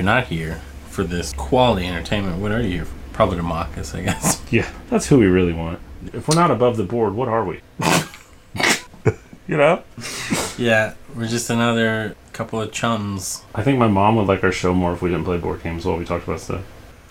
you're 0.00 0.06
not 0.06 0.28
here 0.28 0.62
for 0.88 1.04
this 1.04 1.34
quality 1.34 1.86
entertainment, 1.86 2.40
what 2.40 2.50
are 2.52 2.62
you 2.62 2.70
here 2.70 2.84
for? 2.86 2.94
Probably 3.12 3.36
to 3.36 3.42
mock 3.42 3.76
us, 3.76 3.94
I 3.94 4.00
guess. 4.00 4.40
Yeah, 4.50 4.68
that's 4.88 5.06
who 5.06 5.18
we 5.18 5.26
really 5.26 5.52
want. 5.52 5.78
If 6.14 6.26
we're 6.26 6.34
not 6.36 6.50
above 6.50 6.78
the 6.78 6.84
board, 6.84 7.12
what 7.14 7.28
are 7.28 7.44
we? 7.44 7.60
you 9.46 9.58
know? 9.58 9.82
Yeah, 10.56 10.94
we're 11.14 11.28
just 11.28 11.50
another 11.50 12.16
couple 12.32 12.62
of 12.62 12.72
chums. 12.72 13.44
I 13.54 13.62
think 13.62 13.78
my 13.78 13.88
mom 13.88 14.16
would 14.16 14.26
like 14.26 14.42
our 14.42 14.50
show 14.50 14.72
more 14.74 14.94
if 14.94 15.02
we 15.02 15.10
didn't 15.10 15.26
play 15.26 15.36
board 15.36 15.62
games 15.62 15.84
while 15.84 15.98
we 15.98 16.06
talked 16.06 16.24
about 16.26 16.40
stuff. 16.40 16.64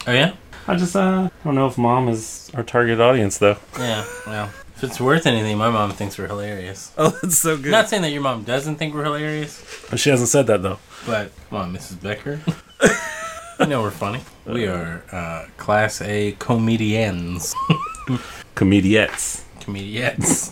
Oh 0.07 0.11
yeah, 0.11 0.33
I 0.67 0.75
just 0.75 0.95
uh, 0.95 1.29
don't 1.45 1.55
know 1.55 1.67
if 1.67 1.77
mom 1.77 2.09
is 2.09 2.49
our 2.55 2.63
target 2.63 2.99
audience 2.99 3.37
though. 3.37 3.57
yeah. 3.77 4.03
Well, 4.25 4.49
if 4.79 4.83
it's 4.85 4.99
worth 4.99 5.25
anything, 5.27 5.57
my 5.57 5.69
mom 5.69 5.91
thinks 5.91 6.17
we're 6.17 6.27
hilarious. 6.27 6.91
Oh, 6.97 7.09
that's 7.21 7.37
so 7.37 7.57
good. 7.57 7.71
Not 7.71 7.89
saying 7.89 8.01
that 8.03 8.11
your 8.11 8.21
mom 8.21 8.43
doesn't 8.43 8.77
think 8.77 8.93
we're 8.93 9.03
hilarious, 9.03 9.61
she 9.95 10.09
hasn't 10.09 10.29
said 10.29 10.47
that 10.47 10.61
though. 10.63 10.79
but 11.05 11.31
come 11.49 11.59
on, 11.59 11.73
Mrs. 11.73 12.01
Becker. 12.01 12.39
I 13.61 13.65
know 13.65 13.81
we're 13.81 13.91
funny. 13.91 14.21
We 14.45 14.67
are 14.67 15.03
uh, 15.11 15.45
class 15.57 16.01
A 16.01 16.31
comedians. 16.39 17.53
Comediettes. 18.55 19.43
Comedians. 19.59 20.51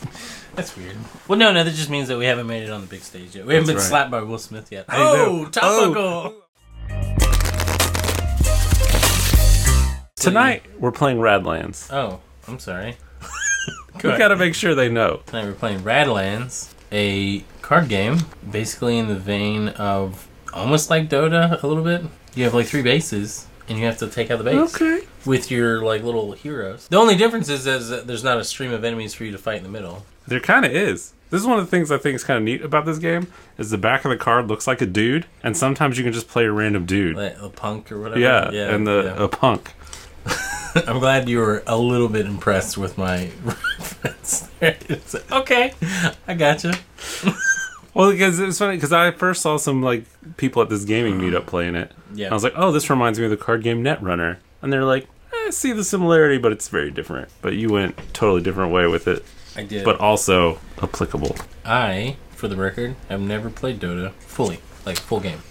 That's 0.55 0.75
weird. 0.75 0.97
Well, 1.27 1.39
no, 1.39 1.51
no, 1.53 1.63
that 1.63 1.73
just 1.73 1.89
means 1.89 2.07
that 2.09 2.17
we 2.17 2.25
haven't 2.25 2.47
made 2.47 2.63
it 2.63 2.69
on 2.69 2.81
the 2.81 2.87
big 2.87 3.01
stage 3.01 3.35
yet. 3.35 3.45
We 3.45 3.53
haven't 3.53 3.67
That's 3.67 3.75
been 3.75 3.77
right. 3.77 3.89
slapped 4.09 4.11
by 4.11 4.21
Will 4.23 4.37
Smith 4.37 4.71
yet. 4.71 4.85
I 4.89 4.97
Oh, 4.97 5.43
know. 5.43 5.45
topical. 5.49 6.43
Tonight 10.15 10.63
we're 10.79 10.91
playing 10.91 11.19
Radlands. 11.19 11.87
Oh, 11.93 12.19
I'm 12.47 12.59
sorry. 12.59 12.97
We 14.03 14.17
gotta 14.17 14.35
make 14.35 14.55
sure 14.55 14.75
they 14.75 14.89
know. 14.89 15.21
Tonight 15.25 15.45
we're 15.45 15.53
playing 15.53 15.79
Radlands, 15.79 16.73
a 16.91 17.43
card 17.61 17.89
game, 17.89 18.19
basically 18.49 18.97
in 18.97 19.07
the 19.07 19.15
vein 19.15 19.69
of 19.69 20.27
almost 20.53 20.89
like 20.89 21.09
Dota 21.09 21.61
a 21.61 21.67
little 21.67 21.83
bit. 21.83 22.03
You 22.35 22.43
have 22.43 22.53
like 22.53 22.67
three 22.67 22.81
bases, 22.81 23.47
and 23.67 23.77
you 23.77 23.85
have 23.85 23.97
to 23.97 24.07
take 24.07 24.31
out 24.31 24.37
the 24.37 24.43
base 24.43 25.05
with 25.25 25.51
your 25.51 25.81
like 25.81 26.03
little 26.03 26.31
heroes. 26.33 26.87
The 26.87 26.97
only 26.97 27.15
difference 27.15 27.49
is, 27.49 27.67
is 27.67 27.89
that 27.89 28.07
there's 28.07 28.23
not 28.23 28.37
a 28.37 28.43
stream 28.43 28.71
of 28.71 28.83
enemies 28.83 29.13
for 29.13 29.25
you 29.25 29.31
to 29.31 29.37
fight 29.37 29.57
in 29.57 29.63
the 29.63 29.69
middle. 29.69 30.05
There 30.27 30.39
kind 30.39 30.65
of 30.65 30.71
is. 30.71 31.13
This 31.29 31.41
is 31.41 31.47
one 31.47 31.59
of 31.59 31.65
the 31.65 31.69
things 31.69 31.91
I 31.91 31.97
think 31.97 32.15
is 32.15 32.23
kind 32.23 32.37
of 32.37 32.43
neat 32.43 32.61
about 32.61 32.85
this 32.85 32.99
game 32.99 33.27
is 33.57 33.69
the 33.69 33.77
back 33.77 34.05
of 34.05 34.11
the 34.11 34.17
card 34.17 34.47
looks 34.47 34.65
like 34.65 34.81
a 34.81 34.85
dude, 34.85 35.25
and 35.43 35.57
sometimes 35.57 35.97
you 35.97 36.03
can 36.03 36.13
just 36.13 36.27
play 36.27 36.45
a 36.45 36.51
random 36.51 36.85
dude. 36.85 37.17
Like 37.17 37.37
a 37.39 37.49
punk 37.49 37.91
or 37.91 37.99
whatever. 37.99 38.19
Yeah, 38.19 38.49
and 38.49 38.87
the 38.87 39.13
yeah. 39.17 39.23
a 39.23 39.27
punk. 39.27 39.73
I'm 40.87 40.99
glad 40.99 41.27
you 41.29 41.39
were 41.39 41.63
a 41.67 41.77
little 41.77 42.09
bit 42.09 42.25
impressed 42.25 42.77
with 42.77 42.97
my 42.97 43.31
reference 43.43 44.49
there. 44.59 44.77
Okay, 45.31 45.73
I 46.27 46.33
gotcha. 46.33 46.77
Well, 47.93 48.11
because 48.11 48.39
it's 48.39 48.59
funny 48.59 48.77
because 48.77 48.93
I 48.93 49.09
first 49.09 49.41
saw 49.41 49.57
some 49.57 49.81
like 49.81 50.05
people 50.37 50.61
at 50.61 50.69
this 50.69 50.85
gaming 50.85 51.15
mm-hmm. 51.15 51.35
meetup 51.35 51.47
playing 51.47 51.73
it. 51.73 51.91
Yeah. 52.13 52.29
I 52.29 52.33
was 52.35 52.43
like, 52.43 52.53
oh, 52.55 52.71
this 52.71 52.91
reminds 52.91 53.17
me 53.17 53.25
of 53.25 53.31
the 53.31 53.37
card 53.37 53.63
game 53.63 53.83
Netrunner, 53.83 54.37
and 54.61 54.71
they're 54.71 54.85
like, 54.85 55.07
I 55.33 55.49
see 55.49 55.71
the 55.71 55.83
similarity, 55.83 56.37
but 56.37 56.51
it's 56.51 56.67
very 56.67 56.91
different. 56.91 57.29
But 57.41 57.55
you 57.55 57.69
went 57.69 57.97
totally 58.13 58.43
different 58.43 58.71
way 58.71 58.85
with 58.85 59.07
it, 59.07 59.25
I 59.55 59.63
did. 59.63 59.83
but 59.83 59.99
also 59.99 60.59
applicable. 60.79 61.37
I, 61.65 62.17
for 62.29 62.47
the 62.47 62.55
record, 62.55 62.95
have 63.09 63.21
never 63.21 63.49
played 63.49 63.79
Dota 63.79 64.11
fully, 64.13 64.59
like 64.85 64.97
full 64.97 65.19
game. 65.19 65.41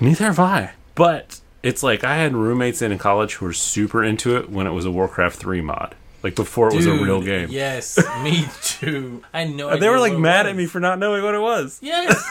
Neither 0.00 0.24
have 0.24 0.40
I. 0.40 0.72
But 0.94 1.40
it's 1.66 1.82
like 1.82 2.04
I 2.04 2.16
had 2.16 2.34
roommates 2.34 2.80
in 2.80 2.96
college 2.96 3.34
who 3.34 3.46
were 3.46 3.52
super 3.52 4.04
into 4.04 4.36
it 4.36 4.48
when 4.48 4.68
it 4.68 4.70
was 4.70 4.84
a 4.84 4.90
Warcraft 4.90 5.36
3 5.36 5.60
mod. 5.62 5.96
Like 6.22 6.36
before 6.36 6.68
it 6.68 6.76
was 6.76 6.86
a 6.86 6.92
real 6.92 7.20
game. 7.22 7.48
Yes, 7.50 7.98
me 8.22 8.46
too. 8.62 9.22
I 9.34 9.44
know. 9.44 9.76
They 9.78 9.88
were 9.88 9.98
like 9.98 10.16
mad 10.16 10.46
at 10.46 10.56
me 10.56 10.66
for 10.66 10.80
not 10.80 10.98
knowing 10.98 11.22
what 11.22 11.34
it 11.34 11.40
was. 11.40 11.78
Yes. 11.82 12.24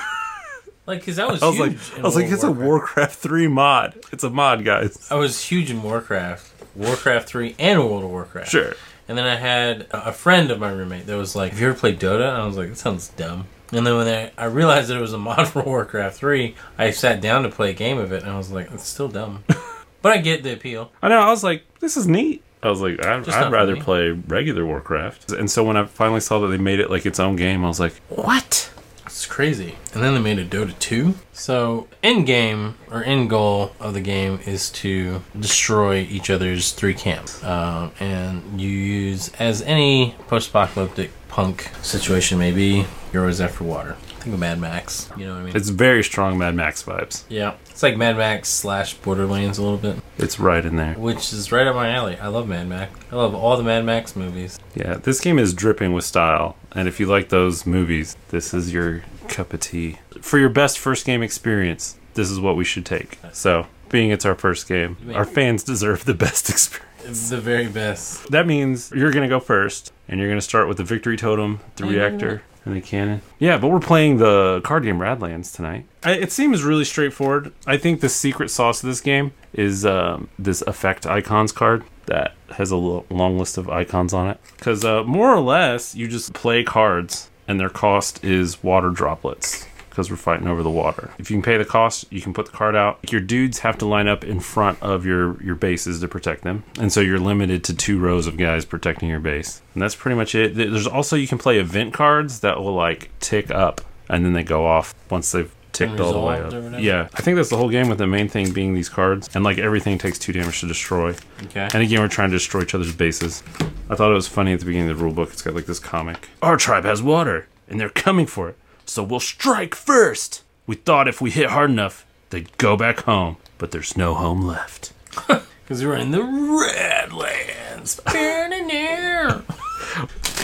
like, 0.85 1.05
cause 1.05 1.19
I 1.19 1.25
was. 1.25 1.43
I 1.43 1.47
was 1.47 1.57
huge 1.57 1.91
like, 1.91 1.99
I 1.99 2.01
was 2.01 2.15
like, 2.15 2.25
it's 2.25 2.43
of 2.43 2.57
a 2.57 2.61
Warcraft 2.61 3.19
3 3.19 3.47
mod. 3.47 3.99
It's 4.11 4.23
a 4.23 4.29
mod, 4.29 4.63
guys. 4.65 5.07
I 5.11 5.15
was 5.15 5.43
huge 5.43 5.69
in 5.69 5.83
Warcraft, 5.83 6.51
Warcraft 6.75 7.27
three, 7.27 7.55
and 7.59 7.79
World 7.79 8.03
of 8.03 8.09
Warcraft. 8.09 8.49
Sure. 8.49 8.73
And 9.07 9.17
then 9.17 9.25
I 9.25 9.35
had 9.35 9.81
a 9.91 10.09
a 10.09 10.11
friend 10.11 10.49
of 10.49 10.59
my 10.59 10.71
roommate 10.71 11.05
that 11.05 11.17
was 11.17 11.35
like, 11.35 11.51
"Have 11.51 11.61
you 11.61 11.69
ever 11.69 11.77
played 11.77 11.99
Dota?" 11.99 12.27
And 12.27 12.37
I 12.41 12.45
was 12.45 12.57
like, 12.57 12.69
"That 12.69 12.77
sounds 12.77 13.09
dumb." 13.09 13.47
And 13.75 13.85
then 13.85 13.97
when 13.97 14.07
I, 14.07 14.31
I 14.37 14.45
realized 14.45 14.89
that 14.89 14.97
it 14.97 15.01
was 15.01 15.13
a 15.13 15.17
mod 15.19 15.47
for 15.47 15.63
Warcraft 15.63 16.17
three, 16.17 16.55
I 16.77 16.91
sat 16.91 17.21
down 17.21 17.43
to 17.43 17.49
play 17.49 17.71
a 17.71 17.73
game 17.73 17.97
of 17.97 18.11
it, 18.11 18.23
and 18.23 18.31
I 18.31 18.37
was 18.37 18.51
like, 18.51 18.71
"It's 18.71 18.87
still 18.87 19.07
dumb," 19.07 19.43
but 20.01 20.11
I 20.11 20.17
get 20.17 20.43
the 20.43 20.53
appeal. 20.53 20.91
I 21.01 21.09
know. 21.09 21.19
I 21.19 21.29
was 21.29 21.43
like, 21.43 21.63
this 21.79 21.97
is 21.97 22.07
neat. 22.07 22.41
I 22.63 22.69
was 22.69 22.81
like, 22.81 23.05
I'd, 23.05 23.29
I'd 23.29 23.51
rather 23.51 23.75
play 23.75 24.09
regular 24.09 24.65
Warcraft. 24.65 25.31
And 25.33 25.51
so 25.51 25.63
when 25.63 25.77
I 25.77 25.85
finally 25.85 26.19
saw 26.19 26.39
that 26.39 26.47
they 26.47 26.57
made 26.57 26.79
it 26.79 26.89
like 26.89 27.05
its 27.05 27.19
own 27.19 27.35
game, 27.35 27.63
I 27.63 27.67
was 27.67 27.79
like, 27.79 27.93
what? 28.09 28.71
It's 29.15 29.25
crazy. 29.25 29.77
And 29.93 30.03
then 30.03 30.13
they 30.13 30.19
made 30.19 30.39
a 30.39 30.45
Dota 30.45 30.77
2. 30.77 31.15
So, 31.31 31.87
end 32.03 32.25
game 32.27 32.75
or 32.91 33.01
end 33.01 33.29
goal 33.29 33.71
of 33.79 33.93
the 33.93 34.01
game 34.01 34.41
is 34.45 34.69
to 34.71 35.23
destroy 35.39 35.99
each 35.99 36.29
other's 36.29 36.73
three 36.73 36.93
camps. 36.93 37.41
Um, 37.41 37.93
and 38.01 38.59
you 38.59 38.67
use, 38.67 39.31
as 39.39 39.61
any 39.61 40.15
post 40.27 40.49
apocalyptic 40.49 41.11
punk 41.29 41.71
situation 41.81 42.37
may 42.37 42.51
be, 42.51 42.87
you're 43.13 43.21
always 43.21 43.39
after 43.39 43.63
water. 43.63 43.95
Think 44.25 44.33
of 44.33 44.39
Mad 44.39 44.59
Max. 44.59 45.07
You 45.15 45.27
know 45.27 45.33
what 45.35 45.41
I 45.41 45.43
mean? 45.45 45.55
It's 45.55 45.69
very 45.69 46.03
strong 46.03 46.39
Mad 46.39 46.55
Max 46.55 46.81
vibes. 46.81 47.25
yeah. 47.29 47.53
It's 47.69 47.83
like 47.83 47.95
Mad 47.95 48.17
Max 48.17 48.49
slash 48.49 48.95
Borderlands 48.95 49.59
a 49.59 49.61
little 49.61 49.77
bit, 49.77 49.97
It's 50.17 50.39
right 50.39 50.65
in 50.65 50.77
there. 50.77 50.95
which 50.95 51.31
is 51.31 51.51
right 51.51 51.67
up 51.67 51.75
my 51.75 51.91
alley. 51.91 52.17
I 52.17 52.29
love 52.29 52.47
Mad 52.47 52.67
Max. 52.67 52.91
I 53.11 53.17
love 53.17 53.35
all 53.35 53.55
the 53.55 53.61
Mad 53.61 53.85
Max 53.85 54.15
movies. 54.15 54.57
Yeah, 54.73 54.95
this 54.95 55.19
game 55.21 55.37
is 55.37 55.53
dripping 55.53 55.93
with 55.93 56.05
style. 56.05 56.55
And 56.71 56.87
if 56.87 56.99
you 56.99 57.05
like 57.05 57.29
those 57.29 57.67
movies, 57.67 58.17
this 58.29 58.51
is 58.51 58.73
your 58.73 59.03
cup 59.27 59.53
of 59.53 59.59
tea. 59.59 59.99
For 60.21 60.39
your 60.39 60.49
best 60.49 60.79
first 60.79 61.05
game 61.05 61.21
experience, 61.21 61.99
this 62.15 62.31
is 62.31 62.39
what 62.39 62.55
we 62.55 62.65
should 62.65 62.85
take. 62.85 63.19
So, 63.31 63.67
being 63.89 64.09
it's 64.09 64.25
our 64.25 64.33
first 64.33 64.67
game, 64.67 64.97
our 65.13 65.25
fans 65.25 65.63
deserve 65.63 66.05
the 66.05 66.15
best 66.15 66.49
experience. 66.49 66.89
It's 67.03 67.29
the 67.29 67.37
very 67.39 67.67
best. 67.67 68.31
That 68.31 68.47
means 68.47 68.91
you're 68.91 69.11
going 69.11 69.21
to 69.21 69.29
go 69.29 69.39
first, 69.39 69.93
and 70.07 70.19
you're 70.19 70.29
going 70.29 70.39
to 70.39 70.43
start 70.43 70.67
with 70.67 70.77
the 70.77 70.83
victory 70.83 71.15
totem, 71.15 71.59
the 71.75 71.85
reactor, 71.85 72.41
and 72.65 72.75
the 72.75 72.81
cannon. 72.81 73.21
Yeah, 73.39 73.57
but 73.57 73.69
we're 73.69 73.79
playing 73.79 74.17
the 74.17 74.61
card 74.63 74.83
game 74.83 74.99
Radlands 74.99 75.55
tonight. 75.55 75.85
I, 76.03 76.13
it 76.13 76.31
seems 76.31 76.63
really 76.63 76.85
straightforward. 76.85 77.53
I 77.65 77.77
think 77.77 78.01
the 78.01 78.09
secret 78.09 78.49
sauce 78.49 78.83
of 78.83 78.87
this 78.87 79.01
game 79.01 79.31
is 79.53 79.85
um, 79.85 80.29
this 80.37 80.61
effect 80.63 81.05
icons 81.05 81.51
card 81.51 81.83
that 82.07 82.33
has 82.55 82.71
a 82.71 82.77
long 82.77 83.37
list 83.37 83.57
of 83.57 83.69
icons 83.69 84.13
on 84.13 84.29
it. 84.29 84.39
Because 84.57 84.83
uh, 84.83 85.03
more 85.03 85.33
or 85.33 85.39
less, 85.39 85.95
you 85.95 86.07
just 86.07 86.33
play 86.33 86.63
cards, 86.63 87.29
and 87.47 87.59
their 87.59 87.69
cost 87.69 88.23
is 88.23 88.63
water 88.63 88.89
droplets. 88.89 89.67
Because 89.95 90.11
we're 90.11 90.17
fighting 90.17 90.45
over 90.45 90.61
the 90.61 90.69
water. 90.69 91.09
If 91.17 91.31
you 91.31 91.37
can 91.37 91.41
pay 91.41 91.55
the 91.55 91.63
cost, 91.63 92.11
you 92.11 92.19
can 92.19 92.33
put 92.33 92.47
the 92.47 92.51
card 92.51 92.75
out. 92.75 92.99
Your 93.09 93.21
dudes 93.21 93.59
have 93.59 93.77
to 93.77 93.85
line 93.85 94.09
up 94.09 94.25
in 94.25 94.41
front 94.41 94.81
of 94.83 95.05
your 95.05 95.41
your 95.41 95.55
bases 95.55 96.01
to 96.01 96.09
protect 96.09 96.43
them, 96.43 96.65
and 96.77 96.91
so 96.91 96.99
you're 96.99 97.17
limited 97.17 97.63
to 97.63 97.73
two 97.73 97.97
rows 97.97 98.27
of 98.27 98.35
guys 98.35 98.65
protecting 98.65 99.07
your 99.07 99.21
base. 99.21 99.61
And 99.73 99.81
that's 99.81 99.95
pretty 99.95 100.17
much 100.17 100.35
it. 100.35 100.53
There's 100.53 100.85
also 100.85 101.15
you 101.15 101.29
can 101.29 101.37
play 101.37 101.59
event 101.59 101.93
cards 101.93 102.41
that 102.41 102.59
will 102.59 102.73
like 102.73 103.09
tick 103.21 103.49
up, 103.51 103.79
and 104.09 104.25
then 104.25 104.33
they 104.33 104.43
go 104.43 104.65
off 104.65 104.93
once 105.09 105.31
they've 105.31 105.49
ticked 105.71 105.99
all 106.01 106.11
the 106.11 106.19
way 106.19 106.41
up. 106.41 106.81
Yeah, 106.81 107.07
I 107.13 107.21
think 107.21 107.37
that's 107.37 107.49
the 107.49 107.57
whole 107.57 107.69
game. 107.69 107.87
With 107.87 107.97
the 107.97 108.07
main 108.07 108.27
thing 108.27 108.51
being 108.51 108.73
these 108.73 108.89
cards, 108.89 109.29
and 109.33 109.45
like 109.45 109.59
everything 109.59 109.97
takes 109.97 110.19
two 110.19 110.33
damage 110.33 110.59
to 110.59 110.67
destroy. 110.67 111.15
Okay. 111.45 111.69
And 111.73 111.83
again, 111.83 112.01
we're 112.01 112.09
trying 112.09 112.31
to 112.31 112.35
destroy 112.35 112.63
each 112.63 112.75
other's 112.75 112.93
bases. 112.93 113.43
I 113.89 113.95
thought 113.95 114.11
it 114.11 114.15
was 114.15 114.27
funny 114.27 114.51
at 114.51 114.59
the 114.59 114.65
beginning 114.65 114.89
of 114.89 114.97
the 114.97 115.03
rule 115.05 115.13
book. 115.13 115.31
It's 115.31 115.41
got 115.41 115.53
like 115.53 115.67
this 115.67 115.79
comic. 115.79 116.27
Our 116.41 116.57
tribe 116.57 116.83
has 116.83 117.01
water, 117.01 117.47
and 117.69 117.79
they're 117.79 117.89
coming 117.89 118.25
for 118.25 118.49
it. 118.49 118.57
So 118.85 119.03
we'll 119.03 119.19
strike 119.19 119.75
first. 119.75 120.43
We 120.67 120.75
thought 120.75 121.07
if 121.07 121.21
we 121.21 121.31
hit 121.31 121.49
hard 121.49 121.69
enough, 121.69 122.05
they'd 122.29 122.55
go 122.57 122.75
back 122.77 123.01
home, 123.01 123.37
but 123.57 123.71
there's 123.71 123.95
no 123.97 124.13
home 124.15 124.41
left. 124.41 124.93
Because 125.65 125.83
we're 125.83 125.95
in 125.95 126.11
the 126.11 126.19
Radlands. 126.19 127.99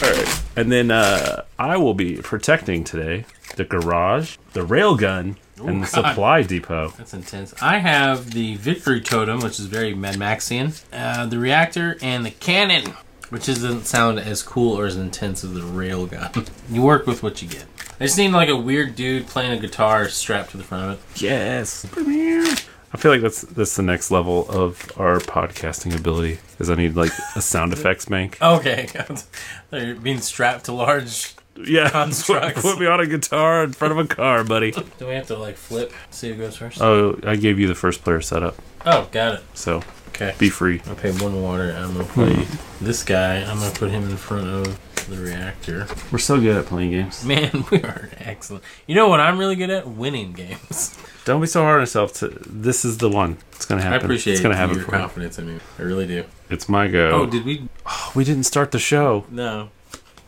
All 0.02 0.10
right. 0.10 0.42
And 0.56 0.72
then 0.72 0.90
uh, 0.90 1.44
I 1.60 1.76
will 1.76 1.94
be 1.94 2.16
protecting 2.16 2.82
today 2.82 3.24
the 3.54 3.64
garage, 3.64 4.36
the 4.52 4.66
railgun, 4.66 5.36
and 5.58 5.84
the 5.84 5.86
God. 5.86 6.08
supply 6.08 6.42
depot. 6.42 6.92
That's 6.98 7.14
intense. 7.14 7.54
I 7.62 7.78
have 7.78 8.32
the 8.32 8.56
Victory 8.56 9.00
Totem, 9.00 9.38
which 9.40 9.60
is 9.60 9.66
very 9.66 9.94
Mad 9.94 10.16
Maxian, 10.16 10.82
uh, 10.92 11.26
the 11.26 11.38
reactor, 11.38 11.98
and 12.02 12.26
the 12.26 12.32
cannon, 12.32 12.92
which 13.32 13.46
doesn't 13.46 13.86
sound 13.86 14.20
as 14.20 14.42
cool 14.42 14.78
or 14.78 14.84
as 14.84 14.98
intense 14.98 15.42
as 15.42 15.54
the 15.54 15.60
railgun. 15.60 16.46
you 16.70 16.82
work 16.82 17.06
with 17.06 17.22
what 17.22 17.40
you 17.40 17.48
get. 17.48 17.64
I 17.98 18.04
just 18.04 18.18
need 18.18 18.30
like 18.32 18.50
a 18.50 18.56
weird 18.56 18.94
dude 18.94 19.26
playing 19.26 19.52
a 19.52 19.58
guitar 19.58 20.10
strapped 20.10 20.50
to 20.50 20.58
the 20.58 20.62
front 20.62 20.92
of 20.92 20.98
it. 20.98 21.22
Yes. 21.22 21.86
I 21.96 22.98
feel 22.98 23.10
like 23.10 23.22
that's 23.22 23.40
that's 23.40 23.74
the 23.74 23.82
next 23.82 24.10
level 24.10 24.46
of 24.50 24.92
our 24.98 25.18
podcasting 25.18 25.96
ability. 25.98 26.40
Is 26.58 26.68
I 26.68 26.74
need 26.74 26.94
like 26.94 27.12
a 27.34 27.40
sound 27.40 27.72
effects 27.72 28.04
bank. 28.04 28.36
Okay, 28.42 28.90
they're 29.70 29.94
being 29.94 30.20
strapped 30.20 30.66
to 30.66 30.72
large. 30.72 31.34
Yeah, 31.56 31.90
Constructs. 31.90 32.62
put 32.62 32.78
me 32.80 32.86
on 32.86 33.00
a 33.00 33.06
guitar 33.06 33.62
in 33.64 33.72
front 33.72 33.92
of 33.92 33.98
a 33.98 34.06
car, 34.06 34.42
buddy. 34.44 34.70
Do 34.70 35.06
we 35.06 35.14
have 35.14 35.26
to 35.26 35.36
like 35.36 35.56
flip? 35.56 35.92
See 36.10 36.30
who 36.30 36.36
goes 36.36 36.56
first? 36.56 36.80
Oh, 36.80 37.18
I 37.24 37.36
gave 37.36 37.58
you 37.58 37.66
the 37.68 37.74
first 37.74 38.02
player 38.02 38.20
setup, 38.22 38.56
Oh, 38.86 39.08
got 39.12 39.34
it. 39.34 39.42
so 39.54 39.82
Okay. 40.08 40.34
be 40.38 40.48
free. 40.50 40.80
I 40.90 40.94
pay 40.94 41.10
one 41.12 41.42
water. 41.42 41.72
I'm 41.76 41.92
gonna 41.92 42.04
play 42.04 42.46
this 42.80 43.02
guy. 43.02 43.36
I'm 43.42 43.58
gonna 43.58 43.70
put 43.74 43.90
him 43.90 44.04
in 44.08 44.16
front 44.16 44.46
of 44.48 44.78
the 45.10 45.16
reactor. 45.16 45.86
We're 46.10 46.18
so 46.18 46.40
good 46.40 46.56
at 46.56 46.66
playing 46.66 46.92
games. 46.92 47.24
Man, 47.24 47.64
we 47.70 47.82
are 47.82 48.08
excellent. 48.18 48.62
You 48.86 48.94
know 48.94 49.08
what 49.08 49.20
I'm 49.20 49.36
really 49.38 49.56
good 49.56 49.70
at? 49.70 49.86
Winning 49.88 50.32
games. 50.32 50.96
Don't 51.24 51.40
be 51.40 51.46
so 51.46 51.62
hard 51.62 51.76
on 51.76 51.82
yourself. 51.82 52.12
To 52.14 52.28
this 52.46 52.84
is 52.84 52.98
the 52.98 53.08
one. 53.10 53.36
It's 53.52 53.64
gonna 53.66 53.82
happen. 53.82 54.00
I 54.00 54.04
appreciate 54.04 54.34
It's 54.34 54.42
gonna 54.42 54.56
happen 54.56 54.76
your 54.76 54.84
for 54.84 54.92
you. 54.94 55.00
confidence 55.00 55.38
in 55.38 55.46
me. 55.54 55.60
I 55.78 55.82
really 55.82 56.06
do. 56.06 56.24
It's 56.50 56.68
my 56.68 56.88
go. 56.88 57.10
Oh, 57.10 57.26
did 57.26 57.44
we? 57.44 57.68
we 58.14 58.24
didn't 58.24 58.44
start 58.44 58.70
the 58.70 58.78
show. 58.78 59.24
No. 59.30 59.70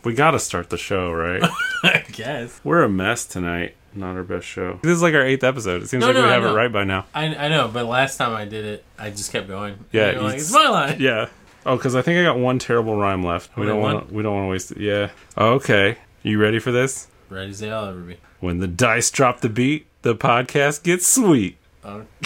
We 0.05 0.13
gotta 0.13 0.39
start 0.39 0.69
the 0.69 0.77
show, 0.77 1.11
right? 1.11 1.41
I 1.83 2.05
guess. 2.11 2.61
We're 2.63 2.83
a 2.83 2.89
mess 2.89 3.25
tonight. 3.25 3.75
Not 3.93 4.15
our 4.15 4.23
best 4.23 4.45
show. 4.45 4.79
This 4.83 4.91
is 4.91 5.01
like 5.01 5.13
our 5.15 5.21
eighth 5.25 5.43
episode. 5.43 5.81
It 5.81 5.87
seems 5.87 6.01
No, 6.01 6.07
like 6.07 6.15
no, 6.15 6.23
we 6.23 6.29
I 6.29 6.33
have 6.33 6.43
it 6.43 6.47
know. 6.47 6.55
right 6.55 6.71
by 6.71 6.83
now. 6.83 7.05
I, 7.13 7.25
I 7.35 7.47
know, 7.47 7.69
but 7.69 7.85
last 7.85 8.17
time 8.17 8.33
I 8.35 8.45
did 8.45 8.65
it, 8.65 8.83
I 8.99 9.09
just 9.09 9.31
kept 9.31 9.47
going. 9.47 9.83
Yeah, 9.91 10.11
You're 10.11 10.21
like, 10.21 10.35
it's 10.35 10.51
my 10.53 10.67
line. 10.67 10.97
Yeah. 10.99 11.29
Oh, 11.65 11.75
because 11.77 11.95
I 11.95 12.01
think 12.03 12.19
I 12.19 12.23
got 12.23 12.37
one 12.37 12.59
terrible 12.59 12.95
rhyme 12.97 13.23
left. 13.23 13.49
Oh, 13.57 13.61
we 13.61 13.67
Only 13.67 13.73
don't 13.73 13.81
one? 13.81 13.93
want. 13.95 14.09
to. 14.09 14.13
We 14.13 14.23
don't 14.23 14.35
want 14.35 14.45
to 14.45 14.49
waste 14.51 14.71
it. 14.71 14.77
Yeah. 14.79 15.09
Okay. 15.37 15.97
You 16.23 16.39
ready 16.39 16.59
for 16.59 16.71
this? 16.71 17.07
Ready 17.29 17.51
as 17.51 17.63
I'll 17.63 17.85
ever 17.85 18.01
be. 18.01 18.17
When 18.41 18.59
the 18.59 18.67
dice 18.67 19.09
drop 19.09 19.39
the 19.41 19.49
beat, 19.49 19.87
the 20.03 20.13
podcast 20.13 20.83
gets 20.83 21.07
sweet. 21.07 21.57
Oh. 21.83 22.03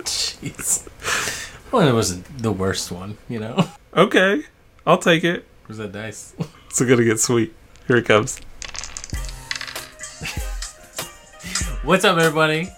Jeez. 0.00 0.88
Well, 1.70 1.86
it 1.86 1.92
wasn't 1.92 2.38
the 2.38 2.50
worst 2.52 2.90
one, 2.90 3.18
you 3.28 3.38
know? 3.38 3.68
Okay. 3.94 4.44
I'll 4.86 4.98
take 4.98 5.22
it. 5.24 5.44
Where's 5.66 5.78
that 5.78 5.92
dice? 5.92 6.34
It's 6.68 6.80
gonna 6.80 7.04
get 7.04 7.18
sweet. 7.18 7.54
Here 7.88 7.96
it 7.96 8.04
comes. 8.04 8.38
What's 11.82 12.04
up, 12.04 12.18
everybody? 12.18 12.68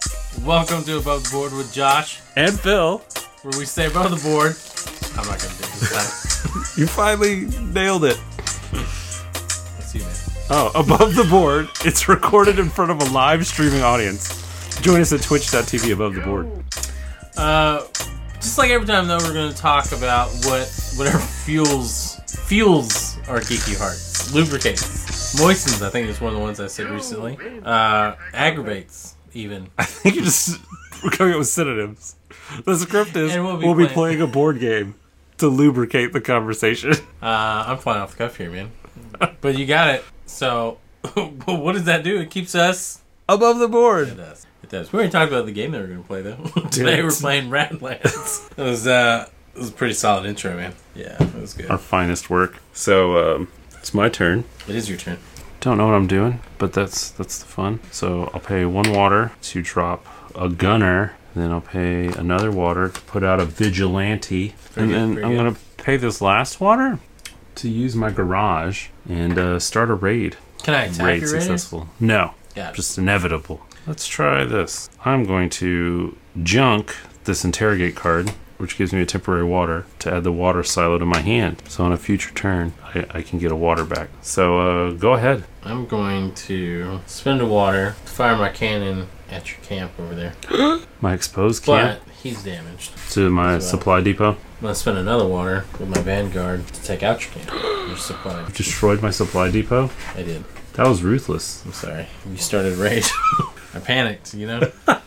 Welcome 0.44 0.85
to 0.85 0.99
Above 0.99 1.25
the 1.25 1.31
Board 1.32 1.52
with 1.52 1.73
Josh, 1.73 2.20
And 2.37 2.58
Phil, 2.58 2.99
where 3.43 3.58
we 3.58 3.64
stay 3.64 3.87
above 3.87 4.12
the 4.12 4.29
board. 4.29 4.55
I'm 5.19 5.26
not 5.26 5.40
gonna 5.40 5.52
do 5.58 5.64
it 5.64 5.81
this 5.81 6.43
time. 6.44 6.62
you 6.76 6.87
finally 6.87 7.46
nailed 7.73 8.05
it. 8.05 8.20
Let's 8.73 9.90
see, 9.90 9.99
man. 9.99 10.14
Oh, 10.49 10.70
above 10.76 11.17
the 11.17 11.25
board. 11.25 11.69
It's 11.85 12.08
recorded 12.08 12.61
in 12.61 12.70
front 12.70 12.93
of 12.93 13.02
a 13.02 13.11
live 13.12 13.44
streaming 13.49 13.82
audience. 13.82 14.81
Join 14.81 15.00
us 15.00 15.12
at 15.12 15.23
twitch.tv 15.23 15.93
above 15.93 16.14
the 16.14 16.20
board. 16.20 16.49
Uh, 17.37 17.85
just 18.37 18.58
like 18.58 18.70
every 18.70 18.87
time, 18.87 19.08
though, 19.08 19.19
we're 19.19 19.35
gonna 19.35 19.52
talk 19.52 19.90
about 19.90 20.29
what 20.44 20.70
whatever 20.96 21.19
fuels 21.44 22.17
fuels 22.48 23.18
our 23.28 23.40
geeky 23.40 23.76
hearts, 23.76 24.32
lubricates, 24.32 25.38
moistens. 25.38 25.82
I 25.82 25.90
think 25.90 26.08
is 26.08 26.20
one 26.20 26.32
of 26.32 26.38
the 26.38 26.42
ones 26.42 26.60
I 26.60 26.66
said 26.66 26.88
recently. 26.88 27.36
Uh, 27.62 28.14
aggravates 28.32 29.16
even. 29.34 29.68
I 29.76 29.84
think 29.84 30.14
you're 30.16 30.24
just 30.24 30.58
we're 31.04 31.10
coming 31.10 31.34
up 31.34 31.38
with 31.40 31.48
synonyms. 31.48 32.16
The 32.64 32.76
script 32.76 33.14
is 33.16 33.34
And 33.34 33.44
we'll 33.44 33.74
be, 33.74 33.86
be 33.86 33.92
playing 33.92 34.22
a 34.22 34.26
board 34.26 34.58
game 34.60 34.94
to 35.36 35.48
lubricate 35.48 36.12
the 36.14 36.20
conversation. 36.20 36.92
Uh, 37.22 37.64
I'm 37.66 37.78
flying 37.78 38.00
off 38.00 38.12
the 38.12 38.16
cuff 38.16 38.36
here, 38.36 38.50
man. 38.50 38.70
but 39.40 39.58
you 39.58 39.66
got 39.66 39.94
it. 39.94 40.04
So, 40.24 40.78
what 41.44 41.72
does 41.72 41.84
that 41.84 42.02
do? 42.02 42.18
It 42.18 42.30
keeps 42.30 42.54
us. 42.54 43.02
Above 43.28 43.58
the 43.58 43.66
It 43.66 43.70
board. 43.70 44.16
does. 44.16 44.46
It 44.62 44.70
does. 44.70 44.90
We 44.90 44.96
already 44.98 45.12
talked 45.12 45.30
about 45.30 45.44
the 45.44 45.52
game 45.52 45.72
that 45.72 45.80
we're 45.82 45.86
going 45.88 46.02
to 46.02 46.06
play, 46.06 46.22
though. 46.22 46.44
Today 46.70 47.02
we're 47.02 47.10
playing 47.10 47.50
Radlands. 47.50 48.50
it 48.56 48.62
was 48.62 48.86
uh, 48.86 49.28
it 49.58 49.62
was 49.62 49.70
a 49.70 49.72
pretty 49.72 49.94
solid 49.94 50.25
intro, 50.25 50.56
man. 50.56 50.75
Yeah, 50.94 51.20
it 51.22 51.34
was 51.34 51.55
good. 51.55 51.69
Our 51.70 51.78
finest 51.78 52.31
work. 52.31 52.58
So 52.72 53.34
um, 53.37 53.49
it's 53.78 53.93
my 53.93 54.08
turn. 54.08 54.44
It 54.69 54.76
is 54.76 54.88
your 54.88 54.99
turn. 54.99 55.19
Don't 55.60 55.76
know 55.78 55.87
what 55.87 55.94
I'm 55.94 56.06
doing, 56.06 56.40
but 56.58 56.72
that's 56.72 57.10
that's 57.10 57.38
the 57.40 57.46
fun. 57.46 57.81
So 57.90 58.31
I'll 58.32 58.40
pay 58.40 58.64
one 58.64 58.93
water 58.93 59.32
to 59.43 59.62
drop 59.62 60.06
a 60.37 60.49
gunner. 60.49 61.14
Then 61.34 61.50
I'll 61.50 61.60
pay 61.60 62.06
another 62.06 62.50
water 62.52 62.88
to 62.88 63.00
put 63.02 63.22
out 63.25 63.40
a 63.40 63.44
vigilante. 63.44 64.55
Very 64.72 64.94
and 64.94 65.14
good, 65.14 65.22
then 65.22 65.25
I'm 65.25 65.31
good. 65.32 65.37
gonna 65.37 65.56
pay 65.76 65.96
this 65.96 66.20
last 66.20 66.61
water 66.61 67.00
to 67.56 67.69
use 67.69 67.96
my 67.96 68.11
garage 68.11 68.88
and 69.08 69.37
uh, 69.38 69.58
start 69.58 69.90
a 69.90 69.94
raid. 69.94 70.37
Can 70.62 70.75
I 70.75 70.84
attack 70.84 71.06
raid 71.06 71.20
your 71.22 71.32
raiders? 71.32 71.44
successful. 71.46 71.88
No, 71.99 72.34
Yeah. 72.54 72.70
just 72.72 72.96
inevitable. 72.99 73.61
Let's 73.87 74.06
try 74.06 74.44
this. 74.44 74.88
I'm 75.04 75.25
going 75.25 75.50
to 75.50 76.16
junk 76.44 76.94
this 77.25 77.44
interrogate 77.44 77.96
card, 77.96 78.32
which 78.58 78.76
gives 78.76 78.93
me 78.93 79.00
a 79.00 79.06
temporary 79.06 79.44
water, 79.44 79.87
to 80.00 80.12
add 80.12 80.25
the 80.25 80.32
water 80.32 80.62
silo 80.62 80.99
to 80.99 81.06
my 81.06 81.20
hand. 81.20 81.62
So 81.69 81.84
on 81.84 81.93
a 81.93 81.96
future 81.96 82.32
turn, 82.34 82.75
I, 82.94 83.06
I 83.10 83.22
can 83.22 83.38
get 83.38 83.50
a 83.50 83.56
water 83.56 83.84
back. 83.84 84.08
So 84.22 84.58
uh, 84.58 84.90
go 84.93 85.14
ahead. 85.14 85.44
I'm 85.64 85.87
going 85.87 86.34
to 86.34 87.00
spend 87.06 87.40
a 87.40 87.46
water 87.46 87.94
to 88.05 88.10
fire 88.12 88.37
my 88.37 88.49
cannon 88.50 89.08
at 89.31 89.50
your 89.50 89.60
camp 89.60 89.93
over 89.99 90.14
there. 90.14 90.34
My 91.00 91.14
exposed 91.14 91.62
camp 91.64 92.00
But 92.05 92.12
he's 92.14 92.43
damaged. 92.43 92.93
to 93.12 93.31
my 93.31 93.52
well. 93.52 93.60
supply 93.60 94.00
depot. 94.00 94.31
I'm 94.32 94.37
going 94.62 94.75
to 94.75 94.81
spend 94.81 94.99
another 94.99 95.26
water 95.26 95.64
with 95.78 95.88
my 95.88 96.00
vanguard 96.00 96.66
to 96.66 96.82
take 96.82 97.02
out 97.04 97.22
your 97.22 97.31
camp. 97.44 97.52
Your 97.88 97.96
supply. 97.96 98.49
Destroyed 98.54 99.00
my 99.02 99.11
supply 99.11 99.50
depot. 99.50 99.90
I 100.16 100.22
did. 100.22 100.44
That 100.72 100.87
was 100.88 101.02
ruthless. 101.02 101.64
I'm 101.64 101.72
sorry. 101.72 102.06
You 102.28 102.37
started 102.38 102.78
raid. 102.78 103.04
I 103.75 103.81
panicked, 103.81 104.34
you 104.34 104.46
know? 104.46 104.72
I 104.88 105.00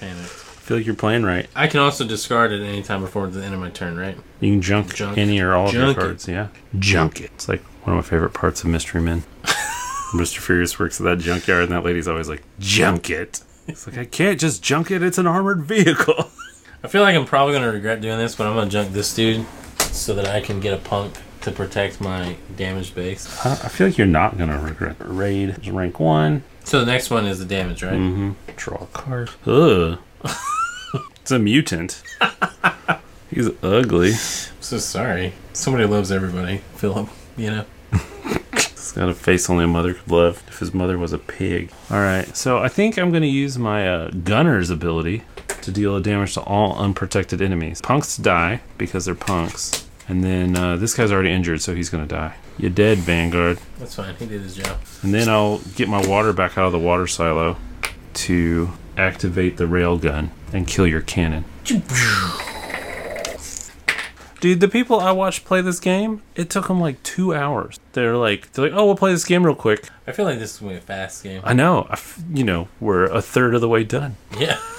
panicked. 0.00 0.44
I 0.68 0.70
feel 0.70 0.76
like 0.76 0.86
you're 0.86 0.94
playing 0.96 1.22
right. 1.22 1.48
I 1.56 1.66
can 1.66 1.80
also 1.80 2.06
discard 2.06 2.52
it 2.52 2.62
any 2.62 2.82
time 2.82 3.00
before 3.00 3.26
the 3.26 3.42
end 3.42 3.54
of 3.54 3.60
my 3.60 3.70
turn, 3.70 3.96
right? 3.96 4.18
You 4.40 4.52
can 4.52 4.60
junk, 4.60 4.94
Junk. 4.94 5.16
any 5.16 5.40
or 5.40 5.54
all 5.54 5.68
of 5.68 5.72
your 5.72 5.84
Junk 5.86 5.96
it. 5.96 6.00
cards. 6.02 6.28
Yeah, 6.28 6.48
junk 6.78 7.22
it. 7.22 7.30
It's 7.36 7.48
like 7.48 7.62
one 7.86 7.96
of 7.96 8.04
my 8.04 8.06
favorite 8.06 8.34
parts 8.34 8.62
of 8.64 8.68
Mystery 8.68 9.00
Men. 9.00 9.22
Mr. 10.12 10.40
Furious 10.40 10.78
works 10.78 11.00
at 11.00 11.04
that 11.04 11.20
junkyard, 11.20 11.62
and 11.62 11.72
that 11.72 11.84
lady's 11.84 12.06
always 12.06 12.28
like, 12.28 12.42
"Junk 12.58 13.08
it." 13.08 13.40
It's 13.66 13.86
like 13.86 13.96
I 13.96 14.04
can't 14.04 14.38
just 14.38 14.62
junk 14.62 14.90
it. 14.90 15.02
It's 15.02 15.16
an 15.16 15.26
armored 15.26 15.62
vehicle. 15.62 16.28
I 16.84 16.88
feel 16.88 17.00
like 17.00 17.16
I'm 17.16 17.24
probably 17.24 17.54
going 17.54 17.64
to 17.64 17.72
regret 17.72 18.02
doing 18.02 18.18
this, 18.18 18.34
but 18.34 18.46
I'm 18.46 18.52
going 18.52 18.68
to 18.68 18.70
junk 18.72 18.92
this 18.92 19.14
dude 19.14 19.46
so 19.80 20.12
that 20.16 20.26
I 20.28 20.42
can 20.42 20.60
get 20.60 20.74
a 20.74 20.76
punk 20.82 21.14
to 21.40 21.50
protect 21.50 21.98
my 21.98 22.36
damaged 22.58 22.94
base. 22.94 23.26
I 23.46 23.52
I 23.52 23.68
feel 23.68 23.86
like 23.86 23.96
you're 23.96 24.06
not 24.06 24.36
gonna 24.36 24.60
regret 24.60 24.96
it. 25.00 25.06
Raid 25.06 25.60
is 25.62 25.70
rank 25.70 25.98
one. 25.98 26.42
So 26.64 26.80
the 26.80 26.84
next 26.92 27.08
one 27.08 27.24
is 27.24 27.38
the 27.38 27.46
damage, 27.46 27.82
right? 27.82 27.94
Mm-hmm. 27.94 28.32
Draw 28.54 28.82
a 28.82 28.86
card. 28.88 29.30
Ugh. 29.46 29.98
it's 31.28 31.32
a 31.32 31.38
mutant. 31.38 32.02
He's 33.30 33.50
ugly. 33.62 34.12
I'm 34.12 34.62
so 34.62 34.78
sorry. 34.78 35.34
Somebody 35.52 35.84
loves 35.84 36.10
everybody, 36.10 36.62
Philip. 36.76 37.10
You 37.36 37.50
know? 37.50 37.64
He's 38.54 38.92
got 38.92 39.10
a 39.10 39.14
face 39.14 39.50
only 39.50 39.64
a 39.64 39.68
mother 39.68 39.92
could 39.92 40.10
love 40.10 40.42
if 40.48 40.60
his 40.60 40.72
mother 40.72 40.96
was 40.96 41.12
a 41.12 41.18
pig. 41.18 41.70
Alright, 41.90 42.34
so 42.34 42.56
I 42.60 42.68
think 42.68 42.96
I'm 42.96 43.10
going 43.10 43.24
to 43.24 43.28
use 43.28 43.58
my 43.58 43.86
uh, 43.86 44.10
gunner's 44.10 44.70
ability 44.70 45.22
to 45.60 45.70
deal 45.70 45.96
a 45.96 46.00
damage 46.00 46.32
to 46.32 46.40
all 46.40 46.78
unprotected 46.78 47.42
enemies. 47.42 47.82
Punks 47.82 48.16
die 48.16 48.62
because 48.78 49.04
they're 49.04 49.14
punks. 49.14 49.86
And 50.08 50.24
then 50.24 50.56
uh, 50.56 50.76
this 50.76 50.94
guy's 50.94 51.12
already 51.12 51.30
injured, 51.30 51.60
so 51.60 51.74
he's 51.74 51.90
going 51.90 52.08
to 52.08 52.14
die. 52.14 52.36
You 52.56 52.70
dead, 52.70 52.96
Vanguard. 52.96 53.58
That's 53.78 53.96
fine. 53.96 54.14
He 54.14 54.24
did 54.24 54.40
his 54.40 54.56
job. 54.56 54.78
And 55.02 55.12
then 55.12 55.28
I'll 55.28 55.58
get 55.76 55.90
my 55.90 56.06
water 56.06 56.32
back 56.32 56.56
out 56.56 56.64
of 56.64 56.72
the 56.72 56.78
water 56.78 57.06
silo 57.06 57.58
to 58.14 58.70
activate 58.98 59.56
the 59.56 59.64
railgun 59.64 60.30
and 60.52 60.66
kill 60.66 60.86
your 60.86 61.00
cannon. 61.00 61.44
Dude, 64.40 64.60
the 64.60 64.68
people 64.68 65.00
I 65.00 65.10
watched 65.10 65.44
play 65.44 65.62
this 65.62 65.80
game, 65.80 66.22
it 66.36 66.48
took 66.48 66.68
them 66.68 66.80
like 66.80 67.02
two 67.02 67.34
hours. 67.34 67.80
They're 67.92 68.16
like, 68.16 68.52
they're 68.52 68.70
like, 68.70 68.78
oh, 68.78 68.86
we'll 68.86 68.94
play 68.96 69.10
this 69.12 69.24
game 69.24 69.44
real 69.44 69.56
quick. 69.56 69.88
I 70.06 70.12
feel 70.12 70.24
like 70.24 70.38
this 70.38 70.54
is 70.54 70.60
going 70.60 70.74
to 70.74 70.80
be 70.80 70.84
a 70.84 70.86
fast 70.86 71.24
game. 71.24 71.40
I 71.44 71.54
know, 71.54 71.86
I 71.90 71.94
f- 71.94 72.22
you 72.32 72.44
know, 72.44 72.68
we're 72.78 73.04
a 73.04 73.20
third 73.20 73.54
of 73.54 73.60
the 73.60 73.68
way 73.68 73.84
done. 73.84 74.16
Yeah. 74.38 74.58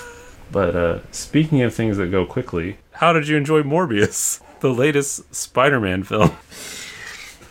But 0.51 0.75
uh, 0.75 0.99
speaking 1.11 1.61
of 1.61 1.75
things 1.75 1.97
that 1.97 2.07
go 2.07 2.25
quickly, 2.25 2.77
how 2.93 3.13
did 3.13 3.27
you 3.27 3.37
enjoy 3.37 3.61
Morbius, 3.61 4.41
the 4.61 4.73
latest 4.73 5.35
Spider-Man 5.35 6.01
film? 6.01 6.31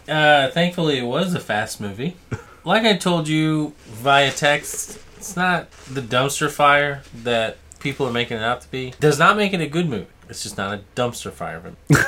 Uh, 0.08 0.50
thankfully, 0.50 0.98
it 0.98 1.04
was 1.04 1.32
a 1.32 1.38
fast 1.38 1.80
movie. 1.80 2.16
Like 2.64 2.82
I 2.82 2.96
told 2.96 3.28
you 3.28 3.72
via 3.86 4.32
text, 4.32 4.98
it's 5.18 5.36
not 5.36 5.68
the 5.90 6.00
dumpster 6.00 6.48
fire 6.48 7.02
that 7.24 7.56
people 7.80 8.06
are 8.06 8.12
making 8.12 8.36
it 8.36 8.42
out 8.42 8.60
to 8.60 8.70
be. 8.70 8.94
Does 9.00 9.18
not 9.18 9.36
make 9.36 9.52
it 9.52 9.60
a 9.60 9.66
good 9.66 9.88
movie. 9.88 10.06
It's 10.28 10.44
just 10.44 10.56
not 10.56 10.78
a 10.78 10.82
dumpster 10.94 11.32
fire. 11.32 11.60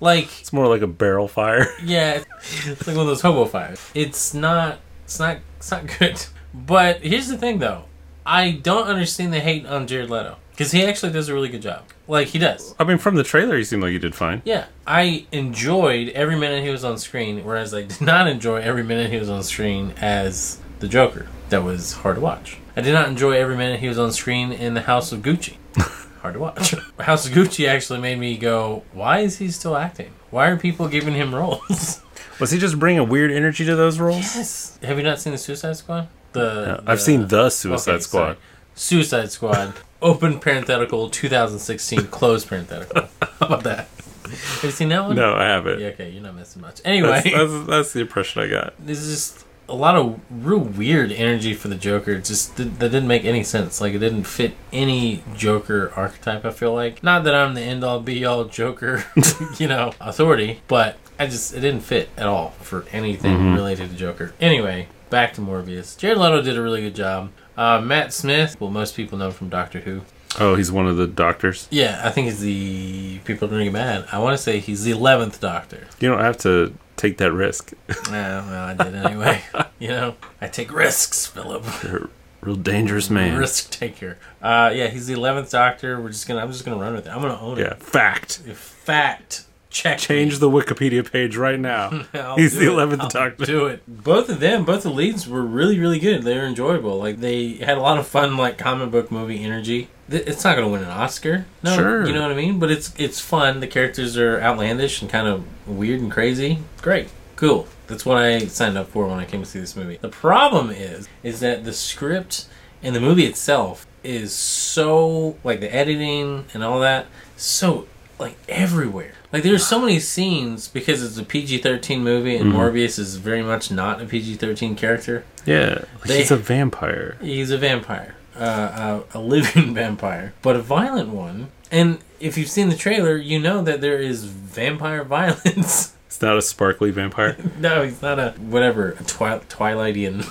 Like, 0.00 0.40
It's 0.40 0.52
more 0.52 0.66
like 0.66 0.82
a 0.82 0.88
barrel 0.88 1.28
fire. 1.28 1.68
yeah, 1.84 2.24
it's 2.40 2.88
like 2.88 2.96
one 2.96 3.04
of 3.04 3.06
those 3.06 3.20
hobo 3.20 3.44
fires. 3.44 3.80
It's 3.94 4.34
not. 4.34 4.80
It's 5.04 5.20
not. 5.20 5.38
It's 5.58 5.70
not 5.70 5.86
good. 5.96 6.26
But 6.52 7.02
here's 7.02 7.28
the 7.28 7.38
thing, 7.38 7.60
though. 7.60 7.84
I 8.26 8.50
don't 8.50 8.88
understand 8.88 9.32
the 9.32 9.38
hate 9.38 9.64
on 9.64 9.86
Jared 9.86 10.10
Leto 10.10 10.38
because 10.50 10.72
he 10.72 10.84
actually 10.84 11.12
does 11.12 11.28
a 11.28 11.34
really 11.34 11.48
good 11.48 11.62
job. 11.62 11.84
Like 12.08 12.26
he 12.28 12.40
does. 12.40 12.74
I 12.80 12.84
mean, 12.84 12.98
from 12.98 13.14
the 13.14 13.22
trailer, 13.22 13.56
he 13.56 13.62
seemed 13.62 13.82
like 13.82 13.92
he 13.92 13.98
did 14.00 14.16
fine. 14.16 14.42
Yeah, 14.44 14.66
I 14.88 15.26
enjoyed 15.30 16.08
every 16.10 16.36
minute 16.36 16.64
he 16.64 16.70
was 16.70 16.82
on 16.84 16.98
screen, 16.98 17.44
whereas 17.44 17.72
I 17.72 17.82
did 17.82 18.00
not 18.00 18.26
enjoy 18.26 18.56
every 18.56 18.82
minute 18.82 19.08
he 19.10 19.18
was 19.18 19.30
on 19.30 19.44
screen 19.44 19.94
as 20.00 20.58
the 20.82 20.88
Joker. 20.88 21.26
That 21.48 21.62
was 21.62 21.92
hard 21.94 22.16
to 22.16 22.20
watch. 22.20 22.58
I 22.76 22.80
did 22.82 22.92
not 22.92 23.08
enjoy 23.08 23.32
every 23.32 23.56
minute 23.56 23.80
he 23.80 23.88
was 23.88 23.98
on 23.98 24.12
screen 24.12 24.52
in 24.52 24.74
the 24.74 24.82
House 24.82 25.12
of 25.12 25.20
Gucci. 25.22 25.56
hard 26.20 26.34
to 26.34 26.40
watch. 26.40 26.74
House 27.00 27.26
of 27.26 27.32
Gucci 27.32 27.68
actually 27.68 28.00
made 28.00 28.18
me 28.18 28.36
go, 28.36 28.82
why 28.92 29.20
is 29.20 29.38
he 29.38 29.50
still 29.50 29.76
acting? 29.76 30.12
Why 30.30 30.48
are 30.48 30.56
people 30.56 30.88
giving 30.88 31.14
him 31.14 31.34
roles? 31.34 32.02
Was 32.40 32.50
he 32.50 32.58
just 32.58 32.78
bringing 32.78 32.98
a 32.98 33.04
weird 33.04 33.30
energy 33.30 33.64
to 33.66 33.76
those 33.76 34.00
roles? 34.00 34.34
yes. 34.34 34.78
Have 34.82 34.96
you 34.98 35.04
not 35.04 35.20
seen 35.20 35.32
the 35.32 35.38
Suicide 35.38 35.76
Squad? 35.76 36.08
The, 36.32 36.78
Uh, 36.78 36.82
I've 36.86 36.98
the- 36.98 37.04
seen 37.04 37.28
the 37.28 37.50
Suicide 37.50 37.92
okay, 37.92 38.00
Squad. 38.00 38.24
sorry. 38.24 38.36
Suicide 38.74 39.30
Squad. 39.30 39.74
Open 40.00 40.40
parenthetical 40.40 41.08
2016 41.10 42.06
close 42.08 42.44
parenthetical. 42.44 43.08
How 43.38 43.46
about 43.46 43.62
that? 43.64 43.88
Have 44.24 44.64
you 44.64 44.70
seen 44.70 44.88
that 44.88 45.04
one? 45.04 45.14
No, 45.14 45.34
I 45.34 45.44
haven't. 45.44 45.78
Yeah, 45.78 45.88
okay, 45.88 46.08
you're 46.10 46.22
not 46.22 46.34
missing 46.34 46.62
much. 46.62 46.80
Anyway, 46.84 47.20
That's, 47.24 47.32
that's, 47.52 47.66
that's 47.66 47.92
the 47.92 48.00
impression 48.00 48.42
I 48.42 48.48
got. 48.48 48.74
this 48.84 48.98
is 48.98 49.12
just 49.14 49.46
a 49.68 49.74
lot 49.74 49.96
of 49.96 50.20
real 50.30 50.58
weird 50.58 51.12
energy 51.12 51.54
for 51.54 51.68
the 51.68 51.74
Joker. 51.74 52.12
It 52.12 52.24
just 52.24 52.56
that 52.56 52.78
didn't 52.78 53.06
make 53.06 53.24
any 53.24 53.42
sense. 53.44 53.80
Like 53.80 53.94
it 53.94 53.98
didn't 54.00 54.24
fit 54.24 54.54
any 54.72 55.22
Joker 55.36 55.92
archetype. 55.96 56.44
I 56.44 56.50
feel 56.50 56.74
like 56.74 57.02
not 57.02 57.24
that 57.24 57.34
I'm 57.34 57.54
the 57.54 57.62
end 57.62 57.82
all 57.84 58.00
be 58.00 58.24
all 58.24 58.44
Joker, 58.44 59.04
you 59.58 59.68
know, 59.68 59.92
authority, 60.00 60.60
but 60.68 60.96
I 61.18 61.26
just 61.26 61.54
it 61.54 61.60
didn't 61.60 61.82
fit 61.82 62.08
at 62.16 62.26
all 62.26 62.50
for 62.60 62.84
anything 62.92 63.36
Mhm. 63.38 63.54
related 63.54 63.90
to 63.90 63.96
Joker. 63.96 64.32
Anyway, 64.40 64.88
back 65.10 65.32
to 65.34 65.40
Morbius. 65.40 65.96
Jared 65.96 66.18
Leto 66.18 66.42
did 66.42 66.56
a 66.58 66.62
really 66.62 66.80
good 66.82 66.94
job. 66.96 67.30
Uh, 67.56 67.80
Matt 67.80 68.12
Smith, 68.12 68.56
well, 68.60 68.70
most 68.70 68.96
people 68.96 69.18
know 69.18 69.30
from 69.30 69.48
Doctor 69.48 69.80
Who. 69.80 70.00
Oh, 70.40 70.54
he's 70.54 70.72
one 70.72 70.86
of 70.86 70.96
the 70.96 71.06
doctors. 71.06 71.68
Yeah, 71.70 72.00
I 72.02 72.08
think 72.10 72.24
he's 72.26 72.40
the 72.40 73.18
people 73.26 73.46
are 73.46 73.50
gonna 73.50 73.64
get 73.64 73.72
mad. 73.74 74.06
I 74.10 74.18
want 74.18 74.34
to 74.36 74.42
say 74.42 74.58
he's 74.60 74.82
the 74.84 74.90
eleventh 74.92 75.40
Doctor. 75.40 75.86
You 76.00 76.08
don't 76.08 76.20
have 76.20 76.38
to 76.38 76.72
take 77.02 77.18
that 77.18 77.32
risk. 77.32 77.72
Yeah, 78.08 78.48
well, 78.48 78.64
I 78.64 78.74
did 78.84 78.94
anyway. 78.94 79.42
you 79.80 79.88
know, 79.88 80.14
I 80.40 80.46
take 80.46 80.72
risks, 80.72 81.26
Philip. 81.26 81.64
You're 81.82 82.08
real 82.40 82.54
dangerous 82.56 83.10
man. 83.10 83.36
Risk 83.38 83.70
taker. 83.70 84.18
Uh, 84.40 84.70
yeah, 84.74 84.86
he's 84.88 85.06
the 85.08 85.14
eleventh 85.14 85.50
Doctor. 85.50 86.00
We're 86.00 86.08
just 86.10 86.26
gonna. 86.28 86.40
I'm 86.40 86.52
just 86.52 86.64
gonna 86.64 86.80
run 86.80 86.94
with 86.94 87.06
it. 87.06 87.10
I'm 87.10 87.20
gonna 87.20 87.40
own 87.40 87.58
Yeah, 87.58 87.72
it. 87.72 87.82
fact. 87.82 88.38
Fact, 88.38 89.44
check. 89.72 89.98
Change 89.98 90.38
the 90.38 90.48
Wikipedia 90.50 91.10
page 91.10 91.36
right 91.36 91.58
now. 91.58 91.90
He's 92.36 92.56
the 92.56 92.66
11th 92.66 93.00
I'll 93.00 93.08
Doctor. 93.08 93.44
Do 93.44 93.66
it. 93.66 93.82
Both 93.86 94.28
of 94.28 94.40
them, 94.40 94.64
both 94.64 94.82
the 94.84 94.90
leads 94.90 95.26
were 95.28 95.42
really, 95.42 95.78
really 95.78 95.98
good. 95.98 96.22
They 96.22 96.36
were 96.36 96.44
enjoyable. 96.46 96.98
Like 96.98 97.20
they 97.20 97.54
had 97.54 97.78
a 97.78 97.80
lot 97.80 97.98
of 97.98 98.06
fun, 98.06 98.36
like 98.36 98.58
comic 98.58 98.90
book 98.90 99.10
movie 99.10 99.42
energy. 99.42 99.88
It's 100.08 100.44
not 100.44 100.56
gonna 100.56 100.68
win 100.68 100.82
an 100.82 100.90
Oscar. 100.90 101.46
No, 101.62 101.74
Sure. 101.74 102.06
You 102.06 102.12
know 102.12 102.22
what 102.22 102.30
I 102.30 102.34
mean? 102.34 102.58
But 102.58 102.70
it's 102.70 102.92
it's 102.98 103.20
fun. 103.20 103.60
The 103.60 103.66
characters 103.66 104.18
are 104.18 104.40
outlandish 104.40 105.00
and 105.00 105.10
kind 105.10 105.26
of 105.26 105.44
weird 105.66 106.00
and 106.00 106.10
crazy. 106.12 106.58
Great. 106.82 107.08
Cool. 107.36 107.66
That's 107.86 108.04
what 108.06 108.18
I 108.18 108.40
signed 108.40 108.76
up 108.78 108.88
for 108.88 109.06
when 109.06 109.18
I 109.18 109.24
came 109.24 109.40
to 109.42 109.48
see 109.48 109.58
this 109.58 109.74
movie. 109.74 109.96
The 110.00 110.08
problem 110.08 110.70
is, 110.70 111.08
is 111.22 111.40
that 111.40 111.64
the 111.64 111.72
script 111.72 112.46
and 112.82 112.94
the 112.94 113.00
movie 113.00 113.24
itself 113.24 113.86
is 114.04 114.32
so 114.34 115.36
like 115.44 115.60
the 115.60 115.74
editing 115.74 116.44
and 116.52 116.62
all 116.62 116.80
that 116.80 117.06
so 117.36 117.86
like 118.18 118.36
everywhere. 118.48 119.14
Like 119.32 119.42
there's 119.44 119.66
so 119.66 119.80
many 119.80 119.98
scenes 119.98 120.68
because 120.68 121.02
it's 121.02 121.16
a 121.18 121.24
PG-13 121.24 122.00
movie 122.00 122.36
and 122.36 122.52
Mhm. 122.52 122.56
Morbius 122.56 122.98
is 122.98 123.16
very 123.16 123.42
much 123.42 123.70
not 123.70 124.00
a 124.02 124.04
PG-13 124.04 124.76
character. 124.76 125.24
Yeah, 125.46 125.84
They- 126.04 126.18
he's 126.18 126.30
a 126.30 126.36
vampire. 126.36 127.16
He's 127.20 127.50
a 127.50 127.56
vampire, 127.58 128.14
uh, 128.38 129.00
a, 129.14 129.18
a 129.18 129.20
living 129.20 129.72
vampire, 129.82 130.34
but 130.42 130.54
a 130.56 130.60
violent 130.60 131.08
one. 131.08 131.48
And 131.70 131.98
if 132.20 132.36
you've 132.36 132.50
seen 132.50 132.68
the 132.68 132.76
trailer, 132.76 133.16
you 133.16 133.38
know 133.40 133.62
that 133.62 133.80
there 133.80 133.98
is 133.98 134.24
vampire 134.24 135.02
violence. 135.18 135.94
It's 136.06 136.20
not 136.20 136.36
a 136.36 136.42
sparkly 136.42 136.90
vampire. 136.90 137.36
no, 137.58 137.82
he's 137.84 138.02
not 138.02 138.18
a 138.18 138.32
whatever 138.38 138.96
a 139.00 139.04
twi- 139.04 139.40
Twilightian. 139.48 140.22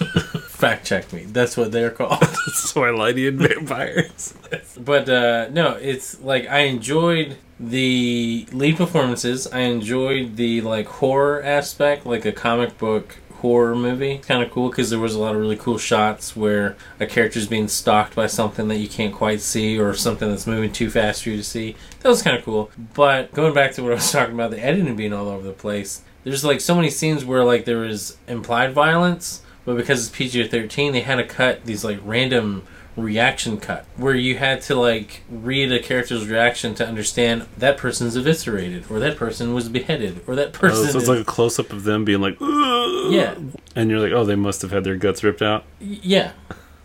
Fact 0.62 0.86
check 0.86 1.12
me. 1.12 1.24
That's 1.24 1.58
what 1.58 1.72
they're 1.72 1.90
called. 1.90 2.22
Twilightian 2.22 3.38
vampires. 3.38 4.36
But 4.78 5.10
uh, 5.10 5.48
no, 5.50 5.72
it's 5.74 6.22
like 6.22 6.48
I 6.48 6.60
enjoyed 6.62 7.38
the 7.60 8.48
lead 8.52 8.78
performances. 8.78 9.48
I 9.48 9.62
enjoyed 9.62 10.36
the 10.36 10.62
like 10.62 10.86
horror 10.86 11.42
aspect, 11.42 12.06
like 12.06 12.26
a 12.26 12.32
comic 12.32 12.78
book 12.78 13.18
horror 13.40 13.76
movie. 13.76 14.20
Kind 14.20 14.44
of 14.44 14.52
cool 14.52 14.70
because 14.70 14.92
there 14.92 15.00
was 15.00 15.16
a 15.16 15.20
lot 15.20 15.34
of 15.34 15.42
really 15.42 15.56
cool 15.56 15.80
shots 15.80 16.36
where 16.36 16.78
a 17.00 17.08
character's 17.08 17.48
being 17.48 17.68
stalked 17.68 18.16
by 18.16 18.28
something 18.28 18.68
that 18.68 18.78
you 18.78 18.88
can't 18.88 19.16
quite 19.16 19.42
see 19.42 19.80
or 19.80 19.96
something 19.96 20.30
that's 20.30 20.46
moving 20.46 20.72
too 20.72 20.92
fast 20.92 21.24
for 21.24 21.32
you 21.32 21.38
to 21.38 21.44
see. 21.44 21.76
That 22.02 22.10
was 22.10 22.22
kind 22.22 22.38
of 22.38 22.46
cool. 22.46 22.70
But 22.94 23.34
going 23.34 23.56
back 23.56 23.72
to 23.74 23.82
what 23.82 23.94
I 23.94 23.96
was 23.96 24.12
talking 24.18 24.36
about, 24.36 24.52
the 24.52 24.64
editing 24.64 24.96
being 24.96 25.14
all 25.14 25.28
over 25.28 25.44
the 25.44 25.54
place. 25.54 26.04
There's 26.24 26.46
like 26.46 26.62
so 26.62 26.76
many 26.76 26.92
scenes 26.92 27.26
where 27.26 27.44
like 27.44 27.66
there 27.66 27.84
is 27.84 28.18
implied 28.28 28.74
violence, 28.74 29.42
but 29.66 29.76
because 29.78 30.08
it's 30.08 30.16
PG 30.16 30.48
thirteen, 30.50 30.92
they 30.94 31.02
had 31.02 31.16
to 31.16 31.26
cut 31.26 31.66
these 31.66 31.84
like 31.84 32.00
random 32.04 32.64
reaction 32.98 33.58
cut 33.58 33.86
where 33.96 34.14
you 34.16 34.38
had 34.38 34.62
to 34.62 34.76
like 34.76 35.24
read 35.30 35.72
a 35.72 35.80
character's 35.80 36.28
reaction 36.28 36.76
to 36.76 36.86
understand 36.86 37.46
that 37.58 37.78
person's 37.78 38.18
eviscerated 38.18 38.84
or 38.92 39.00
that 39.00 39.16
person 39.16 39.54
was 39.54 39.70
beheaded 39.70 40.20
or 40.28 40.36
that 40.36 40.50
Oh, 40.50 40.60
person 40.60 40.92
so 40.92 41.00
it's 41.00 41.08
like 41.08 41.20
a 41.22 41.24
close 41.24 41.58
up 41.58 41.72
of 41.72 41.86
them 41.86 42.04
being 42.04 42.20
like, 42.20 42.36
"Ugh." 42.42 43.14
Yeah. 43.14 43.36
and 43.78 43.90
you're 43.90 44.02
like, 44.02 44.12
oh, 44.12 44.26
they 44.26 44.36
must 44.36 44.62
have 44.62 44.72
had 44.72 44.84
their 44.84 44.98
guts 44.98 45.24
ripped 45.24 45.42
out. 45.42 45.64
yeah 45.80 46.34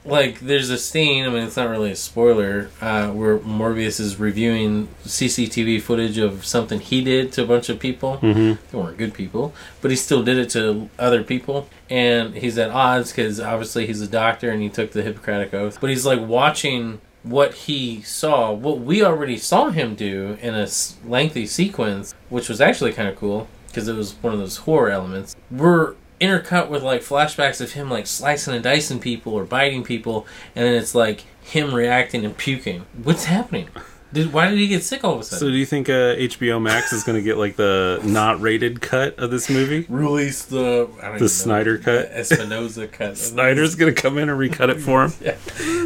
like 0.05 0.39
there's 0.39 0.71
a 0.71 0.79
scene 0.79 1.27
i 1.27 1.29
mean 1.29 1.43
it's 1.43 1.57
not 1.57 1.69
really 1.69 1.91
a 1.91 1.97
spoiler 1.97 2.71
uh, 2.81 3.09
where 3.09 3.39
morbius 3.41 3.99
is 3.99 4.21
reviewing 4.21 4.87
cctv 5.05 5.83
footage 5.83 6.17
of 6.17 6.47
something 6.47 6.79
he 6.79 7.03
did 7.03 7.33
to 7.33 7.43
a 7.43 7.47
bunch 7.47 7.69
of 7.69 7.81
people 7.81 8.19
Mm-hmm. 8.19 8.53
they 8.71 8.79
weren't 8.79 8.97
good 8.99 9.13
people, 9.15 9.53
but 9.83 9.91
he 9.91 9.97
still 9.97 10.23
did 10.23 10.39
it 10.39 10.49
to 10.51 10.89
other 11.01 11.25
people. 11.25 11.69
And 11.89 12.35
he's 12.35 12.59
at 12.59 12.71
odds 12.71 13.13
because 13.13 13.41
obviously 13.41 13.87
he's 13.87 14.01
a 14.01 14.09
doctor 14.09 14.51
and 14.51 14.61
he 14.63 14.69
took 14.69 14.93
the 14.93 15.03
Hippocratic 15.03 15.55
Oath. 15.55 15.81
But 15.81 15.91
he's 15.91 16.05
like 16.05 16.21
watching 16.21 17.01
what 17.23 17.55
he 17.55 18.03
saw, 18.03 18.53
what 18.53 18.81
we 18.81 19.05
already 19.05 19.37
saw 19.37 19.71
him 19.71 19.95
do 19.95 20.39
in 20.41 20.55
a 20.55 20.69
lengthy 21.05 21.47
sequence, 21.47 22.15
which 22.29 22.49
was 22.49 22.61
actually 22.61 22.93
kind 22.93 23.09
of 23.09 23.17
cool 23.17 23.49
because 23.69 23.89
it 23.89 23.95
was 23.95 24.15
one 24.23 24.33
of 24.33 24.39
those 24.39 24.59
horror 24.59 24.91
elements. 24.91 25.37
We're 25.51 25.95
intercut 26.21 26.69
with 26.69 26.83
like 26.83 27.03
flashbacks 27.03 27.61
of 27.61 27.73
him 27.73 27.91
like 27.91 28.07
slicing 28.07 28.55
and 28.55 28.65
dicing 28.65 29.01
people 29.01 29.35
or 29.35 29.45
biting 29.45 29.85
people, 29.85 30.27
and 30.55 30.65
then 30.65 30.75
it's 30.75 30.95
like 30.95 31.25
him 31.43 31.75
reacting 31.75 32.25
and 32.25 32.37
puking. 32.37 32.87
What's 33.03 33.25
happening? 33.25 33.69
Did, 34.17 34.33
why 34.33 34.49
did 34.49 34.59
he 34.59 34.67
get 34.67 34.83
sick 34.83 35.05
all 35.05 35.13
of 35.13 35.21
a 35.21 35.25
sudden? 35.25 35.41
So 35.41 35.51
do 35.51 35.57
you 35.57 35.67
think 35.67 35.91
uh, 35.91 36.17
HBO 36.17 36.61
Max 36.61 36.91
is 36.95 37.05
going 37.05 37.19
to 37.19 37.23
get 37.23 37.37
like 37.37 37.57
the 37.57 38.01
not 38.03 38.41
rated 38.41 38.81
cut 38.81 39.19
of 39.19 39.31
this 39.31 39.51
movie? 39.51 39.85
release 39.91 40.47
the 40.47 40.89
I 40.99 41.09
don't 41.09 41.11
even 41.11 41.21
know, 41.21 41.27
Snyder 41.27 41.77
cut? 41.77 42.09
the 42.09 42.19
Espinosa 42.19 42.89
cut. 42.89 43.19
Snyder's 43.19 43.75
going 43.75 43.95
to 43.95 44.01
come 44.01 44.17
in 44.17 44.31
and 44.31 44.39
recut 44.39 44.71
it 44.71 44.81
for 44.81 45.05
him. 45.05 45.13
yeah, 45.21 45.37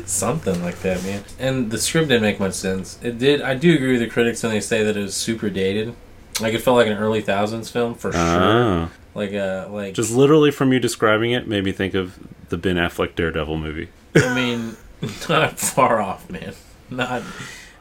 something 0.05 0.63
like 0.63 0.79
that, 0.83 1.03
man. 1.03 1.25
And 1.41 1.73
the 1.73 1.79
script 1.79 2.07
didn't 2.07 2.23
make 2.23 2.39
much 2.39 2.55
sense. 2.55 3.01
It 3.03 3.19
did. 3.19 3.43
I 3.43 3.55
do 3.55 3.75
agree 3.75 3.93
with 3.93 4.01
the 4.01 4.09
critics 4.09 4.45
when 4.45 4.53
they 4.53 4.61
say 4.61 4.85
that 4.85 4.97
it 4.97 5.01
was 5.01 5.17
super 5.17 5.51
dated. 5.51 5.97
Like 6.41 6.55
it 6.55 6.61
felt 6.61 6.77
like 6.77 6.87
an 6.87 6.99
early 6.99 7.23
thousands 7.23 7.69
film 7.69 7.95
for 7.95 8.13
sure. 8.13 8.21
Ah. 8.23 8.91
Like 9.13 9.35
uh, 9.35 9.67
like 9.71 9.95
Just 9.95 10.13
literally 10.13 10.53
from 10.53 10.73
you 10.73 10.79
describing 10.79 11.33
it 11.33 11.49
made 11.49 11.65
me 11.65 11.73
think 11.73 11.95
of 11.95 12.17
the 12.49 12.57
Ben 12.57 12.77
Affleck 12.77 13.17
Daredevil 13.17 13.59
movie. 13.59 13.89
I 14.15 14.33
mean, 14.37 14.77
not 15.29 15.59
far 15.59 16.01
off, 16.01 16.31
man. 16.31 16.55
Not 16.91 17.23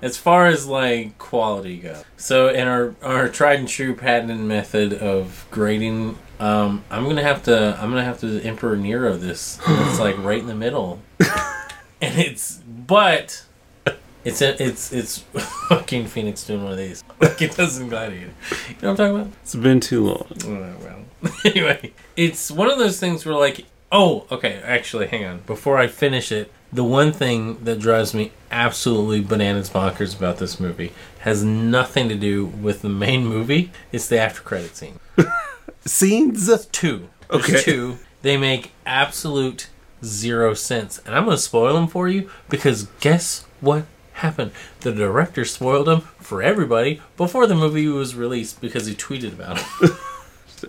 as 0.02 0.18
far 0.18 0.48
as 0.48 0.66
like 0.68 1.18
quality 1.18 1.78
goes. 1.78 2.04
So 2.18 2.50
in 2.50 2.68
our 2.68 2.96
our 3.02 3.30
tried 3.30 3.60
and 3.60 3.68
true 3.68 3.96
patented 3.96 4.40
method 4.40 4.94
of 4.94 5.46
grading, 5.52 6.18
um, 6.40 6.84
I'm 6.90 7.06
gonna 7.06 7.24
have 7.24 7.44
to 7.44 7.78
I'm 7.82 7.90
gonna 7.90 8.04
have 8.04 8.20
to 8.22 8.42
Emperor 8.42 8.78
Nero 8.78 9.18
this. 9.18 9.60
It's 9.68 10.00
like 10.00 10.18
right 10.24 10.40
in 10.40 10.48
the 10.48 10.56
middle, 10.56 11.02
and 12.02 12.18
it's 12.20 12.58
but. 12.68 13.46
It's 14.26 14.42
a, 14.42 14.62
it's 14.62 14.92
it's 14.92 15.24
Joaquin 15.70 16.06
Phoenix 16.06 16.44
doing 16.44 16.64
one 16.64 16.74
of 16.74 16.78
these. 16.78 17.04
Like 17.22 17.42
it 17.42 17.56
doesn't 17.56 17.88
gladiator. 17.88 18.34
You 18.68 18.76
know 18.82 18.92
what 18.92 18.92
I'm 18.92 18.96
talking 18.98 19.16
about? 19.22 19.28
It's 19.42 19.56
been 19.56 19.80
too 19.80 20.06
long. 20.06 20.28
Oh, 20.46 20.76
well. 20.84 21.32
anyway, 21.46 21.94
it's 22.18 22.52
one 22.52 22.70
of 22.70 22.78
those 22.78 23.00
things 23.00 23.26
where, 23.26 23.36
like, 23.36 23.66
oh, 23.92 24.26
okay, 24.30 24.62
actually, 24.64 25.08
hang 25.08 25.24
on. 25.26 25.40
Before 25.40 25.78
I 25.78 25.88
finish 25.88 26.32
it, 26.34 26.52
the 26.72 26.84
one 26.84 27.12
thing 27.12 27.64
that 27.64 27.80
drives 27.80 28.14
me 28.14 28.32
absolutely 28.52 29.22
bananas 29.22 29.70
bonkers 29.70 30.16
about 30.18 30.38
this 30.38 30.60
movie 30.60 30.92
has 31.20 31.44
nothing 31.44 32.08
to 32.10 32.16
do 32.16 32.46
with 32.46 32.82
the 32.82 32.90
main 32.90 33.26
movie. 33.26 33.72
It's 33.92 34.08
the 34.08 34.20
after 34.20 34.42
credit 34.42 34.76
scene. 34.76 35.00
Scenes? 35.86 36.48
Two. 36.68 37.10
There's 37.30 37.44
Okay. 37.46 37.62
two. 37.62 37.98
They 38.22 38.38
make 38.38 38.72
absolute 38.86 39.70
zero 40.04 40.54
sense. 40.54 41.00
And 41.06 41.16
I'm 41.16 41.26
going 41.26 41.38
to 41.38 41.42
spoil 41.42 41.74
them 41.74 41.88
for 41.88 42.08
you 42.08 42.30
because 42.50 42.88
guess 43.00 43.46
what 43.62 43.86
happened? 44.14 44.52
The 44.82 44.92
director 44.92 45.46
spoiled 45.46 45.88
them 45.88 46.02
for 46.20 46.42
everybody 46.42 47.02
before 47.18 47.48
the 47.48 47.56
movie 47.56 47.88
was 47.88 48.16
released 48.16 48.62
because 48.62 48.86
he 48.86 48.94
tweeted 48.96 49.34
about 49.34 49.64
it. 49.82 49.92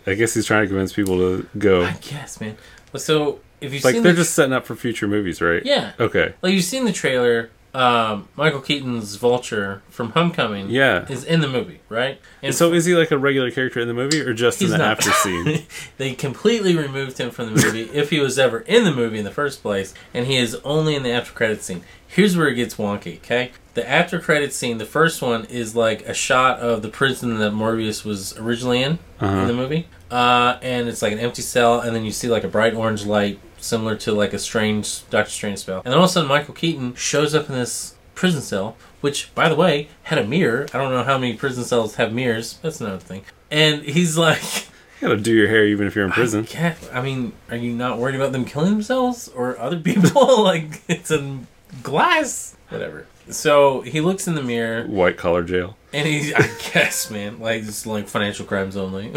I 0.07 0.15
guess 0.15 0.35
he's 0.35 0.47
trying 0.47 0.63
to 0.63 0.69
convince 0.69 0.93
people 0.93 1.17
to 1.19 1.49
go. 1.59 1.83
I 1.85 1.93
guess, 2.01 2.41
man. 2.41 2.57
So 2.97 3.41
if 3.61 3.73
you've 3.73 3.85
Like 3.85 3.95
seen 3.95 4.03
they're 4.03 4.13
the, 4.13 4.19
just 4.23 4.35
setting 4.35 4.53
up 4.53 4.67
for 4.67 4.75
future 4.77 5.07
movies, 5.09 5.41
right? 5.41 5.65
yeah, 5.65 5.93
Okay. 6.01 6.35
like 6.43 6.53
you've 6.55 6.65
seen 6.65 6.85
the 6.85 6.93
trailer. 6.93 7.51
Um, 7.73 8.27
Michael 8.35 8.61
Keaton's 8.63 9.15
Vulture 9.15 9.81
from 9.91 10.11
Homecoming 10.11 10.71
Yeah. 10.71 11.07
is 11.09 11.23
in 11.23 11.41
the 11.41 11.47
movie, 11.47 11.79
right? 11.89 12.21
And 12.43 12.53
So 12.53 12.73
is 12.73 12.85
he 12.85 12.97
like 12.97 13.13
a 13.13 13.17
regular 13.19 13.53
character 13.53 13.79
in 13.79 13.87
the 13.87 13.95
movie 13.95 14.21
or 14.23 14.35
just 14.35 14.61
in 14.61 14.71
the 14.71 14.79
not. 14.79 14.99
after 14.99 15.13
scene? 15.13 15.63
they 15.97 16.15
completely 16.15 16.75
removed 16.75 17.19
him 17.19 17.31
from 17.31 17.55
the 17.55 17.63
movie 17.65 17.83
if 17.93 18.11
he 18.11 18.19
was 18.19 18.41
ever 18.41 18.59
in 18.61 18.83
the 18.83 18.91
movie 18.93 19.19
in 19.21 19.25
the 19.25 19.31
first 19.31 19.63
place, 19.63 19.95
and 20.13 20.27
he 20.27 20.37
is 20.37 20.57
only 20.65 20.97
in 20.97 21.05
the 21.05 21.11
after 21.13 21.31
credit 21.33 21.63
scene. 21.63 21.83
Here's 22.09 22.37
where 22.37 22.49
it 22.49 22.57
gets 22.57 22.75
wonky, 22.75 23.19
okay? 23.19 23.53
The 23.75 23.89
after 23.89 24.19
credit 24.19 24.53
scene, 24.53 24.79
the 24.79 24.85
first 24.85 25.23
one 25.23 25.45
is 25.45 25.77
like 25.77 26.03
a 26.09 26.13
shot 26.15 26.59
of 26.59 26.83
the 26.83 26.89
prison 26.89 27.39
that 27.39 27.53
Morbius 27.53 28.05
was 28.05 28.37
originally 28.37 28.83
in 28.83 28.99
Uh-huh. 29.21 29.43
in 29.43 29.47
the 29.47 29.53
movie, 29.55 29.87
uh, 30.11 30.57
and 30.61 30.89
it's 30.89 31.03
like 31.03 31.13
an 31.13 31.21
empty 31.21 31.43
cell, 31.43 31.79
and 31.79 31.95
then 31.95 32.05
you 32.05 32.11
see 32.11 32.27
like 32.27 32.43
a 32.43 32.49
bright 32.49 32.75
orange 32.75 33.07
light, 33.07 33.39
similar 33.61 33.97
to 33.97 34.13
like 34.13 34.33
a 34.33 34.39
strange 34.39 35.09
Doctor 35.11 35.31
Strange 35.31 35.59
spell, 35.61 35.79
and 35.85 35.87
then 35.93 35.95
all 35.95 36.05
of 36.05 36.11
a 36.11 36.13
sudden 36.13 36.29
Michael 36.29 36.55
Keaton 36.55 36.95
shows 36.95 37.35
up 37.35 37.49
in 37.49 37.55
this 37.55 37.95
prison 38.15 38.43
cell, 38.43 38.77
which, 39.01 39.35
by 39.35 39.49
the 39.49 39.55
way, 39.55 39.89
had 40.05 40.19
a 40.19 40.27
mirror. 40.27 40.67
I 40.75 40.79
don't 40.79 40.91
know 40.93 41.03
how 41.05 41.17
many 41.19 41.35
prison 41.37 41.65
cells 41.65 41.95
have 41.95 42.13
mirrors. 42.13 42.59
That's 42.63 42.81
another 42.81 42.99
thing. 42.99 43.23
And 43.51 43.83
he's 43.83 44.19
like, 44.19 44.43
You 45.01 45.09
gotta 45.09 45.21
do 45.21 45.33
your 45.35 45.49
hair 45.49 45.67
even 45.67 45.87
if 45.87 45.95
you're 45.97 46.05
in 46.05 46.11
prison. 46.13 46.43
I, 46.45 46.47
can't, 46.47 46.79
I 46.93 47.01
mean, 47.01 47.33
are 47.49 47.57
you 47.57 47.73
not 47.73 47.97
worried 47.99 48.17
about 48.17 48.33
them 48.33 48.45
killing 48.45 48.71
themselves 48.73 49.29
or 49.29 49.59
other 49.59 49.81
people? 49.81 50.43
like, 50.45 50.83
it's 50.89 51.11
a 51.11 51.39
glass. 51.83 52.55
Whatever. 52.69 53.07
So 53.31 53.81
he 53.81 54.01
looks 54.03 54.29
in 54.29 54.35
the 54.35 54.43
mirror 54.43 54.85
White 54.87 55.17
collar 55.17 55.43
jail. 55.43 55.77
and 55.95 56.07
he's, 56.07 56.35
I 56.35 56.51
guess, 56.73 57.11
man, 57.11 57.39
like, 57.41 57.65
just 57.65 57.87
like 57.87 58.09
financial 58.09 58.45
crimes 58.45 58.77
only. 58.77 59.13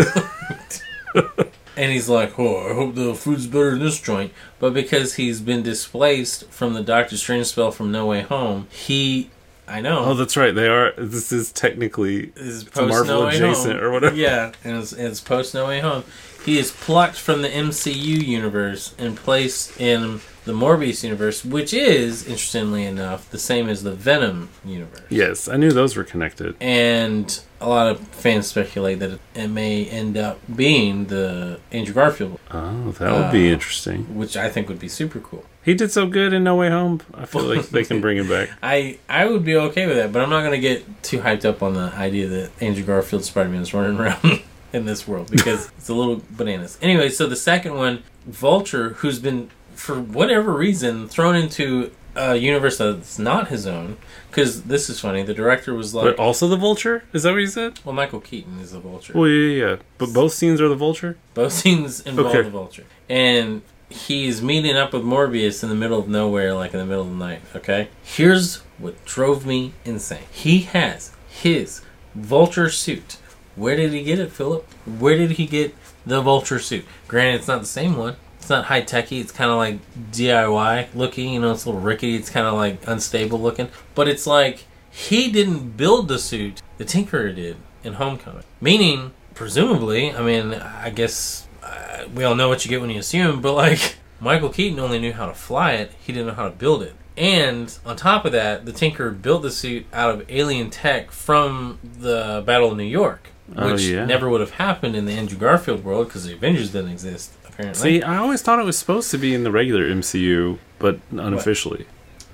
And 1.76 1.92
he's 1.92 2.10
like, 2.10 2.38
oh, 2.38 2.70
I 2.70 2.74
hope 2.74 2.96
the 2.96 3.14
food's 3.14 3.48
better 3.48 3.72
in 3.72 3.80
this 3.80 4.00
joint. 4.00 4.34
But 4.60 4.74
because 4.74 5.16
he's 5.16 5.42
been 5.42 5.64
displaced 5.64 6.50
from 6.50 6.74
the 6.74 6.84
Doctor 6.84 7.18
Strange 7.18 7.48
spell 7.48 7.72
from 7.72 7.92
No 7.92 8.06
Way 8.08 8.22
Home, 8.22 8.68
he, 8.72 9.30
I 9.68 9.82
know. 9.82 10.00
Oh, 10.06 10.14
that's 10.14 10.38
right. 10.38 10.54
They 10.54 10.68
are. 10.68 10.94
This 10.98 11.32
is 11.32 11.52
technically 11.52 12.32
is 12.36 12.68
it's 12.68 12.76
Marvel 12.76 13.06
No 13.06 13.26
Way 13.26 13.36
adjacent 13.36 13.76
Home. 13.76 13.84
or 13.84 13.92
whatever. 13.92 14.16
Yeah, 14.16 14.52
and 14.64 14.78
it's, 14.78 14.94
it's 14.94 15.20
post 15.20 15.54
No 15.54 15.68
Way 15.68 15.80
Home. 15.80 16.04
He 16.46 16.58
is 16.60 16.72
plucked 16.72 17.16
from 17.18 17.42
the 17.42 17.48
MCU 17.48 17.96
universe 18.26 18.94
and 18.98 19.16
placed 19.16 19.80
in 19.80 20.20
the 20.44 20.52
Morbius 20.52 21.02
universe, 21.02 21.46
which 21.46 21.74
is, 21.74 22.24
interestingly 22.24 22.84
enough, 22.84 23.30
the 23.30 23.40
same 23.40 23.70
as 23.70 23.84
the 23.84 23.94
Venom 23.94 24.50
universe. 24.66 25.04
Yes, 25.10 25.48
I 25.48 25.56
knew 25.56 25.72
those 25.72 25.96
were 25.96 26.04
connected. 26.04 26.58
And 26.60 27.40
a 27.64 27.70
lot 27.70 27.88
of 27.90 28.00
fans 28.10 28.48
speculate 28.48 29.00
that 29.00 29.20
it 29.36 29.48
may 29.48 29.86
end 29.86 30.18
up 30.18 30.40
being 30.54 31.06
the 31.06 31.60
Andrew 31.72 31.94
Garfield, 31.94 32.40
Oh, 32.52 32.92
that 33.00 33.12
would 33.12 33.32
be 33.32 33.50
Uh, 33.50 33.54
interesting. 33.54 34.16
which 34.16 34.36
I 34.38 34.50
think 34.50 34.68
would 34.70 34.80
be 34.80 34.88
super 34.90 35.20
cool. 35.20 35.46
He 35.64 35.74
did 35.74 35.92
so 35.92 36.06
good 36.08 36.34
in 36.34 36.44
No 36.44 36.56
Way 36.56 36.70
Home. 36.70 37.00
I 37.14 37.26
feel 37.26 37.44
like 37.44 37.70
they 37.70 37.86
can 37.86 38.02
bring 38.02 38.18
him 38.18 38.28
back. 38.28 38.50
I 38.64 38.98
I 39.08 39.26
would 39.26 39.46
be 39.46 39.56
okay 39.56 39.88
with 39.88 39.96
that, 39.98 40.12
but 40.12 40.22
I'm 40.22 40.30
not 40.30 40.42
going 40.42 40.52
to 40.52 40.60
get 40.60 41.04
too 41.04 41.20
hyped 41.20 41.46
up 41.46 41.64
on 41.64 41.74
the 41.74 41.92
idea 41.96 42.28
that 42.28 42.52
Andrew 42.60 42.84
Garfield 42.84 43.24
Spider 43.24 43.50
Man 43.50 43.62
is 43.62 43.74
running 43.74 43.98
around 44.02 44.42
in 44.74 44.86
this 44.86 45.08
world 45.08 45.32
because 45.32 45.72
it's 45.78 45.88
a 45.88 45.94
little 45.94 46.22
bananas. 46.32 46.78
Anyway, 46.82 47.08
so 47.10 47.28
the 47.28 47.36
second 47.38 47.76
one, 47.76 48.04
Vulture, 48.28 48.90
who's 48.98 49.20
been 49.20 49.50
for 49.74 49.96
whatever 50.00 50.52
reason 50.52 51.08
thrown 51.08 51.36
into 51.36 51.92
a 52.16 52.36
universe 52.36 52.78
that's 52.78 53.18
not 53.20 53.48
his 53.50 53.66
own. 53.68 53.98
Because 54.30 54.64
this 54.64 54.90
is 54.90 55.00
funny, 55.00 55.22
the 55.24 55.34
director 55.34 55.74
was 55.74 55.94
like, 55.94 56.06
But 56.06 56.20
also 56.20 56.48
the 56.48 56.58
Vulture? 56.58 57.04
Is 57.14 57.24
that 57.24 57.32
what 57.34 57.38
you 57.42 57.48
said? 57.48 57.80
well, 57.86 57.94
Michael 57.94 58.20
Keaton 58.20 58.60
is 58.60 58.72
the 58.72 58.80
Vulture. 58.80 59.14
Well, 59.16 59.28
yeah, 59.30 59.50
yeah, 59.52 59.70
yeah. 59.72 59.76
But 59.98 60.14
both 60.14 60.34
scenes 60.34 60.60
are 60.60 60.68
the 60.70 60.76
Vulture. 60.76 61.18
Both 61.34 61.54
scenes 61.54 62.02
involve 62.02 62.28
Okay. 62.30 62.42
the 62.42 62.50
Vulture, 62.50 62.86
and 63.10 63.62
he's 63.90 64.42
meeting 64.42 64.76
up 64.76 64.92
with 64.94 65.04
Morbius 65.04 65.62
in 65.62 65.70
the 65.70 65.76
middle 65.76 66.00
of 66.00 66.08
nowhere, 66.08 66.54
like 66.56 66.74
in 66.74 66.80
the 66.80 66.86
middle 66.86 67.04
of 67.04 67.10
the 67.10 67.16
night. 67.16 67.42
Okay, 67.56 67.90
here's 68.02 68.58
what 68.80 69.04
drove 69.06 69.46
me 69.46 69.74
insane. 69.86 70.24
He 70.32 70.62
has 70.62 71.12
his 71.30 71.82
Vulture 72.16 72.70
suit. 72.72 73.18
Where 73.56 73.76
did 73.76 73.94
he 73.94 74.04
get 74.04 74.18
it, 74.18 74.32
Philip? 74.32 74.66
Where 74.86 75.16
did 75.16 75.32
he 75.32 75.46
get 75.46 75.76
the 76.08 76.22
Vulture 76.22 76.58
suit? 76.60 76.86
Granted, 77.08 77.36
it's 77.40 77.48
not 77.48 77.60
the 77.60 77.68
same 77.68 77.96
one. 77.98 78.16
It's 78.44 78.50
not 78.50 78.66
high 78.66 78.82
techy. 78.82 79.22
It's 79.22 79.32
kind 79.32 79.50
of 79.50 79.56
like 79.56 79.80
DIY 80.12 80.94
looking. 80.94 81.30
You 81.34 81.40
know, 81.40 81.54
it's 81.54 81.64
a 81.64 81.70
little 81.70 81.80
rickety. 81.80 82.18
It's 82.18 82.30
kind 82.30 82.46
of 82.46 82.56
like 82.56 82.86
unstable 82.86 83.40
looking. 83.40 83.70
But 83.96 84.10
it's 84.10 84.28
like 84.28 84.66
he 84.92 85.32
didn't 85.32 85.78
build 85.78 86.10
the 86.10 86.20
suit. 86.20 86.62
The 86.78 86.84
Tinkerer 86.84 87.34
did 87.34 87.56
in 87.86 87.94
Homecoming. 87.94 88.44
Meaning, 88.60 89.14
presumably, 89.34 90.12
I 90.14 90.22
mean, 90.22 90.56
I 90.56 90.90
guess 90.90 91.48
uh, 91.64 92.04
we 92.14 92.26
all 92.26 92.36
know 92.36 92.50
what 92.50 92.66
you 92.66 92.70
get 92.70 92.82
when 92.82 92.90
you 92.90 93.00
assume. 93.00 93.42
But 93.42 93.54
like 93.54 93.96
Michael 94.20 94.50
Keaton 94.50 94.78
only 94.78 95.00
knew 95.00 95.14
how 95.14 95.28
to 95.28 95.34
fly 95.34 95.74
it. 95.76 95.94
He 96.02 96.12
didn't 96.12 96.28
know 96.28 96.34
how 96.34 96.50
to 96.50 96.54
build 96.54 96.84
it. 96.84 96.96
And 97.16 97.74
on 97.86 97.96
top 97.96 98.26
of 98.26 98.34
that, 98.34 98.66
the 98.66 98.74
Tinkerer 98.74 99.22
built 99.22 99.44
the 99.44 99.52
suit 99.52 99.86
out 99.94 100.14
of 100.14 100.26
alien 100.30 100.70
tech 100.70 101.12
from 101.12 101.80
the 101.98 102.44
Battle 102.46 102.72
of 102.72 102.78
New 102.78 102.84
York, 102.84 103.30
Oh, 103.56 103.72
which 103.72 103.84
yeah. 103.84 104.04
never 104.04 104.28
would 104.30 104.42
have 104.42 104.52
happened 104.52 104.98
in 104.98 105.06
the 105.06 105.14
Andrew 105.14 105.38
Garfield 105.38 105.86
world 105.86 106.08
because 106.08 106.26
the 106.26 106.34
Avengers 106.34 106.72
didn't 106.72 106.92
exist. 106.92 107.32
Apparently, 107.54 108.00
See, 108.00 108.04
I 108.04 108.18
always 108.18 108.42
thought 108.42 108.60
it 108.60 108.66
was 108.66 108.78
supposed 108.78 109.12
to 109.12 109.18
be 109.18 109.34
in 109.34 109.44
the 109.44 109.52
regular 109.52 109.84
MCU, 109.88 110.58
but 110.80 111.00
unofficially. 111.12 111.86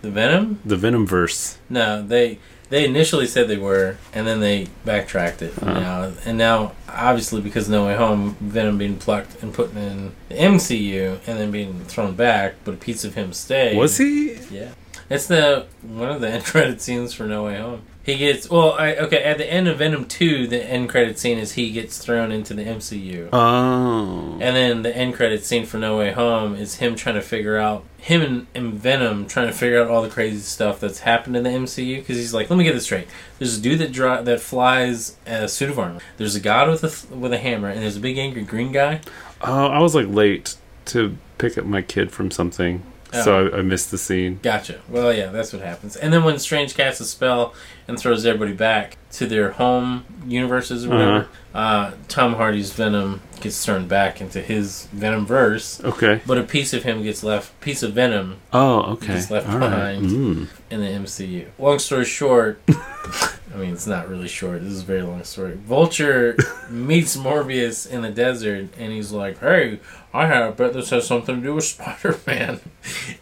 the 0.02 0.10
Venom. 0.12 0.60
The 0.66 0.78
Venom 0.78 1.06
verse. 1.06 1.58
No, 1.70 2.02
they 2.02 2.40
they 2.70 2.86
initially 2.86 3.26
said 3.26 3.48
they 3.48 3.58
were, 3.58 3.98
and 4.14 4.28
then 4.28 4.40
they 4.42 4.68
backtracked 4.86 5.42
it. 5.42 5.54
Uh-huh. 5.62 5.80
Now 5.80 6.12
and 6.26 6.38
now, 6.38 6.74
obviously, 6.88 7.42
because 7.42 7.66
of 7.68 7.72
No 7.72 7.86
Way 7.88 7.96
Home, 7.96 8.38
Venom 8.40 8.78
being 8.78 8.98
plucked 8.98 9.42
and 9.44 9.54
put 9.54 9.76
in 9.76 10.12
the 10.30 10.36
MCU, 10.36 11.20
and 11.28 11.40
then 11.40 11.52
being 11.52 11.84
thrown 11.86 12.16
back, 12.16 12.56
but 12.64 12.74
a 12.76 12.78
piece 12.78 13.04
of 13.04 13.16
him 13.16 13.34
stayed. 13.34 13.76
Was 13.78 13.98
he? 13.98 14.36
Yeah, 14.52 14.70
it's 15.10 15.28
the 15.28 15.66
one 15.82 16.10
of 16.12 16.22
the 16.22 16.30
end 16.30 16.46
credit 16.52 16.80
scenes 16.82 17.14
for 17.14 17.26
No 17.26 17.46
Way 17.46 17.58
Home. 17.58 17.82
He 18.10 18.18
gets 18.18 18.50
well. 18.50 18.74
I, 18.74 18.96
okay, 18.96 19.24
at 19.24 19.38
the 19.38 19.52
end 19.52 19.68
of 19.68 19.78
Venom 19.78 20.06
Two, 20.06 20.48
the 20.48 20.64
end 20.64 20.90
credit 20.90 21.20
scene 21.20 21.38
is 21.38 21.54
he 21.54 21.72
gets 21.72 21.98
thrown 22.00 22.32
into 22.32 22.54
the 22.54 22.64
MCU. 22.64 23.30
Oh. 23.32 24.38
And 24.42 24.56
then 24.56 24.82
the 24.82 24.96
end 24.96 25.14
credit 25.14 25.46
scene 25.46 25.66
for 25.66 25.78
No 25.78 25.98
Way 25.98 26.12
Home 26.12 26.56
is 26.56 26.76
him 26.76 26.96
trying 26.96 27.16
to 27.16 27.22
figure 27.22 27.58
out 27.58 27.86
him 28.00 28.22
and, 28.22 28.48
and 28.56 28.74
Venom 28.74 29.28
trying 29.28 29.48
to 29.48 29.54
figure 29.54 29.82
out 29.82 29.90
all 29.90 30.02
the 30.02 30.10
crazy 30.10 30.40
stuff 30.40 30.80
that's 30.80 31.00
happened 31.00 31.36
in 31.36 31.44
the 31.44 31.50
MCU 31.50 31.98
because 31.98 32.18
he's 32.18 32.34
like, 32.34 32.50
let 32.50 32.58
me 32.58 32.64
get 32.64 32.74
this 32.74 32.86
straight. 32.86 33.08
There's 33.38 33.58
a 33.58 33.62
dude 33.62 33.80
that 33.80 34.26
that 34.26 34.42
flies 34.42 35.18
a 35.26 35.48
suit 35.48 35.70
of 35.70 35.78
armor. 35.78 36.00
There's 36.18 36.36
a 36.36 36.40
god 36.40 36.70
with 36.70 36.84
a 36.84 37.16
with 37.16 37.34
a 37.34 37.38
hammer, 37.38 37.70
and 37.70 37.82
there's 37.82 37.98
a 37.98 38.02
big 38.02 38.18
angry 38.18 38.44
green 38.44 38.72
guy. 38.72 39.02
Oh, 39.42 39.68
I 39.68 39.80
was 39.80 39.96
like 39.96 40.08
late 40.08 40.56
to 40.86 41.16
pick 41.38 41.58
up 41.58 41.66
my 41.66 41.82
kid 41.82 42.12
from 42.12 42.32
something, 42.32 42.84
so 43.12 43.48
I, 43.48 43.58
I 43.58 43.62
missed 43.62 43.92
the 43.92 43.98
scene. 43.98 44.40
Gotcha. 44.44 44.80
Well, 44.88 45.14
yeah, 45.14 45.28
that's 45.28 45.52
what 45.54 45.62
happens. 45.62 45.96
And 45.96 46.14
then 46.14 46.24
when 46.24 46.38
Strange 46.40 46.76
casts 46.76 47.02
a 47.02 47.06
spell 47.06 47.54
and 47.88 47.98
throws 48.00 48.26
everybody 48.26 48.54
back 48.54 48.98
to 49.14 49.26
their 49.26 49.52
home 49.52 50.06
universes 50.28 50.86
or 50.86 50.90
whatever, 50.90 51.28
uh 51.54 51.92
Tom 52.08 52.36
Hardy's 52.36 52.72
Venom 52.74 53.22
gets 53.42 53.64
turned 53.66 53.88
back 53.88 54.22
into 54.22 54.42
his 54.42 54.86
Venom 54.94 55.26
verse. 55.26 55.82
Okay. 55.84 56.22
But 56.28 56.38
a 56.38 56.44
piece 56.44 56.74
of 56.74 56.84
him 56.84 57.02
gets 57.04 57.24
left, 57.24 57.60
piece 57.62 57.82
of 57.84 57.94
Venom 57.94 58.38
Oh, 58.54 58.82
okay. 58.94 59.08
Just 59.14 59.32
left 59.32 59.48
All 59.50 59.58
right. 59.58 59.70
behind. 59.70 60.06
Mm. 60.10 60.48
in 60.70 60.82
the 60.82 60.88
MCU. 60.88 61.48
Long 61.58 61.80
story 61.80 62.06
short, 62.06 62.62
mean, 63.60 63.74
it's 63.74 63.88
not 63.88 64.08
really 64.10 64.28
short. 64.28 64.62
This 64.62 64.74
is 64.74 64.82
a 64.82 64.86
very 64.86 65.02
long 65.04 65.24
story. 65.24 65.56
Vulture 65.56 66.36
meets 66.70 67.16
Morbius 67.18 67.90
in 67.90 68.02
the 68.02 68.10
desert, 68.10 68.70
and 68.78 68.92
he's 68.94 69.12
like, 69.12 69.40
"Hey, 69.40 69.80
I 70.14 70.26
have, 70.28 70.58
bet 70.58 70.74
this 70.74 70.90
has 70.92 71.06
something 71.08 71.36
to 71.38 71.42
do 71.42 71.56
with 71.56 71.64
Spider 71.66 72.18
Man." 72.26 72.60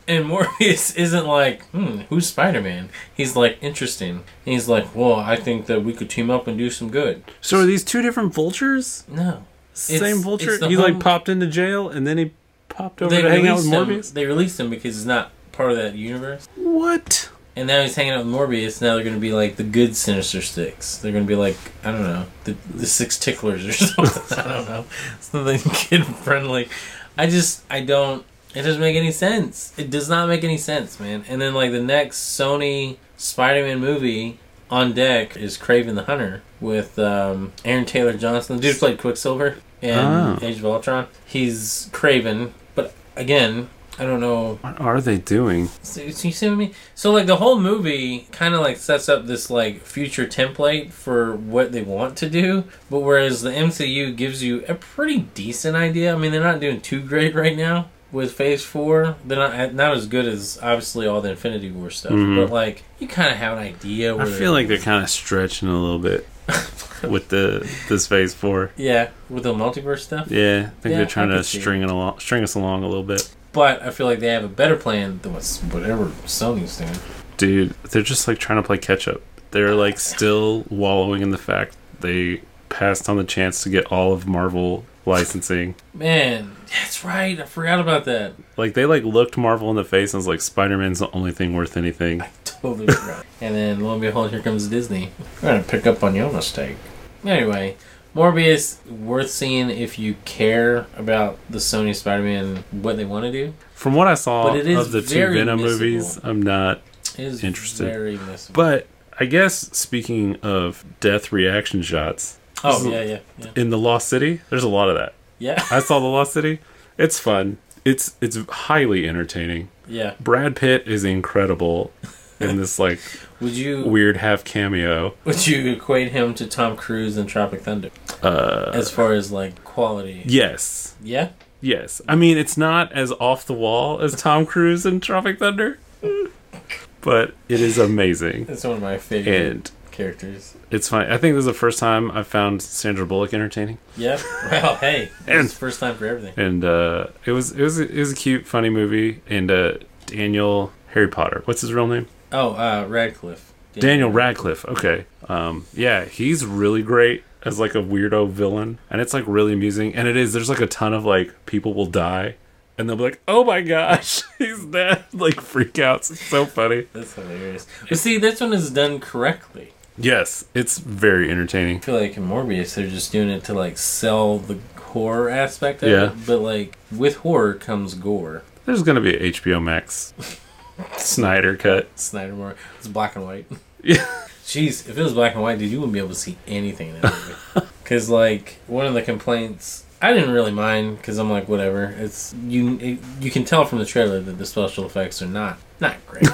And 0.08 0.26
Morbius 0.26 0.96
isn't 0.98 1.26
like, 1.28 1.66
"Hmm, 1.72 2.00
who's 2.10 2.28
Spider 2.28 2.62
Man?" 2.62 2.90
He's 3.14 3.36
like, 3.36 3.58
"Interesting." 3.62 4.12
And 4.46 4.54
he's 4.54 4.68
like, 4.70 4.96
"Well, 4.96 5.16
I 5.16 5.36
think 5.36 5.66
that 5.66 5.84
we 5.84 5.94
could 5.94 6.10
team 6.10 6.30
up 6.30 6.48
and 6.48 6.58
do 6.58 6.70
some 6.70 6.90
good." 6.90 7.24
So 7.42 7.60
are 7.60 7.66
these 7.66 7.84
two 7.84 8.02
different 8.02 8.34
vultures? 8.34 9.04
No, 9.10 9.44
Same 9.74 10.18
vulture? 10.22 10.54
it's 10.56 10.66
He 10.66 10.76
home- 10.76 10.84
like 10.94 11.00
popped 11.00 11.28
into 11.30 11.48
jail 11.48 11.90
and 11.90 12.08
then 12.08 12.18
he 12.18 12.32
popped 12.70 13.02
over 13.02 13.14
they 13.14 13.22
to 13.22 13.30
hang 13.30 13.48
out 13.48 13.58
with 13.58 13.66
released 13.66 13.74
him. 13.74 13.88
Morbius? 14.00 14.14
They 14.14 14.26
released 14.26 14.60
him 14.60 14.70
because 14.70 14.96
he's 14.96 15.06
not 15.06 15.32
part 15.52 15.72
of 15.72 15.78
that 15.78 15.96
universe. 15.96 16.48
What? 16.56 17.30
And 17.58 17.68
now 17.68 17.82
he's 17.82 17.96
hanging 17.96 18.14
out 18.14 18.24
with 18.24 18.34
Morbius. 18.34 18.82
Now 18.84 18.94
they're 18.94 19.04
going 19.04 19.16
to 19.16 19.20
be 19.20 19.34
like 19.34 19.56
the 19.56 19.64
good 19.64 19.96
Sinister 19.96 20.42
Six. 20.44 20.98
They're 21.00 21.12
going 21.12 21.24
to 21.24 21.28
be 21.28 21.36
like 21.36 21.58
I 21.84 21.92
don't 21.92 22.04
know 22.04 22.26
the 22.44 22.56
the 22.74 22.86
Six 22.86 23.18
Ticklers 23.18 23.66
or 23.66 23.74
something. 23.74 24.38
I 24.38 24.44
don't 24.44 24.66
know 24.70 24.86
something 25.20 25.60
kid 25.74 26.06
friendly. 26.06 26.70
I 27.18 27.26
just 27.28 27.64
I 27.70 27.82
don't. 27.82 28.24
It 28.54 28.62
doesn't 28.62 28.80
make 28.80 28.96
any 28.96 29.12
sense. 29.12 29.74
It 29.78 29.90
does 29.90 30.08
not 30.08 30.30
make 30.30 30.44
any 30.44 30.58
sense, 30.58 31.00
man. 31.00 31.26
And 31.28 31.42
then 31.42 31.54
like 31.56 31.72
the 31.72 31.82
next 31.82 32.18
Sony 32.40 32.98
Spider-Man 33.18 33.80
movie 33.80 34.40
on 34.70 34.94
deck 34.94 35.36
is 35.36 35.58
Kraven 35.58 35.96
the 35.96 36.04
Hunter 36.04 36.44
with 36.62 37.00
um, 37.00 37.54
Aaron 37.66 37.86
Taylor 37.86 38.14
Johnson. 38.14 38.58
The 38.58 38.62
dude 38.62 38.74
who 38.76 38.80
played 38.80 39.00
Quicksilver 39.00 39.58
in 39.82 39.98
Oh. 39.98 40.38
Age 40.42 40.58
of 40.60 40.66
Ultron. 40.66 41.08
He's 41.26 41.90
Kraven, 41.92 42.52
but 42.76 42.94
again. 43.16 43.70
I 44.00 44.04
don't 44.06 44.20
know 44.20 44.56
What 44.62 44.80
are 44.80 45.02
they 45.02 45.18
doing? 45.18 45.70
so, 45.82 46.02
you 46.02 46.12
see 46.12 46.30
what 46.48 46.54
I 46.54 46.56
mean? 46.56 46.74
So 46.96 47.12
like 47.12 47.26
the 47.26 47.38
whole 47.38 47.60
movie 47.60 48.28
kind 48.32 48.54
of 48.54 48.62
like 48.62 48.78
sets 48.78 49.10
up 49.10 49.26
this 49.26 49.50
like 49.50 49.82
future 49.82 50.26
template 50.28 50.92
for 50.92 51.36
what 51.36 51.72
they 51.72 51.82
want 51.82 52.16
to 52.18 52.30
do, 52.30 52.64
but 52.90 53.00
whereas 53.00 53.42
the 53.42 53.50
MCU 53.52 54.16
gives 54.16 54.44
you 54.44 54.64
a 54.68 54.76
pretty 54.76 55.20
decent 55.34 55.76
idea. 55.76 56.14
I 56.14 56.18
mean, 56.18 56.32
they're 56.32 56.42
not 56.44 56.60
doing 56.60 56.80
too 56.82 57.02
great 57.02 57.34
right 57.34 57.58
now 57.58 57.90
with 58.12 58.34
Phase 58.34 58.64
Four. 58.64 59.16
They're 59.26 59.38
not 59.38 59.74
not 59.74 59.94
as 59.98 60.06
good 60.08 60.26
as 60.26 60.60
obviously 60.62 61.08
all 61.08 61.20
the 61.22 61.32
Infinity 61.32 61.72
War 61.72 61.90
stuff, 61.90 62.14
Mhm. 62.14 62.36
but 62.36 62.54
like 62.54 62.84
you 63.00 63.08
kind 63.08 63.32
of 63.32 63.38
have 63.38 63.58
an 63.58 63.64
idea. 63.64 64.16
I 64.16 64.26
feel 64.26 64.52
like 64.52 64.68
they're 64.68 64.78
kind 64.78 65.04
of 65.04 65.10
stretching 65.10 65.68
a 65.70 65.74
little 65.80 66.00
bit 66.00 66.28
with 67.10 67.28
the 67.30 67.68
this 67.90 68.08
phase 68.08 68.34
four. 68.34 68.72
yeah 68.78 69.10
with 69.30 69.44
the 69.44 69.54
multiverse 69.54 70.00
stuff. 70.00 70.32
Yeah, 70.32 70.70
I 70.78 70.82
think 70.82 70.92
Yeah, 70.94 70.98
they're 71.00 71.06
trying 71.06 71.30
to 71.30 71.44
string 71.44 71.82
it 71.82 71.90
along, 71.90 72.20
string 72.20 72.44
us 72.44 72.56
along 72.56 72.84
a 72.84 72.88
little 72.88 73.04
bit. 73.04 73.28
But 73.58 73.82
I 73.82 73.90
feel 73.90 74.06
like 74.06 74.20
they 74.20 74.28
have 74.28 74.44
a 74.44 74.48
better 74.48 74.76
plan 74.76 75.18
than 75.24 75.34
what's 75.34 75.58
whatever 75.62 76.06
Sony's 76.28 76.78
doing. 76.78 76.94
Dude, 77.38 77.72
they're 77.90 78.04
just 78.04 78.28
like 78.28 78.38
trying 78.38 78.62
to 78.62 78.64
play 78.68 78.78
catch 78.78 79.08
up. 79.08 79.20
They're 79.50 79.74
like 79.74 80.00
still 80.00 80.64
wallowing 80.70 81.24
in 81.24 81.32
the 81.32 81.40
fact 81.40 81.76
they 82.00 82.42
passed 82.70 83.10
on 83.10 83.18
the 83.18 83.24
chance 83.24 83.64
to 83.64 83.70
get 83.70 83.92
all 83.92 84.14
of 84.14 84.28
Marvel 84.28 84.86
licensing. 85.08 85.74
Man, 85.92 86.56
that's 86.70 87.04
right. 87.04 87.40
I 87.40 87.46
forgot 87.46 87.80
about 87.80 88.06
that. 88.06 88.34
Like 88.58 88.76
they 88.76 88.86
like 88.86 89.02
looked 89.04 89.38
Marvel 89.38 89.72
in 89.72 89.76
the 89.76 89.84
face 89.84 90.14
and 90.14 90.20
was 90.20 90.28
like, 90.28 90.42
Spider 90.42 90.78
Man's 90.78 91.00
the 91.00 91.10
only 91.10 91.32
thing 91.32 91.56
worth 91.56 91.78
anything. 91.78 92.22
I 92.22 92.30
totally 92.46 92.86
forgot. 92.86 93.26
And 93.42 93.56
then 93.56 93.80
lo 93.80 93.94
and 93.94 94.02
behold, 94.02 94.30
here 94.30 94.44
comes 94.44 94.68
Disney. 94.68 95.10
We're 95.42 95.50
gonna 95.50 95.64
pick 95.64 95.88
up 95.88 96.04
on 96.04 96.14
your 96.14 96.32
mistake. 96.32 96.78
Anyway, 97.26 97.76
Morbius 98.18 98.84
worth 98.90 99.30
seeing 99.30 99.70
if 99.70 100.00
you 100.00 100.16
care 100.26 100.88
about 100.98 101.38
the 101.50 101.60
Sony 101.60 101.96
Spider-Man, 101.96 102.64
what 102.72 102.98
they 102.98 103.06
want 103.06 103.26
to 103.26 103.32
do. 103.32 103.54
From 103.74 103.94
what 103.94 104.08
I 104.08 104.16
saw 104.16 104.44
But 104.50 104.58
it 104.58 104.68
is 104.68 104.88
of 104.88 104.92
the 104.92 105.02
two 105.04 105.34
Venom 105.34 105.60
missable. 105.60 105.64
movies, 105.64 106.20
I'm 106.24 106.42
not. 106.42 106.82
It 107.18 107.26
is 107.26 107.44
Interesting. 107.44 107.86
very 107.86 108.18
missable. 108.18 108.54
But 108.54 108.88
I 109.20 109.26
guess 109.26 109.56
speaking 109.78 110.36
of 110.42 110.84
death 111.00 111.32
reaction 111.32 111.82
shots 111.84 112.40
oh 112.64 112.90
yeah, 112.90 113.02
yeah, 113.04 113.20
yeah, 113.38 113.52
in 113.56 113.70
the 113.70 113.78
Lost 113.78 114.08
City, 114.08 114.42
there's 114.50 114.64
a 114.64 114.68
lot 114.70 114.90
of 114.90 114.96
that. 114.96 115.14
yeah, 115.38 115.64
I 115.72 115.80
saw 115.80 116.00
the 116.00 116.06
Lost 116.08 116.34
City. 116.34 116.60
It's 116.98 117.20
fun. 117.20 117.58
It's 117.86 118.16
it's 118.20 118.38
highly 118.50 119.08
entertaining. 119.08 119.70
yeah. 119.88 120.16
Brad 120.20 120.56
Pitt 120.56 120.88
is 120.88 121.04
incredible 121.04 121.92
in 122.40 122.58
this 122.58 122.78
like 122.86 123.00
Would 123.40 123.54
you 123.54 123.84
weird 123.86 124.18
half 124.18 124.44
cameo. 124.44 125.14
would 125.24 125.46
you 125.48 125.72
equate 125.72 126.12
him 126.12 126.34
to 126.36 126.46
Tom 126.48 126.76
Cruise 126.76 127.16
in 127.18 127.28
Tropic 127.28 127.62
Thunder 127.62 127.90
Uh, 128.24 128.72
as 128.74 128.90
far 128.90 129.14
as 129.14 129.32
like 129.32 129.64
quality? 129.64 130.24
yes, 130.26 130.96
Yeah, 131.04 131.30
yes. 131.62 132.02
I 132.08 132.16
mean, 132.16 132.38
it's 132.38 132.58
not 132.58 132.92
as 132.94 133.12
off 133.14 133.46
the 133.46 133.54
wall 133.54 134.02
as 134.02 134.16
Tom 134.16 134.46
Cruise 134.46 134.86
in 134.86 135.00
Tropic 135.00 135.40
Thunder, 135.40 135.80
but 137.02 137.34
it 137.48 137.62
is 137.62 137.78
amazing, 137.78 138.46
It's 138.50 138.64
one 138.64 138.76
of 138.78 138.82
my 138.82 138.98
favorite 138.98 139.34
and 139.52 139.72
characters. 139.92 140.56
it's 140.70 140.90
fine. 140.90 141.10
I 141.12 141.18
think 141.18 141.36
this 141.36 141.42
is 141.42 141.46
the 141.46 141.54
first 141.54 141.80
time 141.80 142.12
I 142.12 142.24
found 142.24 142.62
Sandra 142.62 143.06
Bullock 143.06 143.34
entertaining, 143.34 143.78
Yeah. 143.96 144.20
Well, 144.52 144.76
hey, 144.76 145.10
And- 145.28 145.46
it's 145.46 145.54
first 145.54 145.80
time 145.80 145.96
for 145.96 146.06
everything. 146.06 146.34
and 146.38 146.64
uh, 146.66 147.08
it 147.26 147.32
was 147.32 147.52
it 147.52 147.62
was 147.62 147.80
it 147.80 147.94
was 147.96 148.12
a 148.12 148.16
cute, 148.16 148.46
funny 148.46 148.70
movie. 148.70 149.22
And 149.28 149.50
uh, 149.52 149.74
Daniel 150.08 150.72
Harry 150.94 151.08
Potter, 151.08 151.42
what's 151.46 151.62
his 151.62 151.74
real 151.74 151.88
name? 151.88 152.08
Oh, 152.32 152.52
uh, 152.56 152.86
Radcliffe. 152.88 153.54
Daniel 153.74 154.10
Radcliffe. 154.10 154.66
Okay. 154.66 155.06
Um, 155.30 155.66
yeah, 155.74 156.06
he's 156.06 156.44
really 156.46 156.82
great 156.82 157.24
as 157.48 157.60
like 157.60 157.76
a 157.76 157.80
weirdo 157.80 158.30
villain, 158.30 158.78
and 158.90 159.02
it's 159.02 159.14
like 159.14 159.24
really 159.28 159.54
amusing. 159.54 159.96
And 159.96 160.08
it 160.08 160.16
is. 160.18 160.34
There's 160.34 160.50
like 160.50 160.62
a 160.62 160.68
ton 160.68 160.94
of 160.94 161.06
like 161.06 161.34
people 161.46 161.74
will 161.74 161.86
die, 161.86 162.36
and 162.78 162.88
they'll 162.90 162.96
be 162.98 163.04
like, 163.04 163.22
"Oh 163.28 163.44
my 163.44 163.62
gosh, 163.62 164.22
he's 164.38 164.64
dead!" 164.66 165.06
Like 165.14 165.36
freakouts. 165.36 166.12
It's 166.12 166.22
so 166.22 166.46
funny. 166.46 166.88
That's 166.94 167.14
hilarious. 167.14 167.66
But 167.90 167.98
see, 167.98 168.18
this 168.18 168.40
one 168.42 168.54
is 168.54 168.70
done 168.70 169.00
correctly. 169.00 169.74
Yes, 169.98 170.46
it's 170.54 170.78
very 170.78 171.32
entertaining. 171.32 171.78
I 171.78 171.80
feel 171.80 172.00
like 172.00 172.18
in 172.18 172.28
Morbius, 172.28 172.76
they're 172.76 172.88
just 172.88 173.12
doing 173.12 173.30
it 173.30 173.44
to 173.46 173.54
like 173.56 173.78
sell 173.80 174.38
the 174.38 174.60
horror 174.80 175.30
aspect 175.30 175.82
of 175.82 175.90
Yeah. 175.90 176.12
it. 176.12 176.26
But 176.28 176.40
like 176.42 176.78
with 176.92 177.18
horror 177.18 177.56
comes 177.56 177.96
gore. 177.96 178.44
There's 178.66 178.84
gonna 178.84 179.02
be 179.02 179.16
a 179.16 179.32
HBO 179.32 179.62
Max 179.64 180.14
Snyder 180.98 181.56
cut. 181.56 181.88
Snyder 181.98 182.34
more. 182.34 182.56
It's 182.78 182.88
black 182.88 183.16
and 183.16 183.26
white. 183.26 183.48
Yeah. 183.84 184.06
Jeez, 184.48 184.88
if 184.88 184.98
it 184.98 185.04
was 185.04 185.14
black 185.14 185.34
and 185.34 185.44
white, 185.44 185.60
dude, 185.60 185.70
you 185.70 185.80
wouldn't 185.80 185.92
be 185.92 186.00
able 186.00 186.10
to 186.10 186.16
see 186.16 186.38
anything 186.48 186.90
in 186.96 187.02
that 187.02 187.14
movie. 187.14 187.68
Because 187.84 188.10
like 188.10 188.60
one 188.68 188.86
of 188.86 188.94
the 188.94 189.02
complaints, 189.02 189.86
I 190.02 190.12
didn't 190.12 190.32
really 190.32 190.52
mind 190.52 190.98
because 190.98 191.18
I'm 191.18 191.30
like 191.30 191.48
whatever. 191.48 191.86
It's 191.98 192.34
you. 192.46 192.78
It, 192.80 193.00
you 193.22 193.32
can 193.32 193.46
tell 193.46 193.64
from 193.64 193.80
the 193.80 193.86
trailer 193.86 194.20
that 194.20 194.34
the 194.38 194.46
special 194.46 194.86
effects 194.86 195.22
are 195.22 195.26
not 195.28 195.58
not 195.80 195.96
great. 196.06 196.28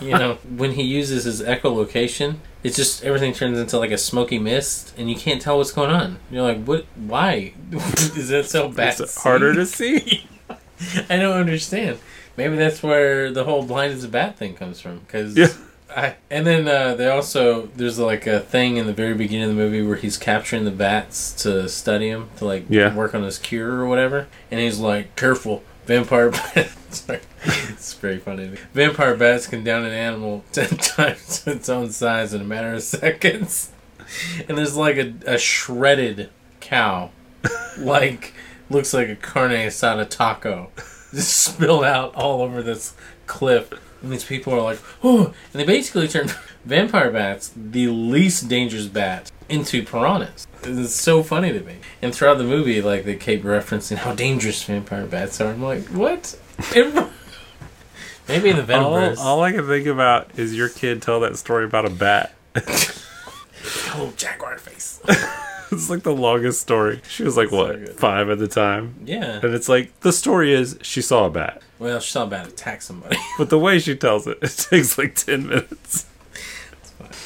you 0.00 0.12
know, 0.18 0.34
when 0.56 0.72
he 0.72 0.82
uses 0.82 1.24
his 1.24 1.42
echolocation, 1.42 2.36
it's 2.62 2.74
just 2.74 3.04
everything 3.04 3.34
turns 3.34 3.58
into 3.58 3.78
like 3.78 3.90
a 3.90 3.98
smoky 3.98 4.38
mist, 4.38 4.94
and 4.96 5.10
you 5.10 5.16
can't 5.16 5.42
tell 5.42 5.58
what's 5.58 5.72
going 5.72 5.90
on. 5.90 6.18
You're 6.30 6.42
like, 6.42 6.64
what? 6.64 6.86
Why 6.96 7.52
is 7.70 8.28
that 8.30 8.46
so 8.46 8.70
bad? 8.70 8.98
It's 8.98 9.22
harder 9.22 9.54
to 9.54 9.66
see. 9.66 10.26
I 11.10 11.16
don't 11.16 11.36
understand. 11.36 11.98
Maybe 12.38 12.56
that's 12.56 12.82
where 12.82 13.30
the 13.30 13.44
whole 13.44 13.62
blind 13.62 13.92
is 13.92 14.04
a 14.04 14.08
bat 14.08 14.38
thing 14.38 14.54
comes 14.54 14.80
from. 14.80 15.00
Because 15.00 15.36
Yeah. 15.36 15.48
I 15.96 16.16
and 16.30 16.46
then 16.46 16.66
uh, 16.68 16.94
they 16.94 17.08
also 17.08 17.66
there's 17.76 17.98
like 17.98 18.26
a 18.26 18.40
thing 18.40 18.76
in 18.76 18.86
the 18.86 18.92
very 18.92 19.14
beginning 19.14 19.44
of 19.44 19.56
the 19.56 19.62
movie 19.62 19.82
where 19.82 19.96
he's 19.96 20.16
capturing 20.16 20.64
the 20.64 20.70
bats 20.70 21.32
to 21.42 21.68
study 21.68 22.08
him 22.08 22.30
to 22.38 22.44
like 22.46 22.64
Yeah. 22.68 22.94
work 22.94 23.14
on 23.14 23.22
his 23.22 23.38
cure 23.38 23.70
or 23.80 23.86
whatever, 23.86 24.26
and 24.50 24.60
he's 24.60 24.78
like, 24.78 25.14
"Careful, 25.16 25.62
vampire 25.86 26.30
bats." 26.54 27.06
It's 27.46 27.92
very 27.94 28.18
funny. 28.18 28.56
Vampire 28.72 29.14
bats 29.16 29.46
can 29.46 29.62
down 29.62 29.84
an 29.84 29.92
animal 29.92 30.44
ten 30.52 30.68
times 30.70 31.46
its 31.46 31.68
own 31.68 31.90
size 31.90 32.32
in 32.34 32.40
a 32.40 32.44
matter 32.44 32.72
of 32.74 32.82
seconds, 32.82 33.70
and 34.48 34.58
there's 34.58 34.76
like 34.76 34.96
a, 34.96 35.14
a 35.26 35.38
shredded 35.38 36.30
cow, 36.60 37.10
like 37.78 38.32
looks 38.70 38.94
like 38.94 39.08
a 39.08 39.16
carne 39.16 39.50
asada 39.52 40.08
taco, 40.08 40.70
just 41.12 41.36
spilled 41.36 41.84
out 41.84 42.14
all 42.14 42.40
over 42.42 42.62
this 42.62 42.94
cliff. 43.26 43.70
And 44.04 44.12
these 44.12 44.24
people 44.24 44.52
are 44.52 44.60
like, 44.60 44.78
oh, 45.02 45.26
and 45.52 45.60
they 45.60 45.64
basically 45.64 46.06
turn 46.08 46.30
vampire 46.66 47.10
bats, 47.10 47.52
the 47.56 47.88
least 47.88 48.48
dangerous 48.48 48.86
bat, 48.86 49.32
into 49.48 49.82
piranhas. 49.82 50.46
It's 50.62 50.94
so 50.94 51.22
funny 51.22 51.52
to 51.52 51.60
me. 51.60 51.76
And 52.02 52.14
throughout 52.14 52.36
the 52.36 52.44
movie, 52.44 52.82
like 52.82 53.06
they 53.06 53.16
keep 53.16 53.42
referencing 53.42 53.96
how 53.96 54.14
dangerous 54.14 54.62
vampire 54.62 55.06
bats 55.06 55.40
are. 55.40 55.52
I'm 55.52 55.62
like, 55.62 55.86
what? 55.86 56.38
Maybe 58.28 58.50
in 58.50 58.56
the 58.56 58.78
all, 58.78 59.18
all 59.18 59.42
I 59.42 59.52
can 59.52 59.66
think 59.66 59.86
about 59.86 60.38
is 60.38 60.54
your 60.54 60.68
kid 60.68 61.00
tell 61.00 61.20
that 61.20 61.38
story 61.38 61.64
about 61.64 61.86
a 61.86 61.90
bat. 61.90 62.34
oh, 63.94 64.12
jaguar 64.16 64.58
face. 64.58 65.00
It's 65.78 65.90
like 65.90 66.02
the 66.02 66.14
longest 66.14 66.60
story. 66.60 67.00
She 67.08 67.22
was 67.24 67.36
like 67.36 67.50
what 67.52 67.98
five 67.98 68.28
at 68.30 68.38
the 68.38 68.48
time, 68.48 68.94
Yeah. 69.04 69.40
and 69.42 69.54
it's 69.54 69.68
like 69.68 69.98
the 70.00 70.12
story 70.12 70.52
is 70.52 70.78
she 70.82 71.02
saw 71.02 71.26
a 71.26 71.30
bat, 71.30 71.62
Well, 71.78 72.00
she 72.00 72.10
saw 72.10 72.24
a 72.24 72.26
bat 72.26 72.46
attack 72.48 72.82
somebody. 72.82 73.16
but 73.38 73.50
the 73.50 73.58
way 73.58 73.78
she 73.78 73.94
tells 73.96 74.26
it, 74.26 74.38
it 74.42 74.66
takes 74.70 74.96
like 74.98 75.14
ten 75.14 75.46
minutes. 75.48 76.06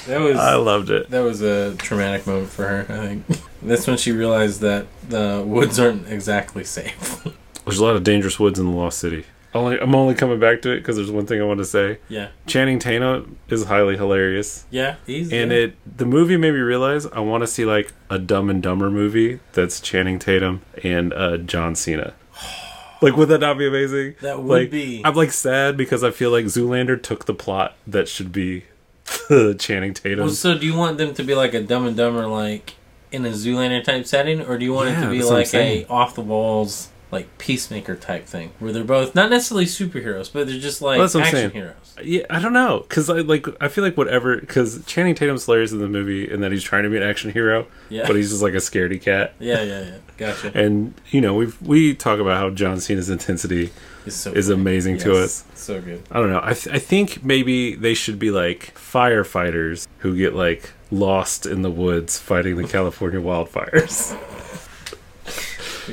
that 0.06 0.18
was 0.20 0.36
I 0.38 0.54
loved 0.56 0.90
it. 0.90 1.10
that 1.10 1.20
was 1.20 1.42
a 1.42 1.74
traumatic 1.76 2.26
moment 2.26 2.50
for 2.50 2.66
her. 2.66 2.86
I 2.88 3.06
think 3.06 3.24
that's 3.62 3.86
when 3.86 3.96
she 3.96 4.12
realized 4.12 4.60
that 4.62 4.86
the 5.08 5.42
woods 5.46 5.78
aren't 5.78 6.08
exactly 6.08 6.64
safe. 6.64 7.24
There's 7.64 7.78
a 7.80 7.84
lot 7.84 7.96
of 7.96 8.04
dangerous 8.04 8.38
woods 8.40 8.58
in 8.58 8.66
the 8.66 8.72
Lost 8.76 8.98
City. 8.98 9.24
Only, 9.54 9.80
I'm 9.80 9.94
only 9.94 10.14
coming 10.14 10.38
back 10.38 10.60
to 10.62 10.72
it 10.72 10.80
because 10.80 10.96
there's 10.96 11.10
one 11.10 11.24
thing 11.26 11.40
I 11.40 11.44
want 11.44 11.58
to 11.58 11.64
say. 11.64 11.98
yeah. 12.08 12.28
Channing 12.46 12.78
Tatum 12.78 13.38
is 13.48 13.64
highly 13.64 13.96
hilarious, 13.96 14.66
Yeah. 14.70 14.96
He's 15.06 15.32
and 15.32 15.50
yeah. 15.50 15.58
it 15.58 15.96
the 15.98 16.04
movie 16.04 16.36
made 16.36 16.52
me 16.52 16.60
realize 16.60 17.06
I 17.06 17.20
want 17.20 17.42
to 17.42 17.46
see 17.46 17.64
like 17.64 17.92
a 18.10 18.18
Dumb 18.18 18.50
and 18.50 18.62
Dumber 18.62 18.90
movie 18.90 19.40
that's 19.52 19.80
Channing 19.80 20.18
Tatum 20.18 20.62
and 20.84 21.12
uh, 21.14 21.38
John 21.38 21.74
Cena. 21.74 22.14
Like, 23.00 23.16
would 23.16 23.28
that 23.28 23.38
not 23.38 23.56
be 23.58 23.64
amazing? 23.68 24.16
That 24.22 24.42
would 24.42 24.62
like, 24.62 24.70
be. 24.72 25.02
I'm 25.04 25.14
like 25.14 25.30
sad 25.30 25.76
because 25.76 26.02
I 26.02 26.10
feel 26.10 26.32
like 26.32 26.46
Zoolander 26.46 27.00
took 27.00 27.26
the 27.26 27.32
plot 27.32 27.76
that 27.86 28.08
should 28.08 28.32
be 28.32 28.64
Channing 29.58 29.94
Tatum. 29.94 30.24
Well, 30.24 30.34
so 30.34 30.58
do 30.58 30.66
you 30.66 30.74
want 30.74 30.98
them 30.98 31.14
to 31.14 31.22
be 31.22 31.32
like 31.36 31.54
a 31.54 31.62
Dumb 31.62 31.86
and 31.86 31.96
Dumber, 31.96 32.26
like 32.26 32.74
in 33.12 33.24
a 33.24 33.30
Zoolander 33.30 33.84
type 33.84 34.04
setting, 34.04 34.42
or 34.42 34.58
do 34.58 34.64
you 34.64 34.72
want 34.72 34.90
it 34.90 35.00
to 35.00 35.10
be 35.10 35.18
that's 35.18 35.30
what 35.30 35.36
I'm 35.36 35.44
like 35.44 35.54
a 35.54 35.86
off 35.86 36.16
the 36.16 36.22
walls, 36.22 36.88
like 37.10 37.38
Peacemaker 37.38 37.96
type 37.96 38.26
thing, 38.26 38.50
where 38.58 38.72
they're 38.72 38.84
both 38.84 39.14
not 39.14 39.30
necessarily 39.30 39.64
superheroes, 39.64 40.30
but 40.32 40.46
they're 40.46 40.58
just 40.58 40.82
like 40.82 40.98
Well, 40.98 41.06
that's 41.06 41.14
what 41.14 41.20
I'm 41.20 41.26
action 41.26 41.38
saying. 41.38 41.50
heroes? 41.52 41.94
Yeah, 42.04 42.22
I 42.30 42.38
don't 42.40 42.52
know, 42.52 42.84
cause 42.88 43.08
I 43.08 43.20
like 43.20 43.46
I 43.60 43.68
feel 43.68 43.82
like 43.82 43.96
whatever, 43.96 44.38
cause 44.42 44.84
Channing 44.84 45.14
Tatum's 45.14 45.46
hilarious 45.46 45.72
in 45.72 45.78
the 45.78 45.88
movie, 45.88 46.30
and 46.30 46.42
that 46.42 46.52
he's 46.52 46.62
trying 46.62 46.82
to 46.84 46.90
be 46.90 46.96
an 46.98 47.02
action 47.02 47.30
hero, 47.32 47.66
Yeah. 47.88 48.06
but 48.06 48.14
he's 48.16 48.30
just 48.30 48.42
like 48.42 48.52
a 48.54 48.58
scaredy 48.58 49.00
cat. 49.00 49.34
yeah, 49.40 49.62
yeah, 49.62 49.80
yeah. 49.82 49.96
Gotcha. 50.18 50.52
And 50.54 50.94
you 51.10 51.20
know, 51.20 51.34
we 51.34 51.52
we 51.62 51.94
talk 51.94 52.18
about 52.20 52.36
how 52.36 52.50
John 52.50 52.78
Cena's 52.80 53.08
intensity 53.08 53.70
so 54.08 54.32
is 54.32 54.48
funny. 54.48 54.60
amazing 54.60 54.98
to 54.98 55.16
us. 55.16 55.44
So 55.54 55.80
good. 55.80 56.02
I 56.10 56.18
don't 56.20 56.30
know. 56.30 56.40
I 56.42 56.52
th- 56.54 56.74
I 56.74 56.78
think 56.78 57.24
maybe 57.24 57.74
they 57.74 57.94
should 57.94 58.18
be 58.18 58.30
like 58.30 58.74
firefighters 58.74 59.86
who 59.98 60.16
get 60.16 60.34
like 60.34 60.70
lost 60.90 61.46
in 61.46 61.62
the 61.62 61.70
woods 61.70 62.18
fighting 62.18 62.56
the 62.56 62.64
California 62.68 63.20
wildfires, 63.20 64.12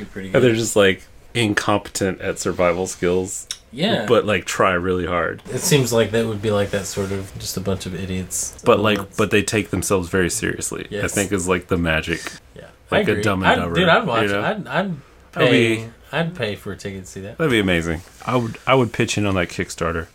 Pretty 0.04 0.34
and 0.34 0.44
they're 0.44 0.54
just 0.56 0.76
like 0.76 1.04
incompetent 1.34 2.20
at 2.22 2.40
survival 2.40 2.88
skills, 2.88 3.48
Yeah, 3.72 4.06
but 4.08 4.26
like 4.26 4.46
try 4.46 4.74
really 4.74 5.06
hard. 5.06 5.42
it 5.52 5.60
seems 5.60 5.94
like 5.94 6.12
that 6.12 6.26
would 6.26 6.42
be 6.42 6.52
like 6.52 6.72
that 6.72 6.86
sort 6.86 7.12
of 7.12 7.32
just 7.40 7.56
a 7.58 7.62
bunch 7.62 7.86
of 7.86 7.94
idiots. 7.96 8.58
But 8.66 8.80
like, 8.80 9.16
but 9.16 9.32
they 9.32 9.44
take 9.44 9.70
themselves 9.70 10.10
very 10.10 10.30
seriously. 10.30 10.88
I 11.02 11.08
think 11.08 11.32
is 11.32 11.48
like 11.48 11.68
the 11.68 11.78
magic. 11.78 12.20
yeah, 12.56 12.68
like 12.92 13.08
I 13.08 13.14
a. 13.14 13.22
Dumb 13.22 13.44
and 13.44 13.62
Dumber, 13.62 13.76
Dude, 13.76 13.88
I'd 13.90 14.06
watch. 14.08 14.24
you 14.24 14.28
know? 14.34 14.40
it. 14.42 14.44
I'd, 14.46 14.68
I'd 14.68 14.92
pay. 15.32 15.76
be- 15.78 15.90
I'd 16.12 16.36
pay 16.36 16.56
for 16.56 16.72
a 16.72 16.78
ticket 16.78 17.04
to 17.06 17.10
see 17.12 17.22
that. 17.22 17.38
That'd 17.38 17.52
be 17.52 17.60
amazing. 17.60 18.02
I 18.26 18.38
would 18.38 18.58
I 18.66 18.76
would 18.76 18.94
pitch 18.94 19.18
in 19.18 19.26
on 19.26 19.36
that 19.36 19.50
Kickstarter. 19.50 20.08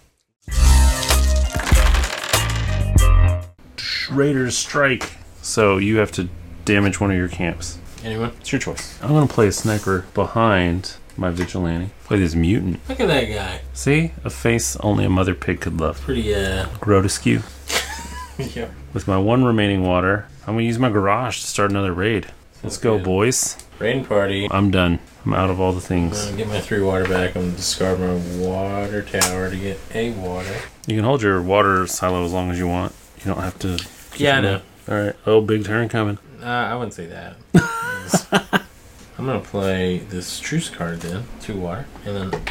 Raiders 4.11 4.57
strike. 4.57 5.13
So 5.43 5.77
you 5.79 5.99
have 5.99 6.13
to 6.13 6.29
damage 6.65 7.01
one 7.01 7.11
of 7.11 7.17
your 7.17 7.29
camps. 7.29 7.79
Anyone? 8.05 8.33
It's 8.41 8.53
your 8.53 8.61
choice. 8.61 9.01
I'm 9.03 9.11
gonna 9.11 9.27
play 9.27 9.47
a 9.49 9.53
sniper 9.53 10.07
behind 10.15 10.95
my 11.17 11.31
vigilante. 11.31 11.91
Play 12.05 12.19
this 12.19 12.35
mutant. 12.35 12.81
Look 12.89 13.01
at 13.01 13.09
that 13.09 13.25
guy. 13.27 13.61
See, 13.75 14.13
a 14.25 14.31
face 14.31 14.77
only 14.77 15.05
a 15.05 15.11
mother 15.11 15.35
pig 15.35 15.61
could 15.61 15.79
love. 15.81 16.01
Pretty. 16.01 16.35
uh... 16.35 16.67
Grotesque. 16.81 17.27
yeah. 18.39 18.69
With 18.95 19.07
my 19.07 19.19
one 19.19 19.45
remaining 19.45 19.83
water, 19.83 20.27
I'm 20.47 20.55
gonna 20.55 20.63
use 20.63 20.79
my 20.79 20.91
garage 20.91 21.41
to 21.41 21.47
start 21.47 21.71
another 21.71 21.93
raid. 21.93 22.27
Let's 22.63 22.79
go, 22.79 22.97
Good. 22.97 23.05
boys. 23.05 23.57
Rain 23.79 24.05
party. 24.05 24.49
I'm 24.51 24.71
done. 24.71 24.99
I'm 25.25 25.35
out 25.35 25.51
of 25.51 25.61
all 25.61 25.73
the 25.73 25.81
things. 25.81 26.19
I'm 26.19 26.25
things. 26.25 26.31
gonna 26.31 26.37
get 26.39 26.49
my 26.49 26.61
three 26.61 26.83
water 26.83 27.05
back. 27.05 27.37
I'm 27.37 27.43
gonna 27.43 27.57
discard 27.57 28.01
my 28.01 28.15
water 28.39 29.03
tower 29.03 29.51
to 29.51 29.57
get 29.57 29.79
a 29.95 30.11
water. 30.13 30.55
You 30.87 30.97
can 30.97 31.05
hold 31.05 31.23
your 31.23 31.41
water 31.43 31.87
silo 31.87 32.25
as 32.25 32.33
long 32.33 32.51
as 32.51 32.59
you 32.59 32.67
want. 32.69 32.95
You 33.19 33.27
don't 33.27 33.43
have 33.43 33.59
to. 33.61 33.79
Yeah, 34.17 34.39
I 34.39 34.41
know. 34.41 34.61
All 34.89 35.03
right. 35.03 35.17
Oh, 35.27 35.41
big 35.41 35.65
turn 35.65 35.89
coming. 35.89 36.19
Uh, 36.43 36.47
I 36.47 36.75
wouldn't 36.75 36.95
say 36.95 37.07
that. 37.07 37.37
I'm 39.19 39.27
gonna 39.27 39.41
play 39.41 39.99
this 39.99 40.41
truce 40.41 40.71
card 40.71 41.01
then, 41.01 41.25
two 41.43 41.57
water, 41.59 41.85
and 42.07 42.17
then 42.33 42.43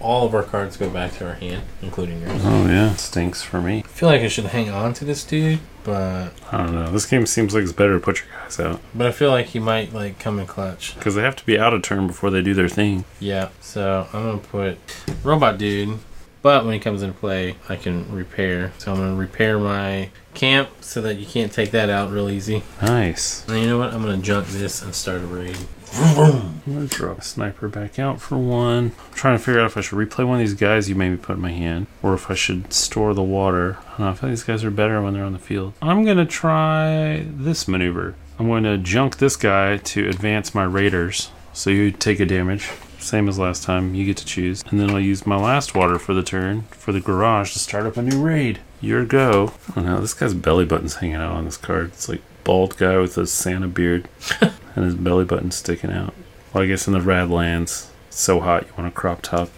all 0.00 0.26
of 0.26 0.34
our 0.34 0.42
cards 0.42 0.76
go 0.76 0.90
back 0.90 1.12
to 1.18 1.26
our 1.28 1.34
hand, 1.34 1.62
including 1.80 2.20
yours. 2.22 2.40
Oh 2.44 2.66
yeah, 2.66 2.94
stinks 2.96 3.42
for 3.42 3.60
me. 3.60 3.78
I 3.84 3.88
feel 3.88 4.08
like 4.08 4.22
I 4.22 4.28
should 4.28 4.46
hang 4.46 4.68
on 4.68 4.94
to 4.94 5.04
this 5.04 5.22
dude, 5.22 5.60
but 5.84 6.32
I 6.50 6.56
don't 6.58 6.74
know. 6.74 6.90
This 6.90 7.06
game 7.06 7.24
seems 7.24 7.54
like 7.54 7.62
it's 7.62 7.72
better 7.72 7.94
to 7.94 8.00
put 8.00 8.18
your 8.20 8.28
guys 8.42 8.58
out 8.58 8.80
but 8.94 9.06
I 9.06 9.12
feel 9.12 9.30
like 9.30 9.46
he 9.46 9.60
might 9.60 9.92
like 9.92 10.18
come 10.18 10.40
in 10.40 10.46
clutch. 10.46 10.96
because 10.96 11.14
they 11.14 11.22
have 11.22 11.36
to 11.36 11.46
be 11.46 11.56
out 11.56 11.72
of 11.72 11.82
turn 11.82 12.08
before 12.08 12.30
they 12.30 12.42
do 12.42 12.52
their 12.52 12.68
thing. 12.68 13.04
Yeah, 13.20 13.50
so 13.60 14.08
I'm 14.12 14.22
gonna 14.24 14.38
put 14.38 14.78
robot 15.22 15.56
dude, 15.56 16.00
but 16.42 16.64
when 16.64 16.74
he 16.74 16.80
comes 16.80 17.02
into 17.02 17.18
play, 17.18 17.56
I 17.68 17.76
can 17.76 18.10
repair. 18.12 18.72
So 18.78 18.92
I'm 18.92 18.98
gonna 18.98 19.14
repair 19.14 19.58
my 19.58 20.10
camp 20.34 20.70
so 20.80 21.00
that 21.02 21.16
you 21.16 21.26
can't 21.26 21.52
take 21.52 21.70
that 21.72 21.90
out 21.90 22.10
real 22.10 22.28
easy. 22.28 22.62
Nice. 22.80 23.46
And 23.48 23.58
you 23.60 23.66
know 23.66 23.78
what? 23.78 23.92
I'm 23.92 24.02
gonna 24.02 24.18
junk 24.18 24.48
this 24.48 24.82
and 24.82 24.94
start 24.94 25.22
a 25.22 25.26
raid. 25.26 25.56
I'm 25.94 26.62
gonna 26.66 26.86
draw 26.86 27.12
a 27.12 27.22
sniper 27.22 27.68
back 27.68 27.98
out 27.98 28.20
for 28.20 28.36
one. 28.36 28.92
I'm 29.08 29.14
trying 29.14 29.38
to 29.38 29.42
figure 29.42 29.60
out 29.60 29.66
if 29.66 29.76
I 29.76 29.80
should 29.80 29.98
replay 29.98 30.26
one 30.26 30.40
of 30.40 30.46
these 30.46 30.54
guys 30.54 30.88
you 30.88 30.94
made 30.94 31.10
me 31.10 31.16
put 31.16 31.36
in 31.36 31.42
my 31.42 31.52
hand, 31.52 31.86
or 32.02 32.14
if 32.14 32.30
I 32.30 32.34
should 32.34 32.72
store 32.72 33.14
the 33.14 33.22
water. 33.22 33.78
I 33.80 33.90
don't 33.90 34.00
know. 34.00 34.08
I 34.08 34.14
feel 34.14 34.28
like 34.28 34.38
these 34.38 34.44
guys 34.44 34.64
are 34.64 34.70
better 34.70 35.02
when 35.02 35.14
they're 35.14 35.24
on 35.24 35.32
the 35.32 35.38
field. 35.38 35.72
I'm 35.80 36.04
gonna 36.04 36.26
try 36.26 37.24
this 37.26 37.66
maneuver. 37.66 38.14
I'm 38.38 38.46
going 38.46 38.62
to 38.62 38.78
junk 38.78 39.18
this 39.18 39.34
guy 39.34 39.78
to 39.78 40.08
advance 40.08 40.54
my 40.54 40.62
raiders. 40.62 41.32
So 41.52 41.70
you 41.70 41.90
take 41.90 42.20
a 42.20 42.24
damage, 42.24 42.70
same 43.08 43.28
as 43.28 43.38
last 43.38 43.62
time. 43.62 43.94
You 43.94 44.04
get 44.04 44.18
to 44.18 44.24
choose, 44.24 44.62
and 44.70 44.78
then 44.78 44.90
I'll 44.90 45.00
use 45.00 45.26
my 45.26 45.36
last 45.36 45.74
water 45.74 45.98
for 45.98 46.12
the 46.14 46.22
turn 46.22 46.62
for 46.70 46.92
the 46.92 47.00
garage 47.00 47.52
to 47.54 47.58
start 47.58 47.86
up 47.86 47.96
a 47.96 48.02
new 48.02 48.22
raid. 48.22 48.60
Your 48.80 49.04
go. 49.04 49.54
Oh 49.74 49.80
no, 49.80 50.00
this 50.00 50.14
guy's 50.14 50.34
belly 50.34 50.64
button's 50.64 50.96
hanging 50.96 51.16
out 51.16 51.32
on 51.32 51.44
this 51.44 51.56
card. 51.56 51.88
It's 51.88 52.08
like 52.08 52.20
bald 52.44 52.76
guy 52.76 52.98
with 52.98 53.16
a 53.18 53.26
Santa 53.26 53.66
beard 53.66 54.08
and 54.40 54.84
his 54.84 54.94
belly 54.94 55.24
button 55.24 55.50
sticking 55.50 55.90
out. 55.90 56.14
Well, 56.52 56.64
I 56.64 56.66
guess 56.66 56.86
in 56.86 56.92
the 56.92 57.00
Radlands, 57.00 57.90
it's 58.08 58.20
so 58.20 58.40
hot 58.40 58.66
you 58.66 58.72
want 58.76 58.88
a 58.88 58.94
crop 58.94 59.22
top. 59.22 59.50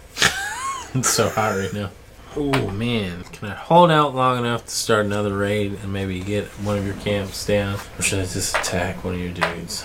It's 0.93 1.09
so 1.09 1.29
hot 1.29 1.57
right 1.57 1.73
now. 1.73 1.91
Oh 2.35 2.71
man, 2.71 3.23
can 3.23 3.49
I 3.49 3.55
hold 3.55 3.91
out 3.91 4.15
long 4.15 4.39
enough 4.39 4.65
to 4.65 4.71
start 4.71 5.05
another 5.05 5.37
raid 5.37 5.73
and 5.83 5.91
maybe 5.91 6.21
get 6.21 6.45
one 6.63 6.77
of 6.77 6.85
your 6.85 6.95
camps 6.95 7.45
down, 7.45 7.77
or 7.99 8.01
should 8.01 8.19
I 8.19 8.23
just 8.23 8.55
attack 8.55 9.03
one 9.03 9.15
of 9.15 9.19
your 9.19 9.33
dudes? 9.33 9.83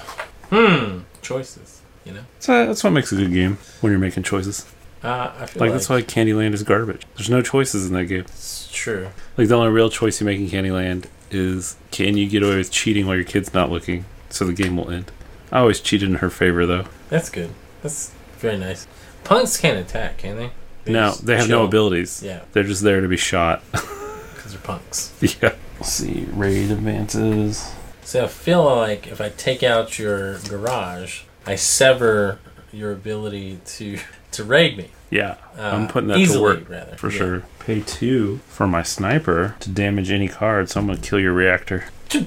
Hmm, 0.51 1.01
choices. 1.23 1.76
You 2.07 2.13
know, 2.13 2.25
So 2.39 2.67
that's 2.67 2.85
what 2.85 2.91
makes 2.91 3.11
a 3.13 3.17
good 3.17 3.33
game 3.33 3.59
when 3.81 3.91
you're 3.93 3.99
making 4.01 4.23
choices. 4.23 4.65
uh, 5.03 5.33
I 5.39 5.47
feel 5.47 5.61
Like 5.61 5.71
like, 5.71 5.73
that's 5.73 5.89
why 5.89 6.03
Candyland 6.03 6.55
is 6.55 6.63
garbage. 6.63 7.03
There's 7.17 7.29
no 7.29 7.43
choices 7.43 7.87
in 7.89 7.93
that 7.95 8.05
game. 8.05 8.21
it's 8.21 8.71
true. 8.73 9.09
Like 9.37 9.49
the 9.49 9.57
only 9.57 9.71
real 9.73 9.91
choice 9.91 10.21
you 10.21 10.25
make 10.27 10.39
in 10.39 10.47
Candyland 10.49 11.07
is 11.33 11.77
can 11.91 12.17
you 12.17 12.29
get 12.29 12.43
away 12.45 12.57
with 12.57 12.71
cheating 12.71 13.07
while 13.07 13.17
your 13.17 13.25
kid's 13.25 13.53
not 13.53 13.71
looking, 13.71 14.05
so 14.31 14.45
the 14.45 14.53
game 14.53 14.77
will 14.77 14.91
end. 14.91 15.11
I 15.51 15.59
always 15.61 15.81
cheated 15.81 16.09
in 16.09 16.17
her 16.17 16.31
favor 16.31 16.65
though. 16.65 16.85
That's 17.09 17.29
good. 17.29 17.51
That's 17.83 18.13
very 18.39 18.57
nice. 18.59 18.87
Punks 19.25 19.57
can't 19.59 19.79
attack, 19.79 20.19
can 20.19 20.37
they? 20.37 20.51
no, 20.93 21.13
they 21.15 21.37
have 21.37 21.49
no 21.49 21.65
abilities. 21.65 22.23
Yeah, 22.23 22.43
They're 22.53 22.63
just 22.63 22.83
there 22.83 23.01
to 23.01 23.09
be 23.09 23.17
shot. 23.17 23.63
because 23.73 24.53
they're 24.53 24.61
punks. 24.63 25.13
yeah. 25.21 25.55
Let's 25.81 25.93
see, 25.93 26.27
raid 26.31 26.71
advances. 26.71 27.73
So 28.03 28.25
I 28.25 28.29
feel 28.29 28.65
like 28.65 29.09
if 29.09 29.21
I 29.21 29.31
take 29.31 29.65
out 29.65 29.99
your 29.99 30.39
garage, 30.49 31.23
I 31.47 31.55
sever 31.57 32.39
your 32.73 32.93
ability 32.93 33.61
to 33.65 33.99
to 34.33 34.45
raid 34.45 34.77
me. 34.77 34.91
Yeah, 35.11 35.37
Uh, 35.57 35.63
I'm 35.73 35.87
putting 35.89 36.09
that 36.09 36.19
to 36.19 36.41
work 36.43 36.69
rather 36.69 36.97
for 36.97 37.11
Yeah. 37.11 37.17
sure. 37.19 37.43
Pay 37.61 37.81
two 37.81 38.41
for 38.49 38.67
my 38.67 38.83
sniper 38.83 39.55
to 39.61 39.71
damage 39.71 40.11
any 40.11 40.29
card, 40.29 40.69
so 40.69 40.81
I'm 40.81 40.87
gonna 40.89 40.99
kill 40.99 41.21
your 41.21 41.33
reactor. 41.33 41.85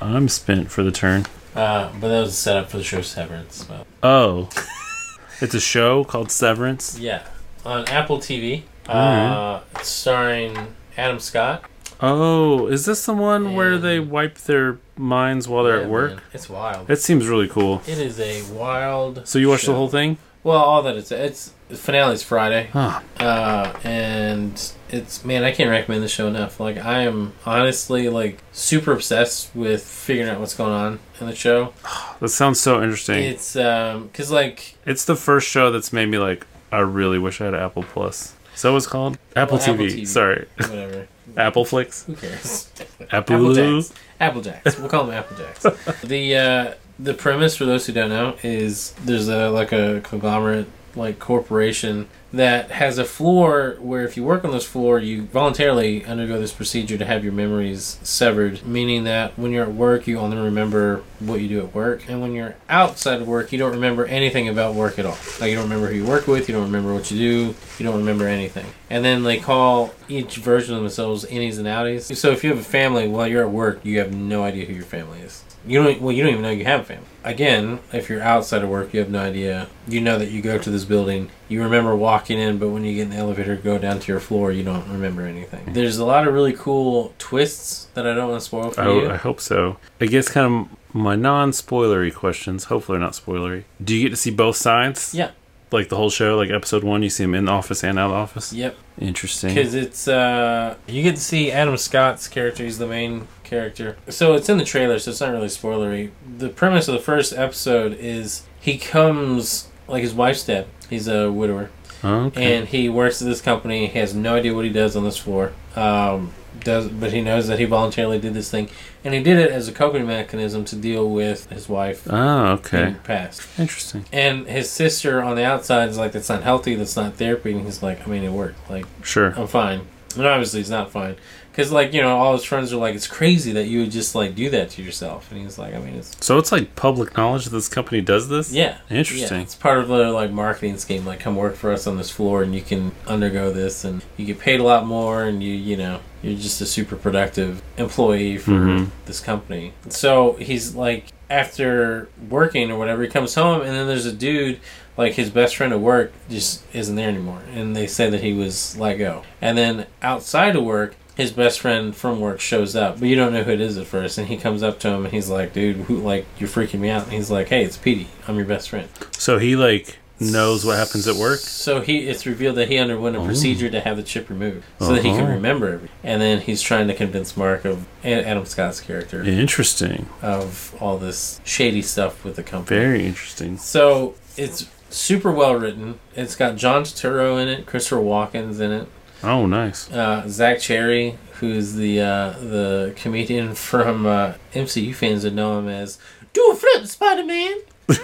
I'm 0.00 0.28
spent 0.28 0.70
for 0.70 0.82
the 0.84 0.92
turn. 0.92 1.26
Uh, 1.54 1.90
but 2.00 2.08
that 2.08 2.20
was 2.20 2.38
set 2.38 2.56
up 2.56 2.70
for 2.70 2.76
the 2.78 2.84
show 2.84 3.02
Severance. 3.02 3.64
But 3.64 3.84
Oh, 4.02 4.48
it's 5.40 5.54
a 5.54 5.60
show 5.60 6.04
called 6.04 6.30
Severance. 6.30 6.98
yeah, 6.98 7.22
on 7.64 7.86
Apple 7.88 8.18
TV, 8.18 8.62
uh, 8.88 8.92
Alright. 8.92 9.84
starring 9.84 10.74
Adam 10.96 11.18
Scott. 11.18 11.64
Oh, 12.00 12.66
is 12.68 12.84
this 12.84 13.04
the 13.06 13.12
one 13.12 13.54
where 13.54 13.76
they 13.78 13.98
wipe 13.98 14.38
their 14.38 14.78
minds 14.96 15.48
while 15.48 15.64
they're 15.64 15.78
Yeah, 15.78 15.84
at 15.84 15.90
work? 15.90 16.10
man, 16.12 16.20
it's 16.32 16.48
wild. 16.48 16.88
It 16.90 17.00
seems 17.00 17.26
really 17.26 17.48
cool. 17.48 17.82
It 17.86 17.98
is 17.98 18.20
a 18.20 18.42
wild. 18.52 19.26
So 19.26 19.38
you 19.38 19.48
watched 19.48 19.64
show. 19.64 19.72
the 19.72 19.78
whole 19.78 19.88
thing? 19.88 20.18
Well, 20.44 20.58
all 20.58 20.82
that 20.82 20.96
it's 20.96 21.10
it's 21.10 21.52
the 21.68 21.76
finale's 21.76 22.22
Friday. 22.22 22.70
Ah, 22.72 23.02
uh, 23.18 23.76
and 23.82 24.72
it's 24.88 25.24
man, 25.24 25.42
I 25.42 25.50
can't 25.50 25.68
recommend 25.68 26.02
the 26.02 26.08
show 26.08 26.28
enough. 26.28 26.60
Like 26.60 26.78
I 26.78 27.00
am 27.00 27.32
honestly 27.44 28.08
like 28.08 28.38
super 28.52 28.92
obsessed 28.92 29.54
with 29.54 29.82
figuring 29.82 30.30
out 30.30 30.38
what's 30.40 30.54
going 30.54 30.72
on 30.72 31.00
in 31.20 31.26
the 31.26 31.34
show. 31.34 31.74
that 32.20 32.28
sounds 32.28 32.60
so 32.60 32.80
interesting. 32.82 33.22
It's 33.24 33.56
um, 33.56 34.06
because 34.06 34.30
like 34.30 34.76
It's 34.86 35.04
the 35.04 35.16
first 35.16 35.48
show 35.48 35.72
that's 35.72 35.92
made 35.92 36.06
me 36.06 36.18
like, 36.18 36.46
I 36.70 36.78
really 36.78 37.18
wish 37.18 37.40
I 37.40 37.46
had 37.46 37.54
Apple 37.54 37.82
Plus. 37.82 38.34
So 38.58 38.76
it's 38.76 38.88
called 38.88 39.18
Apple, 39.36 39.58
Well, 39.58 39.66
TV. 39.68 39.72
Apple 39.72 39.84
TV. 39.86 40.06
Sorry, 40.08 40.46
whatever, 40.56 41.06
Apple 41.36 41.64
Flicks. 41.64 42.02
who 42.04 42.16
cares? 42.16 42.68
Apple. 43.12 43.54
jacks 43.54 43.92
apple 44.18 44.40
jacks 44.42 44.76
We'll 44.80 44.88
call 44.88 45.04
them 45.06 45.22
Applejacks. 45.22 46.00
the 46.08 46.36
uh, 46.36 46.74
the 46.98 47.14
premise 47.14 47.56
for 47.56 47.66
those 47.66 47.86
who 47.86 47.92
don't 47.92 48.08
know 48.10 48.34
is 48.42 48.94
there's 49.04 49.28
a 49.28 49.48
like 49.50 49.70
a 49.70 50.00
conglomerate 50.02 50.66
like 50.96 51.18
corporation 51.18 52.08
that 52.32 52.70
has 52.70 52.98
a 52.98 53.04
floor 53.04 53.76
where 53.80 54.04
if 54.04 54.16
you 54.16 54.22
work 54.22 54.44
on 54.44 54.50
this 54.50 54.66
floor 54.66 54.98
you 54.98 55.22
voluntarily 55.22 56.04
undergo 56.04 56.38
this 56.38 56.52
procedure 56.52 56.98
to 56.98 57.04
have 57.04 57.24
your 57.24 57.32
memories 57.32 57.98
severed. 58.02 58.64
Meaning 58.66 59.04
that 59.04 59.38
when 59.38 59.52
you're 59.52 59.64
at 59.64 59.72
work 59.72 60.06
you 60.06 60.18
only 60.18 60.36
remember 60.36 61.02
what 61.20 61.40
you 61.40 61.48
do 61.48 61.60
at 61.60 61.74
work. 61.74 62.08
And 62.08 62.20
when 62.20 62.32
you're 62.34 62.56
outside 62.68 63.22
of 63.22 63.28
work 63.28 63.50
you 63.52 63.58
don't 63.58 63.72
remember 63.72 64.04
anything 64.06 64.48
about 64.48 64.74
work 64.74 64.98
at 64.98 65.06
all. 65.06 65.16
Like 65.40 65.50
you 65.50 65.56
don't 65.56 65.64
remember 65.64 65.88
who 65.88 65.96
you 65.96 66.06
work 66.06 66.26
with 66.26 66.48
you 66.48 66.54
don't 66.54 66.64
remember 66.64 66.92
what 66.92 67.10
you 67.10 67.18
do 67.18 67.54
you 67.78 67.84
don't 67.84 67.98
remember 67.98 68.26
anything. 68.26 68.66
And 68.90 69.04
then 69.04 69.22
they 69.22 69.38
call 69.38 69.94
each 70.08 70.36
version 70.36 70.74
of 70.74 70.82
themselves 70.82 71.24
innies 71.24 71.58
and 71.58 71.66
outies. 71.66 72.14
So 72.16 72.30
if 72.30 72.44
you 72.44 72.50
have 72.50 72.58
a 72.58 72.64
family 72.64 73.08
while 73.08 73.26
you're 73.26 73.42
at 73.42 73.50
work 73.50 73.84
you 73.84 73.98
have 74.00 74.14
no 74.14 74.44
idea 74.44 74.66
who 74.66 74.74
your 74.74 74.84
family 74.84 75.20
is 75.20 75.44
you 75.66 75.82
don't 75.82 76.00
well 76.00 76.12
you 76.12 76.22
don't 76.22 76.32
even 76.32 76.42
know 76.42 76.50
you 76.50 76.64
have 76.64 76.80
a 76.80 76.84
family 76.84 77.06
again 77.24 77.78
if 77.92 78.08
you're 78.08 78.22
outside 78.22 78.62
of 78.62 78.68
work 78.68 78.92
you 78.94 79.00
have 79.00 79.10
no 79.10 79.20
idea 79.20 79.68
you 79.86 80.00
know 80.00 80.18
that 80.18 80.30
you 80.30 80.40
go 80.40 80.56
to 80.56 80.70
this 80.70 80.84
building 80.84 81.30
you 81.48 81.62
remember 81.62 81.94
walking 81.94 82.38
in 82.38 82.58
but 82.58 82.68
when 82.68 82.84
you 82.84 82.94
get 82.94 83.02
in 83.02 83.10
the 83.10 83.16
elevator 83.16 83.56
go 83.56 83.76
down 83.78 83.98
to 83.98 84.10
your 84.10 84.20
floor 84.20 84.52
you 84.52 84.62
don't 84.62 84.88
remember 84.88 85.22
anything 85.22 85.72
there's 85.72 85.98
a 85.98 86.04
lot 86.04 86.26
of 86.26 86.32
really 86.32 86.52
cool 86.52 87.12
twists 87.18 87.88
that 87.94 88.06
i 88.06 88.14
don't 88.14 88.30
want 88.30 88.40
to 88.40 88.44
spoil 88.44 88.70
for 88.70 88.82
I, 88.82 88.92
you 88.92 89.10
I 89.10 89.16
hope 89.16 89.40
so. 89.40 89.78
I 90.00 90.06
guess 90.06 90.28
kind 90.28 90.46
of 90.68 90.94
my 90.94 91.16
non-spoilery 91.16 92.14
questions. 92.14 92.64
Hopefully, 92.64 92.98
not 92.98 93.12
spoilery. 93.12 93.64
Do 93.82 93.94
you 93.94 94.04
get 94.04 94.10
to 94.10 94.16
see 94.16 94.30
both 94.30 94.56
sides? 94.56 95.14
yeah 95.14 95.30
Like 95.70 95.88
the 95.90 95.96
whole 95.96 96.10
show, 96.10 96.36
like 96.36 96.50
episode 96.50 96.82
one, 96.82 97.02
you 97.02 97.10
see 97.10 97.24
him 97.24 97.34
in 97.34 97.44
the 97.44 97.52
office 97.52 97.84
and 97.84 97.98
out 97.98 98.06
of 98.06 98.10
the 98.12 98.16
office. 98.16 98.52
yep 98.52 98.76
Interesting. 98.98 99.54
because 99.54 99.74
it's 99.74 100.08
uh 100.08 100.76
you 100.88 101.02
get 101.02 101.14
to 101.14 101.20
see 101.20 101.52
adam 101.52 101.76
scott's 101.76 102.26
character 102.26 102.64
he's 102.64 102.78
the 102.78 102.86
main 102.86 103.28
character 103.44 103.96
so 104.08 104.34
it's 104.34 104.48
in 104.48 104.58
the 104.58 104.64
trailer 104.64 104.98
so 104.98 105.10
it's 105.12 105.20
not 105.20 105.30
really 105.30 105.46
spoilery 105.46 106.10
the 106.38 106.48
premise 106.48 106.88
of 106.88 106.94
the 106.94 107.00
first 107.00 107.32
episode 107.32 107.92
is 108.00 108.42
he 108.60 108.76
comes 108.76 109.68
like 109.86 110.02
his 110.02 110.12
wife's 110.14 110.44
dead 110.44 110.66
he's 110.90 111.06
a 111.06 111.30
widower 111.30 111.70
Okay. 112.04 112.56
and 112.56 112.68
he 112.68 112.88
works 112.88 113.20
at 113.20 113.26
this 113.26 113.40
company. 113.40 113.88
He 113.88 113.98
has 113.98 114.14
no 114.14 114.36
idea 114.36 114.54
what 114.54 114.64
he 114.64 114.70
does 114.70 114.94
on 114.94 115.02
this 115.02 115.16
floor. 115.16 115.52
Um, 115.74 116.32
does 116.60 116.88
but 116.88 117.12
he 117.12 117.20
knows 117.20 117.48
that 117.48 117.58
he 117.58 117.64
voluntarily 117.64 118.18
did 118.18 118.34
this 118.34 118.50
thing, 118.50 118.68
and 119.04 119.14
he 119.14 119.22
did 119.22 119.38
it 119.38 119.50
as 119.50 119.68
a 119.68 119.72
coping 119.72 120.06
mechanism 120.06 120.64
to 120.66 120.76
deal 120.76 121.08
with 121.08 121.48
his 121.50 121.68
wife 121.68 122.06
oh, 122.10 122.52
okay. 122.52 122.96
passed. 123.04 123.42
Interesting. 123.58 124.04
And 124.12 124.46
his 124.46 124.70
sister 124.70 125.22
on 125.22 125.36
the 125.36 125.44
outside 125.44 125.88
is 125.88 125.98
like, 125.98 126.12
"That's 126.12 126.28
not 126.28 126.42
healthy. 126.42 126.74
That's 126.74 126.96
not 126.96 127.14
therapy." 127.14 127.52
And 127.52 127.64
he's 127.64 127.82
like, 127.82 128.06
"I 128.06 128.10
mean, 128.10 128.24
it 128.24 128.32
worked. 128.32 128.68
Like, 128.70 128.86
Sure. 129.02 129.34
I'm 129.36 129.46
fine." 129.46 129.82
And 130.16 130.26
obviously, 130.26 130.60
he's 130.60 130.70
not 130.70 130.90
fine 130.90 131.16
because, 131.58 131.72
like, 131.72 131.92
you 131.92 132.00
know, 132.00 132.16
all 132.16 132.34
his 132.34 132.44
friends 132.44 132.72
are 132.72 132.76
like, 132.76 132.94
"It's 132.94 133.06
crazy 133.06 133.52
that 133.52 133.66
you 133.66 133.80
would 133.80 133.90
just 133.90 134.14
like 134.14 134.34
do 134.34 134.48
that 134.50 134.70
to 134.70 134.82
yourself." 134.82 135.30
And 135.30 135.40
he's 135.40 135.58
like, 135.58 135.74
"I 135.74 135.78
mean, 135.78 135.96
it's 135.96 136.16
So 136.20 136.38
it's 136.38 136.52
like 136.52 136.76
public 136.76 137.16
knowledge 137.16 137.44
that 137.44 137.50
this 137.50 137.68
company 137.68 138.00
does 138.00 138.28
this. 138.28 138.52
yeah." 138.52 138.78
Interesting. 138.88 139.38
Yeah, 139.38 139.42
it's 139.42 139.54
part 139.54 139.78
of 139.78 139.88
the 139.88 140.10
like 140.12 140.30
marketing 140.30 140.78
scheme. 140.78 141.04
Like, 141.04 141.20
come 141.20 141.36
work 141.36 141.56
for 141.56 141.72
us 141.72 141.86
on 141.86 141.96
this 141.96 142.10
floor, 142.10 142.42
and 142.42 142.54
you 142.54 142.62
can 142.62 142.92
undergo 143.06 143.52
this, 143.52 143.84
and 143.84 144.02
you 144.16 144.24
get 144.24 144.38
paid 144.38 144.60
a 144.60 144.62
lot 144.62 144.86
more, 144.86 145.24
and 145.24 145.42
you 145.42 145.52
you 145.52 145.76
know 145.76 145.98
you're 146.22 146.36
just 146.38 146.60
a 146.60 146.66
super 146.66 146.96
productive 146.96 147.62
employee 147.76 148.36
for 148.38 148.50
Mhm. 148.52 148.88
this 149.06 149.20
company. 149.20 149.72
So 149.88 150.36
he's 150.40 150.74
like 150.74 151.06
after 151.30 152.08
working 152.28 152.70
or 152.70 152.78
whatever, 152.78 153.02
he 153.02 153.08
comes 153.08 153.34
home, 153.34 153.60
and 153.60 153.70
then 153.70 153.86
there's 153.86 154.06
a 154.06 154.12
dude 154.12 154.58
like 154.96 155.14
his 155.14 155.30
best 155.30 155.56
friend 155.56 155.72
at 155.72 155.78
work 155.80 156.12
just 156.28 156.62
isn't 156.72 156.96
there 156.96 157.08
anymore, 157.08 157.40
and 157.54 157.76
they 157.76 157.86
say 157.86 158.10
that 158.10 158.20
he 158.22 158.32
was 158.32 158.76
let 158.78 158.94
go. 158.98 159.22
And 159.40 159.56
then 159.56 159.86
outside 160.02 160.56
of 160.56 160.64
work, 160.64 160.96
his 161.14 161.30
best 161.32 161.60
friend 161.60 161.94
from 161.94 162.20
work 162.20 162.40
shows 162.40 162.74
up, 162.76 162.98
but 163.00 163.08
you 163.08 163.14
don't 163.16 163.32
know 163.32 163.42
who 163.42 163.50
it 163.52 163.60
is 163.60 163.76
at 163.76 163.86
first. 163.86 164.18
And 164.18 164.28
he 164.28 164.36
comes 164.36 164.62
up 164.62 164.78
to 164.80 164.88
him 164.88 165.04
and 165.04 165.12
he's 165.12 165.28
like, 165.28 165.52
"Dude, 165.52 165.76
who 165.88 165.96
like 165.98 166.24
you're 166.38 166.48
freaking 166.48 166.80
me 166.80 166.90
out?" 166.90 167.04
And 167.04 167.12
he's 167.12 167.30
like, 167.30 167.48
"Hey, 167.48 167.64
it's 167.64 167.76
Petey. 167.76 168.08
I'm 168.26 168.36
your 168.36 168.44
best 168.46 168.70
friend." 168.70 168.88
So 169.16 169.38
he 169.38 169.54
like 169.56 169.98
knows 170.20 170.64
what 170.64 170.76
happens 170.76 171.06
at 171.06 171.14
work. 171.16 171.38
So 171.40 171.80
he 171.80 172.08
it's 172.08 172.26
revealed 172.26 172.56
that 172.56 172.68
he 172.68 172.78
underwent 172.78 173.16
a 173.16 173.24
procedure 173.24 173.70
to 173.70 173.80
have 173.80 173.96
the 173.96 174.02
chip 174.02 174.28
removed 174.28 174.64
so 174.80 174.92
that 174.94 175.04
he 175.04 175.10
can 175.10 175.22
Uh-huh. 175.24 175.32
remember 175.32 175.66
everything. 175.68 175.96
And 176.02 176.20
then 176.20 176.40
he's 176.40 176.60
trying 176.62 176.88
to 176.88 176.94
convince 176.94 177.36
Mark 177.36 177.64
of 177.64 177.86
Adam 178.04 178.44
Scott's 178.46 178.80
character 178.80 179.22
Interesting. 179.22 180.08
of 180.22 180.74
all 180.80 180.98
this 180.98 181.40
shady 181.44 181.82
stuff 181.82 182.24
with 182.24 182.36
the 182.36 182.42
company. 182.42 182.78
Very 182.80 183.06
interesting. 183.06 183.56
So 183.58 184.14
it's 184.36 184.66
super 184.90 185.30
well 185.30 185.54
written. 185.54 186.00
It's 186.14 186.34
got 186.36 186.56
John 186.56 186.82
Turturro 186.84 187.40
in 187.40 187.48
it, 187.48 187.66
Christopher 187.66 187.96
Walken's 188.02 188.58
in 188.60 188.72
it, 188.72 188.88
Oh, 189.22 189.46
nice. 189.46 189.90
uh, 189.92 190.24
Zach 190.28 190.60
Cherry, 190.60 191.18
who's 191.40 191.74
the 191.74 192.00
uh, 192.00 192.30
the 192.40 192.92
comedian 192.96 193.54
from 193.68 194.06
uh, 194.06 194.32
MCU 194.54 194.94
fans 194.94 195.24
would 195.24 195.34
know 195.34 195.58
him 195.58 195.68
as 195.68 195.98
Do 196.32 196.50
a 196.50 196.54
flip, 196.54 196.86
Spider 196.86 197.24
Man. 197.24 197.56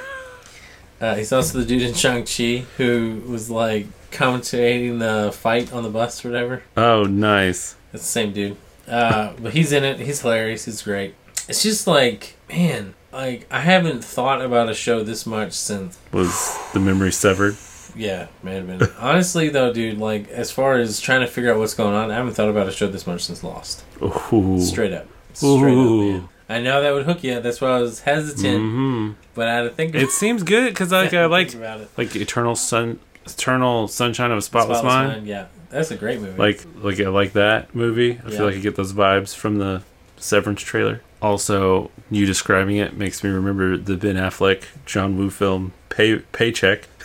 uh, 1.01 1.15
he's 1.15 1.33
also 1.33 1.59
the 1.59 1.65
dude 1.65 1.83
in 1.83 1.95
Shang 1.95 2.25
Chi 2.25 2.65
who 2.77 3.23
was 3.27 3.51
like 3.51 3.87
commentating 4.11 4.99
the 5.01 5.33
fight 5.33 5.73
on 5.73 5.83
the 5.83 5.91
bus 5.91 6.25
or 6.25 6.31
whatever. 6.31 6.63
Oh, 6.77 7.05
nice. 7.05 7.77
It's 7.93 8.03
the 8.05 8.09
same 8.09 8.33
dude. 8.33 8.57
Uh, 8.89 9.33
but 9.41 9.53
he's 9.53 9.73
in 9.73 9.85
it. 9.85 10.01
He's 10.01 10.21
hilarious. 10.21 10.67
He's 10.67 10.83
great. 10.83 11.15
It's 11.49 11.63
just 11.63 11.87
like, 11.87 12.37
man, 12.49 12.95
like 13.13 13.47
I 13.51 13.61
haven't 13.61 14.05
thought 14.05 14.43
about 14.43 14.69
a 14.69 14.75
show 14.75 15.03
this 15.03 15.27
much 15.27 15.53
since 15.53 15.99
Was 16.13 16.59
the 16.73 16.81
memory 16.81 17.13
severed? 17.13 17.57
Yeah, 17.97 18.27
man, 18.43 18.67
been. 18.67 18.89
Honestly, 18.99 19.49
though, 19.49 19.73
dude, 19.73 19.99
like 19.99 20.29
as 20.29 20.51
far 20.51 20.79
as 20.79 21.01
trying 21.01 21.21
to 21.21 21.27
figure 21.27 21.53
out 21.53 21.59
what's 21.59 21.75
going 21.75 21.95
on, 21.95 22.11
I 22.11 22.15
haven't 22.15 22.35
thought 22.35 22.49
about 22.49 22.67
a 22.67 22.73
show 22.73 22.89
this 22.89 23.07
much 23.07 23.23
since 23.25 23.45
Lost. 23.45 23.85
Ooh. 24.03 24.59
Straight 24.61 24.93
up, 24.93 25.07
straight 25.33 25.51
Ooh. 25.51 26.17
up, 26.17 26.23
man. 26.23 26.29
I 26.49 26.61
know 26.61 26.83
that 26.83 26.93
would 26.93 27.07
hook 27.07 27.25
you. 27.25 27.41
That's 27.41 27.61
why 27.61 27.69
I 27.71 27.81
was 27.81 28.01
hesitant, 28.01 28.59
hmm 28.61 29.11
but 29.35 29.49
I 29.49 29.55
had 29.55 29.63
to 29.63 29.71
think. 29.71 29.95
It 29.95 30.11
seems 30.11 30.43
good 30.43 30.71
because 30.71 30.93
like 30.93 31.15
I 31.15 31.25
liked 31.27 31.57
like 31.97 32.15
Eternal 32.15 32.55
Sun, 32.55 33.01
Eternal 33.27 33.89
Sunshine 33.89 34.31
of 34.31 34.39
a 34.39 34.43
Spotless, 34.43 34.83
Mind. 34.83 35.27
Yeah, 35.27 35.47
that's 35.71 35.91
a 35.91 35.97
great 35.97 36.21
movie. 36.21 36.39
Like 36.39 36.65
like 36.77 37.01
I 37.01 37.09
like 37.09 37.33
that 37.33 37.75
movie. 37.75 38.21
I 38.25 38.29
Yeah. 38.31 38.37
feel 38.37 38.47
like 38.47 38.57
I 38.57 38.59
get 38.59 38.77
those 38.77 38.93
vibes 38.93 39.35
from 39.35 39.59
the 39.59 39.83
Severance 40.17 40.61
trailer. 40.63 41.01
Also, 41.23 41.91
you 42.11 42.27
describing 42.27 42.77
it 42.77 42.97
makes 42.97 43.25
me 43.25 43.31
remember 43.31 43.77
the 43.79 43.97
Ben 43.97 44.17
Affleck 44.17 44.65
John 44.85 45.17
Woo 45.17 45.31
film 45.31 45.73
Pay 45.89 46.19
Paycheck. 46.19 46.89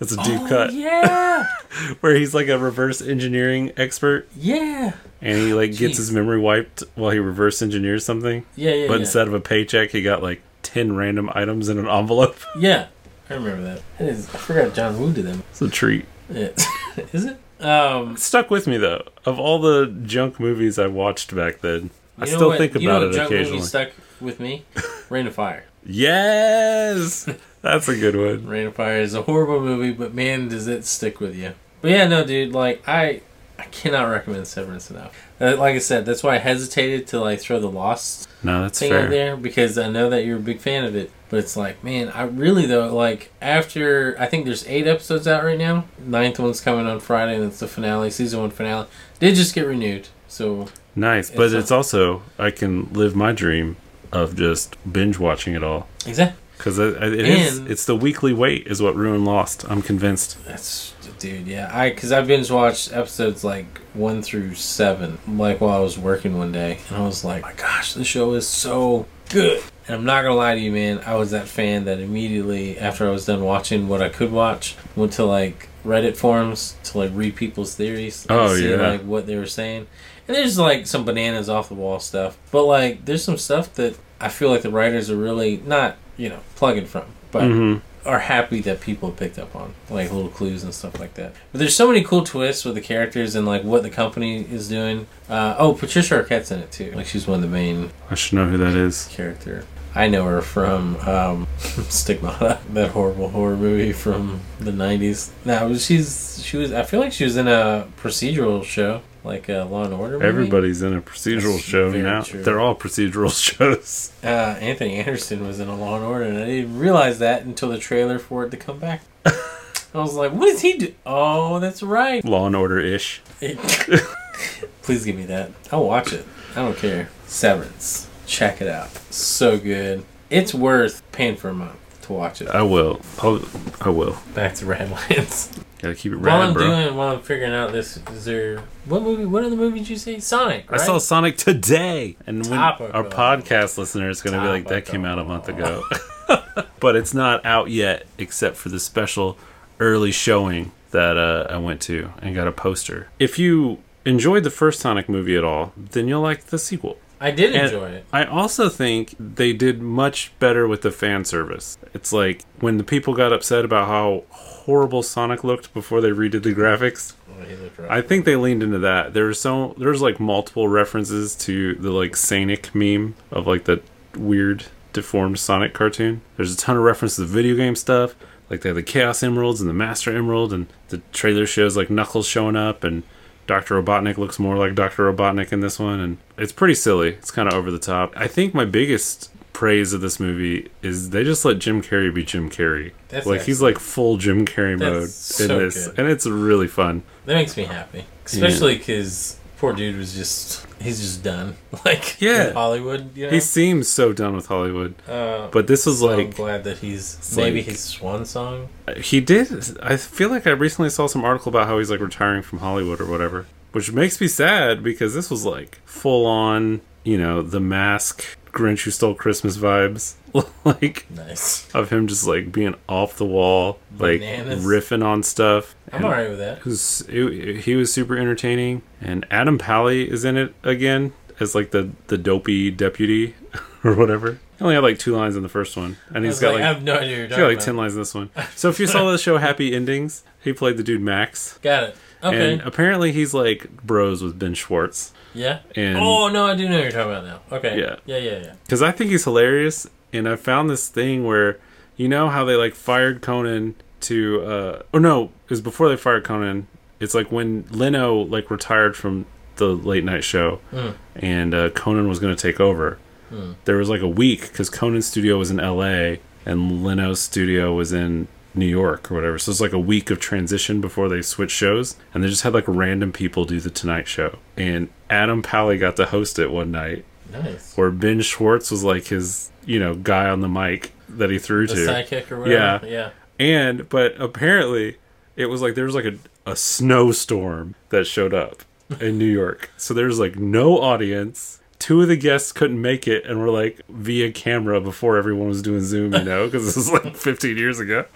It's 0.00 0.12
a 0.12 0.16
deep 0.22 0.40
oh, 0.42 0.46
cut 0.48 0.72
Yeah, 0.74 1.46
where 2.00 2.14
he's 2.14 2.34
like 2.34 2.48
a 2.48 2.58
reverse 2.58 3.00
engineering 3.00 3.72
expert 3.76 4.28
yeah, 4.36 4.92
and 5.22 5.38
he 5.38 5.54
like 5.54 5.74
gets 5.76 5.96
his 5.96 6.10
memory 6.12 6.38
wiped 6.38 6.82
while 6.94 7.10
he 7.10 7.18
reverse 7.18 7.62
engineers 7.62 8.04
something. 8.04 8.44
yeah, 8.56 8.72
yeah. 8.72 8.86
but 8.88 8.94
yeah. 8.94 9.00
instead 9.00 9.26
of 9.26 9.34
a 9.34 9.40
paycheck, 9.40 9.90
he 9.90 10.02
got 10.02 10.22
like 10.22 10.42
ten 10.62 10.94
random 10.96 11.30
items 11.34 11.68
in 11.68 11.78
an 11.78 11.88
envelope. 11.88 12.36
yeah, 12.58 12.88
I 13.30 13.34
remember 13.34 13.62
that. 13.62 13.82
It 13.98 14.08
is, 14.10 14.28
I 14.34 14.38
forgot 14.38 14.74
John 14.74 15.00
Woo 15.00 15.12
did 15.12 15.24
them. 15.24 15.42
It's 15.50 15.62
a 15.62 15.68
treat. 15.70 16.04
Yeah. 16.30 16.48
is 17.12 17.24
it? 17.24 17.38
Um, 17.58 18.12
It 18.12 18.18
stuck 18.18 18.50
with 18.50 18.66
me 18.66 18.76
though. 18.76 19.02
Of 19.24 19.38
all 19.38 19.58
the 19.60 19.86
junk 20.04 20.38
movies 20.38 20.78
I 20.78 20.88
watched 20.88 21.34
back 21.34 21.60
then, 21.62 21.88
I 22.18 22.26
still 22.26 22.48
what- 22.48 22.58
think 22.58 22.74
you 22.74 22.88
know 22.88 22.98
about 22.98 23.08
it 23.08 23.16
junk 23.16 23.30
movie 23.30 23.42
occasionally. 23.42 23.66
Stuck 23.66 23.90
with 24.20 24.40
me, 24.40 24.64
Reign 25.08 25.26
of 25.26 25.34
Fire. 25.34 25.64
Yes, 25.88 27.28
that's 27.70 27.88
a 27.88 27.96
good 27.96 28.16
one. 28.16 28.46
Reign 28.46 28.66
of 28.68 28.74
Fire 28.74 29.00
is 29.00 29.14
a 29.14 29.22
horrible 29.22 29.60
movie, 29.60 29.92
but 29.92 30.14
man, 30.14 30.48
does 30.48 30.66
it 30.66 30.84
stick 30.84 31.20
with 31.20 31.34
you. 31.34 31.54
But 31.82 31.90
yeah, 31.90 32.08
no, 32.08 32.24
dude, 32.24 32.52
like 32.52 32.82
I, 32.88 33.20
I 33.58 33.64
cannot 33.64 34.04
recommend 34.10 34.46
Severance 34.46 34.90
enough. 34.90 35.14
Uh, 35.40 35.56
like 35.56 35.74
I 35.74 35.78
said, 35.78 36.06
that's 36.06 36.22
why 36.22 36.36
I 36.36 36.38
hesitated 36.38 37.06
to 37.08 37.20
like 37.20 37.40
throw 37.40 37.60
the 37.60 37.70
Lost 37.70 38.28
No, 38.42 38.62
that's 38.62 38.78
thing 38.78 38.92
out 38.92 39.00
fair. 39.02 39.08
there 39.10 39.36
because 39.36 39.76
I 39.78 39.88
know 39.88 40.08
that 40.10 40.24
you're 40.24 40.38
a 40.38 40.40
big 40.40 40.60
fan 40.60 40.84
of 40.84 40.96
it. 40.96 41.10
But 41.28 41.40
it's 41.40 41.56
like, 41.56 41.82
man, 41.82 42.08
I 42.10 42.22
really 42.22 42.66
though 42.66 42.94
like 42.94 43.32
after 43.42 44.16
I 44.18 44.26
think 44.26 44.44
there's 44.46 44.66
eight 44.68 44.86
episodes 44.86 45.26
out 45.26 45.42
right 45.44 45.58
now. 45.58 45.84
Ninth 45.98 46.38
one's 46.38 46.60
coming 46.60 46.86
on 46.86 47.00
Friday, 47.00 47.34
and 47.34 47.44
it's 47.44 47.58
the 47.58 47.66
finale, 47.68 48.10
season 48.10 48.40
one 48.40 48.50
finale. 48.50 48.86
Did 49.18 49.34
just 49.34 49.54
get 49.54 49.66
renewed, 49.66 50.08
so 50.28 50.68
Nice, 50.94 51.30
but 51.30 51.46
It's 51.46 51.54
a- 51.54 51.58
it's 51.58 51.70
also 51.72 52.22
I 52.38 52.50
can 52.52 52.92
live 52.92 53.14
my 53.16 53.32
dream 53.32 53.76
of 54.12 54.36
just 54.36 54.76
binge 54.90 55.18
watching 55.18 55.54
it 55.54 55.62
all 55.64 55.88
exactly. 56.06 56.40
Because 56.56 56.78
it, 56.78 57.02
it 57.02 57.14
is. 57.14 57.58
It's 57.60 57.84
the 57.84 57.96
weekly 57.96 58.32
wait 58.32 58.66
is 58.66 58.80
what 58.82 58.94
ruined 58.96 59.24
Lost. 59.24 59.64
I'm 59.68 59.82
convinced. 59.82 60.44
That's 60.44 60.94
dude, 61.18 61.46
yeah. 61.46 61.70
I 61.72 61.90
because 61.90 62.12
I 62.12 62.22
binge 62.22 62.50
watched 62.50 62.92
episodes 62.92 63.44
like 63.44 63.78
one 63.94 64.22
through 64.22 64.54
seven, 64.54 65.18
like 65.26 65.60
while 65.60 65.76
I 65.76 65.80
was 65.80 65.98
working 65.98 66.38
one 66.38 66.52
day, 66.52 66.78
and 66.88 66.98
I 66.98 67.00
was 67.02 67.24
like, 67.24 67.42
my 67.42 67.54
gosh, 67.54 67.94
this 67.94 68.06
show 68.06 68.34
is 68.34 68.46
so 68.46 69.06
good. 69.30 69.62
And 69.86 69.96
I'm 69.96 70.04
not 70.04 70.22
gonna 70.22 70.34
lie 70.34 70.54
to 70.54 70.60
you, 70.60 70.72
man. 70.72 71.00
I 71.06 71.14
was 71.14 71.30
that 71.30 71.48
fan 71.48 71.84
that 71.84 72.00
immediately 72.00 72.78
after 72.78 73.06
I 73.06 73.10
was 73.10 73.26
done 73.26 73.44
watching 73.44 73.88
what 73.88 74.02
I 74.02 74.08
could 74.08 74.32
watch, 74.32 74.76
went 74.94 75.12
to 75.14 75.24
like 75.24 75.68
Reddit 75.84 76.16
forums 76.16 76.76
to 76.84 76.98
like 76.98 77.12
read 77.14 77.36
people's 77.36 77.74
theories. 77.74 78.26
Oh, 78.28 78.54
see, 78.54 78.70
yeah. 78.70 78.76
like 78.76 79.02
what 79.02 79.26
they 79.26 79.36
were 79.36 79.46
saying. 79.46 79.86
And 80.28 80.36
there's 80.36 80.58
like 80.58 80.86
some 80.86 81.04
bananas 81.04 81.48
off 81.48 81.68
the 81.68 81.74
wall 81.74 82.00
stuff, 82.00 82.36
but 82.50 82.64
like 82.64 83.04
there's 83.04 83.22
some 83.22 83.38
stuff 83.38 83.72
that 83.74 83.96
I 84.20 84.28
feel 84.28 84.50
like 84.50 84.62
the 84.62 84.70
writers 84.70 85.10
are 85.10 85.16
really 85.16 85.58
not, 85.58 85.96
you 86.16 86.28
know, 86.28 86.40
plugging 86.54 86.86
from, 86.86 87.04
but 87.30 87.44
hmm 87.48 87.76
are 88.06 88.20
happy 88.20 88.60
that 88.60 88.80
people 88.80 89.10
picked 89.10 89.38
up 89.38 89.54
on, 89.56 89.74
like 89.90 90.10
little 90.12 90.30
clues 90.30 90.62
and 90.62 90.72
stuff 90.72 90.98
like 91.00 91.14
that. 91.14 91.34
But 91.52 91.58
there's 91.58 91.74
so 91.74 91.88
many 91.88 92.02
cool 92.04 92.22
twists 92.24 92.64
with 92.64 92.74
the 92.76 92.80
characters 92.80 93.34
and 93.34 93.46
like 93.46 93.64
what 93.64 93.82
the 93.82 93.90
company 93.90 94.42
is 94.42 94.68
doing. 94.68 95.06
Uh, 95.28 95.56
oh, 95.58 95.74
Patricia 95.74 96.22
Arquette's 96.22 96.50
in 96.50 96.60
it 96.60 96.70
too. 96.70 96.92
Like 96.92 97.06
she's 97.06 97.26
one 97.26 97.36
of 97.36 97.42
the 97.42 97.48
main 97.48 97.90
I 98.10 98.14
should 98.14 98.34
know 98.34 98.46
who 98.46 98.56
that 98.58 98.74
is. 98.74 99.08
character. 99.10 99.64
I 99.94 100.08
know 100.08 100.24
her 100.24 100.42
from 100.42 100.96
um, 101.00 101.46
Stigmata, 101.58 102.60
that 102.72 102.90
horrible 102.90 103.30
horror 103.30 103.56
movie 103.56 103.92
from 103.92 104.40
the 104.60 104.70
'90s. 104.70 105.30
Now 105.44 105.74
she's 105.74 106.42
she 106.44 106.58
was. 106.58 106.72
I 106.72 106.82
feel 106.82 107.00
like 107.00 107.12
she 107.12 107.24
was 107.24 107.36
in 107.36 107.48
a 107.48 107.88
procedural 108.00 108.62
show, 108.62 109.00
like 109.26 109.48
a 109.48 109.64
Law 109.70 109.84
and 109.84 109.92
Order. 109.94 110.14
Movie. 110.14 110.24
Everybody's 110.26 110.82
in 110.82 110.94
a 110.94 111.02
procedural 111.02 111.52
That's 111.54 111.64
show 111.64 111.90
now. 111.90 112.22
true. 112.22 112.42
They're 112.42 112.60
all 112.60 112.74
procedural 112.74 113.30
shows. 113.56 114.12
Uh, 114.22 114.26
Anthony 114.26 114.96
Anderson 114.96 115.46
was 115.46 115.60
in 115.60 115.68
a 115.68 115.76
Law 115.76 115.96
and 115.96 116.04
Order, 116.04 116.24
and 116.24 116.38
I 116.38 116.46
didn't 116.46 116.78
realize 116.78 117.18
that 117.18 117.42
until 117.42 117.68
the 117.70 117.78
trailer 117.78 118.18
for 118.18 118.44
it 118.44 118.50
to 118.50 118.56
come 118.56 118.78
back. 118.78 119.02
I 119.26 119.98
was 120.00 120.14
like, 120.14 120.32
"What 120.32 120.48
is 120.48 120.60
he 120.62 120.74
do?" 120.78 120.94
Oh, 121.04 121.58
that's 121.58 121.82
right. 121.82 122.24
Law 122.24 122.46
and 122.46 122.56
Order 122.56 122.78
ish. 122.80 123.20
Please 124.82 125.04
give 125.04 125.16
me 125.16 125.24
that. 125.26 125.50
I'll 125.72 125.84
watch 125.86 126.12
it. 126.12 126.24
I 126.52 126.56
don't 126.56 126.76
care. 126.76 127.08
Severance. 127.26 128.08
Check 128.26 128.60
it 128.60 128.68
out. 128.68 128.90
So 129.12 129.58
good. 129.58 130.04
It's 130.30 130.52
worth 130.54 131.02
paying 131.12 131.36
for 131.36 131.48
a 131.48 131.54
month 131.54 131.76
to 132.02 132.12
watch 132.12 132.40
it. 132.42 132.48
I 132.48 132.62
will. 132.62 133.00
I'll, 133.22 133.40
I 133.80 133.88
will. 133.90 134.16
Back 134.34 134.54
to 134.56 134.64
Radlands. 134.66 135.62
Gotta 135.80 135.94
keep 135.94 136.12
it 136.12 136.16
while 136.16 136.40
I'm 136.42 136.54
bro. 136.54 136.64
doing, 136.66 136.96
while 136.96 137.14
I'm 137.14 137.20
figuring 137.22 137.52
out 137.52 137.72
this, 137.72 137.98
is 138.12 138.24
there 138.24 138.60
what 138.86 139.02
movie? 139.02 139.26
What 139.26 139.44
are 139.44 139.50
the 139.50 139.56
movies 139.56 139.90
you 139.90 139.96
see? 139.96 140.20
Sonic. 140.20 140.70
I 140.72 140.78
saw 140.78 140.98
Sonic 140.98 141.36
today, 141.36 142.16
and 142.26 142.42
when 142.46 142.58
Topical. 142.58 142.94
our 142.96 143.04
podcast 143.04 143.76
listener 143.76 144.08
is 144.08 144.22
going 144.22 144.34
to 144.34 144.40
be 144.40 144.48
like, 144.48 144.68
"That 144.68 144.86
came 144.86 145.04
out 145.04 145.18
a 145.18 145.24
month 145.24 145.48
ago," 145.48 145.82
but 146.80 146.96
it's 146.96 147.12
not 147.12 147.44
out 147.44 147.70
yet, 147.70 148.06
except 148.18 148.56
for 148.56 148.68
the 148.70 148.80
special 148.80 149.36
early 149.78 150.12
showing 150.12 150.72
that 150.92 151.18
uh, 151.18 151.46
I 151.50 151.58
went 151.58 151.82
to 151.82 152.10
and 152.22 152.34
got 152.34 152.48
a 152.48 152.52
poster. 152.52 153.08
If 153.18 153.38
you 153.38 153.78
enjoyed 154.06 154.44
the 154.44 154.50
first 154.50 154.80
Sonic 154.80 155.08
movie 155.08 155.36
at 155.36 155.44
all, 155.44 155.72
then 155.76 156.08
you'll 156.08 156.22
like 156.22 156.44
the 156.46 156.58
sequel. 156.58 156.96
I 157.20 157.30
did 157.30 157.54
And 157.54 157.64
enjoy 157.66 157.88
it. 157.88 158.04
I 158.12 158.24
also 158.24 158.68
think 158.68 159.14
they 159.18 159.52
did 159.54 159.80
much 159.82 160.32
better 160.38 160.68
with 160.68 160.82
the 160.82 160.90
fan 160.90 161.24
service. 161.24 161.76
It's 161.94 162.12
like 162.12 162.44
when 162.60 162.76
the 162.76 162.84
people 162.84 163.14
got 163.14 163.32
upset 163.32 163.64
about 163.64 163.88
how 163.88 164.24
horrible 164.66 165.02
Sonic 165.02 165.42
looked 165.42 165.72
before 165.72 166.00
they 166.00 166.10
redid 166.10 166.42
the 166.42 166.54
graphics. 166.54 167.14
Oh, 167.30 167.44
he 167.44 167.56
looked 167.56 167.78
rough. 167.78 167.90
I 167.90 168.02
think 168.02 168.24
they 168.24 168.36
leaned 168.36 168.62
into 168.62 168.78
that. 168.80 169.14
There's 169.14 169.40
so 169.40 169.74
there's 169.78 170.02
like 170.02 170.20
multiple 170.20 170.68
references 170.68 171.34
to 171.36 171.74
the 171.76 171.90
like 171.90 172.16
Sonic 172.16 172.74
meme 172.74 173.14
of 173.30 173.46
like 173.46 173.64
the 173.64 173.80
weird 174.16 174.66
deformed 174.92 175.38
Sonic 175.38 175.72
cartoon. 175.72 176.20
There's 176.36 176.52
a 176.52 176.56
ton 176.56 176.76
of 176.76 176.82
references 176.82 177.18
to 177.18 177.32
video 177.32 177.56
game 177.56 177.76
stuff. 177.76 178.14
Like 178.50 178.60
they 178.60 178.68
have 178.68 178.76
the 178.76 178.82
Chaos 178.82 179.22
Emeralds 179.22 179.60
and 179.60 179.70
the 179.70 179.74
Master 179.74 180.14
Emerald, 180.16 180.52
and 180.52 180.66
the 180.88 180.98
trailer 181.12 181.46
shows 181.46 181.76
like 181.76 181.90
Knuckles 181.90 182.26
showing 182.26 182.56
up, 182.56 182.84
and 182.84 183.02
Dr. 183.46 183.80
Robotnik 183.80 184.18
looks 184.18 184.38
more 184.38 184.56
like 184.56 184.74
Dr. 184.74 185.12
Robotnik 185.12 185.52
in 185.52 185.60
this 185.60 185.78
one, 185.78 186.00
and 186.00 186.18
it's 186.36 186.52
pretty 186.52 186.74
silly. 186.74 187.10
It's 187.10 187.30
kind 187.30 187.48
of 187.48 187.54
over 187.54 187.70
the 187.70 187.78
top. 187.78 188.12
I 188.16 188.26
think 188.26 188.54
my 188.54 188.64
biggest 188.64 189.30
praise 189.56 189.94
of 189.94 190.02
this 190.02 190.20
movie 190.20 190.68
is 190.82 191.10
they 191.10 191.24
just 191.24 191.42
let 191.46 191.58
Jim 191.58 191.80
Carrey 191.80 192.12
be 192.12 192.22
Jim 192.22 192.50
Carrey. 192.50 192.92
That's 193.08 193.24
like 193.26 193.40
he's 193.42 193.62
like 193.62 193.78
full 193.78 194.18
Jim 194.18 194.44
Carrey 194.44 194.78
That's 194.78 195.40
mode 195.40 195.50
in 195.50 195.58
this, 195.58 195.88
good. 195.88 195.98
and 195.98 196.08
it's 196.08 196.26
really 196.26 196.68
fun. 196.68 197.02
That 197.24 197.34
makes 197.36 197.56
me 197.56 197.64
happy, 197.64 198.04
especially 198.26 198.76
because 198.76 199.38
poor 199.56 199.72
dude 199.72 199.96
was 199.96 200.14
just 200.14 200.66
he's 200.82 201.00
just 201.00 201.22
done. 201.24 201.56
Like 201.86 202.20
Yeah. 202.20 202.52
Hollywood, 202.52 203.16
you 203.16 203.26
know. 203.26 203.32
He 203.32 203.40
seems 203.40 203.88
so 203.88 204.12
done 204.12 204.36
with 204.36 204.46
Hollywood, 204.46 204.94
uh, 205.08 205.48
but 205.50 205.66
this 205.68 205.86
was 205.86 206.00
so 206.00 206.10
I'm 206.10 206.18
like 206.18 206.34
glad 206.36 206.64
that 206.64 206.78
he's 206.78 207.18
maybe 207.34 207.60
like- 207.60 207.66
his 207.70 207.80
swan 207.80 208.26
song. 208.26 208.68
he 208.98 209.20
did. 209.22 209.78
I 209.82 209.96
feel 209.96 210.28
like 210.28 210.46
I 210.46 210.50
recently 210.50 210.90
saw 210.90 211.06
some 211.06 211.24
article 211.24 211.48
about 211.48 211.66
how 211.66 211.78
he's 211.78 211.90
like 211.90 212.00
retiring 212.00 212.42
from 212.42 212.58
Hollywood 212.58 213.00
or 213.00 213.06
whatever, 213.06 213.46
which 213.72 213.90
makes 213.92 214.20
me 214.20 214.28
sad 214.28 214.82
because 214.82 215.14
this 215.14 215.30
was 215.30 215.46
like 215.46 215.78
full 215.86 216.26
on, 216.26 216.82
you 217.06 217.16
know, 217.18 217.40
the 217.40 217.60
mask 217.60 218.24
Grinch 218.52 218.84
who 218.84 218.90
stole 218.90 219.14
Christmas 219.14 219.56
vibes. 219.58 220.14
like 220.64 221.06
Nice. 221.10 221.66
of 221.74 221.90
him 221.90 222.06
just 222.06 222.26
like 222.26 222.52
being 222.52 222.74
off 222.88 223.16
the 223.16 223.24
wall, 223.24 223.78
like 223.98 224.20
Bananas. 224.20 224.64
riffing 224.64 225.04
on 225.04 225.22
stuff. 225.22 225.74
I'm 225.92 226.04
alright 226.04 226.28
with 226.28 226.38
that. 226.38 226.58
It 226.58 226.64
was, 226.64 227.04
it, 227.08 227.60
he 227.60 227.74
was 227.76 227.92
super 227.92 228.16
entertaining, 228.18 228.82
and 229.00 229.24
Adam 229.30 229.56
Pally 229.58 230.10
is 230.10 230.24
in 230.24 230.36
it 230.36 230.54
again 230.62 231.12
as 231.40 231.54
like 231.54 231.70
the 231.70 231.90
the 232.08 232.18
dopey 232.18 232.70
deputy 232.70 233.34
or 233.84 233.94
whatever. 233.94 234.38
He 234.58 234.62
only 234.64 234.74
had 234.74 234.82
like 234.84 234.98
two 234.98 235.14
lines 235.14 235.36
in 235.36 235.42
the 235.42 235.48
first 235.50 235.76
one, 235.76 235.96
and 236.08 236.24
I 236.24 236.26
he's 236.26 236.40
got 236.40 236.48
like, 236.48 236.54
like, 236.56 236.64
I 236.64 236.68
have 236.68 236.82
no 236.82 236.96
idea 236.96 237.16
you're 237.16 237.26
he's 237.28 237.36
got 237.36 237.42
like 237.44 237.52
about. 237.56 237.64
ten 237.64 237.76
lines 237.76 237.92
in 237.94 238.00
this 238.00 238.14
one. 238.14 238.30
So 238.56 238.68
if 238.70 238.80
you 238.80 238.86
saw 238.86 239.10
the 239.10 239.18
show 239.18 239.36
Happy 239.38 239.74
Endings, 239.74 240.22
he 240.42 240.52
played 240.54 240.76
the 240.78 240.82
dude 240.82 241.02
Max, 241.02 241.58
Got 241.58 241.82
it. 241.84 241.96
Okay. 242.22 242.54
and 242.54 242.62
apparently 242.62 243.12
he's 243.12 243.32
like 243.34 243.70
bros 243.82 244.22
with 244.22 244.38
Ben 244.38 244.54
Schwartz, 244.54 245.12
yeah. 245.34 245.60
and 245.74 245.98
oh 245.98 246.28
no, 246.28 246.46
I 246.46 246.54
do 246.56 246.68
know 246.68 246.74
what 246.76 246.82
you're 246.82 246.90
talking 246.92 247.12
about 247.12 247.24
now. 247.24 247.56
Okay. 247.56 247.78
Yeah. 247.78 247.96
Yeah. 248.06 248.16
Yeah. 248.18 248.38
Yeah. 248.44 248.54
because 248.64 248.82
I 248.82 248.90
think 248.92 249.10
he's 249.10 249.24
hilarious. 249.24 249.86
And 250.12 250.28
I 250.28 250.36
found 250.36 250.70
this 250.70 250.88
thing 250.88 251.24
where, 251.26 251.58
you 251.96 252.08
know 252.08 252.28
how 252.30 252.44
they 252.44 252.54
like 252.54 252.74
fired 252.74 253.20
Conan 253.20 253.74
to, 254.02 254.42
uh, 254.42 254.82
or 254.92 255.00
no, 255.00 255.24
it 255.44 255.50
was 255.50 255.60
before 255.60 255.88
they 255.90 255.96
fired 255.96 256.24
Conan. 256.24 256.68
It's 257.00 257.12
like 257.14 257.30
when 257.30 257.66
Leno 257.70 258.14
like 258.14 258.50
retired 258.50 258.96
from 258.96 259.26
the 259.56 259.66
late 259.66 260.04
night 260.04 260.24
show, 260.24 260.60
Mm. 260.72 260.94
and 261.16 261.54
uh, 261.54 261.70
Conan 261.70 262.08
was 262.08 262.18
going 262.18 262.34
to 262.34 262.40
take 262.40 262.60
over. 262.60 262.98
Mm. 263.30 263.56
There 263.66 263.76
was 263.76 263.88
like 263.90 264.00
a 264.00 264.08
week 264.08 264.42
because 264.48 264.70
Conan's 264.70 265.06
studio 265.06 265.36
was 265.38 265.50
in 265.50 265.58
L.A. 265.60 266.20
and 266.46 266.82
Leno's 266.84 267.20
studio 267.20 267.74
was 267.74 267.92
in 267.92 268.28
New 268.56 268.66
York 268.66 269.10
or 269.10 269.14
whatever. 269.14 269.38
So 269.38 269.50
it's 269.50 269.60
like 269.60 269.72
a 269.72 269.78
week 269.78 270.10
of 270.10 270.18
transition 270.20 270.80
before 270.80 271.08
they 271.08 271.22
switch 271.22 271.50
shows, 271.50 271.96
and 272.14 272.22
they 272.24 272.28
just 272.28 272.42
had 272.42 272.54
like 272.54 272.64
random 272.66 273.12
people 273.12 273.44
do 273.44 273.60
the 273.60 273.70
Tonight 273.70 274.08
Show. 274.08 274.38
And 274.56 274.88
Adam 275.10 275.42
Pally 275.42 275.78
got 275.78 275.96
to 275.96 276.06
host 276.06 276.38
it 276.38 276.50
one 276.50 276.70
night, 276.70 277.04
Nice. 277.32 277.76
where 277.76 277.90
Ben 277.90 278.20
Schwartz 278.20 278.70
was 278.70 278.84
like 278.84 279.06
his, 279.08 279.50
you 279.64 279.78
know, 279.78 279.94
guy 279.94 280.28
on 280.28 280.40
the 280.40 280.48
mic 280.48 280.92
that 281.08 281.30
he 281.30 281.38
threw 281.38 281.66
The 281.66 281.74
to. 281.74 281.80
sidekick 281.86 282.30
or 282.30 282.40
whatever. 282.40 282.86
Yeah, 282.86 282.90
Yeah. 282.90 283.10
And 283.38 283.88
but 283.88 284.18
apparently 284.20 284.96
it 285.36 285.46
was 285.46 285.60
like 285.60 285.74
there 285.74 285.84
was 285.84 285.94
like 285.94 286.06
a, 286.06 286.16
a 286.46 286.56
snowstorm 286.56 287.74
that 287.90 288.06
showed 288.06 288.32
up 288.32 288.62
in 289.00 289.18
New 289.18 289.24
York. 289.30 289.70
So 289.76 289.92
there's 289.94 290.18
like 290.18 290.36
no 290.36 290.78
audience. 290.80 291.55
Two 291.78 292.02
of 292.02 292.08
the 292.08 292.16
guests 292.16 292.52
couldn't 292.52 292.80
make 292.80 293.06
it 293.06 293.24
and 293.26 293.38
were 293.38 293.50
like 293.50 293.80
via 293.88 294.32
camera 294.32 294.80
before 294.80 295.16
everyone 295.16 295.48
was 295.48 295.62
doing 295.62 295.82
Zoom, 295.82 296.12
you 296.14 296.24
know, 296.24 296.46
because 296.46 296.64
this 296.64 296.76
was 296.76 296.90
like 296.90 297.14
15 297.16 297.56
years 297.56 297.78
ago. 297.78 298.06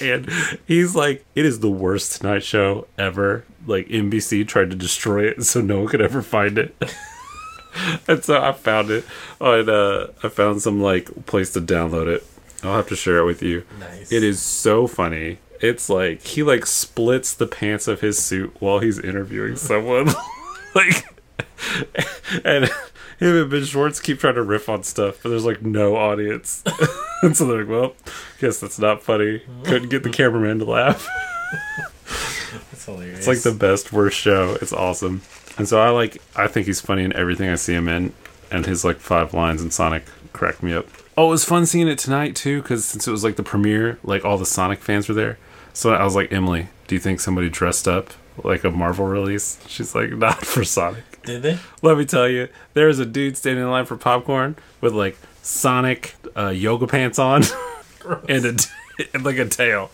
and 0.00 0.28
he's 0.66 0.94
like, 0.94 1.24
it 1.34 1.44
is 1.44 1.60
the 1.60 1.70
worst 1.70 2.20
Tonight 2.20 2.42
Show 2.42 2.86
ever. 2.98 3.44
Like 3.66 3.88
NBC 3.88 4.48
tried 4.48 4.70
to 4.70 4.76
destroy 4.76 5.24
it 5.28 5.44
so 5.44 5.60
no 5.60 5.80
one 5.80 5.88
could 5.88 6.00
ever 6.00 6.22
find 6.22 6.58
it. 6.58 6.74
and 8.08 8.24
so 8.24 8.42
I 8.42 8.52
found 8.52 8.90
it 8.90 9.04
on 9.40 9.68
uh 9.68 10.08
I 10.22 10.28
found 10.28 10.62
some 10.62 10.80
like 10.80 11.26
place 11.26 11.52
to 11.52 11.60
download 11.60 12.06
it. 12.08 12.26
I'll 12.62 12.76
have 12.76 12.88
to 12.88 12.96
share 12.96 13.18
it 13.18 13.24
with 13.24 13.42
you. 13.42 13.64
Nice. 13.78 14.12
It 14.12 14.22
is 14.22 14.40
so 14.40 14.86
funny. 14.86 15.38
It's 15.60 15.88
like 15.90 16.22
he 16.22 16.42
like 16.42 16.66
splits 16.66 17.34
the 17.34 17.46
pants 17.46 17.86
of 17.88 18.00
his 18.00 18.18
suit 18.18 18.56
while 18.60 18.78
he's 18.80 18.98
interviewing 18.98 19.56
someone. 19.56 20.06
like 20.74 21.04
and 22.44 22.64
him 23.18 23.36
and 23.36 23.50
Ben 23.50 23.64
Schwartz 23.64 24.00
keep 24.00 24.18
trying 24.18 24.34
to 24.34 24.42
riff 24.42 24.68
on 24.68 24.82
stuff, 24.82 25.22
but 25.22 25.28
there's 25.28 25.44
like 25.44 25.62
no 25.62 25.96
audience. 25.96 26.62
and 27.22 27.36
so 27.36 27.46
they're 27.46 27.64
like, 27.64 27.68
Well, 27.68 27.94
guess 28.40 28.58
that's 28.58 28.78
not 28.78 29.02
funny. 29.02 29.42
Couldn't 29.64 29.90
get 29.90 30.02
the 30.02 30.10
cameraman 30.10 30.58
to 30.60 30.64
laugh. 30.64 31.08
That's 32.70 32.84
hilarious. 32.84 33.18
It's 33.18 33.26
like 33.28 33.42
the 33.42 33.56
best 33.56 33.92
worst 33.92 34.18
show. 34.18 34.56
It's 34.60 34.72
awesome. 34.72 35.22
And 35.58 35.68
so 35.68 35.80
I 35.80 35.90
like 35.90 36.20
I 36.34 36.46
think 36.48 36.66
he's 36.66 36.80
funny 36.80 37.04
in 37.04 37.12
everything 37.14 37.48
I 37.48 37.54
see 37.56 37.74
him 37.74 37.88
in 37.88 38.12
and 38.50 38.66
his 38.66 38.84
like 38.84 38.96
five 38.98 39.34
lines 39.34 39.62
in 39.62 39.70
Sonic 39.70 40.04
cracked 40.32 40.62
me 40.62 40.72
up. 40.72 40.86
Oh, 41.16 41.26
it 41.26 41.30
was 41.30 41.44
fun 41.44 41.66
seeing 41.66 41.86
it 41.88 41.98
tonight 41.98 42.34
too 42.34 42.62
cuz 42.62 42.84
since 42.84 43.06
it 43.06 43.10
was 43.10 43.22
like 43.22 43.36
the 43.36 43.42
premiere, 43.42 43.98
like 44.02 44.24
all 44.24 44.38
the 44.38 44.46
Sonic 44.46 44.80
fans 44.80 45.08
were 45.08 45.14
there. 45.14 45.38
So 45.72 45.92
I 45.92 46.02
was 46.04 46.16
like, 46.16 46.32
"Emily, 46.32 46.68
do 46.88 46.94
you 46.96 47.00
think 47.00 47.20
somebody 47.20 47.48
dressed 47.48 47.86
up 47.86 48.10
like 48.42 48.64
a 48.64 48.70
Marvel 48.70 49.06
release?" 49.06 49.58
She's 49.68 49.94
like, 49.94 50.10
"Not 50.10 50.44
for 50.44 50.64
Sonic." 50.64 51.09
Did 51.24 51.42
they? 51.42 51.58
Let 51.82 51.98
me 51.98 52.04
tell 52.04 52.28
you, 52.28 52.48
there 52.74 52.86
was 52.86 52.98
a 52.98 53.06
dude 53.06 53.36
standing 53.36 53.62
in 53.64 53.70
line 53.70 53.86
for 53.86 53.96
popcorn 53.96 54.56
with 54.80 54.94
like 54.94 55.16
Sonic 55.42 56.14
uh, 56.36 56.48
yoga 56.48 56.86
pants 56.86 57.18
on 57.18 57.42
and 58.28 58.44
a 58.44 58.54
and 59.14 59.24
like 59.24 59.38
a 59.38 59.46
tail. 59.46 59.90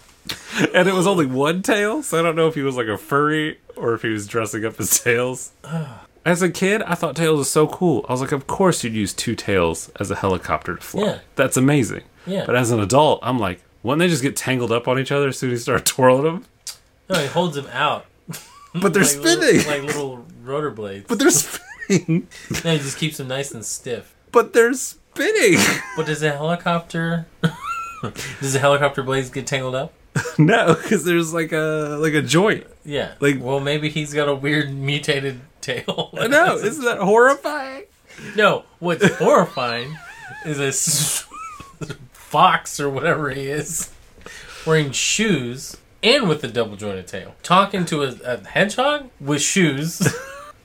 And 0.75 0.89
it 0.89 0.95
was 0.95 1.07
only 1.07 1.27
one 1.27 1.63
tail, 1.63 2.03
so 2.03 2.19
I 2.19 2.23
don't 2.23 2.35
know 2.37 2.49
if 2.49 2.55
he 2.55 2.63
was 2.63 2.77
like 2.77 2.89
a 2.89 2.99
furry 2.99 3.59
or 3.77 3.95
if 3.95 4.03
he 4.03 4.09
was 4.09 4.27
dressing 4.27 4.65
up 4.65 4.81
as 4.81 4.99
tails. 5.03 5.53
As 6.25 6.43
a 6.43 6.51
kid, 6.51 6.83
I 6.83 6.97
thought 6.97 7.15
tails 7.15 7.39
was 7.39 7.49
so 7.51 7.69
cool. 7.69 8.05
I 8.09 8.13
was 8.13 8.21
like, 8.21 8.33
of 8.33 8.49
course 8.49 8.83
you'd 8.83 8.95
use 8.95 9.15
two 9.15 9.37
tails 9.37 9.93
as 10.01 10.11
a 10.11 10.17
helicopter 10.17 10.75
to 10.75 10.83
fly. 10.83 11.03
Yeah. 11.05 11.19
That's 11.37 11.57
amazing. 11.57 12.03
Yeah. 12.27 12.43
But 12.45 12.57
as 12.57 12.73
an 12.73 12.81
adult, 12.81 13.21
I'm 13.23 13.39
like, 13.39 13.61
wouldn't 13.85 14.01
they 14.01 14.09
just 14.09 14.23
get 14.25 14.35
tangled 14.35 14.73
up 14.73 14.89
on 14.89 14.99
each 14.99 15.13
other 15.13 15.29
as 15.29 15.39
soon 15.39 15.53
as 15.53 15.61
you 15.61 15.63
start 15.63 15.87
twirling 15.87 16.25
them? 16.25 16.45
No, 17.09 17.21
he 17.21 17.29
holds 17.29 17.55
them 17.55 17.69
out. 17.73 18.07
But 18.75 18.93
they're 18.93 19.05
like 19.05 19.13
spinning. 19.13 19.39
Little, 19.39 19.71
like 19.71 19.83
little 19.85 20.26
rotor 20.47 20.71
blades. 20.71 21.07
but 21.09 21.19
they're 21.19 21.31
spinning. 21.31 22.29
no, 22.65 22.73
he 22.73 22.79
just 22.79 22.99
keeps 22.99 23.17
them 23.19 23.29
nice 23.29 23.53
and 23.53 23.65
stiff. 23.65 24.15
but 24.33 24.53
they're 24.53 24.73
spinning. 24.75 25.59
But 25.97 26.07
does 26.07 26.23
a 26.23 26.31
helicopter? 26.31 27.27
does 28.41 28.53
the 28.53 28.59
helicopter 28.59 29.03
blades 29.03 29.31
get 29.31 29.47
tangled 29.47 29.75
up? 29.75 29.93
no, 30.39 30.75
because 30.75 31.05
there's 31.05 31.33
like 31.33 31.53
a 31.53 31.97
like 32.01 32.13
a 32.15 32.23
joint. 32.23 32.67
Yeah. 32.85 33.13
Like- 33.21 33.41
well, 33.41 33.61
maybe 33.61 33.89
he's 33.89 34.13
got 34.15 34.29
a 34.29 34.35
weird 34.35 34.73
mutated 34.75 35.41
tail. 35.61 36.11
I 36.19 36.27
know. 36.27 36.57
Isn't 36.57 36.85
that 36.85 36.99
horrifying? 36.99 37.85
No, 38.35 38.65
what's 38.79 39.07
horrifying 39.17 39.97
is 40.47 40.59
a 40.61 40.73
fox 42.13 42.81
or 42.81 42.89
whatever 42.91 43.31
he 43.31 43.47
is 43.49 43.91
wearing 44.67 44.91
shoes 44.91 45.77
and 46.03 46.29
with 46.29 46.43
a 46.45 46.49
double 46.49 46.77
jointed 46.77 47.07
tail, 47.07 47.35
talking 47.43 47.85
to 47.87 48.03
a, 48.05 48.15
a 48.25 48.47
hedgehog 48.47 49.11
with 49.21 49.43
shoes. 49.43 50.01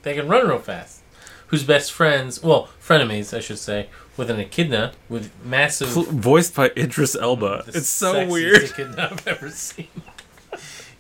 They 0.04 0.14
can 0.16 0.28
run 0.28 0.48
real 0.48 0.60
fast. 0.60 1.02
Who's 1.48 1.64
best 1.64 1.92
friends? 1.92 2.42
Well, 2.42 2.70
frenemies, 2.82 3.36
I 3.36 3.42
should 3.42 3.60
say, 3.60 3.90
with 4.16 4.30
an 4.30 4.40
echidna 4.40 4.94
with 5.10 5.32
massive. 5.44 5.90
Voiced 5.90 6.56
by 6.56 6.72
Idris 6.78 7.16
Elba. 7.16 7.66
It's 7.68 7.90
so 7.90 8.26
weird. 8.26 8.64
echidna 8.64 9.10
I've 9.12 9.28
ever 9.28 9.50
seen. 9.50 9.88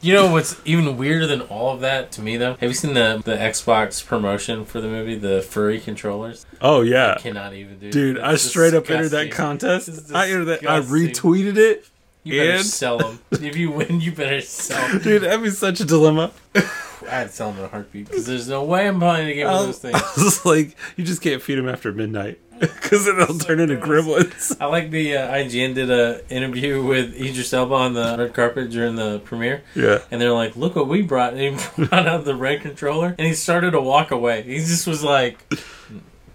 You 0.04 0.16
know 0.16 0.32
what's 0.32 0.60
even 0.66 0.97
weirder 0.97 1.28
than 1.28 1.41
all 1.41 1.76
of 1.76 1.82
that 1.82 2.12
to 2.14 2.22
me 2.24 2.36
though? 2.36 2.54
Have 2.54 2.64
you 2.64 2.74
seen 2.74 2.95
the 2.95 3.22
the 3.24 3.36
Xbox 3.36 4.04
promotion 4.04 4.66
for 4.66 4.82
the 4.82 4.88
movie, 4.88 5.14
the 5.16 5.43
furry 5.43 5.80
controllers? 5.80 6.47
Oh 6.60 6.82
yeah, 6.82 7.14
I 7.18 7.22
Cannot 7.22 7.54
even 7.54 7.78
do. 7.78 7.91
dude. 7.91 8.20
I 8.20 8.36
straight 8.36 8.74
up 8.74 8.89
entered 8.89 9.10
that 9.10 9.30
contest. 9.32 10.12
I 10.12 10.30
entered 10.32 10.45
that. 10.45 10.68
I 10.68 10.80
retweeted 10.80 11.58
it. 11.58 11.88
You 12.24 12.39
better 12.39 12.51
and- 12.57 12.65
sell 12.65 12.97
them. 12.99 13.19
If 13.32 13.55
you 13.57 13.72
win, 13.72 13.99
you 14.01 14.11
better 14.11 14.41
sell. 14.41 14.80
'em. 14.84 14.99
Dude, 14.99 15.24
that'd 15.24 15.41
be 15.43 15.49
such 15.49 15.80
a 15.80 15.86
dilemma. 15.86 16.32
I'd 17.09 17.32
sell 17.32 17.49
them 17.51 17.59
in 17.59 17.65
a 17.65 17.67
heartbeat 17.67 18.07
because 18.09 18.28
there's 18.28 18.47
no 18.47 18.63
way 18.63 18.88
I'm 18.88 18.99
playing 18.99 19.30
a 19.30 19.34
game 19.34 19.47
I 19.47 19.57
with 19.59 19.67
was, 19.69 19.80
those 19.80 19.93
I 19.95 19.99
things. 19.99 20.24
was 20.24 20.45
like, 20.45 20.78
you 20.97 21.03
just 21.03 21.22
can't 21.22 21.41
feed 21.41 21.55
them 21.55 21.67
after 21.67 21.91
midnight 21.91 22.39
because 22.59 23.05
then 23.05 23.17
they'll 23.17 23.39
turn 23.39 23.59
into 23.59 23.76
gremlins. 23.76 24.55
I 24.61 24.65
like 24.67 24.91
the 24.91 25.17
uh, 25.17 25.34
IGN 25.34 25.74
did 25.74 25.89
a 25.89 26.22
interview 26.30 26.84
with 26.86 27.15
Idris 27.19 27.51
Elba 27.53 27.74
on 27.74 27.93
the 27.95 28.15
red 28.19 28.36
carpet 28.36 28.69
during 28.69 28.95
the 28.97 29.17
premiere, 29.26 29.63
Yeah. 29.74 29.99
and 30.11 30.22
they're 30.22 30.32
like, 30.32 30.55
"Look 30.55 30.76
what 30.76 30.88
we 30.88 31.01
brought!" 31.01 31.34
And 31.34 31.59
he 31.59 31.86
brought 31.86 32.07
out 32.07 32.24
the 32.24 32.36
red 32.36 32.61
controller, 32.61 33.15
and 33.17 33.28
he 33.28 33.34
started 33.34 33.72
to 33.72 33.82
walk 33.82 34.11
away. 34.11 34.43
He 34.43 34.57
just 34.59 34.86
was 34.86 35.03
like, 35.03 35.39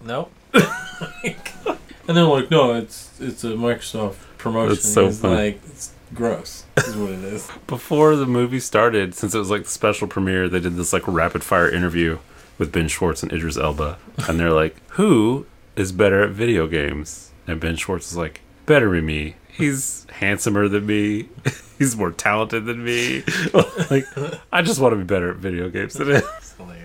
"Nope." 0.03 0.33
and 0.53 2.17
they're 2.17 2.23
like, 2.25 2.51
"No, 2.51 2.73
it's 2.73 3.09
it's 3.21 3.43
a 3.45 3.51
Microsoft 3.51 4.15
promotion." 4.37 4.69
That's 4.75 4.87
so 4.87 5.05
He's 5.07 5.19
funny. 5.19 5.35
like, 5.35 5.61
"It's 5.67 5.91
gross." 6.13 6.63
Is 6.77 6.95
what 6.95 7.11
it 7.11 7.23
is. 7.23 7.49
Before 7.67 8.15
the 8.15 8.25
movie 8.25 8.59
started, 8.59 9.13
since 9.15 9.33
it 9.35 9.39
was 9.39 9.49
like 9.49 9.63
the 9.63 9.69
special 9.69 10.07
premiere, 10.07 10.47
they 10.47 10.59
did 10.59 10.75
this 10.75 10.93
like 10.93 11.07
rapid 11.07 11.43
fire 11.43 11.69
interview 11.69 12.19
with 12.57 12.71
Ben 12.71 12.87
Schwartz 12.87 13.23
and 13.23 13.31
Idris 13.31 13.57
Elba, 13.57 13.97
and 14.27 14.39
they're 14.39 14.53
like, 14.53 14.75
"Who 14.91 15.45
is 15.75 15.91
better 15.91 16.23
at 16.23 16.31
video 16.31 16.67
games?" 16.67 17.31
And 17.47 17.59
Ben 17.59 17.75
Schwartz 17.75 18.11
is 18.11 18.17
like, 18.17 18.41
"Better 18.65 18.89
than 18.95 19.05
me. 19.05 19.35
He's 19.49 20.05
handsomer 20.11 20.67
than 20.67 20.85
me. 20.85 21.29
He's 21.79 21.95
more 21.95 22.11
talented 22.11 22.65
than 22.65 22.83
me. 22.83 23.23
like, 23.91 24.05
I 24.51 24.61
just 24.63 24.79
want 24.79 24.93
to 24.93 24.97
be 24.97 25.03
better 25.03 25.29
at 25.31 25.37
video 25.37 25.69
games 25.69 25.93
than 25.93 26.09
him." 26.11 26.23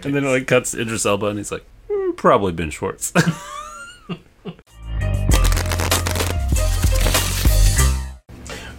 And 0.05 0.15
then 0.15 0.25
it 0.25 0.29
like 0.29 0.47
cuts 0.47 0.75
Idris 0.75 1.07
Elba, 1.07 1.27
and 1.27 1.39
he's 1.39 1.51
like, 1.53 1.65
"Mm, 1.89 2.17
"Probably 2.17 2.53
Ben 2.53 2.71
Schwartz." 2.71 3.13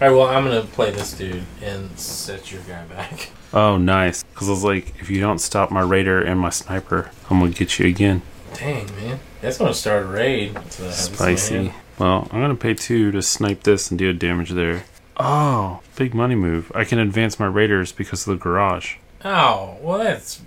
All 0.03 0.09
right, 0.09 0.17
well, 0.17 0.27
I'm 0.27 0.43
gonna 0.43 0.63
play 0.63 0.91
this 0.91 1.13
dude 1.13 1.43
and 1.61 1.97
set 1.97 2.51
your 2.51 2.59
guy 2.63 2.83
back. 2.87 3.29
oh, 3.53 3.77
nice. 3.77 4.21
Because 4.23 4.49
I 4.49 4.51
was 4.51 4.63
like, 4.65 4.99
if 4.99 5.09
you 5.09 5.21
don't 5.21 5.39
stop 5.39 5.71
my 5.71 5.79
raider 5.79 6.21
and 6.21 6.37
my 6.37 6.49
sniper, 6.49 7.09
I'm 7.29 7.39
gonna 7.39 7.51
get 7.51 7.79
you 7.79 7.85
again. 7.85 8.21
Dang, 8.53 8.93
man, 8.97 9.21
that's 9.39 9.59
gonna 9.59 9.73
start 9.73 10.03
a 10.03 10.07
raid. 10.07 10.59
So 10.71 10.83
I 10.83 10.87
have 10.87 10.95
this 10.97 11.07
in 11.07 11.11
my 11.13 11.15
Spicy. 11.15 11.73
Well, 11.99 12.27
I'm 12.31 12.41
gonna 12.41 12.55
pay 12.55 12.73
two 12.73 13.11
to 13.11 13.21
snipe 13.21 13.63
this 13.63 13.91
and 13.91 13.97
deal 13.97 14.11
damage 14.11 14.49
there. 14.49 14.83
Oh, 15.15 15.79
big 15.95 16.13
money 16.13 16.35
move. 16.35 16.69
I 16.75 16.83
can 16.83 16.99
advance 16.99 17.39
my 17.39 17.45
raiders 17.45 17.93
because 17.93 18.27
of 18.27 18.37
the 18.37 18.43
garage. 18.43 18.97
Oh, 19.23 19.77
well, 19.79 19.99
that's 19.99 20.41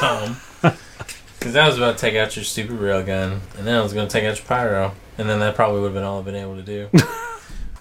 dumb. 0.00 0.36
Because 1.40 1.56
I 1.56 1.66
was 1.66 1.76
about 1.76 1.98
to 1.98 2.00
take 2.00 2.14
out 2.14 2.36
your 2.36 2.44
stupid 2.44 2.78
railgun, 2.78 3.40
and 3.58 3.66
then 3.66 3.74
I 3.74 3.82
was 3.82 3.92
going 3.92 4.08
to 4.08 4.10
take 4.10 4.24
out 4.24 4.38
your 4.38 4.46
pyro, 4.46 4.94
and 5.18 5.28
then 5.28 5.40
that 5.40 5.54
probably 5.54 5.80
would 5.80 5.88
have 5.88 5.94
been 5.94 6.02
all 6.02 6.20
I've 6.20 6.24
been 6.24 6.36
able 6.36 6.56
to 6.56 6.62
do. 6.62 6.88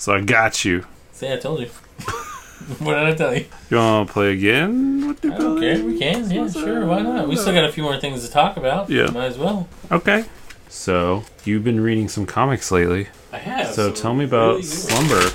So 0.04 0.14
I 0.14 0.20
got 0.20 0.66
you. 0.66 0.86
See, 1.14 1.32
I 1.32 1.38
told 1.38 1.60
you. 1.62 1.68
what 2.80 2.96
did 2.96 3.04
I 3.06 3.14
tell 3.14 3.36
you? 3.36 3.46
You 3.70 3.78
want 3.78 4.08
to 4.08 4.14
play 4.14 4.34
again 4.34 5.08
with 5.08 5.22
the 5.22 5.34
I 5.34 5.38
don't 5.38 5.60
care. 5.60 5.84
We 5.84 5.98
can. 6.00 6.30
Yeah, 6.30 6.50
sure. 6.50 6.86
Why 6.86 7.02
not? 7.02 7.28
We 7.28 7.36
still 7.36 7.54
got 7.54 7.66
a 7.66 7.72
few 7.72 7.84
more 7.84 7.98
things 8.00 8.26
to 8.26 8.32
talk 8.32 8.58
about. 8.58 8.90
Yeah. 8.90 9.08
Might 9.12 9.26
as 9.26 9.38
well. 9.38 9.68
Okay. 9.92 10.26
So 10.70 11.24
you've 11.46 11.64
been 11.64 11.80
reading 11.82 12.10
some 12.10 12.26
comics 12.26 12.72
lately. 12.72 13.08
I 13.32 13.38
have. 13.38 13.74
So 13.74 13.92
tell 13.92 14.14
me 14.16 14.26
about 14.26 14.56
really. 14.56 14.64
Slumber, 14.64 15.30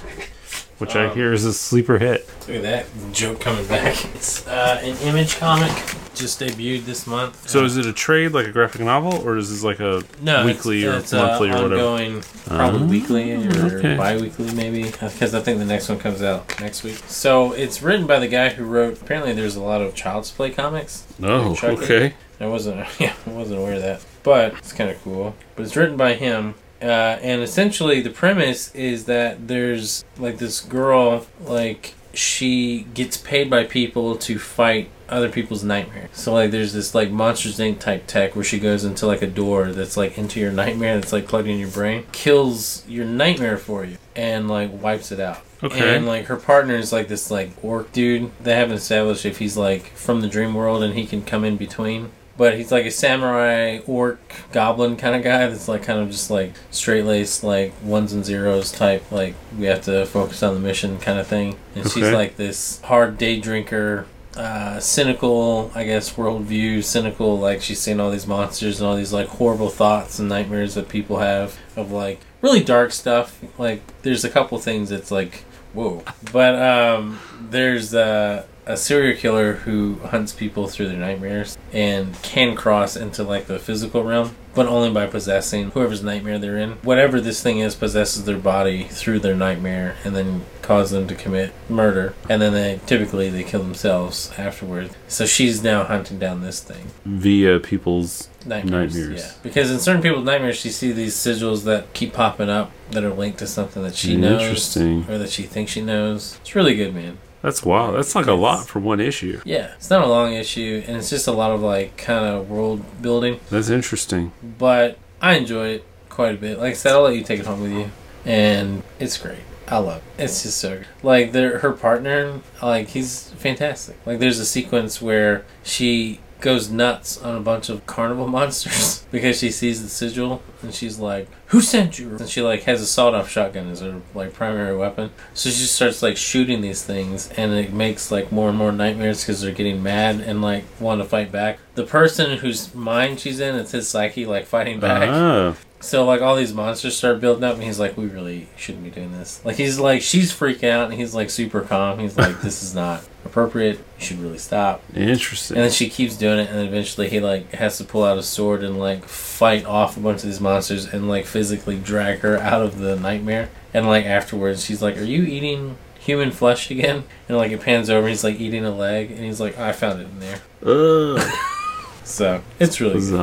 which 0.79 0.97
I 0.97 1.07
Um, 1.07 1.15
hear 1.15 1.33
is 1.33 1.45
a 1.45 1.53
sleeper 1.55 1.99
hit. 1.99 2.29
Look 2.49 2.57
at 2.57 2.63
that 2.63 2.87
joke 3.13 3.41
coming 3.41 3.67
back. 3.67 4.05
It's 4.17 4.47
uh, 4.49 4.81
an 4.83 4.97
image 5.09 5.37
comic. 5.39 5.71
Just 6.19 6.41
debuted 6.41 6.85
this 6.85 7.07
month. 7.07 7.49
So 7.49 7.65
is 7.65 7.77
it 7.77 7.87
a 7.87 7.93
trade 7.93 8.33
like 8.33 8.47
a 8.47 8.53
graphic 8.53 8.81
novel, 8.81 9.27
or 9.27 9.37
is 9.37 9.51
this 9.51 9.63
like 9.63 9.81
a 9.81 10.03
no, 10.21 10.45
weekly 10.45 10.83
it's, 10.83 10.95
or 10.95 10.99
it's, 10.99 11.13
monthly 11.13 11.51
uh, 11.51 11.59
or 11.59 11.63
whatever? 11.63 11.75
ongoing, 11.83 12.23
probably 12.47 12.81
Ah, 12.81 12.91
weekly 12.91 13.33
or 13.35 13.79
okay. 13.79 13.97
bi-weekly 13.97 14.53
maybe, 14.55 14.85
because 14.85 15.35
I 15.35 15.41
think 15.41 15.59
the 15.59 15.65
next 15.65 15.89
one 15.89 15.99
comes 15.99 16.23
out 16.23 16.61
next 16.61 16.83
week. 16.83 16.97
So 17.07 17.53
it's 17.53 17.83
written 17.83 18.07
by 18.07 18.19
the 18.19 18.29
guy 18.29 18.49
who 18.51 18.65
wrote. 18.65 19.01
Apparently, 19.01 19.33
there's 19.33 19.57
a 19.57 19.63
lot 19.63 19.81
of 19.81 19.95
Child's 19.95 20.31
Play 20.31 20.51
comics. 20.51 21.07
Oh, 21.23 21.57
okay. 21.63 22.15
I 22.41 22.47
wasn't, 22.47 22.87
yeah, 23.01 23.15
I 23.27 23.31
wasn't 23.31 23.61
aware 23.61 23.75
of 23.75 23.83
that, 23.83 24.05
but 24.23 24.55
it's 24.55 24.73
kind 24.73 24.91
of 24.91 25.03
cool. 25.03 25.35
But 25.57 25.67
it's 25.67 25.77
written 25.77 25.97
by 25.97 26.15
him, 26.15 26.55
uh, 26.81 26.85
and 27.23 27.43
essentially 27.43 28.01
the 28.01 28.11
premise 28.11 28.75
is 28.75 29.05
that 29.07 29.49
there's 29.49 30.05
like 30.19 30.39
this 30.39 30.61
girl, 30.61 31.27
like 31.41 31.95
she 32.15 32.87
gets 32.95 33.17
paid 33.17 33.49
by 33.51 33.65
people 33.65 34.17
to 34.17 34.39
fight 34.39 34.89
other 35.09 35.29
people's 35.29 35.65
nightmare. 35.65 36.09
So 36.13 36.33
like 36.33 36.51
there's 36.51 36.73
this 36.73 36.95
like 36.95 37.11
Monsters 37.11 37.59
Inc. 37.59 37.79
type 37.79 38.07
tech 38.07 38.35
where 38.35 38.45
she 38.45 38.59
goes 38.59 38.85
into 38.85 39.07
like 39.07 39.23
a 39.23 39.27
door 39.27 39.73
that's 39.73 39.97
like 39.97 40.19
into 40.19 40.41
your 40.41 40.53
nightmare 40.63 40.97
that's 40.97 41.13
like 41.13 41.29
plugged 41.29 41.49
in 41.49 41.59
your 41.59 41.71
brain, 41.71 42.05
kills 42.13 42.87
your 42.89 43.07
nightmare 43.07 43.59
for 43.59 43.85
you, 43.85 43.99
and 44.15 44.49
like 44.49 44.71
wipes 44.73 45.13
it 45.13 45.21
out. 45.21 45.43
Okay. 45.63 45.97
And 45.97 46.07
like 46.07 46.27
her 46.27 46.37
partner 46.37 46.77
is 46.77 46.93
like 46.93 47.09
this 47.09 47.31
like 47.31 47.51
orc 47.63 47.93
dude. 47.93 48.31
They 48.41 48.55
haven't 48.55 48.77
established 48.77 49.25
if 49.25 49.39
he's 49.39 49.57
like 49.57 49.87
from 49.95 50.21
the 50.21 50.29
dream 50.29 50.55
world 50.55 50.83
and 50.83 50.95
he 50.95 51.07
can 51.07 51.23
come 51.23 51.45
in 51.45 51.57
between. 51.57 52.13
But 52.37 52.57
he's 52.57 52.71
like 52.71 52.87
a 52.87 52.91
samurai 52.93 53.81
orc 53.85 54.21
goblin 54.53 54.97
kind 54.97 55.17
of 55.17 55.25
guy 55.25 55.49
that's 55.49 55.67
like 55.67 55.83
kind 55.83 55.99
of 55.99 56.09
just 56.11 56.31
like 56.31 56.53
straight 56.71 57.05
laced 57.05 57.43
like 57.43 57.73
ones 57.83 58.13
and 58.13 58.25
zeros 58.25 58.71
type 58.71 59.11
like 59.11 59.35
we 59.59 59.67
have 59.67 59.83
to 59.83 60.07
focus 60.07 60.45
on 60.45 60.55
the 60.55 60.61
mission 60.61 60.99
kind 60.99 61.19
of 61.19 61.27
thing. 61.27 61.57
And 61.75 61.91
she's 61.91 62.13
like 62.13 62.37
this 62.37 62.81
hard 62.83 63.19
day 63.19 63.41
drinker, 63.41 64.07
uh, 64.39 64.81
cynical 64.81 65.71
I 65.75 65.85
guess 65.85 66.15
worldview, 66.15 66.85
cynical 66.85 67.39
like 67.39 67.61
she's 67.61 67.81
seen 67.81 68.01
all 68.01 68.11
these 68.11 68.27
monsters 68.27 68.81
and 68.81 68.89
all 68.89 68.97
these 68.97 69.13
like 69.13 69.29
horrible 69.29 69.69
thoughts 69.69 70.19
and 70.19 70.29
nightmares 70.29 70.75
that 70.75 70.89
people 70.89 71.19
have 71.19 71.59
of 71.77 71.91
like 71.91 72.21
really 72.41 72.63
dark 72.63 72.93
stuff. 72.93 73.41
Like 73.59 73.83
there's 74.03 74.25
a 74.25 74.31
couple 74.31 74.59
things 74.59 74.91
that's 74.91 75.11
like 75.11 75.45
whoa, 75.75 76.03
but 76.33 76.55
um, 76.55 77.21
there's 77.51 77.93
a 77.93 78.47
serial 78.77 79.17
killer 79.17 79.55
who 79.55 79.97
hunts 80.07 80.33
people 80.33 80.69
through 80.69 80.89
their 80.89 80.99
nightmares 80.99 81.57
and 81.73 82.21
can 82.23 82.55
cross 82.55 82.97
into 82.97 83.23
like 83.23 83.47
the 83.47 83.59
physical 83.59 84.05
realm, 84.05 84.37
but 84.59 84.67
only 84.67 84.91
by 84.91 85.07
possessing 85.07 85.71
whoever's 85.71 86.03
nightmare 86.03 86.37
they're 86.37 86.59
in. 86.59 86.73
Whatever 86.83 87.21
this 87.21 87.41
thing 87.41 87.61
is 87.61 87.77
possesses 87.77 88.25
their 88.25 88.39
body 88.39 88.83
through 88.83 89.21
their 89.21 89.37
nightmare 89.37 89.95
and 90.03 90.17
then 90.17 90.45
cause 90.63 90.91
them 90.91 91.07
to 91.07 91.15
commit 91.15 91.53
murder. 91.69 92.13
And 92.29 92.43
then 92.43 92.53
they 92.55 92.81
typically 92.85 93.31
they 93.31 93.45
kill 93.45 93.63
themselves 93.63 94.33
afterwards. 94.37 94.97
So 95.07 95.27
she's 95.27 95.63
now 95.63 95.85
hunting 95.85 96.19
down 96.19 96.41
this 96.41 96.61
thing. 96.61 96.89
Via 97.05 97.61
people's 97.61 98.29
Nightmares. 98.45 98.97
Nightmares. 98.97 99.23
Yeah. 99.23 99.33
Because 99.45 99.71
in 99.71 99.79
certain 99.79 100.03
people's 100.03 100.25
nightmares 100.25 100.57
she 100.57 100.71
sees 100.71 100.97
these 100.97 101.15
sigils 101.15 101.63
that 101.63 101.93
keep 101.93 102.13
popping 102.13 102.51
up 102.51 102.73
that 102.91 103.05
are 103.05 103.15
linked 103.15 103.39
to 103.39 103.47
something 103.47 103.85
that 103.85 103.95
she 103.95 104.17
knows 104.17 104.77
or 104.77 105.19
that 105.19 105.31
she 105.31 105.45
thinks 105.45 105.71
she 105.71 105.83
knows. 105.83 106.37
It's 106.41 106.57
really 106.57 106.75
good, 106.75 106.93
man. 106.93 107.19
That's 107.43 107.65
wild. 107.65 107.95
That's 107.97 108.15
like 108.15 108.27
a 108.27 108.33
lot 108.33 108.67
for 108.67 108.81
one 108.81 109.01
issue. 109.01 109.41
Yeah, 109.45 109.73
it's 109.77 109.91
not 109.91 110.03
a 110.03 110.09
long 110.09 110.33
issue, 110.35 110.83
and 110.87 110.97
it's 110.97 111.11
just 111.11 111.27
a 111.27 111.33
lot 111.33 111.53
of 111.53 111.61
like 111.61 111.97
kind 111.97 112.25
of 112.25 112.51
world 112.51 112.83
building. 113.01 113.41
That's 113.51 113.71
interesting. 113.71 114.33
But 114.59 114.99
I 115.21 115.35
enjoyed 115.35 115.77
it 115.77 115.85
quite 116.09 116.35
a 116.35 116.39
bit. 116.39 116.59
Like 116.59 116.73
I 116.73 116.75
said, 116.75 116.93
I'll 116.93 117.03
let 117.03 117.15
you 117.15 117.23
take 117.23 117.41
it 117.41 117.47
home 117.47 117.63
with 117.63 117.73
you, 117.73 117.91
and 118.25 118.83
it's 118.99 119.17
great. 119.17 119.39
I 119.69 119.79
love 119.79 119.99
it. 120.19 120.23
It's 120.25 120.43
just 120.43 120.59
so 120.59 120.79
good. 120.79 120.87
like 121.03 121.33
their 121.33 121.59
her 121.59 121.73
partner, 121.73 122.41
like 122.63 122.89
he's 122.89 123.31
fantastic. 123.33 123.97
Like 124.07 124.19
there's 124.19 124.39
a 124.39 124.47
sequence 124.47 125.01
where 125.03 125.45
she 125.63 126.21
goes 126.41 126.71
nuts 126.71 127.21
on 127.23 127.37
a 127.37 127.41
bunch 127.41 127.69
of 127.69 127.87
carnival 127.87 128.27
monsters 128.39 129.05
because 129.11 129.39
she 129.39 129.51
sees 129.51 129.83
the 129.83 129.89
sigil 129.89 130.43
and 130.63 130.75
she's 130.75 130.99
like, 130.99 131.29
"Who 131.47 131.61
sent 131.61 131.99
you?" 131.99 132.17
And 132.17 132.29
she 132.29 132.43
like 132.43 132.63
has 132.65 132.81
a 132.81 132.87
sawed-off 132.87 133.29
shotgun 133.29 133.71
as 133.71 133.81
her 133.81 134.01
like 134.15 134.33
primary 134.33 134.77
weapon. 134.77 135.11
So 135.35 135.51
she 135.51 135.65
starts 135.65 136.03
like 136.03 136.17
shooting 136.17 136.61
these 136.61 136.83
things, 136.83 137.31
and 137.37 137.53
it 137.53 137.73
makes 137.73 138.11
like 138.11 138.33
more 138.33 138.49
and 138.49 138.59
more 138.59 138.73
nightmares 138.73 139.23
because 139.23 139.41
they're 139.41 139.53
getting 139.53 139.83
mad 139.83 140.21
and 140.21 140.43
like 140.43 140.65
want 140.81 141.01
to 141.01 141.09
fight 141.09 141.31
back. 141.33 141.59
The 141.75 141.85
person 141.85 142.39
whose 142.39 142.75
mind 142.75 143.21
she's 143.21 143.41
in, 143.41 143.55
it's 143.55 143.73
his 143.73 143.89
psyche 143.89 144.27
like 144.27 144.47
fighting 144.47 144.81
back. 144.81 145.09
Ah, 145.09 145.57
So 145.81 146.05
like 146.05 146.21
all 146.21 146.35
these 146.35 146.53
monsters 146.53 146.97
start 146.97 147.21
building 147.21 147.45
up, 147.45 147.55
and 147.55 147.63
he's 147.63 147.79
like, 147.79 147.97
"We 147.97 148.07
really 148.07 148.49
shouldn't 148.57 148.85
be 148.85 148.91
doing 148.91 149.13
this." 149.13 149.41
Like 149.45 149.57
he's 149.57 149.79
like, 149.79 150.03
she's 150.03 150.33
freaking 150.33 150.71
out, 150.71 150.91
and 150.91 150.95
he's 150.95 151.15
like 151.15 151.31
super 151.31 151.61
calm. 151.61 151.99
He's 152.01 152.17
like, 152.17 152.41
"This 152.43 152.63
is 152.63 152.75
not 152.75 153.05
appropriate. 153.25 153.79
You 153.99 154.05
should 154.05 154.19
really 154.19 154.39
stop." 154.39 154.83
interesting. 154.95 155.57
And 155.57 155.65
then 155.65 155.71
she 155.71 155.89
keeps 155.89 156.17
doing 156.17 156.41
it, 156.41 156.49
and 156.49 156.59
then 156.59 156.67
eventually 156.67 157.09
he 157.09 157.21
like 157.21 157.53
has 157.53 157.79
to 157.79 157.85
pull 157.85 158.05
out 158.05 158.19
a 158.19 158.23
sword 158.25 158.65
and 158.65 158.79
like 158.79 159.05
fight 159.05 159.65
off 159.67 159.97
a 159.97 160.01
bunch 160.01 160.17
of 160.23 160.29
these 160.29 160.41
monsters 160.41 160.93
and 160.93 161.09
like 161.09 161.27
physically 161.27 161.79
drag 161.79 162.21
her 162.21 162.39
out 162.39 162.63
of 162.63 162.79
the 162.79 162.97
nightmare. 162.97 163.51
And 163.73 163.87
like 163.87 164.05
afterwards, 164.05 164.65
she's 164.65 164.83
like, 164.83 164.97
"Are 164.97 165.05
you 165.05 165.23
eating 165.23 165.77
human 166.01 166.33
flesh 166.33 166.73
again?" 166.73 167.05
And 167.29 167.39
like 167.39 167.53
it 167.53 167.61
pans 167.61 167.89
over, 167.89 168.01
and 168.01 168.09
he's 168.09 168.25
like 168.25 168.41
eating 168.41 168.65
a 168.65 168.75
leg, 168.75 169.13
and 169.13 169.21
he's 169.21 169.41
like, 169.41 169.57
"I 169.57 169.71
found 169.73 170.01
it 170.01 170.09
in 170.09 170.19
there." 170.19 170.41
Ugh, 170.65 171.21
So 172.05 172.43
it's 172.59 172.81
really 172.81 172.95
good. 173.11 173.21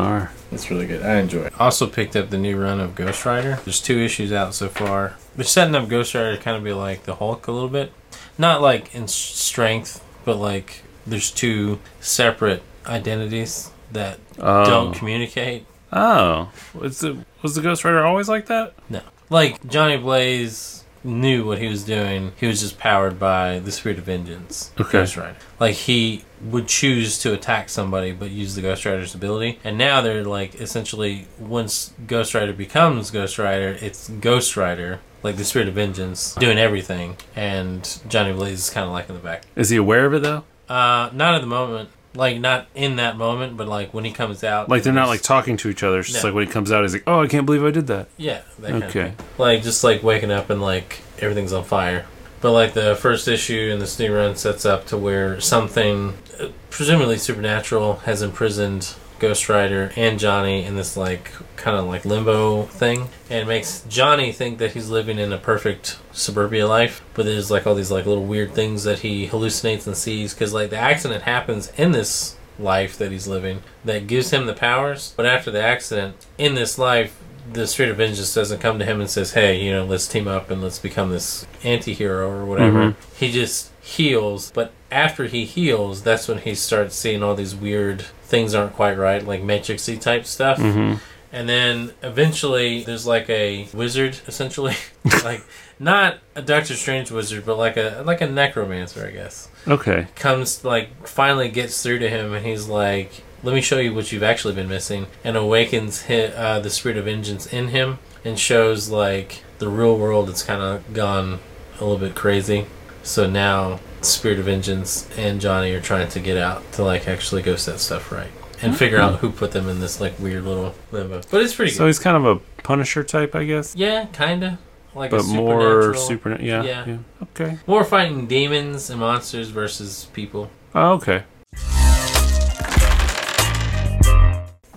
It's 0.55 0.71
really 0.71 0.87
good. 0.87 1.03
I 1.03 1.17
enjoy 1.19 1.41
it. 1.43 1.53
Also 1.59 1.85
picked 1.85 2.15
up 2.15 2.29
the 2.29 2.37
new 2.37 2.57
run 2.57 2.79
of 2.79 2.95
Ghost 2.95 3.25
Rider. 3.25 3.59
There's 3.65 3.81
two 3.81 3.99
issues 3.99 4.31
out 4.31 4.53
so 4.53 4.69
far. 4.69 5.17
They're 5.35 5.43
setting 5.43 5.75
up 5.75 5.89
Ghost 5.89 6.15
Rider 6.15 6.37
to 6.37 6.41
kind 6.41 6.55
of 6.55 6.63
be 6.63 6.71
like 6.71 7.03
the 7.03 7.15
Hulk 7.15 7.47
a 7.47 7.51
little 7.51 7.67
bit. 7.69 7.91
Not 8.37 8.61
like 8.61 8.95
in 8.95 9.09
strength, 9.09 10.01
but 10.23 10.37
like 10.37 10.81
there's 11.05 11.29
two 11.29 11.79
separate 11.99 12.63
identities 12.87 13.69
that 13.91 14.19
Oh. 14.39 14.63
don't 14.65 14.93
communicate. 14.95 15.65
Oh, 15.91 16.49
was 16.73 16.99
the 16.99 17.17
was 17.41 17.55
the 17.55 17.61
Ghost 17.61 17.83
Rider 17.83 18.05
always 18.05 18.29
like 18.29 18.45
that? 18.47 18.73
No. 18.89 19.01
Like 19.29 19.65
Johnny 19.67 19.97
Blaze 19.97 20.84
knew 21.05 21.45
what 21.45 21.59
he 21.59 21.67
was 21.67 21.83
doing. 21.83 22.33
He 22.37 22.47
was 22.47 22.61
just 22.61 22.77
powered 22.77 23.19
by 23.19 23.59
the 23.59 23.71
spirit 23.71 23.97
of 23.97 24.05
vengeance. 24.05 24.71
Okay. 24.79 24.91
Ghost 24.91 25.15
Rider. 25.15 25.37
Like 25.59 25.75
he 25.75 26.25
would 26.41 26.67
choose 26.67 27.19
to 27.19 27.33
attack 27.33 27.69
somebody 27.69 28.11
but 28.11 28.31
use 28.31 28.55
the 28.55 28.61
Ghost 28.61 28.85
Rider's 28.85 29.15
ability. 29.15 29.59
And 29.63 29.77
now 29.77 30.01
they're 30.01 30.23
like 30.23 30.55
essentially 30.55 31.27
once 31.39 31.93
Ghost 32.07 32.33
Rider 32.33 32.53
becomes 32.53 33.11
Ghost 33.11 33.37
Rider, 33.37 33.77
it's 33.79 34.09
Ghost 34.09 34.57
Rider, 34.57 34.99
like 35.23 35.37
the 35.37 35.45
spirit 35.45 35.67
of 35.67 35.75
vengeance, 35.75 36.35
doing 36.35 36.57
everything 36.57 37.17
and 37.35 37.99
Johnny 38.07 38.33
Blaze 38.33 38.59
is 38.59 38.69
kinda 38.69 38.89
like 38.89 39.07
in 39.09 39.15
the 39.15 39.21
back. 39.21 39.43
Is 39.55 39.69
he 39.69 39.77
aware 39.77 40.05
of 40.05 40.13
it 40.13 40.23
though? 40.23 40.43
Uh 40.67 41.09
not 41.13 41.35
at 41.35 41.41
the 41.41 41.47
moment. 41.47 41.89
Like 42.15 42.39
not 42.39 42.67
in 42.75 42.95
that 42.95 43.17
moment, 43.17 43.57
but 43.57 43.67
like 43.67 43.93
when 43.93 44.05
he 44.05 44.11
comes 44.11 44.43
out. 44.43 44.69
Like 44.69 44.83
they're 44.83 44.93
not 44.93 45.07
like 45.09 45.21
talking 45.21 45.57
to 45.57 45.69
each 45.69 45.83
other. 45.83 45.99
It's 45.99 46.09
just 46.09 46.23
No. 46.23 46.29
like 46.29 46.35
when 46.35 46.47
he 46.47 46.51
comes 46.51 46.71
out, 46.71 46.83
he's 46.83 46.93
like, 46.93 47.03
"Oh, 47.07 47.21
I 47.21 47.27
can't 47.27 47.45
believe 47.45 47.63
I 47.63 47.71
did 47.71 47.87
that." 47.87 48.07
Yeah, 48.17 48.41
that 48.59 48.71
kind 48.71 48.83
of 48.83 48.89
Okay. 48.89 49.03
thing. 49.09 49.15
Like 49.37 49.63
just 49.63 49.83
like 49.83 50.01
waking 50.03 50.31
up 50.31 50.49
and 50.49 50.61
like 50.61 51.01
everything's 51.19 51.53
on 51.53 51.63
fire. 51.63 52.05
But 52.41 52.51
like 52.51 52.73
the 52.73 52.95
first 52.95 53.27
issue 53.27 53.69
in 53.73 53.79
this 53.79 53.97
new 53.99 54.13
run 54.13 54.35
sets 54.35 54.65
up 54.65 54.85
to 54.87 54.97
where 54.97 55.39
something, 55.41 56.13
uh, 56.39 56.47
presumably 56.69 57.17
supernatural, 57.17 57.97
has 58.05 58.21
imprisoned 58.21 58.93
Ghost 59.19 59.47
Rider 59.49 59.91
and 59.95 60.19
Johnny 60.19 60.63
in 60.63 60.75
this 60.75 60.97
like 60.97 61.31
kind 61.55 61.77
of 61.77 61.85
like 61.85 62.05
limbo 62.05 62.63
thing, 62.63 63.09
and 63.29 63.47
makes 63.47 63.83
Johnny 63.87 64.31
think 64.31 64.59
that 64.59 64.73
he's 64.73 64.89
living 64.89 65.17
in 65.17 65.33
a 65.33 65.37
perfect 65.37 65.97
suburbia 66.11 66.67
life, 66.67 67.01
but 67.13 67.25
there's 67.25 67.49
like 67.49 67.65
all 67.65 67.75
these 67.75 67.91
like 67.91 68.05
little 68.05 68.25
weird 68.25 68.53
things 68.53 68.83
that 68.83 68.99
he 68.99 69.27
hallucinates 69.27 69.87
and 69.87 69.97
sees 69.97 70.33
because 70.33 70.53
like 70.53 70.69
the 70.69 70.77
accident 70.77 71.23
happens 71.23 71.71
in 71.77 71.91
this 71.91 72.37
life 72.57 72.97
that 72.97 73.11
he's 73.11 73.27
living 73.27 73.61
that 73.83 74.07
gives 74.07 74.31
him 74.31 74.45
the 74.45 74.53
powers, 74.53 75.13
but 75.17 75.25
after 75.25 75.51
the 75.51 75.61
accident 75.61 76.15
in 76.37 76.55
this 76.55 76.77
life 76.77 77.21
the 77.51 77.67
Spirit 77.67 77.91
of 77.91 77.97
Vengeance 77.97 78.33
doesn't 78.33 78.59
come 78.59 78.79
to 78.79 78.85
him 78.85 78.99
and 79.01 79.09
says, 79.09 79.33
"Hey, 79.33 79.61
you 79.61 79.71
know, 79.71 79.85
let's 79.85 80.07
team 80.07 80.27
up 80.27 80.49
and 80.49 80.61
let's 80.61 80.79
become 80.79 81.11
this 81.11 81.45
anti-hero 81.63 82.29
or 82.29 82.45
whatever." 82.45 82.79
Mhm. 82.79 82.95
He 83.17 83.31
just 83.31 83.71
heals, 83.81 84.51
but 84.53 84.71
after 84.91 85.25
he 85.25 85.45
heals, 85.45 86.01
that's 86.01 86.27
when 86.27 86.39
he 86.39 86.55
starts 86.55 86.95
seeing 86.95 87.21
all 87.21 87.35
these 87.35 87.55
weird 87.55 88.05
things 88.23 88.55
aren't 88.55 88.73
quite 88.73 88.97
right, 88.97 89.25
like 89.25 89.43
Matrixy 89.43 89.99
type 89.99 90.25
stuff. 90.25 90.57
Mm-hmm. 90.57 90.95
And 91.31 91.49
then 91.49 91.91
eventually 92.01 92.83
there's 92.83 93.05
like 93.05 93.29
a 93.29 93.67
wizard, 93.73 94.17
essentially. 94.27 94.75
like 95.23 95.43
not 95.79 96.17
a 96.33 96.41
Doctor 96.41 96.73
Strange 96.75 97.11
wizard, 97.11 97.45
but 97.45 97.57
like 97.57 97.75
a 97.77 98.03
like 98.05 98.21
a 98.21 98.27
necromancer, 98.27 99.05
I 99.05 99.11
guess. 99.11 99.49
Okay. 99.67 100.07
Comes 100.15 100.63
like 100.63 101.07
finally 101.07 101.49
gets 101.49 101.83
through 101.83 101.99
to 101.99 102.09
him 102.09 102.33
and 102.33 102.45
he's 102.45 102.67
like, 102.67 103.21
Let 103.45 103.53
me 103.53 103.61
show 103.61 103.77
you 103.77 103.93
what 103.93 104.11
you've 104.11 104.23
actually 104.23 104.55
been 104.55 104.67
missing 104.67 105.05
and 105.23 105.37
awakens 105.37 106.09
uh, 106.09 106.59
the 106.63 106.69
spirit 106.71 106.97
of 106.97 107.05
vengeance 107.05 107.45
in 107.45 107.67
him 107.67 107.99
and 108.23 108.39
shows 108.39 108.89
like 108.89 109.43
the 109.59 109.69
real 109.69 109.95
world 109.97 110.29
it's 110.29 110.41
kinda 110.41 110.81
gone 110.93 111.39
a 111.79 111.83
little 111.85 111.99
bit 111.99 112.15
crazy. 112.15 112.65
So 113.03 113.29
now 113.29 113.79
Spirit 114.01 114.39
of 114.39 114.45
Vengeance 114.45 115.07
and 115.15 115.39
Johnny 115.39 115.71
are 115.73 115.79
trying 115.81 116.07
to 116.09 116.19
get 116.19 116.37
out 116.37 116.71
to 116.73 116.83
like 116.83 117.07
actually 117.07 117.43
go 117.43 117.55
set 117.55 117.79
stuff 117.79 118.11
right 118.11 118.31
and 118.63 118.75
figure 118.75 118.97
out 118.99 119.19
who 119.19 119.31
put 119.31 119.51
them 119.51 119.69
in 119.69 119.79
this 119.79 120.01
like 120.01 120.17
weird 120.19 120.43
little 120.43 120.73
limbo. 120.91 121.21
But 121.29 121.41
it's 121.43 121.53
pretty 121.53 121.71
So 121.71 121.79
good. 121.79 121.87
he's 121.87 121.99
kind 121.99 122.17
of 122.17 122.25
a 122.25 122.39
Punisher 122.63 123.03
type, 123.03 123.35
I 123.35 123.43
guess. 123.43 123.75
Yeah, 123.75 124.05
kinda. 124.05 124.57
Like 124.95 125.11
a 125.11 125.17
But 125.17 125.25
more 125.25 125.93
supernatural- 125.93 126.47
Yeah, 126.47 126.63
Yeah. 126.63 126.85
yeah. 126.87 126.97
Okay. 127.35 127.59
More 127.67 127.83
fighting 127.83 128.25
demons 128.25 128.89
and 128.89 128.99
monsters 128.99 129.49
versus 129.49 130.07
people. 130.13 130.49
Oh, 130.73 130.93
okay. 130.93 131.23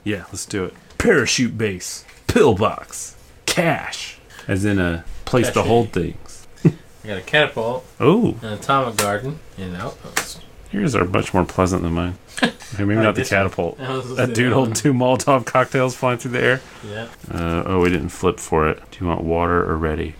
Yeah, 0.08 0.24
let's 0.28 0.46
do 0.46 0.64
it. 0.64 0.74
Parachute 0.96 1.58
base, 1.58 2.06
pillbox, 2.28 3.14
cache, 3.44 4.16
as 4.48 4.64
in 4.64 4.78
a 4.78 5.04
place 5.26 5.50
to 5.50 5.60
hold 5.62 5.92
things. 5.92 6.46
I 6.64 6.72
got 7.06 7.18
a 7.18 7.20
catapult, 7.20 7.84
Oh, 8.00 8.36
an 8.40 8.54
atomic 8.54 8.96
garden, 8.96 9.38
and 9.58 9.76
outposts. 9.76 10.40
yours 10.72 10.94
are 10.94 11.04
much 11.04 11.34
more 11.34 11.44
pleasant 11.44 11.82
than 11.82 11.92
mine. 11.92 12.14
Okay, 12.74 12.84
maybe 12.84 13.00
not 13.02 13.14
the 13.16 13.20
this 13.22 13.30
one. 13.32 13.38
catapult. 13.42 13.80
I 13.80 13.92
was 13.96 14.16
That 14.16 14.34
dude 14.34 14.52
holding 14.52 14.72
two 14.74 14.92
Molotov 14.94 15.44
cocktails 15.44 15.94
flying 15.94 16.18
through 16.18 16.30
the 16.32 16.40
air. 16.42 16.60
Yeah. 16.86 17.08
Uh, 17.30 17.62
oh, 17.66 17.80
we 17.80 17.90
didn't 17.90 18.10
flip 18.10 18.38
for 18.40 18.68
it. 18.68 18.82
Do 18.90 18.98
you 19.00 19.06
want 19.08 19.24
water 19.24 19.62
or 19.68 19.76
ready? 19.76 20.14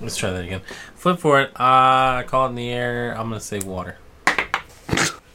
Let's 0.00 0.16
try 0.16 0.30
that 0.30 0.44
again. 0.44 0.60
Flip 0.96 1.18
for 1.18 1.40
it. 1.40 1.48
Uh, 1.58 2.20
I 2.20 2.24
call 2.26 2.46
it 2.46 2.50
in 2.50 2.54
the 2.56 2.68
air. 2.70 3.12
I'm 3.12 3.28
gonna 3.28 3.40
say 3.40 3.58
water. 3.60 3.98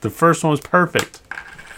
The 0.01 0.09
first 0.09 0.43
one 0.45 0.51
was 0.51 0.61
perfect. 0.61 1.19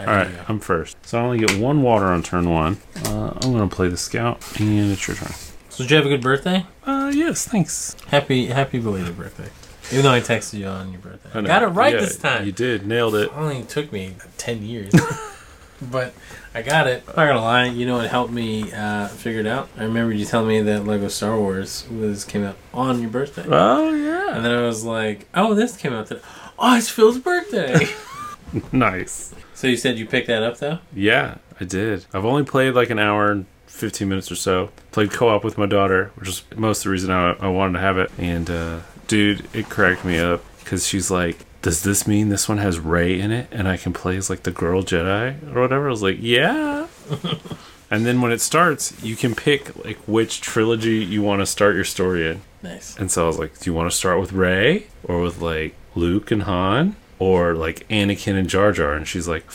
All 0.07 0.15
right. 0.15 0.49
I'm 0.49 0.59
first. 0.59 0.97
So 1.05 1.19
I 1.19 1.21
only 1.21 1.39
get 1.39 1.57
one 1.57 1.81
water 1.81 2.05
on 2.05 2.23
turn 2.23 2.49
one. 2.49 2.77
Uh, 3.05 3.37
I'm 3.41 3.51
gonna 3.51 3.67
play 3.67 3.87
the 3.87 3.97
scout, 3.97 4.59
and 4.59 4.91
it's 4.91 5.07
your 5.07 5.17
turn. 5.17 5.33
So 5.69 5.83
did 5.83 5.91
you 5.91 5.97
have 5.97 6.05
a 6.05 6.09
good 6.09 6.21
birthday? 6.21 6.65
Uh, 6.85 7.11
yes, 7.13 7.47
thanks. 7.47 7.95
Happy 8.07 8.47
happy 8.47 8.79
belated 8.79 9.17
birthday. 9.17 9.49
Even 9.91 10.03
though 10.05 10.11
I 10.11 10.21
texted 10.21 10.59
you 10.59 10.67
on 10.67 10.91
your 10.91 11.01
birthday. 11.01 11.29
I 11.33 11.41
know. 11.41 11.47
Got 11.47 11.63
it 11.63 11.67
right 11.67 11.93
Yeah, 11.93 11.99
this 12.01 12.17
time. 12.17 12.45
You 12.45 12.51
did, 12.53 12.87
nailed 12.87 13.15
it. 13.15 13.23
It 13.23 13.33
only 13.35 13.63
took 13.63 13.91
me 13.91 14.15
10 14.37 14.63
years. 14.63 14.93
but 15.81 16.13
I 16.53 16.61
got 16.61 16.87
it. 16.87 17.03
I'm 17.09 17.15
not 17.15 17.27
gonna 17.27 17.41
lie, 17.41 17.65
you 17.65 17.85
know 17.85 17.97
what 17.97 18.09
helped 18.09 18.31
me 18.31 18.71
uh, 18.71 19.07
figure 19.07 19.41
it 19.41 19.47
out? 19.47 19.67
I 19.77 19.83
remember 19.83 20.13
you 20.13 20.23
telling 20.23 20.47
me 20.47 20.61
that 20.61 20.85
Lego 20.85 21.09
Star 21.09 21.37
Wars 21.37 21.85
was 21.89 22.23
came 22.23 22.43
out 22.43 22.55
on 22.73 23.01
your 23.01 23.09
birthday. 23.09 23.43
Oh 23.47 23.93
yeah, 23.93 24.35
And 24.35 24.45
then 24.45 24.51
I 24.57 24.61
was 24.61 24.85
like, 24.85 25.27
oh, 25.33 25.53
this 25.55 25.75
came 25.75 25.91
out 25.91 26.07
today. 26.07 26.21
Oh, 26.57 26.77
it's 26.77 26.87
Phil's 26.89 27.19
birthday. 27.19 27.87
nice. 28.71 29.33
So 29.61 29.67
you 29.67 29.77
said 29.77 29.99
you 29.99 30.07
picked 30.07 30.25
that 30.25 30.41
up 30.41 30.57
though? 30.57 30.79
Yeah, 30.91 31.35
I 31.59 31.65
did. 31.65 32.07
I've 32.15 32.25
only 32.25 32.43
played 32.43 32.73
like 32.73 32.89
an 32.89 32.97
hour 32.97 33.29
and 33.29 33.45
15 33.67 34.09
minutes 34.09 34.31
or 34.31 34.35
so. 34.35 34.71
Played 34.91 35.11
co-op 35.11 35.43
with 35.43 35.55
my 35.55 35.67
daughter, 35.67 36.11
which 36.15 36.29
is 36.29 36.43
most 36.55 36.79
of 36.79 36.85
the 36.85 36.89
reason 36.89 37.11
I, 37.11 37.33
I 37.33 37.47
wanted 37.47 37.73
to 37.73 37.79
have 37.79 37.99
it. 37.99 38.09
And 38.17 38.49
uh, 38.49 38.79
dude, 39.07 39.47
it 39.53 39.69
cracked 39.69 40.03
me 40.03 40.17
up 40.17 40.43
because 40.61 40.87
she's 40.87 41.11
like, 41.11 41.45
"Does 41.61 41.83
this 41.83 42.07
mean 42.07 42.29
this 42.29 42.49
one 42.49 42.57
has 42.57 42.79
Rey 42.79 43.19
in 43.19 43.29
it, 43.29 43.49
and 43.51 43.67
I 43.67 43.77
can 43.77 43.93
play 43.93 44.17
as 44.17 44.31
like 44.31 44.41
the 44.41 44.51
girl 44.51 44.81
Jedi 44.81 45.55
or 45.55 45.61
whatever?" 45.61 45.85
I 45.85 45.91
was 45.91 46.01
like, 46.01 46.17
"Yeah." 46.19 46.87
and 47.91 48.03
then 48.03 48.19
when 48.19 48.31
it 48.31 48.41
starts, 48.41 48.99
you 49.03 49.15
can 49.15 49.35
pick 49.35 49.85
like 49.85 49.97
which 50.07 50.41
trilogy 50.41 51.03
you 51.05 51.21
want 51.21 51.41
to 51.41 51.45
start 51.45 51.75
your 51.75 51.85
story 51.85 52.27
in. 52.27 52.41
Nice. 52.63 52.97
And 52.97 53.11
so 53.11 53.25
I 53.25 53.27
was 53.27 53.37
like, 53.37 53.59
"Do 53.59 53.69
you 53.69 53.75
want 53.75 53.91
to 53.91 53.95
start 53.95 54.19
with 54.19 54.33
Rey 54.33 54.87
or 55.03 55.21
with 55.21 55.39
like 55.39 55.75
Luke 55.93 56.31
and 56.31 56.41
Han?" 56.41 56.95
Or 57.21 57.53
like 57.53 57.87
Anakin 57.89 58.33
and 58.35 58.49
Jar 58.49 58.71
Jar, 58.71 58.93
and 58.93 59.07
she's 59.07 59.27
like, 59.27 59.45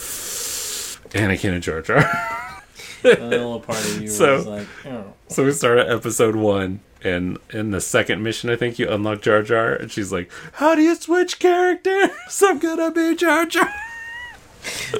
Anakin 1.12 1.52
and 1.54 1.62
Jar 1.62 1.82
Jar. 1.82 1.98
A 3.04 3.08
little 3.20 3.58
part 3.60 3.78
of 3.78 4.00
you 4.02 4.08
So- 4.20 4.36
was 4.36 4.46
like, 4.46 4.68
oh. 4.86 5.12
So 5.28 5.44
we 5.44 5.50
start 5.52 5.78
at 5.78 5.88
episode 5.90 6.36
one, 6.36 6.78
and 7.02 7.38
in 7.50 7.72
the 7.72 7.80
second 7.80 8.22
mission, 8.22 8.50
I 8.50 8.56
think 8.56 8.78
you 8.78 8.88
unlock 8.88 9.20
Jar 9.22 9.42
Jar, 9.42 9.72
and 9.74 9.90
she's 9.90 10.12
like, 10.12 10.30
"How 10.54 10.76
do 10.76 10.82
you 10.82 10.94
switch 10.94 11.40
characters? 11.40 12.10
I'm 12.44 12.60
gonna 12.60 12.92
be 12.92 13.16
Jar 13.16 13.44
Jar." 13.46 13.68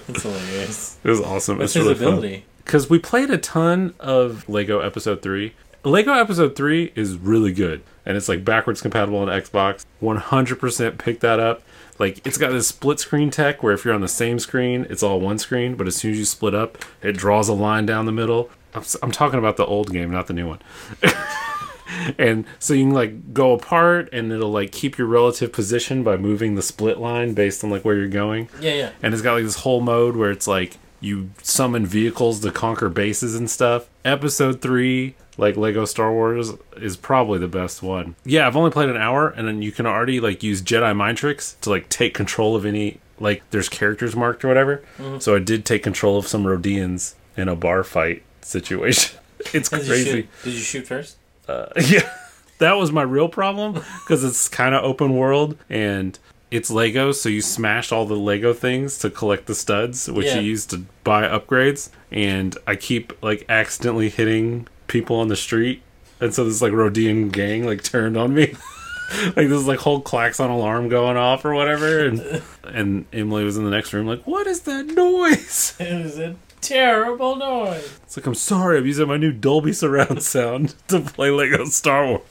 That's 0.09 0.23
hilarious. 0.25 0.99
It 1.05 1.09
was 1.11 1.21
awesome. 1.21 1.59
What's 1.59 1.77
it's 1.77 1.85
really 1.85 1.95
ability? 1.97 2.45
because 2.65 2.91
we 2.91 2.99
played 2.99 3.31
a 3.31 3.39
ton 3.39 3.95
of 4.01 4.49
Lego 4.49 4.81
Episode 4.81 5.23
Three. 5.23 5.55
Lego 5.85 6.13
Episode 6.13 6.57
Three 6.57 6.91
is 6.97 7.17
really 7.17 7.53
good, 7.53 7.83
and 8.05 8.17
it's 8.17 8.29
like 8.29 8.45
backwards 8.45 8.81
compatible 8.83 9.19
on 9.19 9.29
Xbox. 9.29 9.85
100% 10.03 10.99
pick 10.99 11.21
that 11.21 11.39
up. 11.39 11.63
Like 11.99 12.27
it's 12.27 12.39
got 12.39 12.51
this 12.53 12.69
split 12.69 13.01
screen 13.01 13.31
tech 13.31 13.63
where 13.63 13.73
if 13.73 13.85
you're 13.85 13.95
on 13.95 14.01
the 14.01 14.09
same 14.09 14.39
screen, 14.39 14.87
it's 14.91 15.03
all 15.03 15.21
one 15.21 15.39
screen, 15.39 15.75
but 15.77 15.87
as 15.87 15.97
soon 15.97 16.13
as 16.13 16.19
you 16.19 16.25
split 16.25 16.55
up, 16.55 16.79
it 17.03 17.13
draws 17.17 17.49
a 17.49 17.55
line 17.55 17.87
down 17.87 18.07
the 18.07 18.13
middle. 18.13 18.51
I'm, 18.75 18.83
I'm 19.03 19.11
talking 19.13 19.39
about 19.39 19.57
the 19.57 19.65
old 19.67 19.91
game, 19.93 20.11
not 20.11 20.27
the 20.27 20.35
new 20.35 20.47
one. 20.47 20.59
and 22.19 22.45
so 22.59 22.75
you 22.75 22.85
can 22.85 22.93
like 22.95 23.33
go 23.33 23.53
apart 23.53 24.09
and 24.13 24.33
it'll 24.33 24.51
like 24.51 24.73
keep 24.73 24.99
your 24.99 25.07
relative 25.07 25.53
position 25.53 26.03
by 26.03 26.17
moving 26.17 26.55
the 26.55 26.63
split 26.63 26.99
line 26.99 27.33
based 27.33 27.63
on 27.63 27.71
like 27.71 27.85
where 27.85 27.97
you're 27.97 28.09
going 28.09 28.49
Yeah, 28.61 28.75
yeah. 28.75 28.91
and 29.03 29.15
it's 29.15 29.23
got 29.23 29.35
like 29.35 29.45
this 29.45 29.57
whole 29.61 29.81
mode 29.81 30.17
where 30.17 30.31
it's 30.31 30.47
like 30.49 30.79
you 31.01 31.31
summon 31.43 31.87
vehicles 31.87 32.41
to 32.41 32.51
conquer 32.51 32.89
bases 32.89 33.35
and 33.35 33.51
stuff. 33.51 33.89
Episode 34.05 34.61
3 34.61 35.15
like 35.39 35.55
lego 35.57 35.85
star 35.85 36.13
wars 36.13 36.53
is 36.79 36.97
probably 36.97 37.39
the 37.39 37.47
best 37.49 37.83
one. 37.83 38.15
Yeah 38.25 38.47
i've 38.47 38.57
only 38.57 38.71
played 38.71 38.89
an 38.89 38.97
hour 38.97 39.29
and 39.29 39.47
then 39.47 39.61
you 39.61 39.71
can 39.71 39.85
already 39.85 40.19
like 40.19 40.43
use 40.43 40.63
jedi 40.63 40.97
mind 40.97 41.19
tricks 41.19 41.57
to 41.61 41.69
like 41.69 41.91
take 41.91 42.15
control 42.15 42.57
of 42.57 42.65
any 42.65 43.01
like 43.21 43.43
there's 43.51 43.69
characters 43.69 44.17
marked 44.17 44.45
or 44.45 44.49
whatever. 44.49 44.83
So 45.19 45.37
i 45.37 45.39
did 45.39 45.65
take 45.67 45.83
control 45.83 46.17
of 46.19 46.27
some 46.27 46.45
Rodians 46.45 47.15
in 47.37 47.49
a 47.49 47.57
bar 47.57 47.85
fight 47.85 48.23
situation. 48.41 49.19
It's 49.53 49.69
Did 49.69 49.83
you, 49.83 49.87
crazy. 49.89 50.11
shoot, 50.11 50.29
did 50.45 50.53
you 50.55 50.61
shoot 50.61 50.87
first? 50.87 51.17
uh, 51.47 51.67
yeah, 51.77 52.11
that 52.59 52.73
was 52.73 52.91
my 52.91 53.03
real 53.03 53.29
problem 53.29 53.75
because 53.75 54.25
it's 54.25 54.49
kind 54.49 54.75
of 54.75 54.83
open 54.83 55.15
world 55.15 55.57
and 55.69 56.19
it's 56.51 56.71
Lego, 56.71 57.13
so 57.13 57.29
you 57.29 57.41
smash 57.43 57.91
all 57.93 58.07
the 58.07 58.15
Lego 58.17 58.53
things 58.53 58.99
to 58.99 59.11
collect 59.11 59.47
the 59.47 59.55
studs, 59.55 60.09
which 60.11 60.27
Yeah. 60.27 60.37
you 60.41 60.43
use 60.51 60.65
to 60.67 60.85
buy 61.05 61.23
upgrades. 61.23 61.91
And 62.13 62.57
I 62.67 62.77
keep 62.77 63.13
like 63.23 63.45
accidentally 63.49 64.09
hitting 64.11 64.69
people 64.87 65.17
on 65.17 65.29
the 65.29 65.37
street, 65.37 65.83
and 66.21 66.33
so 66.35 66.45
this 66.45 66.63
like 66.63 66.73
Rodian 66.73 67.33
gang 67.33 67.67
like 67.67 67.83
turned 67.83 68.17
on 68.17 68.33
me. 68.35 68.55
like 69.37 69.49
this 69.49 69.65
like 69.67 69.81
whole 69.81 70.01
klaxon 70.01 70.51
alarm 70.51 70.89
going 70.89 71.17
off 71.17 71.45
or 71.45 71.55
whatever, 71.55 72.05
and 72.07 72.43
and 72.65 73.05
Emily 73.13 73.45
was 73.45 73.57
in 73.57 73.65
the 73.65 73.71
next 73.71 73.93
room 73.93 74.07
like, 74.07 74.23
"What 74.27 74.47
is 74.47 74.61
that 74.63 74.87
noise?" 74.87 75.75
It 75.81 76.03
was 76.05 76.19
a 76.19 76.37
terrible 76.61 77.37
noise. 77.37 77.99
It's 78.05 78.17
like 78.17 78.27
I'm 78.27 78.35
sorry, 78.35 78.79
I'm 78.79 78.87
using 78.87 79.09
my 79.09 79.17
new 79.17 79.33
Dolby 79.33 79.73
surround 79.73 80.23
sound 80.23 80.75
to 80.89 81.01
play 81.01 81.31
Lego 81.31 81.65
Star 81.67 82.07
Wars. 82.07 82.23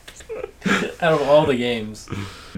Out 1.01 1.21
of 1.21 1.29
all 1.29 1.45
the 1.45 1.55
games. 1.55 2.09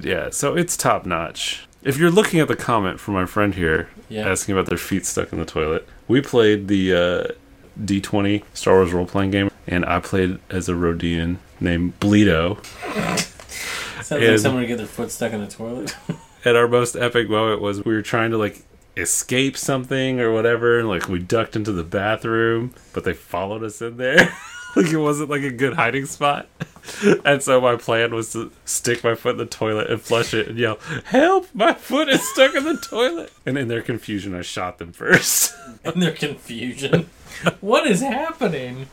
Yeah, 0.02 0.30
so 0.32 0.56
it's 0.56 0.76
top 0.78 1.06
notch. 1.06 1.66
If 1.84 1.98
you're 1.98 2.12
looking 2.12 2.40
at 2.40 2.48
the 2.48 2.56
comment 2.56 3.00
from 3.00 3.14
my 3.14 3.26
friend 3.26 3.54
here 3.56 3.90
Yeah. 4.10 4.30
asking 4.30 4.54
about 4.54 4.68
their 4.68 4.78
feet 4.78 5.06
stuck 5.06 5.32
in 5.32 5.40
the 5.40 5.46
toilet, 5.46 5.88
we 6.08 6.22
played 6.22 6.68
the 6.68 6.94
uh, 6.94 7.28
D20 7.84 8.44
Star 8.54 8.76
Wars 8.76 8.92
role 8.94 9.06
playing 9.06 9.32
game, 9.32 9.50
and 9.68 9.86
I 9.86 10.00
played 10.00 10.40
as 10.50 10.68
a 10.70 10.74
Rodian 10.74 11.38
named 11.60 12.00
Bleedo. 12.00 12.64
Sounds 14.04 14.22
like 14.24 14.40
someone 14.40 14.62
to 14.64 14.68
get 14.68 14.78
their 14.78 14.88
foot 14.88 15.12
stuck 15.12 15.34
in 15.34 15.42
the 15.42 15.48
toilet. 15.48 15.96
And 16.46 16.56
our 16.56 16.68
most 16.68 16.96
epic 16.96 17.30
moment 17.30 17.62
was 17.62 17.84
we 17.84 17.94
were 17.94 18.02
trying 18.04 18.32
to 18.32 18.38
like 18.38 18.62
escape 18.96 19.58
something 19.58 20.22
or 20.22 20.32
whatever, 20.32 20.80
and 20.80 20.88
like 20.88 21.10
we 21.10 21.20
ducked 21.20 21.58
into 21.58 21.74
the 21.74 21.84
bathroom, 21.84 22.74
but 22.94 23.04
they 23.04 23.12
followed 23.14 23.64
us 23.64 23.82
in 23.82 23.98
there. 23.98 24.34
like 24.78 24.92
it 24.92 24.98
wasn't 24.98 25.30
like 25.30 25.42
a 25.42 25.52
good 25.52 25.74
hiding 25.74 26.06
spot. 26.06 26.48
and 27.26 27.44
so 27.44 27.60
my 27.60 27.76
plan 27.76 28.14
was 28.14 28.32
to 28.34 28.52
stick 28.66 29.04
my 29.04 29.16
foot 29.16 29.32
in 29.32 29.38
the 29.38 29.46
toilet 29.46 29.90
and 29.90 30.02
flush 30.02 30.34
it 30.34 30.48
and 30.48 30.58
yell, 30.58 30.80
"Help! 31.06 31.48
My 31.54 31.74
foot 31.74 32.08
is 32.10 32.28
stuck 32.30 32.56
in 32.56 32.64
the 32.64 32.78
toilet!" 32.78 33.32
And 33.46 33.58
in 33.58 33.68
their 33.68 33.82
confusion, 33.82 34.34
I 34.34 34.42
shot 34.42 34.78
them 34.78 34.94
first. 34.94 35.54
in 35.84 36.00
their 36.00 36.14
confusion. 36.14 37.10
what 37.60 37.86
is 37.88 38.02
happening? 38.02 38.88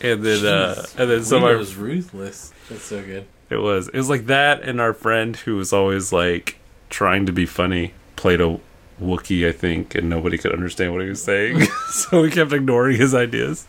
and 0.00 0.22
then, 0.22 0.46
uh, 0.46 0.84
and 0.98 1.10
then 1.10 1.24
so 1.24 1.40
my 1.40 1.54
was 1.54 1.74
ruthless. 1.74 2.52
That's 2.68 2.84
so 2.84 3.02
good. 3.02 3.26
It 3.50 3.58
was. 3.58 3.88
It 3.88 3.96
was 3.96 4.08
like 4.08 4.26
that, 4.26 4.62
and 4.62 4.80
our 4.80 4.94
friend 4.94 5.36
who 5.36 5.56
was 5.56 5.72
always 5.72 6.12
like 6.12 6.58
trying 6.90 7.26
to 7.26 7.32
be 7.32 7.46
funny 7.46 7.92
played 8.16 8.40
a 8.40 8.58
Wookiee, 9.00 9.46
I 9.48 9.52
think, 9.52 9.94
and 9.94 10.08
nobody 10.08 10.38
could 10.38 10.52
understand 10.52 10.92
what 10.92 11.02
he 11.02 11.08
was 11.08 11.22
saying, 11.22 11.62
so 11.90 12.22
we 12.22 12.30
kept 12.30 12.52
ignoring 12.52 12.96
his 12.96 13.14
ideas. 13.14 13.66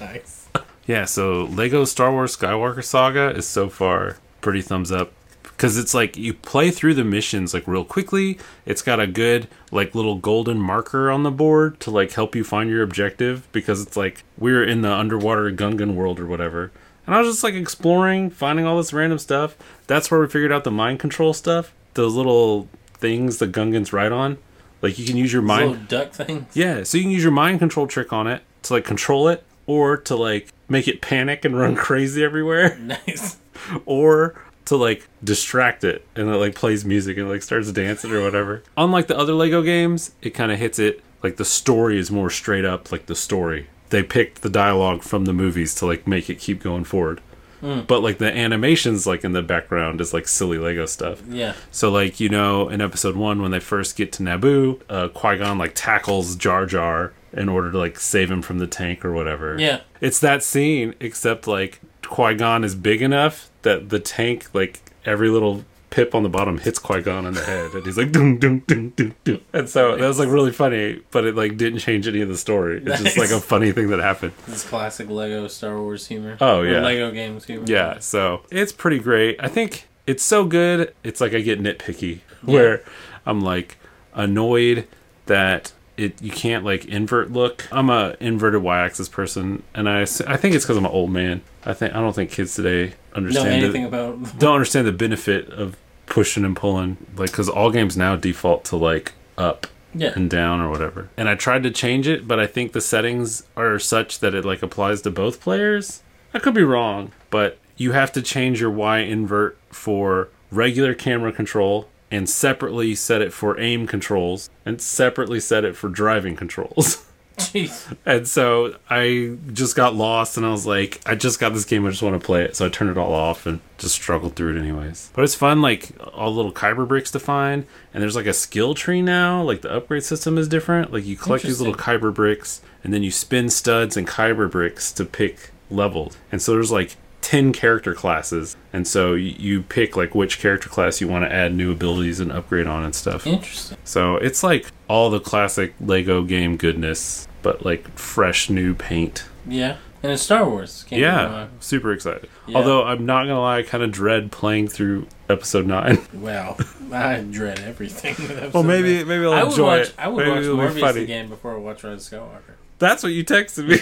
Nice. 0.00 0.48
Yeah, 0.86 1.04
so 1.04 1.44
Lego 1.44 1.84
Star 1.84 2.10
Wars 2.12 2.36
Skywalker 2.36 2.82
Saga 2.84 3.30
is 3.36 3.46
so 3.46 3.68
far 3.68 4.16
pretty 4.40 4.62
thumbs 4.62 4.90
up. 4.92 5.12
because 5.42 5.76
it's 5.76 5.92
like 5.92 6.16
you 6.16 6.32
play 6.32 6.70
through 6.70 6.94
the 6.94 7.04
missions 7.04 7.52
like 7.52 7.66
real 7.66 7.84
quickly. 7.84 8.38
It's 8.64 8.80
got 8.82 9.00
a 9.00 9.06
good 9.06 9.48
like 9.72 9.94
little 9.94 10.14
golden 10.16 10.58
marker 10.58 11.10
on 11.10 11.24
the 11.24 11.30
board 11.30 11.80
to 11.80 11.90
like 11.90 12.12
help 12.12 12.34
you 12.36 12.44
find 12.44 12.70
your 12.70 12.82
objective 12.82 13.50
because 13.52 13.82
it's 13.82 13.96
like 13.96 14.24
we're 14.38 14.62
in 14.64 14.82
the 14.82 14.92
underwater 14.92 15.50
Gungan 15.50 15.94
world 15.94 16.20
or 16.20 16.26
whatever. 16.26 16.70
And 17.06 17.14
I 17.14 17.20
was 17.20 17.28
just 17.28 17.44
like 17.44 17.54
exploring, 17.54 18.30
finding 18.30 18.64
all 18.66 18.76
this 18.76 18.92
random 18.92 19.18
stuff. 19.18 19.56
That's 19.86 20.10
where 20.10 20.20
we 20.20 20.26
figured 20.28 20.52
out 20.52 20.64
the 20.64 20.70
mind 20.70 21.00
control 21.00 21.32
stuff. 21.32 21.74
Those 21.94 22.14
little 22.14 22.68
things 22.94 23.38
the 23.38 23.48
Gungans 23.48 23.92
ride 23.92 24.12
on. 24.12 24.38
Like 24.80 24.98
you 24.98 25.04
can 25.06 25.16
use 25.16 25.32
your 25.32 25.42
mind 25.42 25.70
Little 25.70 25.86
duck 25.86 26.12
thing. 26.12 26.46
yeah, 26.54 26.82
so 26.84 26.96
you 26.98 27.04
can 27.04 27.10
use 27.10 27.22
your 27.24 27.32
mind 27.32 27.58
control 27.58 27.86
trick 27.88 28.12
on 28.12 28.26
it 28.28 28.42
to 28.62 28.74
like 28.74 28.84
control 28.84 29.28
it 29.28 29.44
or 29.66 29.96
to 29.96 30.16
like 30.16 30.52
make 30.68 30.88
it 30.88 31.00
panic 31.00 31.44
and 31.44 31.58
run 31.58 31.74
crazy 31.76 32.22
everywhere 32.24 32.76
Nice. 32.80 33.38
or 33.86 34.40
to 34.66 34.76
like 34.76 35.08
distract 35.24 35.82
it 35.84 36.06
and 36.14 36.28
it 36.28 36.36
like 36.36 36.54
plays 36.54 36.84
music 36.84 37.16
and 37.16 37.28
like 37.28 37.42
starts 37.42 37.72
dancing 37.72 38.12
or 38.12 38.22
whatever. 38.22 38.62
Unlike 38.76 39.06
the 39.06 39.18
other 39.18 39.32
Lego 39.32 39.62
games, 39.62 40.12
it 40.20 40.30
kind 40.30 40.52
of 40.52 40.58
hits 40.58 40.78
it 40.78 41.02
like 41.22 41.36
the 41.36 41.44
story 41.44 41.98
is 41.98 42.10
more 42.10 42.30
straight 42.30 42.64
up 42.64 42.92
like 42.92 43.06
the 43.06 43.14
story. 43.14 43.68
They 43.90 44.02
picked 44.02 44.42
the 44.42 44.50
dialogue 44.50 45.02
from 45.02 45.24
the 45.24 45.32
movies 45.32 45.74
to 45.76 45.86
like 45.86 46.06
make 46.06 46.28
it 46.28 46.38
keep 46.38 46.62
going 46.62 46.84
forward. 46.84 47.20
But 47.60 48.02
like 48.02 48.18
the 48.18 48.32
animations 48.32 49.04
like 49.04 49.24
in 49.24 49.32
the 49.32 49.42
background 49.42 50.00
is 50.00 50.14
like 50.14 50.28
silly 50.28 50.58
Lego 50.58 50.86
stuff. 50.86 51.22
Yeah. 51.28 51.54
So 51.72 51.90
like 51.90 52.20
you 52.20 52.28
know 52.28 52.68
in 52.68 52.80
episode 52.80 53.16
one 53.16 53.42
when 53.42 53.50
they 53.50 53.58
first 53.58 53.96
get 53.96 54.12
to 54.12 54.22
Naboo, 54.22 54.80
uh, 54.88 55.08
Qui 55.08 55.38
Gon 55.38 55.58
like 55.58 55.72
tackles 55.74 56.36
Jar 56.36 56.66
Jar 56.66 57.12
in 57.32 57.48
order 57.48 57.70
to 57.72 57.78
like 57.78 57.98
save 57.98 58.30
him 58.30 58.42
from 58.42 58.58
the 58.58 58.66
tank 58.66 59.04
or 59.04 59.12
whatever. 59.12 59.56
Yeah. 59.58 59.80
it's 60.00 60.18
that 60.20 60.42
scene 60.42 60.94
except 61.00 61.46
like 61.46 61.80
Qui 62.02 62.34
Gon 62.34 62.64
is 62.64 62.74
big 62.74 63.02
enough 63.02 63.50
that 63.62 63.90
the 63.90 63.98
tank 64.00 64.48
like 64.54 64.80
every 65.04 65.28
little 65.28 65.64
pip 65.90 66.14
on 66.14 66.22
the 66.22 66.28
bottom 66.28 66.58
hits 66.58 66.78
Qui 66.78 67.00
Gon 67.02 67.24
in 67.26 67.32
the 67.34 67.42
head, 67.44 67.72
and 67.72 67.84
he's 67.86 67.96
like 67.96 68.12
dum 68.12 68.38
dum 68.38 68.60
dum 68.66 68.90
dum 68.90 69.14
dum. 69.24 69.40
And 69.52 69.68
so 69.68 69.96
that 69.96 70.06
was 70.06 70.18
like 70.18 70.28
really 70.28 70.52
funny, 70.52 71.00
but 71.10 71.24
it 71.24 71.34
like 71.34 71.56
didn't 71.56 71.78
change 71.80 72.06
any 72.06 72.20
of 72.20 72.28
the 72.28 72.36
story. 72.36 72.82
It's 72.84 73.02
just 73.02 73.16
like 73.18 73.30
a 73.30 73.40
funny 73.40 73.72
thing 73.72 73.88
that 73.88 73.98
happened. 74.00 74.32
This 74.46 74.64
classic 74.68 75.08
Lego 75.08 75.48
Star 75.48 75.80
Wars 75.80 76.06
humor. 76.06 76.36
Oh, 76.40 76.60
Or 76.60 76.66
yeah. 76.66 76.80
Lego 76.80 77.10
games 77.10 77.44
humor. 77.46 77.64
Yeah, 77.66 77.98
so 78.00 78.42
it's 78.50 78.72
pretty 78.72 78.98
great. 78.98 79.36
I 79.40 79.48
think 79.48 79.86
it's 80.06 80.22
so 80.22 80.44
good. 80.44 80.94
It's 81.04 81.20
like 81.20 81.32
I 81.34 81.40
get 81.40 81.60
nitpicky 81.60 82.20
where 82.42 82.82
I'm 83.26 83.40
like 83.40 83.76
annoyed 84.14 84.86
that 85.26 85.72
it 85.98 86.22
you 86.22 86.30
can't 86.30 86.64
like 86.64 86.84
invert 86.86 87.30
look. 87.32 87.66
I'm 87.72 87.90
a 87.90 88.16
inverted 88.20 88.62
y-axis 88.62 89.08
person, 89.08 89.62
and 89.74 89.88
I 89.88 90.02
I 90.02 90.04
think 90.04 90.54
it's 90.54 90.64
because 90.64 90.76
I'm 90.76 90.86
an 90.86 90.92
old 90.92 91.10
man. 91.10 91.42
I 91.66 91.74
think 91.74 91.94
I 91.94 92.00
don't 92.00 92.14
think 92.14 92.30
kids 92.30 92.54
today 92.54 92.88
Know 92.88 92.94
understand 93.16 93.48
anything 93.64 93.82
the, 93.82 93.88
about? 93.88 94.38
don't 94.38 94.54
understand 94.54 94.86
the 94.86 94.92
benefit 94.92 95.50
of 95.50 95.76
pushing 96.06 96.44
and 96.44 96.56
pulling 96.56 96.96
like 97.16 97.30
because 97.30 97.48
all 97.48 97.70
games 97.70 97.96
now 97.96 98.16
default 98.16 98.64
to 98.66 98.76
like 98.76 99.12
up 99.36 99.66
Yeah. 99.94 100.12
and 100.16 100.30
down 100.30 100.60
or 100.60 100.70
whatever. 100.70 101.10
And 101.18 101.28
I 101.28 101.34
tried 101.34 101.62
to 101.64 101.70
change 101.70 102.08
it, 102.08 102.26
but 102.26 102.38
I 102.40 102.46
think 102.46 102.72
the 102.72 102.80
settings 102.80 103.42
are 103.56 103.78
such 103.78 104.20
that 104.20 104.34
it 104.34 104.44
like 104.44 104.62
applies 104.62 105.02
to 105.02 105.10
both 105.10 105.40
players. 105.40 106.02
I 106.32 106.38
could 106.38 106.54
be 106.54 106.62
wrong, 106.62 107.12
but 107.30 107.58
you 107.76 107.92
have 107.92 108.10
to 108.12 108.22
change 108.22 108.60
your 108.60 108.70
Y 108.70 108.98
invert 109.00 109.58
for 109.70 110.28
regular 110.50 110.94
camera 110.94 111.30
control 111.32 111.88
and 112.10 112.28
separately 112.28 112.94
set 112.94 113.22
it 113.22 113.32
for 113.32 113.58
aim 113.60 113.86
controls 113.86 114.50
and 114.64 114.80
separately 114.80 115.40
set 115.40 115.64
it 115.64 115.76
for 115.76 115.88
driving 115.88 116.36
controls. 116.36 117.04
Jeez. 117.38 117.96
and 118.04 118.26
so 118.26 118.74
I 118.90 119.36
just 119.52 119.76
got 119.76 119.94
lost 119.94 120.36
and 120.36 120.44
I 120.44 120.50
was 120.50 120.66
like, 120.66 121.00
I 121.06 121.14
just 121.14 121.38
got 121.38 121.54
this 121.54 121.64
game, 121.64 121.86
I 121.86 121.90
just 121.90 122.02
want 122.02 122.20
to 122.20 122.24
play 122.26 122.42
it. 122.42 122.56
So 122.56 122.66
I 122.66 122.68
turned 122.68 122.90
it 122.90 122.98
all 122.98 123.14
off 123.14 123.46
and 123.46 123.60
just 123.78 123.94
struggled 123.94 124.34
through 124.34 124.56
it 124.56 124.58
anyways. 124.58 125.12
But 125.14 125.22
it's 125.22 125.36
fun, 125.36 125.62
like 125.62 125.92
all 126.14 126.30
the 126.32 126.36
little 126.36 126.52
kyber 126.52 126.86
bricks 126.86 127.12
to 127.12 127.20
find. 127.20 127.64
And 127.94 128.02
there's 128.02 128.16
like 128.16 128.26
a 128.26 128.32
skill 128.32 128.74
tree 128.74 129.02
now, 129.02 129.40
like 129.42 129.62
the 129.62 129.72
upgrade 129.72 130.02
system 130.02 130.36
is 130.36 130.48
different. 130.48 130.92
Like 130.92 131.06
you 131.06 131.16
collect 131.16 131.44
these 131.44 131.60
little 131.60 131.76
kyber 131.76 132.12
bricks 132.12 132.60
and 132.82 132.92
then 132.92 133.04
you 133.04 133.10
spin 133.12 133.50
studs 133.50 133.96
and 133.96 134.06
kyber 134.06 134.50
bricks 134.50 134.90
to 134.92 135.04
pick 135.04 135.50
levels. 135.70 136.16
And 136.32 136.42
so 136.42 136.52
there's 136.52 136.72
like 136.72 136.96
10 137.28 137.52
character 137.52 137.92
classes. 137.92 138.56
And 138.72 138.88
so 138.88 139.12
you 139.12 139.62
pick 139.62 139.98
like 139.98 140.14
which 140.14 140.38
character 140.40 140.70
class 140.70 140.98
you 141.02 141.08
want 141.08 141.26
to 141.26 141.30
add 141.32 141.54
new 141.54 141.70
abilities 141.70 142.20
and 142.20 142.32
upgrade 142.32 142.66
on 142.66 142.84
and 142.84 142.94
stuff. 142.94 143.26
Interesting. 143.26 143.76
So 143.84 144.16
it's 144.16 144.42
like 144.42 144.72
all 144.88 145.10
the 145.10 145.20
classic 145.20 145.74
Lego 145.78 146.22
game 146.22 146.56
goodness, 146.56 147.28
but 147.42 147.66
like 147.66 147.86
fresh 147.98 148.48
new 148.48 148.72
paint. 148.72 149.26
Yeah. 149.46 149.76
And 150.02 150.10
it's 150.10 150.22
Star 150.22 150.48
Wars. 150.48 150.86
Can't 150.88 151.02
Yeah, 151.02 151.24
wrong. 151.40 151.48
super 151.60 151.92
excited. 151.92 152.30
Yeah. 152.46 152.56
Although 152.56 152.84
I'm 152.84 153.04
not 153.04 153.24
gonna 153.24 153.40
lie, 153.42 153.58
I 153.58 153.62
kind 153.62 153.82
of 153.84 153.92
dread 153.92 154.32
playing 154.32 154.68
through 154.68 155.06
episode 155.28 155.66
nine. 155.66 155.98
Well, 156.14 156.56
I 156.90 157.20
dread 157.30 157.58
everything. 157.60 158.14
with 158.18 158.30
episode 158.30 158.54
well, 158.54 158.62
maybe 158.62 158.98
nine. 158.98 159.08
maybe 159.08 159.24
I'll 159.26 159.32
I 159.34 159.42
would 159.42 159.50
enjoy 159.50 159.66
watch. 159.66 159.88
it. 159.88 159.94
I 159.98 160.08
would 160.08 160.18
maybe 160.24 160.30
watch 160.36 160.44
it'll 160.44 160.56
be 160.56 160.62
Morbius 160.62 160.80
funny. 160.80 161.02
again 161.02 161.28
before 161.28 161.52
I 161.54 161.58
watch 161.58 161.84
Rise 161.84 162.10
of 162.10 162.20
Skywalker. 162.20 162.54
That's 162.78 163.02
what 163.02 163.12
you 163.12 163.22
texted 163.22 163.68
me, 163.68 163.80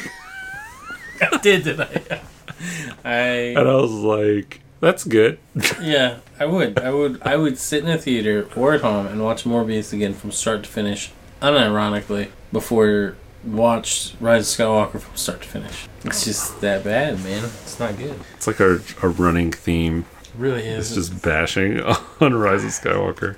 I 1.33 1.37
did, 1.39 1.63
did 1.63 1.81
I? 1.81 2.21
I 3.05 3.55
and 3.57 3.69
I 3.69 3.75
was 3.75 3.93
like, 3.93 4.61
"That's 4.81 5.05
good." 5.05 5.39
yeah, 5.81 6.19
I 6.39 6.47
would. 6.47 6.79
I 6.79 6.91
would. 6.91 7.23
I 7.23 7.37
would 7.37 7.59
sit 7.59 7.85
in 7.85 7.91
a 7.91 7.99
theater 7.99 8.49
or 8.57 8.75
at 8.75 8.81
home 8.81 9.07
and 9.07 9.23
watch 9.23 9.45
Morbius 9.45 9.93
again 9.93 10.15
from 10.15 10.33
start 10.33 10.65
to 10.65 10.69
finish, 10.69 11.13
unironically, 11.41 12.31
before 12.53 13.17
watch 13.47 14.15
Rise 14.21 14.59
of 14.59 14.67
Skywalker 14.67 15.01
from 15.01 15.17
start 15.17 15.43
to 15.43 15.49
finish. 15.49 15.89
It's 16.05 16.25
just 16.25 16.61
that 16.61 16.85
bad, 16.85 17.23
man. 17.23 17.45
It's 17.45 17.79
not 17.79 17.97
good. 17.97 18.19
It's 18.35 18.47
like 18.47 18.61
our, 18.61 18.81
our 19.03 19.11
running 19.11 19.53
theme. 19.53 20.05
It 20.23 20.31
really 20.37 20.67
is. 20.67 20.97
It's 20.97 21.09
just 21.09 21.23
bashing 21.23 21.81
on 22.21 22.35
Rise 22.35 22.65
of 22.65 22.71
Skywalker. 22.71 23.37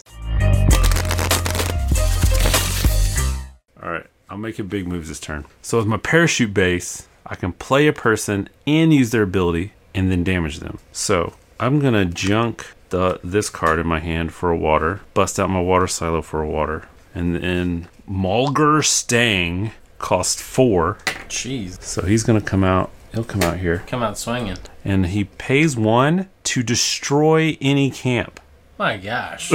All 3.83 3.91
right, 3.91 4.07
I'm 4.29 4.41
making 4.41 4.67
big 4.67 4.87
moves 4.87 5.09
this 5.09 5.21
turn. 5.21 5.45
So 5.63 5.79
with 5.79 5.87
my 5.87 5.99
parachute 5.99 6.53
base, 6.53 7.09
I 7.31 7.35
can 7.35 7.53
play 7.53 7.87
a 7.87 7.93
person 7.93 8.49
and 8.67 8.93
use 8.93 9.11
their 9.11 9.23
ability 9.23 9.73
and 9.95 10.11
then 10.11 10.25
damage 10.25 10.61
them. 10.61 10.79
So 10.93 11.35
I'm 11.61 11.79
gonna 11.81 12.05
junk 12.05 12.67
the 12.91 13.21
this 13.23 13.51
card 13.51 13.79
in 13.79 13.87
my 13.87 13.99
hand 14.01 14.33
for 14.33 14.51
a 14.51 14.57
water, 14.57 15.01
bust 15.15 15.39
out 15.39 15.51
my 15.51 15.61
water 15.61 15.87
silo 15.87 16.23
for 16.23 16.43
a 16.43 16.49
water, 16.49 16.89
and 17.15 17.35
then 17.37 17.89
Molgur 18.11 18.83
Stang 18.85 19.73
cost 19.99 20.41
four. 20.41 20.97
Jeez, 21.29 21.83
So 21.83 22.03
he's 22.03 22.23
gonna 22.23 22.41
come 22.41 22.65
out. 22.65 22.91
He'll 23.13 23.25
come 23.25 23.43
out 23.43 23.59
here, 23.59 23.83
come 23.87 24.03
out 24.03 24.17
swinging. 24.19 24.59
and 24.85 25.07
he 25.07 25.25
pays 25.25 25.77
one 25.77 26.29
to 26.45 26.63
destroy 26.63 27.57
any 27.61 27.91
camp. 27.91 28.39
My 28.79 28.97
gosh, 28.97 29.53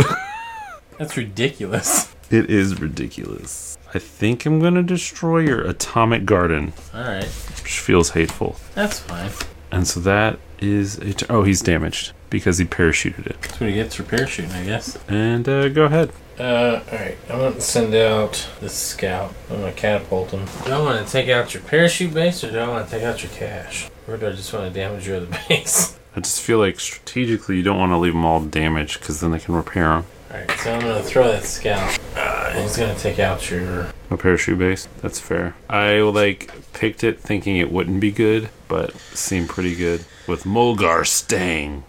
that's 1.00 1.16
ridiculous. 1.18 2.14
It 2.30 2.50
is 2.50 2.80
ridiculous. 2.82 3.78
I 3.94 4.00
think 4.00 4.46
I'm 4.46 4.60
gonna 4.60 4.82
destroy 4.84 5.40
your 5.40 5.62
atomic 5.62 6.26
garden, 6.26 6.74
All 6.94 7.02
right, 7.04 7.30
which 7.64 7.80
feels 7.80 8.12
hateful. 8.12 8.56
that's 8.76 9.00
fine. 9.00 9.32
And 9.72 9.88
so 9.88 10.00
that 10.02 10.38
is 10.60 10.98
a 11.00 11.14
t- 11.14 11.26
oh, 11.30 11.44
he's 11.44 11.62
damaged 11.62 12.14
because 12.30 12.58
he 12.60 12.66
parachuted 12.66 13.26
it. 13.26 13.42
That's 13.42 13.60
what 13.60 13.70
he 13.70 13.76
gets 13.76 13.96
for 13.96 14.04
parachuting, 14.04 14.54
I 14.54 14.64
guess. 14.64 14.98
And 15.08 15.48
uh, 15.50 15.70
go 15.70 15.86
ahead. 15.86 16.12
Uh, 16.40 16.82
alright. 16.92 17.18
I'm 17.30 17.40
gonna 17.40 17.62
send 17.62 17.94
out 17.96 18.48
the 18.60 18.70
scout. 18.70 19.34
I'm 19.50 19.60
gonna 19.62 19.72
catapult 19.72 20.32
him. 20.32 20.46
Do 20.66 20.72
I 20.72 20.80
want 20.80 21.06
to 21.06 21.12
take 21.12 21.30
out 21.30 21.54
your 21.54 21.64
parachute 21.64 22.14
base 22.14 22.44
or 22.44 22.52
do 22.52 22.60
I 22.60 22.68
want 22.68 22.88
to 22.88 22.92
take 22.92 23.04
out 23.04 23.24
your 23.24 23.32
cache? 23.32 23.90
Or 24.08 24.18
do 24.18 24.28
I 24.28 24.32
just 24.32 24.52
want 24.54 24.72
to 24.72 24.80
damage 24.80 25.08
your 25.08 25.18
other 25.18 25.28
base? 25.50 25.98
I 26.16 26.20
just 26.20 26.42
feel 26.42 26.60
like 26.60 26.80
strategically 26.80 27.58
you 27.58 27.64
don't 27.64 27.80
want 27.80 27.92
to 27.92 27.98
leave 27.98 28.14
them 28.14 28.26
all 28.26 28.40
damaged 28.42 29.00
because 29.00 29.20
then 29.22 29.32
they 29.32 29.40
can 29.40 29.56
repair 29.56 29.86
them. 29.90 30.06
Alright, 30.34 30.50
so 30.62 30.74
I'm 30.74 30.82
gonna 30.82 31.04
throw 31.04 31.28
that 31.28 31.44
scout. 31.44 32.00
Uh, 32.16 32.60
he's 32.60 32.76
gonna 32.76 32.96
take 32.96 33.20
out 33.20 33.52
your. 33.52 33.92
A 34.10 34.18
parachute 34.18 34.58
base. 34.58 34.88
That's 35.02 35.20
fair. 35.20 35.56
I 35.70 36.00
like 36.00 36.52
picked 36.74 37.04
it 37.04 37.20
thinking 37.20 37.58
it 37.58 37.72
wouldn't 37.72 38.00
be 38.00 38.12
good, 38.12 38.50
but 38.68 38.96
seemed 38.96 39.50
pretty 39.50 39.76
good 39.76 40.06
with 40.28 40.44
Molgur 40.44 41.06
Stang. 41.06 41.84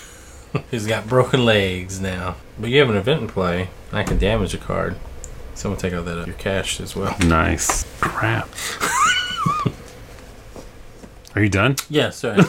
He's 0.70 0.86
got 0.86 1.06
broken 1.06 1.44
legs 1.44 2.00
now. 2.00 2.36
But 2.58 2.70
you 2.70 2.80
have 2.80 2.88
an 2.88 2.96
event 2.96 3.20
in 3.22 3.28
play. 3.28 3.68
and 3.90 3.98
I 3.98 4.04
can 4.04 4.18
damage 4.18 4.54
a 4.54 4.58
card. 4.58 4.96
So 5.54 5.68
I'm 5.68 5.74
gonna 5.74 5.82
take 5.82 5.92
out 5.92 6.06
that 6.06 6.18
uh, 6.18 6.24
your 6.24 6.34
cache 6.36 6.80
as 6.80 6.96
well. 6.96 7.14
Nice. 7.20 7.84
Crap. 8.00 8.48
Are 11.34 11.42
you 11.42 11.50
done? 11.50 11.76
Yeah, 11.90 12.08
sorry. 12.08 12.38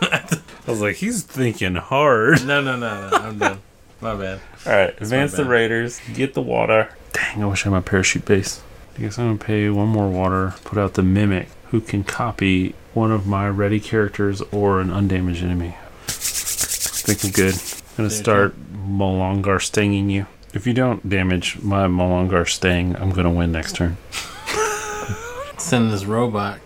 I 0.00 0.40
was 0.66 0.80
like, 0.80 0.96
he's 0.96 1.22
thinking 1.22 1.74
hard. 1.74 2.46
no, 2.46 2.62
no, 2.62 2.76
no, 2.76 3.10
no. 3.10 3.16
I'm 3.16 3.38
done. 3.38 3.60
My 4.00 4.14
bad. 4.14 4.40
All 4.66 4.72
right, 4.72 5.00
advance 5.00 5.32
the. 5.32 5.44
Raiders. 5.44 6.00
Get 6.14 6.34
the 6.34 6.42
water. 6.42 6.88
Dang, 7.12 7.42
I 7.42 7.46
wish 7.46 7.62
I 7.66 7.70
had 7.70 7.72
my 7.74 7.80
parachute 7.80 8.24
base. 8.24 8.62
I 8.96 9.00
guess 9.00 9.18
I'm 9.18 9.26
gonna 9.26 9.38
pay 9.38 9.68
one 9.70 9.88
more 9.88 10.08
water. 10.08 10.54
Put 10.64 10.78
out 10.78 10.94
the 10.94 11.02
mimic, 11.02 11.48
who 11.70 11.80
can 11.80 12.04
copy 12.04 12.74
one 12.94 13.10
of 13.12 13.26
my 13.26 13.48
ready 13.48 13.80
characters 13.80 14.40
or 14.52 14.80
an 14.80 14.90
undamaged 14.92 15.42
enemy. 15.42 15.76
Thinking 16.06 17.30
good. 17.32 17.54
Gonna 17.96 18.08
There 18.08 18.18
start 18.18 18.54
Molongar 18.72 19.60
stinging 19.62 20.10
you. 20.10 20.26
If 20.54 20.66
you 20.66 20.72
don't 20.74 21.08
damage 21.08 21.58
my 21.60 21.86
Molongar 21.86 22.48
sting, 22.48 22.94
I'm 22.96 23.10
gonna 23.10 23.30
win 23.30 23.50
next 23.52 23.76
turn. 23.76 23.96
Send 25.58 25.90
this 25.92 26.04
robot 26.04 26.58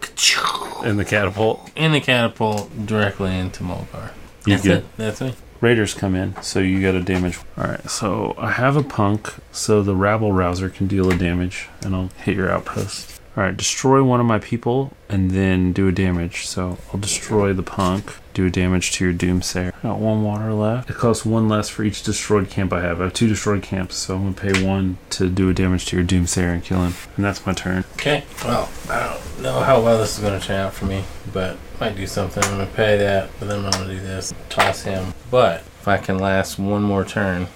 In 0.85 0.97
the 0.97 1.05
catapult. 1.05 1.70
in 1.74 1.93
the 1.93 2.01
catapult 2.01 2.87
directly 2.87 3.37
into 3.37 3.64
Molgur. 3.64 4.11
You 4.47 4.55
That's 4.55 4.62
good? 4.62 4.78
it. 4.78 4.97
That's 4.97 5.20
me. 5.20 5.35
Raiders 5.63 5.95
come 5.95 6.15
in, 6.15 6.35
so 6.43 6.59
you 6.59 6.81
get 6.81 6.95
a 6.95 7.01
damage. 7.03 7.39
All 7.57 7.65
right, 7.65 7.89
so 7.89 8.35
I 8.37 8.51
have 8.51 8.77
a 8.77 8.83
punk, 8.83 9.33
so 9.53 9.83
the 9.83 9.97
rabble 9.97 10.33
rouser 10.33 10.69
can 10.69 10.87
deal 10.87 11.11
a 11.11 11.17
damage, 11.17 11.71
and 11.81 11.97
I'll 11.97 12.11
hit 12.19 12.37
your 12.37 12.51
outpost. 12.51 13.22
All 13.35 13.43
right, 13.43 13.57
destroy 13.57 14.03
one 14.03 14.20
of 14.20 14.26
my 14.26 14.39
people 14.39 14.93
and 15.09 15.30
then 15.30 15.72
do 15.72 15.89
a 15.89 15.93
damage. 15.93 16.47
So 16.47 16.76
I'll 16.93 17.01
destroy 17.01 17.53
the 17.55 17.62
punk, 17.62 18.14
do 18.35 18.47
a 18.47 18.51
damage 18.51 18.93
to 18.93 19.05
your 19.05 19.14
doomsayer. 19.14 19.72
Got 19.83 19.99
one 19.99 20.22
water 20.22 20.53
left. 20.53 20.91
It 20.91 20.97
costs 20.97 21.24
one 21.24 21.49
less 21.49 21.68
for 21.70 21.83
each 21.83 22.03
destroyed 22.03 22.51
camp 22.51 22.72
I 22.72 22.83
have. 22.83 23.01
I 23.01 23.05
have 23.05 23.14
two 23.14 23.28
destroyed 23.28 23.62
camps, 23.62 23.97
so 23.97 24.16
I'm 24.16 24.35
gonna 24.35 24.53
pay 24.53 24.66
one 24.66 24.99
to 25.11 25.30
do 25.30 25.49
a 25.49 25.55
damage 25.55 25.87
to 25.87 25.97
your 25.97 26.05
doomsayer 26.05 26.53
and 26.53 26.62
kill 26.62 26.85
him. 26.85 26.95
And 27.16 27.24
that's 27.24 27.47
my 27.47 27.55
turn. 27.55 27.85
Okay. 27.95 28.24
Well, 28.45 28.68
I 28.91 29.09
don't 29.09 29.43
know 29.43 29.61
how 29.61 29.80
well 29.80 29.99
this 29.99 30.16
is 30.18 30.22
going 30.24 30.39
to 30.39 30.47
turn 30.47 30.61
out 30.61 30.72
for 30.72 30.85
me, 30.87 31.05
but 31.33 31.57
might 31.80 31.97
do 31.97 32.07
something. 32.07 32.43
I'm 32.45 32.59
to 32.59 32.72
pay 32.74 32.97
that, 32.99 33.30
but 33.39 33.49
then 33.49 33.64
I'm 33.64 33.70
going 33.70 33.89
to 33.89 33.95
do 33.95 34.01
this. 34.01 34.33
Toss 34.49 34.83
him. 34.83 35.14
But 35.30 35.61
if 35.80 35.89
I 35.89 35.99
can 35.99 36.18
last 36.18 36.59
one 36.59 36.83
more 36.83 37.05
turn, 37.05 37.49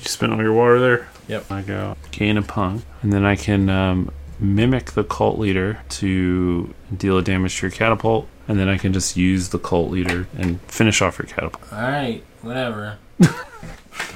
You 0.00 0.04
spent 0.04 0.32
all 0.32 0.42
your 0.42 0.54
water 0.54 0.80
there. 0.80 1.08
Yep. 1.28 1.52
I 1.52 1.62
go 1.62 1.96
gain 2.10 2.36
a 2.38 2.42
punk, 2.42 2.82
and 3.02 3.12
then 3.12 3.24
I 3.24 3.36
can 3.36 3.68
um, 3.68 4.10
mimic 4.40 4.92
the 4.92 5.04
cult 5.04 5.38
leader 5.38 5.80
to 5.88 6.74
deal 6.96 7.18
a 7.18 7.22
damage 7.22 7.58
to 7.58 7.66
your 7.66 7.70
catapult, 7.70 8.26
and 8.48 8.58
then 8.58 8.68
I 8.68 8.78
can 8.78 8.92
just 8.92 9.16
use 9.16 9.50
the 9.50 9.58
cult 9.58 9.90
leader 9.90 10.26
and 10.36 10.60
finish 10.62 11.02
off 11.02 11.18
your 11.18 11.26
catapult. 11.26 11.72
all 11.72 11.80
right, 11.82 12.22
whatever. 12.42 12.98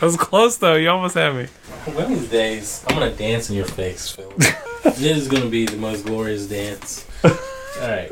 That 0.01 0.07
was 0.07 0.17
close 0.17 0.57
though. 0.57 0.75
You 0.75 0.91
almost 0.91 1.15
had 1.15 1.35
me. 1.35 1.47
One 1.93 2.05
of 2.05 2.09
these 2.09 2.29
days, 2.29 2.85
I'm 2.89 2.97
going 2.99 3.11
to 3.11 3.17
dance 3.17 3.51
in 3.51 3.57
your 3.57 3.67
face, 3.67 4.11
Phil. 4.11 4.33
this 4.85 5.01
is 5.01 5.29
going 5.29 5.43
to 5.43 5.49
be 5.49 5.67
the 5.67 5.77
most 5.77 6.05
glorious 6.07 6.47
dance. 6.47 7.07
All 7.25 7.31
right. 7.83 8.11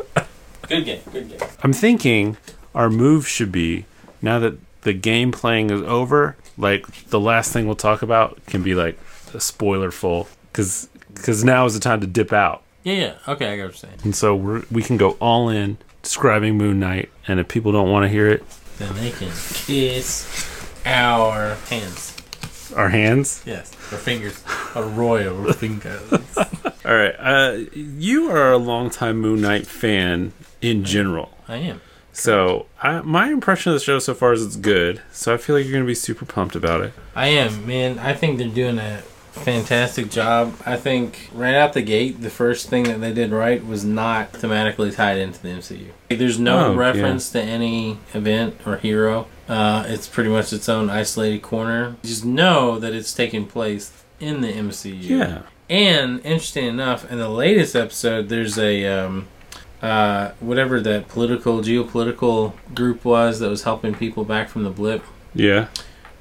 Good 0.68 0.84
game. 0.84 1.00
Good 1.12 1.30
game. 1.30 1.40
I'm 1.62 1.72
thinking 1.72 2.36
our 2.74 2.88
move 2.88 3.26
should 3.26 3.50
be 3.50 3.86
now 4.20 4.38
that 4.38 4.58
the 4.82 4.92
game 4.92 5.32
playing 5.32 5.70
is 5.70 5.82
over. 5.82 6.36
Like 6.56 6.86
the 7.06 7.20
last 7.20 7.52
thing 7.52 7.66
we'll 7.66 7.76
talk 7.76 8.02
about 8.02 8.44
can 8.46 8.62
be 8.62 8.74
like 8.74 8.98
a 9.34 9.40
spoiler 9.40 9.90
full, 9.90 10.28
because 10.52 10.88
because 11.14 11.44
now 11.44 11.64
is 11.66 11.74
the 11.74 11.80
time 11.80 12.00
to 12.00 12.06
dip 12.06 12.32
out. 12.32 12.62
Yeah, 12.84 12.94
yeah. 12.94 13.14
Okay, 13.32 13.52
I 13.52 13.56
got 13.56 13.62
what 13.64 13.68
you're 13.70 13.72
saying. 13.74 13.98
And 14.04 14.14
so 14.16 14.34
we're, 14.34 14.62
we 14.70 14.82
can 14.82 14.96
go 14.96 15.12
all 15.20 15.48
in 15.48 15.78
describing 16.02 16.56
Moon 16.58 16.80
Knight, 16.80 17.10
and 17.28 17.38
if 17.38 17.48
people 17.48 17.70
don't 17.72 17.90
want 17.90 18.04
to 18.04 18.08
hear 18.08 18.28
it, 18.28 18.42
Then 18.78 18.94
they 18.96 19.10
can 19.10 19.30
kiss 19.30 20.48
our 20.84 21.54
hands. 21.68 22.16
our 22.74 22.88
hands. 22.88 23.42
Yes, 23.46 23.72
our 23.92 23.98
fingers. 23.98 24.42
A 24.74 24.82
royal 24.82 25.52
fingers. 25.52 26.12
All 26.84 26.94
right, 26.94 27.14
uh, 27.18 27.58
you 27.74 28.30
are 28.30 28.50
a 28.52 28.58
longtime 28.58 29.18
Moon 29.18 29.40
Knight 29.40 29.66
fan 29.66 30.32
in 30.60 30.84
general, 30.84 31.30
I 31.48 31.56
am. 31.56 31.80
so 32.12 32.66
I, 32.80 33.00
my 33.02 33.28
impression 33.30 33.72
of 33.72 33.78
the 33.78 33.84
show 33.84 33.98
so 33.98 34.14
far 34.14 34.32
is 34.32 34.44
it's 34.44 34.56
good. 34.56 35.00
So 35.12 35.34
I 35.34 35.36
feel 35.36 35.56
like 35.56 35.64
you're 35.66 35.72
gonna 35.74 35.84
be 35.86 35.94
super 35.94 36.24
pumped 36.24 36.54
about 36.56 36.80
it. 36.82 36.92
I 37.14 37.28
am, 37.28 37.66
man. 37.66 37.98
I 37.98 38.12
think 38.14 38.38
they're 38.38 38.48
doing 38.48 38.78
a 38.78 39.02
fantastic 39.32 40.10
job. 40.10 40.54
I 40.64 40.76
think 40.76 41.28
right 41.32 41.54
out 41.54 41.72
the 41.72 41.82
gate, 41.82 42.20
the 42.20 42.30
first 42.30 42.68
thing 42.68 42.84
that 42.84 43.00
they 43.00 43.12
did 43.12 43.30
right 43.32 43.64
was 43.64 43.84
not 43.84 44.32
thematically 44.32 44.94
tied 44.94 45.18
into 45.18 45.40
the 45.42 45.48
MCU. 45.48 45.86
Like, 46.10 46.18
there's 46.18 46.38
no 46.38 46.66
Oh, 46.72 46.74
reference 46.74 47.30
to 47.30 47.42
any 47.42 47.98
event 48.14 48.60
or 48.66 48.76
hero. 48.76 49.26
Uh, 49.48 49.84
it's 49.88 50.06
pretty 50.06 50.30
much 50.30 50.52
its 50.52 50.68
own 50.68 50.88
isolated 50.90 51.42
corner. 51.42 51.96
You 52.02 52.08
just 52.08 52.24
know 52.24 52.78
that 52.78 52.92
it's 52.94 53.12
taking 53.12 53.46
place 53.46 53.92
in 54.20 54.40
the 54.40 54.52
MCU. 54.52 55.00
Yeah, 55.02 55.42
And 55.68 56.20
interesting 56.24 56.66
enough, 56.66 57.10
in 57.10 57.18
the 57.18 57.28
latest 57.28 57.74
episode, 57.74 58.28
there's 58.28 58.58
a 58.58 58.86
um, 58.86 59.28
uh, 59.82 60.30
whatever 60.40 60.80
that 60.80 61.08
political 61.08 61.58
geopolitical 61.60 62.52
group 62.74 63.04
was 63.04 63.40
that 63.40 63.48
was 63.48 63.64
helping 63.64 63.94
people 63.94 64.24
back 64.24 64.48
from 64.48 64.62
the 64.64 64.70
blip. 64.70 65.02
yeah. 65.34 65.68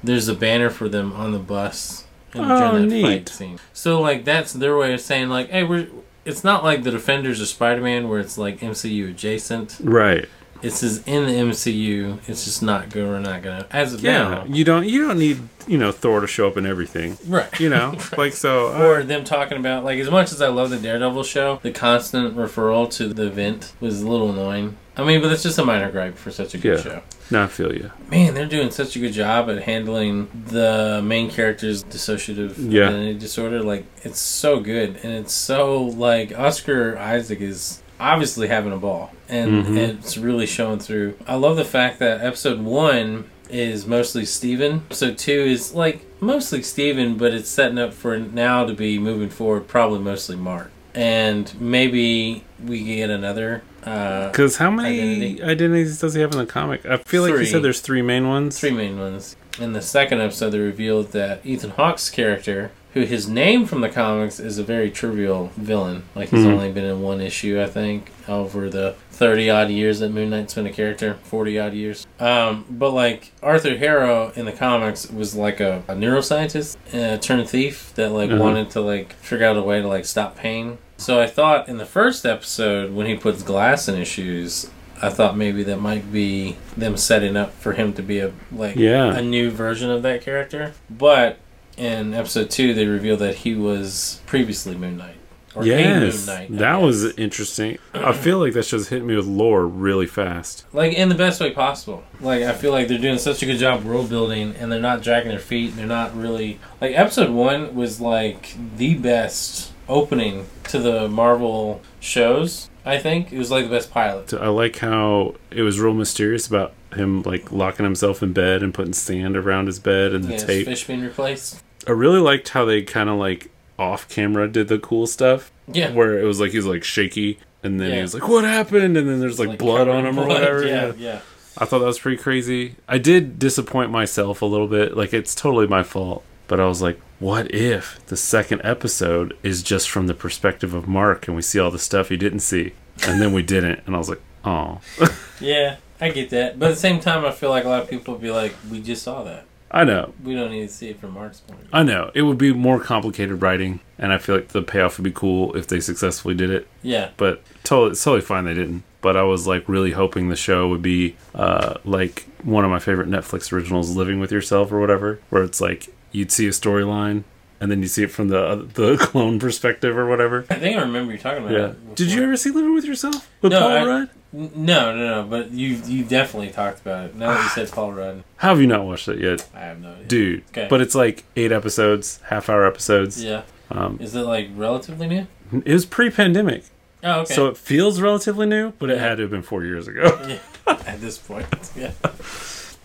There's 0.04 0.26
a 0.26 0.34
banner 0.34 0.68
for 0.68 0.88
them 0.88 1.12
on 1.12 1.30
the 1.30 1.38
bus 1.38 2.01
Oh, 2.34 2.70
during 2.72 2.88
that 2.88 2.94
neat. 2.94 3.02
fight 3.02 3.28
scene. 3.28 3.58
So 3.72 4.00
like 4.00 4.24
that's 4.24 4.52
their 4.52 4.76
way 4.76 4.92
of 4.94 5.00
saying 5.00 5.28
like, 5.28 5.50
hey, 5.50 5.64
we're. 5.64 5.88
It's 6.24 6.44
not 6.44 6.62
like 6.62 6.84
the 6.84 6.92
Defenders 6.92 7.40
or 7.40 7.46
Spider-Man 7.46 8.08
where 8.08 8.20
it's 8.20 8.38
like 8.38 8.60
MCU 8.60 9.10
adjacent. 9.10 9.78
Right. 9.82 10.28
It's 10.62 10.78
just 10.80 11.08
in 11.08 11.26
the 11.26 11.32
MCU. 11.32 12.18
It's 12.28 12.44
just 12.44 12.62
not 12.62 12.90
good. 12.90 13.08
We're 13.08 13.18
not 13.18 13.42
gonna 13.42 13.66
as 13.72 13.92
of 13.94 14.02
Yeah, 14.02 14.28
now. 14.28 14.44
you 14.44 14.62
don't 14.64 14.88
you 14.88 15.04
don't 15.04 15.18
need 15.18 15.40
you 15.66 15.76
know 15.76 15.90
Thor 15.90 16.20
to 16.20 16.28
show 16.28 16.46
up 16.46 16.56
in 16.56 16.64
everything. 16.64 17.18
Right. 17.26 17.58
You 17.58 17.68
know, 17.70 17.98
like 18.16 18.34
so. 18.34 18.68
uh, 18.72 18.84
or 18.86 19.02
them 19.02 19.24
talking 19.24 19.58
about 19.58 19.82
like 19.82 19.98
as 19.98 20.08
much 20.08 20.30
as 20.30 20.40
I 20.40 20.46
love 20.46 20.70
the 20.70 20.78
Daredevil 20.78 21.24
show, 21.24 21.58
the 21.64 21.72
constant 21.72 22.36
referral 22.36 22.88
to 22.92 23.12
the 23.12 23.26
event 23.26 23.72
was 23.80 24.02
a 24.02 24.08
little 24.08 24.30
annoying. 24.30 24.76
I 24.96 25.04
mean, 25.04 25.22
but 25.22 25.28
that's 25.28 25.42
just 25.42 25.58
a 25.58 25.64
minor 25.64 25.90
gripe 25.90 26.18
for 26.18 26.30
such 26.30 26.54
a 26.54 26.58
good 26.58 26.76
Yeah. 26.78 26.82
show. 26.82 27.02
no, 27.30 27.44
I 27.44 27.46
feel 27.46 27.72
you. 27.74 27.90
Man, 28.10 28.34
they're 28.34 28.44
doing 28.46 28.70
such 28.70 28.94
a 28.94 28.98
good 28.98 29.12
job 29.14 29.48
at 29.48 29.62
handling 29.62 30.28
the 30.48 31.00
main 31.02 31.30
character's 31.30 31.82
dissociative 31.84 32.54
Yeah. 32.70 32.88
identity 32.88 33.14
disorder. 33.14 33.62
Like, 33.62 33.84
it's 34.02 34.20
so 34.20 34.60
good, 34.60 34.96
and 35.02 35.12
it's 35.14 35.32
so 35.32 35.82
like 35.82 36.38
Oscar 36.38 36.98
Isaac 36.98 37.40
is 37.40 37.82
obviously 37.98 38.48
having 38.48 38.72
a 38.72 38.76
ball, 38.76 39.12
and 39.30 39.64
Mhm. 39.64 39.76
it's 39.78 40.18
really 40.18 40.44
showing 40.46 40.78
through. 40.78 41.14
I 41.26 41.36
love 41.36 41.56
the 41.56 41.64
fact 41.64 41.98
that 42.00 42.20
episode 42.22 42.60
one 42.60 43.24
is 43.48 43.86
mostly 43.86 44.24
Steven. 44.26 44.82
Episode 44.90 45.16
two 45.16 45.32
is 45.48 45.72
like 45.74 46.04
mostly 46.20 46.62
Steven, 46.62 47.14
but 47.14 47.32
it's 47.32 47.48
setting 47.48 47.78
up 47.78 47.94
for 47.94 48.18
now 48.18 48.64
to 48.66 48.74
be 48.74 48.98
moving 48.98 49.30
forward, 49.30 49.68
probably 49.68 50.00
mostly 50.00 50.36
Mark. 50.36 50.70
And 50.94 51.50
maybe 51.58 52.44
we 52.62 52.80
get 52.82 53.08
another 53.08 53.62
uh, 53.84 54.28
Because 54.28 54.56
how 54.56 54.70
many 54.70 55.00
Identity. 55.00 55.42
identities 55.42 56.00
does 56.00 56.14
he 56.14 56.20
have 56.20 56.32
in 56.32 56.38
the 56.38 56.46
comic? 56.46 56.84
I 56.86 56.96
feel 56.98 57.22
like 57.22 57.32
Three. 57.32 57.40
you 57.40 57.46
said 57.46 57.62
there's 57.62 57.80
three 57.80 58.02
main 58.02 58.28
ones. 58.28 58.58
three 58.58 58.70
main 58.70 58.98
ones. 58.98 59.36
In 59.60 59.72
the 59.74 59.82
second 59.82 60.20
episode, 60.20 60.50
they 60.50 60.58
revealed 60.58 61.12
that 61.12 61.44
Ethan 61.44 61.70
Hawke's 61.70 62.08
character, 62.08 62.70
who 62.94 63.02
his 63.02 63.28
name 63.28 63.66
from 63.66 63.80
the 63.82 63.88
comics 63.90 64.40
is 64.40 64.58
a 64.58 64.62
very 64.62 64.90
trivial 64.90 65.50
villain, 65.56 66.04
like 66.14 66.30
he's 66.30 66.44
Mhm. 66.44 66.52
only 66.54 66.72
been 66.72 66.84
in 66.84 67.02
one 67.02 67.20
issue, 67.20 67.60
I 67.60 67.66
think, 67.66 68.10
over 68.28 68.70
the 68.70 68.94
thirty 69.10 69.50
odd 69.50 69.68
years 69.70 70.00
that 70.00 70.10
Moon 70.10 70.30
Knight's 70.30 70.54
been 70.54 70.66
a 70.66 70.70
character, 70.72 71.16
forty 71.22 71.58
odd 71.58 71.74
years. 71.74 72.06
Um, 72.18 72.64
but 72.70 72.90
like 72.92 73.32
Arthur 73.42 73.76
Harrow 73.76 74.32
in 74.36 74.46
the 74.46 74.52
comics 74.52 75.10
was 75.10 75.34
like 75.34 75.60
a, 75.60 75.82
a 75.88 75.94
neuroscientist 75.94 76.76
uh, 76.94 77.18
turned 77.18 77.48
thief 77.48 77.92
that 77.96 78.10
like 78.10 78.30
Uh-huh. 78.30 78.42
wanted 78.42 78.70
to 78.70 78.80
like 78.80 79.12
figure 79.14 79.46
out 79.46 79.56
a 79.58 79.62
way 79.62 79.82
to 79.82 79.88
like 79.88 80.04
stop 80.06 80.36
pain. 80.36 80.78
So 81.02 81.20
I 81.20 81.26
thought 81.26 81.68
in 81.68 81.78
the 81.78 81.84
first 81.84 82.24
episode 82.24 82.92
when 82.92 83.06
he 83.08 83.16
puts 83.16 83.42
glass 83.42 83.88
in 83.88 83.96
his 83.96 84.06
shoes, 84.06 84.70
I 85.02 85.08
thought 85.10 85.36
maybe 85.36 85.64
that 85.64 85.78
might 85.80 86.12
be 86.12 86.56
them 86.76 86.96
setting 86.96 87.36
up 87.36 87.52
for 87.54 87.72
him 87.72 87.92
to 87.94 88.02
be 88.02 88.20
a 88.20 88.30
like 88.52 88.76
Yeah. 88.76 89.12
a 89.16 89.20
new 89.20 89.50
version 89.50 89.90
of 89.90 90.02
that 90.04 90.22
character. 90.22 90.74
But 90.88 91.38
in 91.76 92.14
episode 92.14 92.50
two, 92.50 92.72
they 92.72 92.86
revealed 92.86 93.18
that 93.18 93.34
he 93.38 93.56
was 93.56 94.20
previously 94.26 94.76
Moon 94.76 94.96
Knight. 94.96 95.16
Or 95.56 95.66
Yes, 95.66 96.24
Moon 96.28 96.36
Knight. 96.36 96.50
I 96.52 96.56
that 96.58 96.80
was 96.80 97.04
interesting. 97.18 97.78
I 97.92 98.12
feel 98.12 98.38
like 98.38 98.52
that's 98.52 98.70
just 98.70 98.88
hit 98.90 99.04
me 99.04 99.16
with 99.16 99.26
lore 99.26 99.66
really 99.66 100.06
fast. 100.06 100.66
like 100.72 100.92
in 100.92 101.08
the 101.08 101.16
best 101.16 101.40
way 101.40 101.50
possible. 101.50 102.04
Like 102.20 102.42
I 102.44 102.52
feel 102.52 102.70
like 102.70 102.86
they're 102.86 102.96
doing 102.98 103.18
such 103.18 103.42
a 103.42 103.46
good 103.46 103.58
job 103.58 103.82
world 103.82 104.08
building, 104.08 104.54
and 104.56 104.70
they're 104.70 104.78
not 104.80 105.02
dragging 105.02 105.30
their 105.30 105.40
feet. 105.40 105.70
And 105.70 105.78
they're 105.80 105.86
not 105.86 106.16
really 106.16 106.60
like 106.80 106.96
episode 106.96 107.30
one 107.30 107.74
was 107.74 108.00
like 108.00 108.54
the 108.76 108.94
best 108.94 109.71
opening 109.92 110.46
to 110.64 110.78
the 110.78 111.08
Marvel 111.08 111.80
shows. 112.00 112.68
I 112.84 112.98
think 112.98 113.32
it 113.32 113.38
was 113.38 113.50
like 113.50 113.64
the 113.64 113.70
best 113.70 113.90
pilot. 113.92 114.32
I 114.34 114.48
like 114.48 114.78
how 114.78 115.34
it 115.50 115.62
was 115.62 115.78
real 115.78 115.94
mysterious 115.94 116.46
about 116.48 116.72
him 116.94 117.22
like 117.22 117.52
locking 117.52 117.84
himself 117.84 118.22
in 118.22 118.32
bed 118.32 118.62
and 118.62 118.74
putting 118.74 118.92
sand 118.92 119.36
around 119.36 119.66
his 119.66 119.78
bed 119.78 120.12
and 120.12 120.24
the 120.24 120.32
Yeah, 120.32 120.38
tape. 120.38 120.66
fish 120.66 120.86
being 120.86 121.00
replaced. 121.02 121.62
I 121.86 121.92
really 121.92 122.18
liked 122.20 122.48
how 122.50 122.64
they 122.64 122.82
kind 122.82 123.08
of 123.08 123.18
like 123.18 123.50
off 123.78 124.08
camera 124.08 124.48
did 124.48 124.68
the 124.68 124.78
cool 124.78 125.06
stuff 125.06 125.50
Yeah. 125.72 125.92
where 125.92 126.18
it 126.18 126.24
was 126.24 126.40
like 126.40 126.50
he 126.50 126.56
was 126.58 126.66
like 126.66 126.84
shaky 126.84 127.38
and 127.62 127.80
then 127.80 127.92
he 127.94 128.02
was 128.02 128.14
like 128.14 128.26
what 128.28 128.44
happened 128.44 128.96
and 128.96 129.08
then 129.08 129.20
there's 129.20 129.38
like, 129.38 129.58
blood 129.58 129.88
on 129.88 130.04
him 130.06 130.18
or 130.18 130.26
whatever. 130.26 130.66
Yeah, 130.66 130.86
yeah. 130.86 130.92
yeah. 130.98 131.20
I 131.58 131.64
thought 131.66 131.78
that 131.80 131.86
was 131.86 131.98
pretty 131.98 132.20
crazy. 132.20 132.76
I 132.88 132.98
did 132.98 133.38
disappoint 133.38 133.90
myself 133.90 134.42
a 134.42 134.46
little 134.46 134.68
bit. 134.68 134.96
Like 134.96 135.12
it's 135.14 135.34
totally 135.34 135.66
my 135.66 135.82
fault. 135.82 136.24
But 136.52 136.60
I 136.60 136.66
was 136.66 136.82
like, 136.82 137.00
what 137.18 137.50
if 137.50 138.04
the 138.08 138.16
second 138.18 138.60
episode 138.62 139.34
is 139.42 139.62
just 139.62 139.88
from 139.88 140.06
the 140.06 140.12
perspective 140.12 140.74
of 140.74 140.86
Mark 140.86 141.26
and 141.26 141.34
we 141.34 141.40
see 141.40 141.58
all 141.58 141.70
the 141.70 141.78
stuff 141.78 142.10
he 142.10 142.18
didn't 142.18 142.40
see? 142.40 142.74
And 143.06 143.22
then 143.22 143.32
we 143.32 143.42
didn't. 143.42 143.80
And 143.86 143.94
I 143.94 143.98
was 143.98 144.10
like, 144.10 144.20
oh. 144.44 144.82
Yeah, 145.40 145.76
I 145.98 146.10
get 146.10 146.28
that. 146.28 146.58
But 146.58 146.66
at 146.66 146.74
the 146.74 146.80
same 146.80 147.00
time, 147.00 147.24
I 147.24 147.30
feel 147.30 147.48
like 147.48 147.64
a 147.64 147.70
lot 147.70 147.82
of 147.84 147.88
people 147.88 148.12
would 148.12 148.22
be 148.22 148.30
like, 148.30 148.54
we 148.70 148.82
just 148.82 149.02
saw 149.02 149.22
that. 149.22 149.46
I 149.70 149.84
know. 149.84 150.12
We 150.22 150.34
don't 150.34 150.50
need 150.50 150.68
to 150.68 150.74
see 150.74 150.90
it 150.90 151.00
from 151.00 151.12
Mark's 151.12 151.40
point 151.40 151.58
of 151.58 151.66
view. 151.68 151.70
I 151.72 151.84
know. 151.84 152.10
It 152.14 152.20
would 152.20 152.36
be 152.36 152.52
more 152.52 152.78
complicated 152.78 153.40
writing. 153.40 153.80
And 153.96 154.12
I 154.12 154.18
feel 154.18 154.34
like 154.34 154.48
the 154.48 154.60
payoff 154.60 154.98
would 154.98 155.04
be 155.04 155.10
cool 155.10 155.56
if 155.56 155.66
they 155.66 155.80
successfully 155.80 156.34
did 156.34 156.50
it. 156.50 156.68
Yeah. 156.82 157.12
But 157.16 157.42
totally, 157.64 157.92
it's 157.92 158.04
totally 158.04 158.20
fine 158.20 158.44
they 158.44 158.52
didn't. 158.52 158.82
But 159.00 159.16
I 159.16 159.22
was 159.22 159.46
like 159.46 159.66
really 159.70 159.92
hoping 159.92 160.28
the 160.28 160.36
show 160.36 160.68
would 160.68 160.82
be 160.82 161.16
uh, 161.34 161.78
like 161.86 162.26
one 162.42 162.66
of 162.66 162.70
my 162.70 162.78
favorite 162.78 163.08
Netflix 163.08 163.54
originals, 163.54 163.96
Living 163.96 164.20
with 164.20 164.30
Yourself 164.30 164.70
or 164.70 164.80
whatever, 164.80 165.18
where 165.30 165.42
it's 165.42 165.58
like 165.58 165.88
you'd 166.12 166.30
see 166.30 166.46
a 166.46 166.50
storyline 166.50 167.24
and 167.60 167.70
then 167.70 167.80
you 167.82 167.88
see 167.88 168.02
it 168.04 168.10
from 168.10 168.28
the 168.28 168.68
the 168.74 168.96
clone 169.00 169.38
perspective 169.38 169.96
or 169.96 170.06
whatever. 170.08 170.44
I 170.50 170.54
think 170.56 170.76
I 170.76 170.80
remember 170.82 171.12
you 171.12 171.18
talking 171.18 171.44
about 171.44 171.52
Yeah. 171.52 171.66
it. 171.68 171.94
Did 171.96 172.12
you 172.12 172.22
ever 172.22 172.36
see 172.36 172.50
Living 172.50 172.74
with 172.74 172.84
Yourself 172.84 173.28
with 173.40 173.52
No, 173.52 173.60
Paul 173.60 173.70
I- 173.70 173.84
Rudd? 173.86 174.10
N- 174.34 174.50
No, 174.56 174.96
no, 174.96 175.22
no. 175.22 175.28
But 175.28 175.50
you 175.50 175.68
you 175.86 176.04
definitely 176.04 176.50
talked 176.50 176.80
about 176.80 177.06
it. 177.06 177.16
Now 177.16 177.34
that 177.34 177.42
you 177.42 177.48
said 177.50 177.70
Paul 177.74 177.92
Rudd, 177.92 178.24
How 178.36 178.48
have 178.50 178.60
you 178.60 178.66
not 178.66 178.84
watched 178.84 179.08
it 179.08 179.18
yet, 179.20 179.46
I 179.54 179.60
have 179.60 179.80
no 179.80 179.92
idea. 179.92 180.06
dude? 180.06 180.44
Okay. 180.50 180.66
But 180.70 180.80
it's 180.80 180.94
like 180.94 181.24
eight 181.36 181.52
episodes, 181.52 182.20
half 182.28 182.48
hour 182.48 182.66
episodes. 182.66 183.22
Yeah. 183.22 183.42
Um, 183.70 183.98
Is 184.00 184.14
it 184.14 184.22
like 184.22 184.48
relatively 184.54 185.06
new? 185.06 185.26
it 185.64 185.72
was 185.72 185.84
pre-pandemic, 185.86 186.64
Oh, 187.04 187.20
okay. 187.20 187.34
so 187.34 187.46
it 187.46 187.56
feels 187.58 188.00
relatively 188.00 188.46
new, 188.46 188.72
but 188.78 188.88
it 188.90 188.96
Yeah. 188.96 189.02
had 189.08 189.14
to 189.16 189.22
have 189.22 189.30
been 189.30 189.42
four 189.42 189.64
years 189.64 189.86
ago, 189.88 190.02
yeah. 190.28 190.38
At 190.86 191.00
this 191.00 191.16
point, 191.18 191.46
yeah. 191.76 191.92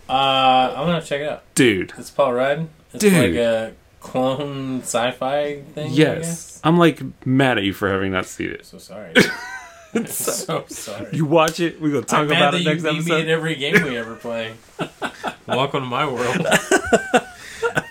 Uh, 0.08 0.74
I'm 0.76 0.86
gonna 0.86 1.02
check 1.02 1.20
it 1.20 1.28
out. 1.28 1.42
dude. 1.54 1.92
It's 1.98 2.10
Paul 2.10 2.32
Rudd. 2.34 2.68
It's 3.00 3.14
Dude. 3.14 3.34
like 3.34 3.40
a 3.40 3.72
clone 4.00 4.80
sci-fi 4.82 5.62
thing. 5.74 5.90
I 5.90 5.94
Yes, 5.94 6.18
guess? 6.18 6.60
I'm 6.64 6.78
like 6.78 7.00
mad 7.26 7.58
at 7.58 7.64
you 7.64 7.72
for 7.72 7.88
having 7.88 8.10
not 8.12 8.26
seen 8.26 8.50
it. 8.50 8.66
So 8.66 8.78
sorry. 8.78 9.12
I'm 9.94 10.06
so 10.06 10.64
sorry. 10.68 11.08
You 11.12 11.24
watch 11.24 11.60
it. 11.60 11.80
We 11.80 11.90
gonna 11.90 12.02
talk 12.02 12.20
I'm 12.20 12.28
mad 12.28 12.36
about 12.38 12.50
that 12.52 12.56
it 12.60 12.64
you 12.64 12.68
next 12.70 12.82
beat 12.82 12.92
me 12.92 12.98
episode. 12.98 13.20
in 13.20 13.28
every 13.28 13.54
game 13.54 13.82
we 13.84 13.96
ever 13.96 14.16
play. 14.16 14.54
Welcome 15.46 15.82
to 15.82 15.86
my 15.86 16.06
world. 16.10 16.46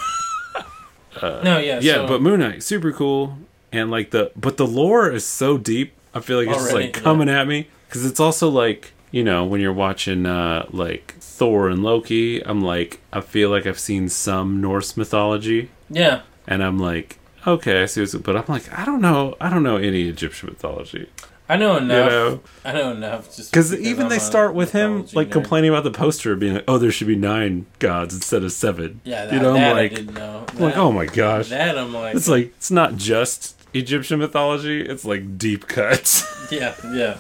Uh, 1.22 1.40
no, 1.42 1.56
yeah, 1.58 1.78
yeah, 1.80 1.94
so- 1.94 2.08
but 2.08 2.20
Moon 2.20 2.40
Knight, 2.40 2.62
super 2.62 2.92
cool, 2.92 3.38
and 3.72 3.90
like 3.90 4.10
the 4.10 4.30
but 4.36 4.58
the 4.58 4.66
lore 4.66 5.10
is 5.10 5.24
so 5.24 5.56
deep. 5.56 5.94
I 6.12 6.20
feel 6.20 6.36
like 6.36 6.48
it's 6.48 6.58
just 6.58 6.72
Already, 6.72 6.88
like 6.88 7.02
coming 7.02 7.30
at 7.30 7.48
me 7.48 7.68
because 7.88 8.04
it's 8.04 8.20
also 8.20 8.50
like 8.50 8.92
you 9.16 9.24
know 9.24 9.44
when 9.50 9.60
you're 9.62 9.72
watching 9.86 10.26
uh 10.26 10.66
like 10.70 11.14
Thor 11.20 11.68
and 11.68 11.82
Loki. 11.82 12.40
I'm 12.48 12.60
like 12.60 13.00
I 13.12 13.20
feel 13.20 13.48
like 13.50 13.66
I've 13.66 13.78
seen 13.90 14.08
some 14.08 14.60
Norse 14.60 14.96
mythology, 14.96 15.70
yeah, 15.88 16.20
and 16.46 16.62
I'm 16.62 16.78
like 16.78 17.18
okay, 17.46 17.82
I 17.82 17.86
see 17.86 18.00
what's 18.02 18.14
but 18.14 18.36
I'm 18.36 18.44
like 18.48 18.66
I 18.78 18.84
don't 18.84 19.00
know 19.00 19.34
I 19.40 19.48
don't 19.48 19.62
know 19.62 19.76
any 19.78 20.02
Egyptian 20.08 20.50
mythology. 20.50 21.08
I 21.48 21.56
know 21.56 21.72
You 21.74 21.84
enough. 21.84 22.10
know, 22.10 22.40
I 22.64 22.72
know 22.72 22.90
enough. 22.90 23.22
Just 23.36 23.52
because 23.52 23.72
even 23.72 24.04
I'm 24.06 24.08
they 24.10 24.18
start 24.18 24.52
with 24.52 24.72
him 24.72 25.06
like 25.14 25.28
nerd. 25.28 25.32
complaining 25.38 25.70
about 25.70 25.84
the 25.84 25.92
poster 25.92 26.34
being 26.34 26.54
like, 26.54 26.64
oh, 26.66 26.76
there 26.76 26.90
should 26.90 27.06
be 27.06 27.14
nine 27.14 27.66
gods 27.78 28.12
instead 28.14 28.42
of 28.42 28.50
seven. 28.50 29.00
Yeah, 29.04 29.26
that, 29.26 29.32
you 29.34 29.38
know, 29.40 29.52
that 29.54 29.70
I'm 29.70 29.76
like, 29.76 29.92
I 29.92 29.94
didn't 29.94 30.14
know. 30.14 30.44
I'm 30.48 30.58
like 30.58 30.76
oh 30.76 30.90
my 30.90 31.06
gosh. 31.06 31.48
That 31.50 31.78
I'm 31.78 31.94
like, 31.94 32.16
It's 32.16 32.26
like 32.28 32.46
it's 32.56 32.72
not 32.72 32.96
just 32.96 33.55
Egyptian 33.78 34.18
mythology; 34.18 34.80
it's 34.82 35.04
like 35.04 35.38
deep 35.38 35.66
cuts. 35.68 36.24
yeah, 36.52 36.74
yeah. 36.92 37.18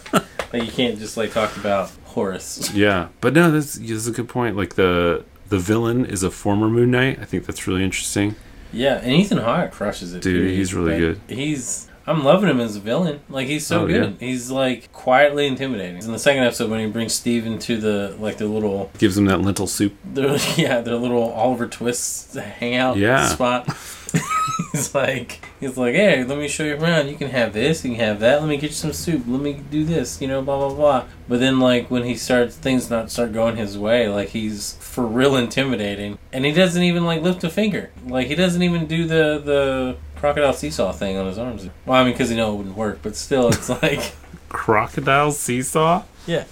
like 0.52 0.64
you 0.64 0.70
can't 0.72 0.98
just 0.98 1.16
like 1.16 1.32
talk 1.32 1.56
about 1.56 1.90
Horus. 2.06 2.72
yeah, 2.74 3.08
but 3.20 3.32
no, 3.34 3.50
this, 3.50 3.74
this 3.74 3.90
is 3.90 4.06
a 4.08 4.12
good 4.12 4.28
point. 4.28 4.56
Like 4.56 4.74
the 4.74 5.24
the 5.48 5.58
villain 5.58 6.04
is 6.06 6.22
a 6.22 6.30
former 6.30 6.68
Moon 6.68 6.90
Knight. 6.90 7.18
I 7.20 7.24
think 7.24 7.46
that's 7.46 7.66
really 7.66 7.84
interesting. 7.84 8.34
Yeah, 8.72 8.94
and 8.96 9.12
Ethan 9.12 9.38
Hawke 9.38 9.70
crushes 9.72 10.12
it. 10.14 10.22
Dude, 10.22 10.50
he's 10.50 10.74
really 10.74 10.92
But 10.92 10.98
good. 10.98 11.20
He's. 11.36 11.88
I'm 12.08 12.22
loving 12.22 12.48
him 12.48 12.60
as 12.60 12.76
a 12.76 12.80
villain. 12.80 13.18
Like 13.28 13.48
he's 13.48 13.66
so 13.66 13.82
Oh, 13.82 13.86
good. 13.88 14.16
He's 14.20 14.48
like 14.48 14.92
quietly 14.92 15.46
intimidating. 15.48 16.00
In 16.00 16.12
the 16.12 16.20
second 16.20 16.44
episode, 16.44 16.70
when 16.70 16.78
he 16.78 16.86
brings 16.86 17.12
Steve 17.14 17.46
into 17.46 17.78
the 17.78 18.16
like 18.20 18.36
the 18.38 18.46
little, 18.46 18.92
Gives 18.98 19.18
him 19.18 19.24
that 19.24 19.40
lentil 19.40 19.66
soup. 19.66 19.92
their, 20.04 20.36
yeah, 20.56 20.80
their 20.82 20.94
little 20.94 21.32
Oliver 21.32 21.66
Twist 21.66 22.34
hangout 22.34 22.96
Yeah. 22.96 23.26
spot. 23.26 23.66
he's 24.72 24.94
like, 24.94 25.44
he's 25.60 25.76
like, 25.76 25.94
hey, 25.94 26.24
let 26.24 26.38
me 26.38 26.48
show 26.48 26.64
you 26.64 26.76
around. 26.76 27.08
You 27.08 27.16
can 27.16 27.30
have 27.30 27.52
this. 27.52 27.84
You 27.84 27.92
can 27.92 28.00
have 28.00 28.20
that. 28.20 28.40
Let 28.40 28.48
me 28.48 28.56
get 28.56 28.70
you 28.70 28.76
some 28.76 28.92
soup. 28.92 29.22
Let 29.26 29.40
me 29.40 29.60
do 29.70 29.84
this. 29.84 30.20
You 30.20 30.28
know, 30.28 30.42
blah 30.42 30.58
blah 30.58 30.74
blah. 30.74 31.04
But 31.28 31.40
then 31.40 31.60
like 31.60 31.90
when 31.90 32.04
he 32.04 32.14
starts 32.16 32.56
things 32.56 32.90
not 32.90 33.10
start 33.10 33.32
going 33.32 33.56
his 33.56 33.76
way, 33.78 34.08
like 34.08 34.28
he's 34.30 34.74
for 34.80 35.06
real 35.06 35.36
intimidating, 35.36 36.18
and 36.32 36.44
he 36.44 36.52
doesn't 36.52 36.82
even 36.82 37.04
like 37.04 37.22
lift 37.22 37.42
a 37.44 37.50
finger. 37.50 37.90
Like 38.06 38.26
he 38.28 38.34
doesn't 38.34 38.62
even 38.62 38.86
do 38.86 39.06
the 39.06 39.40
the 39.44 39.96
crocodile 40.16 40.52
seesaw 40.54 40.92
thing 40.92 41.16
on 41.16 41.26
his 41.26 41.38
arms. 41.38 41.68
Well, 41.84 42.00
I 42.00 42.04
mean, 42.04 42.12
because 42.14 42.30
he 42.30 42.36
know 42.36 42.52
it 42.54 42.56
wouldn't 42.56 42.76
work, 42.76 43.00
but 43.02 43.16
still, 43.16 43.48
it's 43.48 43.68
like. 43.82 44.12
Crocodile 44.48 45.32
seesaw. 45.32 46.04
Yeah. 46.26 46.44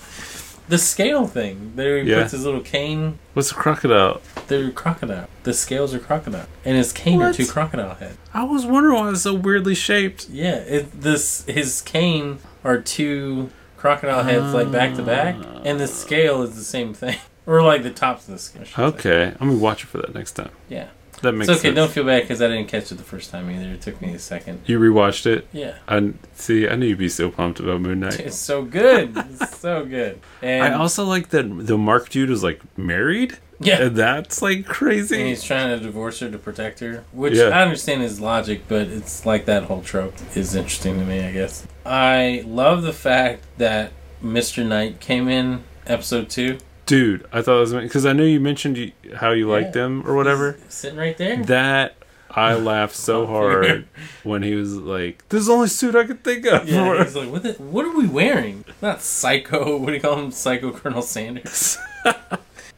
The 0.69 0.79
scale 0.79 1.27
thing. 1.27 1.73
There 1.77 2.03
he 2.03 2.11
Yeah. 2.11 2.21
puts 2.23 2.33
his 2.33 2.45
little 2.45 2.61
cane. 2.61 3.19
What's 3.35 3.51
a 3.53 3.55
crocodile? 3.55 4.21
They're 4.49 4.71
crocodile. 4.71 5.29
The 5.45 5.55
scales 5.55 5.95
are 5.95 5.99
crocodile. 5.99 6.47
And 6.65 6.77
his 6.77 6.93
cane 6.93 7.21
are 7.23 7.33
two 7.33 7.47
crocodile 7.47 7.95
head. 7.97 8.17
I 8.33 8.45
was 8.45 8.67
wondering 8.67 8.95
why 8.97 9.11
it's 9.11 9.23
so 9.23 9.35
weirdly 9.35 9.75
shaped. 9.75 10.29
Yeah, 10.29 10.57
it, 10.57 11.01
this 11.01 11.45
his 11.47 11.81
cane 11.83 12.39
are 12.63 12.79
two 12.81 13.51
crocodile 13.77 14.23
heads 14.25 14.55
like 14.55 14.73
back 14.73 14.95
to 14.97 15.03
back, 15.03 15.37
and 15.65 15.79
the 15.79 15.87
scale 15.87 16.43
is 16.43 16.57
the 16.57 16.65
same 16.65 16.95
thing, 16.95 17.19
or 17.47 17.63
like 17.63 17.83
the 17.83 17.91
tops 17.91 18.27
of 18.29 18.33
the 18.35 18.39
scale. 18.39 18.63
I 18.63 18.65
say. 18.67 18.83
Okay, 18.83 19.25
I'm 19.41 19.49
gonna 19.49 19.59
watch 19.61 19.85
it 19.85 19.87
for 19.89 19.99
that 19.99 20.15
next 20.15 20.33
time. 20.33 20.51
Yeah, 20.71 20.89
That 21.21 21.33
makes 21.33 21.49
it's 21.51 21.59
okay. 21.61 21.69
sense. 21.69 21.77
Don't 21.77 21.91
feel 21.91 22.05
bad 22.05 22.23
because 22.23 22.41
I 22.41 22.49
didn't 22.49 22.69
catch 22.69 22.91
it 22.91 22.95
the 22.97 23.05
first 23.05 23.31
time 23.31 23.51
either. 23.51 23.69
It 23.75 23.83
took 23.83 24.01
me 24.01 24.15
a 24.15 24.19
second. 24.19 24.63
You 24.67 24.79
rewatched 24.81 25.27
it. 25.27 25.47
Yeah, 25.53 25.77
And 25.87 26.19
see. 26.35 26.67
I 26.69 26.77
knew 26.77 26.87
you'd 26.87 26.99
be 26.99 27.09
so 27.11 27.31
pumped 27.31 27.61
about 27.61 27.83
Moon 27.83 28.01
Knight. 28.01 28.21
it's 28.21 28.37
so 28.37 28.63
good. 28.63 29.13
It's 29.17 29.59
so 29.59 29.85
good. 29.85 30.21
And 30.41 30.65
I 30.65 30.73
also 30.79 31.05
like 31.05 31.29
that 31.31 31.43
the 31.67 31.77
Mark 31.77 32.09
dude 32.09 32.31
was 32.31 32.43
like 32.43 32.61
married, 32.79 33.37
yeah, 33.65 33.83
and 33.83 33.97
that's 33.97 34.41
like 34.43 34.57
And 34.59 34.67
crazy. 34.67 35.25
he's 35.29 35.43
trying 35.43 35.77
to 35.77 35.83
divorce 35.85 36.21
her 36.21 36.31
to 36.31 36.39
protect 36.39 36.81
her, 36.81 37.05
which 37.13 37.35
Yeah. 37.35 37.45
I 37.49 37.63
understand 37.63 38.03
his 38.03 38.21
logic, 38.21 38.63
but 38.69 38.89
it's 38.89 39.25
like 39.27 39.45
that 39.47 39.65
whole 39.65 39.83
trope 39.83 40.15
is 40.37 40.55
interesting 40.55 40.99
to 40.99 41.05
me, 41.05 41.25
I 41.25 41.33
guess. 41.33 41.67
I 41.87 42.43
love 42.47 42.83
the 42.83 42.93
fact 42.93 43.43
that 43.59 43.93
Mr. 44.23 44.65
Knight 44.67 45.01
came 45.01 45.29
in 45.29 45.65
episode 45.87 46.29
two. 46.31 46.59
Dude, 46.87 47.27
I 47.33 47.41
thought 47.43 47.57
it 47.57 47.61
was 47.61 47.73
because 47.75 48.05
I 48.07 48.13
knew 48.13 48.25
you 48.25 48.41
mentioned 48.41 48.77
you, 48.77 48.93
how 49.17 49.31
you 49.33 49.49
liked 49.49 49.75
Yeah. 49.75 49.87
him 49.87 50.07
or 50.07 50.15
whatever. 50.15 50.59
He's 50.65 50.75
sitting 50.75 50.99
right 50.99 51.17
there. 51.17 51.43
That 51.45 51.97
I 52.31 52.55
laughed 52.73 52.95
so 52.97 53.27
hard 53.27 53.87
when 54.23 54.43
he 54.43 54.55
was 54.55 54.75
like, 54.77 55.27
"This 55.31 55.41
is 55.43 55.47
the 55.47 55.53
only 55.55 55.69
suit 55.69 55.95
I 55.95 56.05
could 56.05 56.23
think 56.25 56.45
of." 56.47 56.69
yeah, 56.69 56.99
he's 57.05 57.17
like, 57.17 57.31
what, 57.31 57.43
the, 57.43 57.53
what 57.55 57.87
are 57.87 57.97
we 57.97 58.07
wearing? 58.07 58.65
Not 58.83 59.01
Psycho. 59.01 59.77
What 59.79 59.87
do 59.89 59.93
you 59.95 60.01
call 60.01 60.19
him? 60.19 60.31
Psycho 60.31 60.73
Colonel 60.73 61.01
Sanders. 61.01 61.79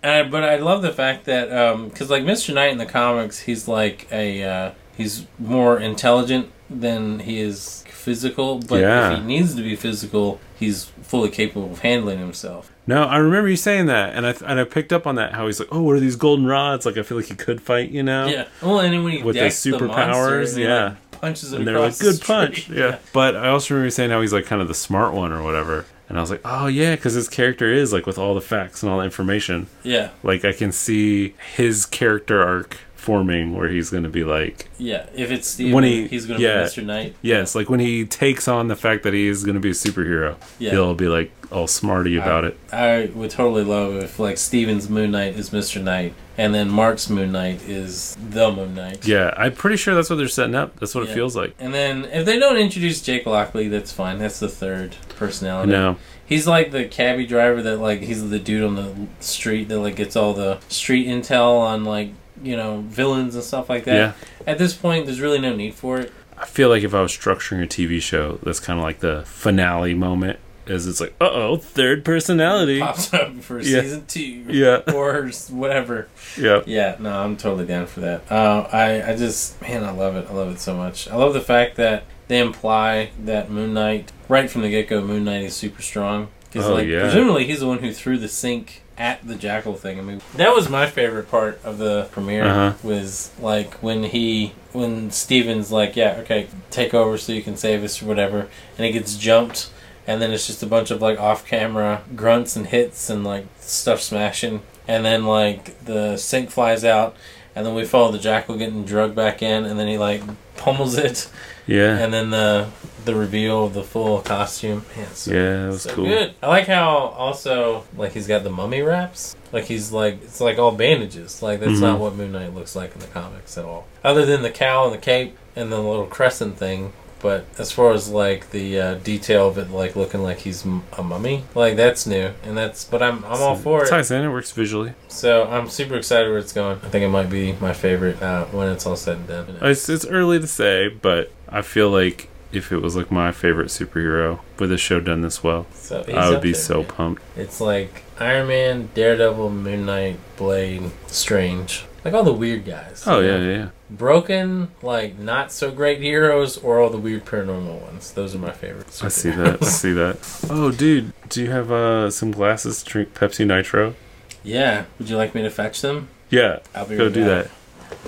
And 0.03 0.13
I, 0.13 0.29
but 0.29 0.45
I 0.45 0.57
love 0.57 0.83
the 0.83 0.93
fact 0.93 1.25
that 1.25 1.49
because 1.89 2.11
like 2.11 2.23
Mr. 2.23 2.55
Knight 2.55 2.71
in 2.73 2.79
the 2.79 2.87
comics, 2.87 3.41
he's 3.41 3.67
like 3.67 4.07
a 4.13 4.43
uh, 4.45 4.71
he's 4.97 5.27
more 5.39 5.79
intelligent 5.81 6.51
than 6.71 7.21
he 7.21 7.41
is 7.41 7.85
physical. 7.89 8.59
But 8.61 8.81
Yeah. 8.81 9.13
if 9.13 9.19
he 9.21 9.25
needs 9.25 9.55
to 9.57 9.63
be 9.63 9.75
physical, 9.77 10.41
he's 10.59 10.85
fully 11.03 11.29
capable 11.29 11.73
of 11.73 11.81
handling 11.81 12.19
himself. 12.19 12.71
no, 12.87 13.05
I 13.05 13.17
remember 13.17 13.49
you 13.49 13.57
saying 13.57 13.87
that, 13.87 14.15
and 14.15 14.27
I 14.27 14.35
and 14.45 14.61
I 14.61 14.65
picked 14.65 14.93
up 14.93 15.07
on 15.09 15.17
that. 15.17 15.33
How 15.33 15.47
he's 15.47 15.59
like, 15.59 15.69
"Oh, 15.73 15.83
what 15.83 15.97
are 15.97 16.01
these 16.01 16.17
golden 16.17 16.47
rods?" 16.47 16.87
Like 16.87 16.97
I 16.99 17.03
feel 17.03 17.17
like 17.19 17.27
he 17.27 17.35
could 17.35 17.61
fight, 17.61 17.91
you 17.91 18.03
know? 18.05 18.27
Yeah. 18.27 18.47
Well, 18.63 18.79
and 18.81 19.03
when 19.03 19.13
he 19.13 19.23
With 19.25 19.35
the 19.35 19.41
decks 19.43 19.61
the 19.63 19.71
superpowers, 19.73 20.57
yeah. 20.57 20.85
like, 20.85 21.11
punches 21.21 21.53
And 21.53 21.67
they're 21.67 21.81
like, 21.81 21.95
the 21.95 22.05
"Good 22.13 22.21
punch." 22.21 22.63
street. 22.63 22.79
Yeah. 22.79 22.99
But 23.13 23.35
I 23.35 23.49
also 23.49 23.75
remember 23.75 23.87
you 23.87 23.91
saying 23.91 24.11
how 24.11 24.21
he's 24.21 24.33
like 24.33 24.47
kind 24.47 24.63
of 24.63 24.69
the 24.69 24.75
smart 24.75 25.15
one 25.15 25.33
or 25.33 25.43
whatever. 25.43 25.85
And 26.09 26.17
I 26.19 26.21
was 26.21 26.31
like, 26.31 26.41
"Oh 26.45 26.67
yeah," 26.69 26.95
because 26.95 27.15
his 27.15 27.29
character 27.29 27.73
is 27.73 27.93
like 27.93 28.07
with 28.07 28.17
all 28.19 28.35
the 28.35 28.41
facts 28.41 28.83
and 28.83 28.91
all 28.93 28.99
the 28.99 29.05
information. 29.05 29.67
yeah, 29.83 30.11
Like 30.23 30.45
I 30.45 30.53
can 30.53 30.71
see 30.73 31.35
his 31.57 31.85
character 31.87 32.43
arc 32.43 32.79
forming 32.95 33.55
where 33.57 33.69
he's 33.69 33.89
going 33.91 34.03
to 34.03 34.09
be 34.09 34.25
like 34.25 34.69
yeah. 34.79 35.07
If 35.15 35.31
it's 35.31 35.47
Steven, 35.49 35.73
When 35.75 35.85
he- 35.85 36.09
he's 36.09 36.27
going 36.27 36.41
to 36.41 36.45
yeah. 36.47 36.63
be 36.63 36.69
Mr. 36.69 36.85
Knight. 36.85 37.15
Yes, 37.23 37.55
like 37.55 37.69
when 37.71 37.81
he 37.81 38.05
takes 38.05 38.49
on 38.49 38.69
the 38.69 38.77
fact 38.77 39.03
that 39.05 39.15
he 39.15 39.27
is 39.29 39.45
going 39.45 39.55
to 39.55 39.61
be 39.61 39.71
a 39.71 39.75
superhero, 39.75 40.37
Yeah. 40.59 40.71
he'll 40.73 40.95
be 40.95 41.07
like 41.09 41.31
all 41.53 41.67
smarty 41.69 42.17
about 42.17 42.45
it. 42.45 42.59
I 42.73 43.11
would 43.15 43.31
totally 43.31 43.63
love 43.65 43.95
if 43.97 44.19
like 44.19 44.39
Steven's 44.39 44.89
Moon 44.89 45.13
Knight 45.13 45.37
is 45.37 45.51
Mr. 45.51 45.81
Knight, 45.83 46.15
and 46.39 46.55
then 46.55 46.69
Mark's 46.71 47.09
Moon 47.09 47.33
Knight 47.33 47.63
is 47.69 48.17
the 48.31 48.53
Moon 48.53 48.75
Knight. 48.75 49.07
Yeah, 49.07 49.33
I'm 49.37 49.55
pretty 49.55 49.77
sure 49.77 49.95
that's 49.95 50.11
what 50.11 50.17
they're 50.17 50.29
setting 50.29 50.55
up. 50.55 50.79
That's 50.79 50.95
what 50.95 51.05
it 51.05 51.15
feels 51.15 51.37
like. 51.37 51.55
And 51.59 51.73
then 51.73 52.05
if 52.07 52.27
they 52.27 52.39
don't 52.39 52.57
introduce 52.57 53.03
Jake 53.03 53.27
Lockley, 53.27 53.69
that's 53.69 53.93
fine. 53.93 54.19
That's 54.19 54.39
the 54.41 54.49
third 54.49 54.97
personality. 55.17 55.73
No, 55.73 55.97
He's 56.27 56.47
like 56.47 56.73
the 56.73 56.87
cabbie 56.87 57.27
driver 57.27 57.63
that 57.63 57.79
like 57.79 58.01
he's 58.01 58.29
the 58.29 58.41
dude 58.41 58.65
on 58.65 58.75
the 58.75 58.95
street 59.21 59.69
that 59.69 59.79
like 59.79 59.95
gets 59.95 60.17
all 60.17 60.35
the 60.35 60.59
street 60.69 61.07
intel 61.07 61.61
on 61.61 61.85
like 61.85 62.11
you 62.43 62.57
know 62.57 62.81
villains 62.81 63.37
and 63.37 63.45
stuff 63.45 63.71
like 63.71 63.85
that. 63.85 63.95
yeah. 63.95 64.13
At 64.47 64.59
this 64.59 64.75
point, 64.75 65.07
there's 65.07 65.21
really 65.21 65.39
no 65.39 65.55
need 65.55 65.75
for 65.75 65.99
it. 65.99 66.13
I 66.37 66.45
feel 66.45 66.69
like 66.69 66.83
if 66.83 66.95
I 66.95 67.01
was 67.01 67.13
structuring 67.13 67.63
a 67.63 67.67
TV 67.67 68.03
show, 68.03 68.39
that's 68.43 68.61
kind 68.61 68.79
of 68.79 68.85
like 68.85 68.99
the 68.99 69.23
finale 69.25 69.95
moment. 69.95 70.39
Is 70.67 70.87
it's 70.87 71.01
like, 71.01 71.15
uh 71.21 71.31
oh, 71.31 71.57
third 71.57 72.05
personality. 72.05 72.81
Pops 72.81 73.13
up 73.15 73.35
for 73.41 73.61
Yeah. 73.61 73.83
season 73.83 74.05
two. 74.07 74.21
Yeah. 74.49 74.83
Or 74.93 75.31
whatever. 75.51 76.09
Yeah, 76.37 76.63
Yeah, 76.67 76.97
no, 76.99 77.11
I'm 77.21 77.37
totally 77.37 77.67
down 77.67 77.87
for 77.87 78.01
that. 78.01 78.31
Uh, 78.31 78.69
I, 78.73 79.13
I 79.13 79.17
just, 79.17 79.61
man, 79.63 79.85
I 79.85 79.91
love 79.91 80.17
it. 80.17 80.27
I 80.29 80.33
love 80.35 80.51
it 80.53 80.59
so 80.61 80.75
much. 80.77 81.09
I 81.09 81.17
love 81.17 81.35
the 81.35 81.41
fact 81.41 81.77
that 81.77 82.05
they 82.29 82.41
imply 82.41 83.11
that 83.25 83.51
Moon 83.51 83.73
Knight, 83.75 84.11
right 84.29 84.51
from 84.51 84.63
the 84.63 84.71
get 84.71 84.89
go, 84.89 85.01
Moon 85.01 85.25
Knight 85.25 85.45
is 85.45 85.55
super 85.55 85.83
strong. 85.83 86.29
Because, 86.51 86.69
Oh, 86.69 86.75
like, 86.75 86.89
yeah. 86.89 87.01
presumably 87.03 87.47
he's 87.47 87.61
the 87.61 87.67
one 87.69 87.79
who 87.79 87.93
threw 87.93 88.19
the 88.19 88.29
sink 88.29 88.83
at 88.99 89.25
the 89.27 89.35
jackal 89.35 89.75
thing. 89.75 89.99
I 89.99 90.03
mean, 90.03 90.21
that 90.37 90.55
was 90.55 90.69
my 90.69 90.87
favorite 90.87 91.31
part 91.31 91.61
of 91.65 91.79
the 91.79 92.09
premiere. 92.13 92.45
Uh-huh. 92.45 92.73
Was 92.83 93.31
like 93.39 93.75
when 93.75 94.05
he, 94.05 94.53
when 94.73 95.11
Steven's 95.11 95.71
like, 95.71 95.95
yeah, 95.97 96.17
okay, 96.21 96.49
take 96.71 96.95
over 96.95 97.19
so 97.19 97.33
you 97.33 97.43
can 97.43 97.57
save 97.57 97.85
us 97.85 98.03
or 98.03 98.07
whatever, 98.07 98.49
and 98.79 98.87
he 98.87 98.91
gets 98.93 99.17
jumped. 99.17 99.71
And 100.07 100.23
then 100.23 100.31
it's 100.33 100.47
just 100.47 100.63
a 100.63 100.67
bunch 100.67 100.91
of 100.91 101.03
like 101.03 101.19
off-camera 101.19 102.03
grunts 102.15 102.55
and 102.57 102.67
hits 102.67 103.11
and 103.11 103.25
like 103.25 103.47
stuff 103.59 104.01
smashing, 104.01 104.63
and 104.87 105.05
then 105.05 105.25
like 105.27 105.85
the 105.85 106.17
sink 106.17 106.51
flies 106.51 106.85
out, 106.85 107.17
and 107.57 107.67
then 107.67 107.75
we 107.75 107.85
follow 107.85 108.13
the 108.13 108.19
jackal 108.19 108.57
getting 108.57 108.85
drugged 108.85 109.17
back 109.17 109.43
in, 109.43 109.65
and 109.65 109.79
then 109.81 109.89
he 109.89 109.99
like 109.99 110.23
pummels 110.57 110.97
it, 110.97 111.29
Yeah. 111.67 111.99
and 111.99 112.13
then 112.15 112.31
the 112.31 112.69
the 113.05 113.15
reveal 113.15 113.67
of 113.67 113.75
the 113.75 113.83
full 113.85 114.21
costume. 114.21 114.85
Man, 114.97 115.07
so, 115.15 115.31
yeah, 115.33 115.65
it 115.65 115.69
was 115.69 115.83
so 115.83 115.95
cool. 115.95 116.07
good. 116.07 116.35
I 116.43 116.49
like 116.49 116.67
how 116.67 116.89
also 116.89 117.85
like 117.97 118.13
he's 118.13 118.27
got 118.29 118.43
the 118.45 118.51
mummy 118.51 118.83
wraps. 118.83 119.35
Like 119.53 119.65
he's 119.65 119.91
like 119.93 120.23
it's 120.23 120.41
like 120.41 120.59
all 120.59 120.73
bandages. 120.73 121.43
Like 121.43 121.59
that's 121.61 121.73
Mhm. 121.79 121.81
not 121.83 121.99
what 122.01 122.15
Moon 122.17 122.31
Knight 122.33 122.55
looks 122.55 122.75
like 122.77 122.95
in 122.95 123.01
the 123.01 123.07
comics 123.09 123.57
at 123.59 123.65
all. 123.65 123.87
Other 124.05 124.25
than 124.27 124.43
the 124.43 124.51
cowl 124.51 124.87
and 124.87 124.95
the 124.95 124.99
cape 124.99 125.37
and 125.57 125.71
the 125.73 125.79
little 125.81 126.07
crescent 126.07 126.59
thing. 126.59 126.93
But 127.21 127.47
as 127.59 127.73
far 127.73 127.93
as 127.93 128.09
like 128.11 128.51
the 128.51 128.79
uh, 128.81 128.95
detail 128.97 129.49
of 129.49 129.57
it, 129.59 129.71
like 129.71 129.97
looking 129.97 130.23
like 130.23 130.39
he's 130.41 130.67
m- 130.67 130.83
a 130.99 131.03
mummy, 131.03 131.45
like 131.55 131.75
that's 131.77 132.07
new, 132.07 132.33
and 132.45 132.57
that's. 132.57 132.85
But 132.85 133.03
I'm 133.03 133.25
I'm 133.25 133.41
all 133.41 133.57
for 133.57 133.85
it. 133.85 133.89
Ties 133.89 134.11
in. 134.11 134.23
It 134.25 134.29
works 134.29 134.53
visually. 134.53 134.93
So 135.09 135.47
I'm 135.47 135.69
super 135.69 135.97
excited 135.97 136.29
where 136.29 136.39
it's 136.39 136.53
going. 136.53 136.79
I 136.85 136.89
think 136.89 137.05
it 137.05 137.09
might 137.09 137.31
be 137.31 137.53
my 137.55 137.73
favorite 137.73 138.23
uh, 138.23 138.45
when 138.47 138.69
it's 138.69 138.85
all 138.87 138.97
said 138.97 139.17
and 139.17 139.27
done. 139.29 139.57
It's, 139.63 139.89
it's 139.89 140.05
early 140.07 140.39
to 140.41 140.47
say, 140.47 140.89
but 140.89 141.33
I 141.49 141.63
feel 141.63 141.91
like 141.91 142.29
if 142.53 142.71
it 142.71 142.79
was 142.79 142.95
like 142.97 143.11
my 143.11 143.33
favorite 143.33 143.69
superhero 143.69 144.41
with 144.59 144.71
a 144.71 144.79
show 144.79 145.01
done 145.01 145.21
this 145.23 145.43
well, 145.43 145.67
So 145.73 146.05
I 146.15 146.31
would 146.31 146.41
be 146.43 146.53
there, 146.53 146.61
so 146.61 146.79
man. 146.83 146.87
pumped. 146.87 147.23
It's 147.35 147.61
like 147.61 148.03
Iron 148.21 148.49
Man, 148.49 148.89
Daredevil, 148.95 149.51
Moon 149.51 149.85
Knight, 149.87 150.19
Blade, 150.37 150.91
Strange. 151.07 151.85
Like 152.07 152.15
all 152.15 152.23
the 152.23 152.33
weird 152.33 152.65
guys. 152.65 153.03
Oh 153.05 153.19
yeah, 153.19 153.37
know? 153.37 153.51
yeah, 153.51 153.57
yeah. 153.57 153.69
Broken, 153.91 154.69
like 154.81 155.19
not 155.19 155.51
so 155.51 155.73
great 155.73 156.01
heroes, 156.01 156.57
or 156.57 156.79
all 156.79 156.89
the 156.89 156.99
weird 156.99 157.25
paranormal 157.25 157.83
ones. 157.83 158.13
Those 158.13 158.33
are 158.33 158.39
my 158.39 158.53
favorites. 158.53 159.03
I 159.03 159.09
see 159.09 159.31
that. 159.31 159.61
I 159.61 159.67
see 159.67 159.93
that. 159.93 160.19
Oh, 160.49 160.71
dude, 160.71 161.13
do 161.29 161.43
you 161.43 161.51
have 161.51 161.73
uh, 161.73 162.09
some 162.13 162.31
glasses 162.31 162.85
to 162.85 162.89
drink 162.89 163.15
Pepsi 163.15 163.45
Nitro? 163.45 163.97
Yeah. 164.45 164.85
Would 165.01 165.11
you 165.11 165.17
like 165.17 165.35
me 165.35 165.43
to 165.43 165.51
fetch 165.51 165.81
them? 165.81 166.09
Yeah, 166.31 166.61
I'll 166.77 166.87
be 166.87 166.97
go 166.97 167.07
right 167.07 167.13
do 167.13 167.25
back. 167.25 167.51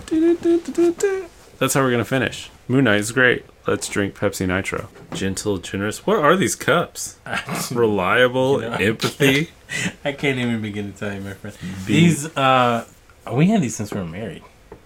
that. 0.06 1.28
That's 1.58 1.74
how 1.74 1.82
we're 1.82 1.90
gonna 1.90 2.04
finish. 2.04 2.50
Moon 2.68 2.84
Knight's 2.84 3.10
great. 3.10 3.44
Let's 3.66 3.88
drink 3.88 4.14
Pepsi 4.14 4.46
Nitro. 4.46 4.90
Gentle, 5.12 5.58
generous. 5.58 6.06
What 6.06 6.18
are 6.18 6.36
these 6.36 6.54
cups? 6.54 7.18
Reliable, 7.72 8.62
You 8.62 8.70
know, 8.70 8.76
empathy. 8.76 9.50
I 10.04 10.12
can't 10.12 10.38
even 10.38 10.62
begin 10.62 10.92
to 10.92 10.96
tell 10.98 11.12
you, 11.12 11.20
my 11.20 11.32
friend. 11.32 11.56
These, 11.84 12.26
uh, 12.36 12.84
we 13.34 13.46
had 13.48 13.62
these 13.62 13.76
since 13.76 13.92
we 13.92 14.00
were 14.00 14.06
married. 14.06 14.42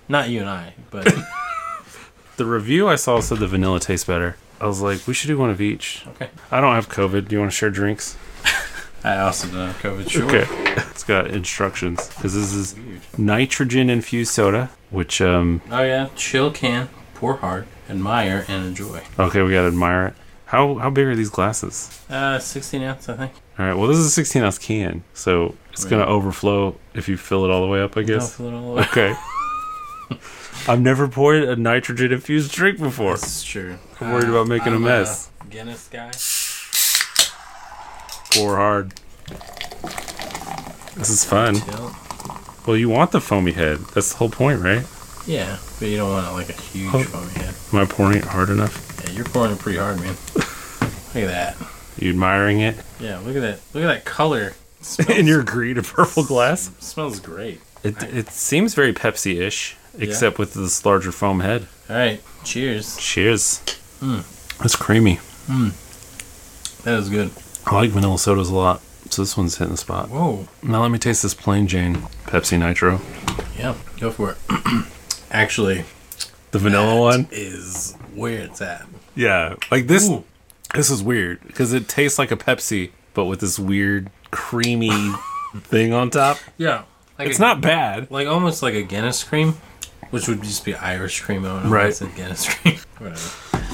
Not 0.08 0.28
you 0.28 0.40
and 0.40 0.48
I, 0.48 0.74
but 0.90 1.12
The 2.36 2.46
review 2.46 2.88
I 2.88 2.96
saw 2.96 3.20
said 3.20 3.38
the 3.38 3.46
vanilla 3.46 3.78
tastes 3.78 4.06
better. 4.06 4.36
I 4.60 4.66
was 4.66 4.80
like, 4.80 5.06
we 5.06 5.14
should 5.14 5.28
do 5.28 5.36
one 5.38 5.50
of 5.50 5.60
each. 5.60 6.04
okay. 6.08 6.30
I 6.50 6.60
don't 6.60 6.74
have 6.74 6.88
COVID. 6.88 7.28
Do 7.28 7.34
you 7.36 7.40
want 7.40 7.50
to 7.52 7.56
share 7.56 7.70
drinks? 7.70 8.16
I 9.04 9.18
also 9.18 9.48
don't 9.48 9.66
have 9.68 9.76
COVID. 9.82 10.08
Sure. 10.08 10.24
Okay. 10.24 10.46
It's 10.90 11.04
got 11.04 11.26
instructions 11.28 12.08
because 12.08 12.34
this 12.34 12.52
is 12.54 12.76
nitrogen 13.18 13.90
infused 13.90 14.32
soda, 14.32 14.70
which 14.90 15.20
um 15.20 15.60
Oh 15.70 15.82
yeah, 15.82 16.08
chill 16.16 16.50
can, 16.50 16.88
pour 17.14 17.34
hard, 17.36 17.66
admire, 17.90 18.44
and 18.48 18.64
enjoy. 18.64 19.02
okay 19.18 19.42
we 19.42 19.50
gotta 19.52 19.68
admire 19.68 20.06
it. 20.08 20.14
How 20.46 20.76
how 20.76 20.90
big 20.90 21.06
are 21.06 21.16
these 21.16 21.30
glasses? 21.30 22.00
Uh, 22.08 22.38
16 22.38 22.82
ounce, 22.82 23.08
I 23.08 23.16
think. 23.16 23.32
All 23.58 23.66
right. 23.66 23.74
Well, 23.74 23.88
this 23.88 23.98
is 23.98 24.06
a 24.06 24.10
16 24.10 24.42
ounce 24.42 24.58
can, 24.58 25.02
so 25.14 25.56
it's 25.72 25.84
gonna 25.84 26.06
overflow 26.06 26.76
if 26.94 27.08
you 27.08 27.16
fill 27.16 27.44
it 27.44 27.50
all 27.50 27.62
the 27.62 27.68
way 27.68 27.80
up. 27.82 27.96
I 27.96 28.00
I'll 28.00 28.06
guess. 28.06 28.36
fill 28.36 28.48
it 28.48 28.54
all 28.54 28.74
the 28.74 28.80
way. 28.80 28.82
Okay. 28.82 29.14
I've 30.68 30.80
never 30.80 31.08
poured 31.08 31.42
a 31.44 31.56
nitrogen 31.56 32.12
infused 32.12 32.52
drink 32.52 32.78
before. 32.78 33.12
That's 33.16 33.42
true. 33.42 33.78
I'm 34.00 34.12
worried 34.12 34.28
about 34.28 34.46
making 34.46 34.72
a 34.72 34.76
I'm 34.76 34.82
mess. 34.82 35.30
Guinness 35.50 35.88
guy. 35.88 36.10
Pour 38.34 38.56
hard. 38.56 38.92
This 40.96 41.08
is 41.08 41.24
fun. 41.24 41.56
Well, 42.66 42.76
you 42.76 42.88
want 42.88 43.10
the 43.12 43.20
foamy 43.20 43.52
head. 43.52 43.78
That's 43.94 44.10
the 44.12 44.18
whole 44.18 44.28
point, 44.30 44.60
right? 44.60 44.84
Yeah, 45.26 45.58
but 45.78 45.88
you 45.88 45.96
don't 45.96 46.10
want 46.10 46.26
it 46.26 46.30
like 46.32 46.48
a 46.50 46.60
huge 46.60 46.94
Oh. 46.94 47.02
foamy 47.02 47.32
head. 47.32 47.54
Am 47.72 47.78
I 47.78 47.84
pouring 47.86 48.18
it 48.18 48.24
hard 48.24 48.50
enough? 48.50 49.00
Yeah, 49.04 49.10
you're 49.12 49.24
pouring 49.24 49.52
it 49.52 49.58
pretty 49.58 49.78
hard, 49.78 49.96
man. 50.00 50.14
look 50.34 51.16
at 51.16 51.26
that. 51.28 51.56
you 51.98 52.10
admiring 52.10 52.60
it? 52.60 52.76
Yeah, 53.00 53.18
look 53.18 53.34
at 53.36 53.40
that. 53.42 53.60
Look 53.74 53.82
at 53.84 53.88
that 53.88 54.04
color. 54.04 54.52
Smells, 54.82 55.10
In 55.18 55.26
your 55.26 55.42
green 55.42 55.78
and 55.78 55.86
purple 55.86 56.24
glass? 56.24 56.70
smells 56.80 57.20
great. 57.20 57.60
It, 57.82 58.02
it 58.02 58.28
seems 58.28 58.74
very 58.74 58.92
Pepsi 58.92 59.40
ish, 59.40 59.76
except 59.98 60.38
with 60.38 60.54
this 60.54 60.84
larger 60.86 61.10
foam 61.12 61.40
head. 61.40 61.66
All 61.88 61.96
right, 61.96 62.22
cheers. 62.44 62.96
Cheers. 62.98 63.60
Mm. 64.00 64.58
That's 64.58 64.76
creamy. 64.76 65.18
That 66.84 66.98
is 66.98 67.08
good. 67.08 67.30
I 67.66 67.74
like 67.74 67.90
vanilla 67.90 68.18
sodas 68.18 68.48
a 68.50 68.54
lot, 68.54 68.80
so 69.10 69.22
this 69.22 69.36
one's 69.36 69.56
hitting 69.58 69.72
the 69.72 69.78
spot. 69.78 70.08
Whoa. 70.10 70.48
Now 70.62 70.82
let 70.82 70.90
me 70.90 70.98
taste 70.98 71.22
this 71.22 71.34
plain 71.34 71.66
Jane 71.66 71.96
Pepsi 72.26 72.58
Nitro. 72.58 73.00
Yeah, 73.56 73.74
go 74.00 74.10
for 74.10 74.32
it. 74.32 74.86
Actually, 75.30 75.84
The 76.50 76.58
vanilla 76.58 77.00
one? 77.00 77.28
is 77.30 77.96
where 78.14 78.38
it's 78.40 78.60
at. 78.60 78.86
Yeah. 79.14 79.54
Like 79.70 79.86
this 79.86 80.08
Ooh. 80.08 80.24
this 80.74 80.90
is 80.90 81.02
weird 81.02 81.40
because 81.46 81.72
it 81.72 81.88
tastes 81.88 82.18
like 82.18 82.30
a 82.30 82.36
Pepsi 82.36 82.90
but 83.14 83.26
with 83.26 83.40
this 83.40 83.58
weird 83.58 84.10
creamy 84.32 85.12
thing 85.60 85.92
on 85.92 86.10
top. 86.10 86.38
Yeah, 86.58 86.82
like 87.18 87.28
It's 87.28 87.38
a- 87.38 87.42
not 87.42 87.60
bad. 87.60 88.10
like 88.10 88.26
almost 88.26 88.62
like 88.62 88.74
a 88.74 88.82
Guinness 88.82 89.22
cream, 89.22 89.54
which 90.10 90.26
would 90.26 90.42
just 90.42 90.64
be 90.64 90.74
Irish 90.74 91.20
cream. 91.20 91.46
I 91.46 91.62
Right. 91.62 91.70
why 91.70 91.86
I 91.86 91.90
said 91.90 92.14
Guinness 92.16 92.52
cream. 92.52 92.78
Whatever. 92.98 93.30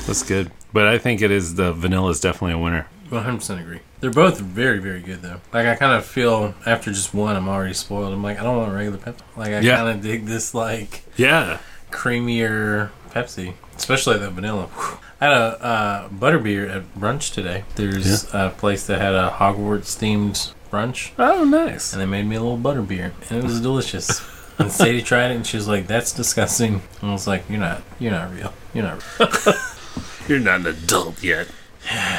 That's 0.07 0.23
good. 0.23 0.51
But 0.73 0.87
I 0.87 0.99
think 0.99 1.23
it 1.23 1.31
is 1.31 1.55
the 1.55 1.73
vanilla 1.73 2.11
is 2.11 2.21
definitely 2.21 2.53
a 2.53 2.59
winner. 2.59 2.87
100% 3.11 3.61
agree. 3.61 3.81
They're 4.01 4.11
both 4.11 4.39
very, 4.39 4.79
very 4.81 5.01
good 5.01 5.23
though. 5.23 5.41
Like 5.53 5.67
I 5.67 5.75
kind 5.77 5.93
of 5.93 6.05
feel 6.05 6.55
after 6.67 6.91
just 6.93 7.15
one, 7.15 7.37
I'm 7.37 7.49
already 7.49 7.73
spoiled. 7.73 8.13
I'm 8.13 8.23
like, 8.23 8.39
I 8.39 8.43
don't 8.43 8.57
want 8.59 8.71
a 8.71 8.75
regular 8.75 8.99
Pepsi. 8.99 9.21
Like 9.37 9.49
I 9.49 9.61
Yeah. 9.61 9.77
kind 9.77 9.89
of 9.89 10.03
dig 10.03 10.27
this 10.27 10.53
like 10.55 11.05
Yeah. 11.17 11.59
creamier 11.91 12.91
Pepsi, 13.15 13.55
especially 13.77 14.19
the 14.19 14.29
vanilla. 14.31 14.67
Whew. 14.67 14.99
I 15.21 15.25
had 15.25 15.33
a 15.35 15.65
uh, 15.65 16.09
butterbeer 16.11 16.73
at 16.75 16.95
brunch 16.95 17.33
today. 17.35 17.65
There's 17.75 18.33
a 18.33 18.51
place 18.57 18.87
that 18.87 19.01
had 19.01 19.15
a 19.15 19.31
Hogwarts 19.31 19.97
themed 19.99 20.53
brunch, 20.71 21.11
Oh, 21.19 21.45
nice. 21.45 21.93
and 21.93 22.01
they 22.01 22.07
made 22.07 22.27
me 22.27 22.37
a 22.37 22.41
little 22.41 22.59
butterbeer, 22.59 23.13
and 23.29 23.39
it 23.39 23.45
was 23.45 23.61
delicious. 23.61 24.21
And 24.61 24.73
Sadie 24.73 25.03
tried 25.03 25.31
it, 25.31 25.37
and 25.37 25.47
she 25.47 25.57
was 25.57 25.69
like, 25.69 25.87
"That's 25.87 26.11
disgusting." 26.13 26.83
And 27.01 27.11
I 27.11 27.13
was 27.13 27.29
like, 27.29 27.45
"You're 27.49 27.61
not, 27.61 27.81
you're 28.01 28.11
not 28.11 28.35
real. 28.35 28.53
You're 28.75 28.83
not." 28.83 29.05
real. 29.21 29.55
You're 30.29 30.41
not 30.41 30.61
an 30.63 30.67
adult 30.67 31.23
yet. 31.23 31.47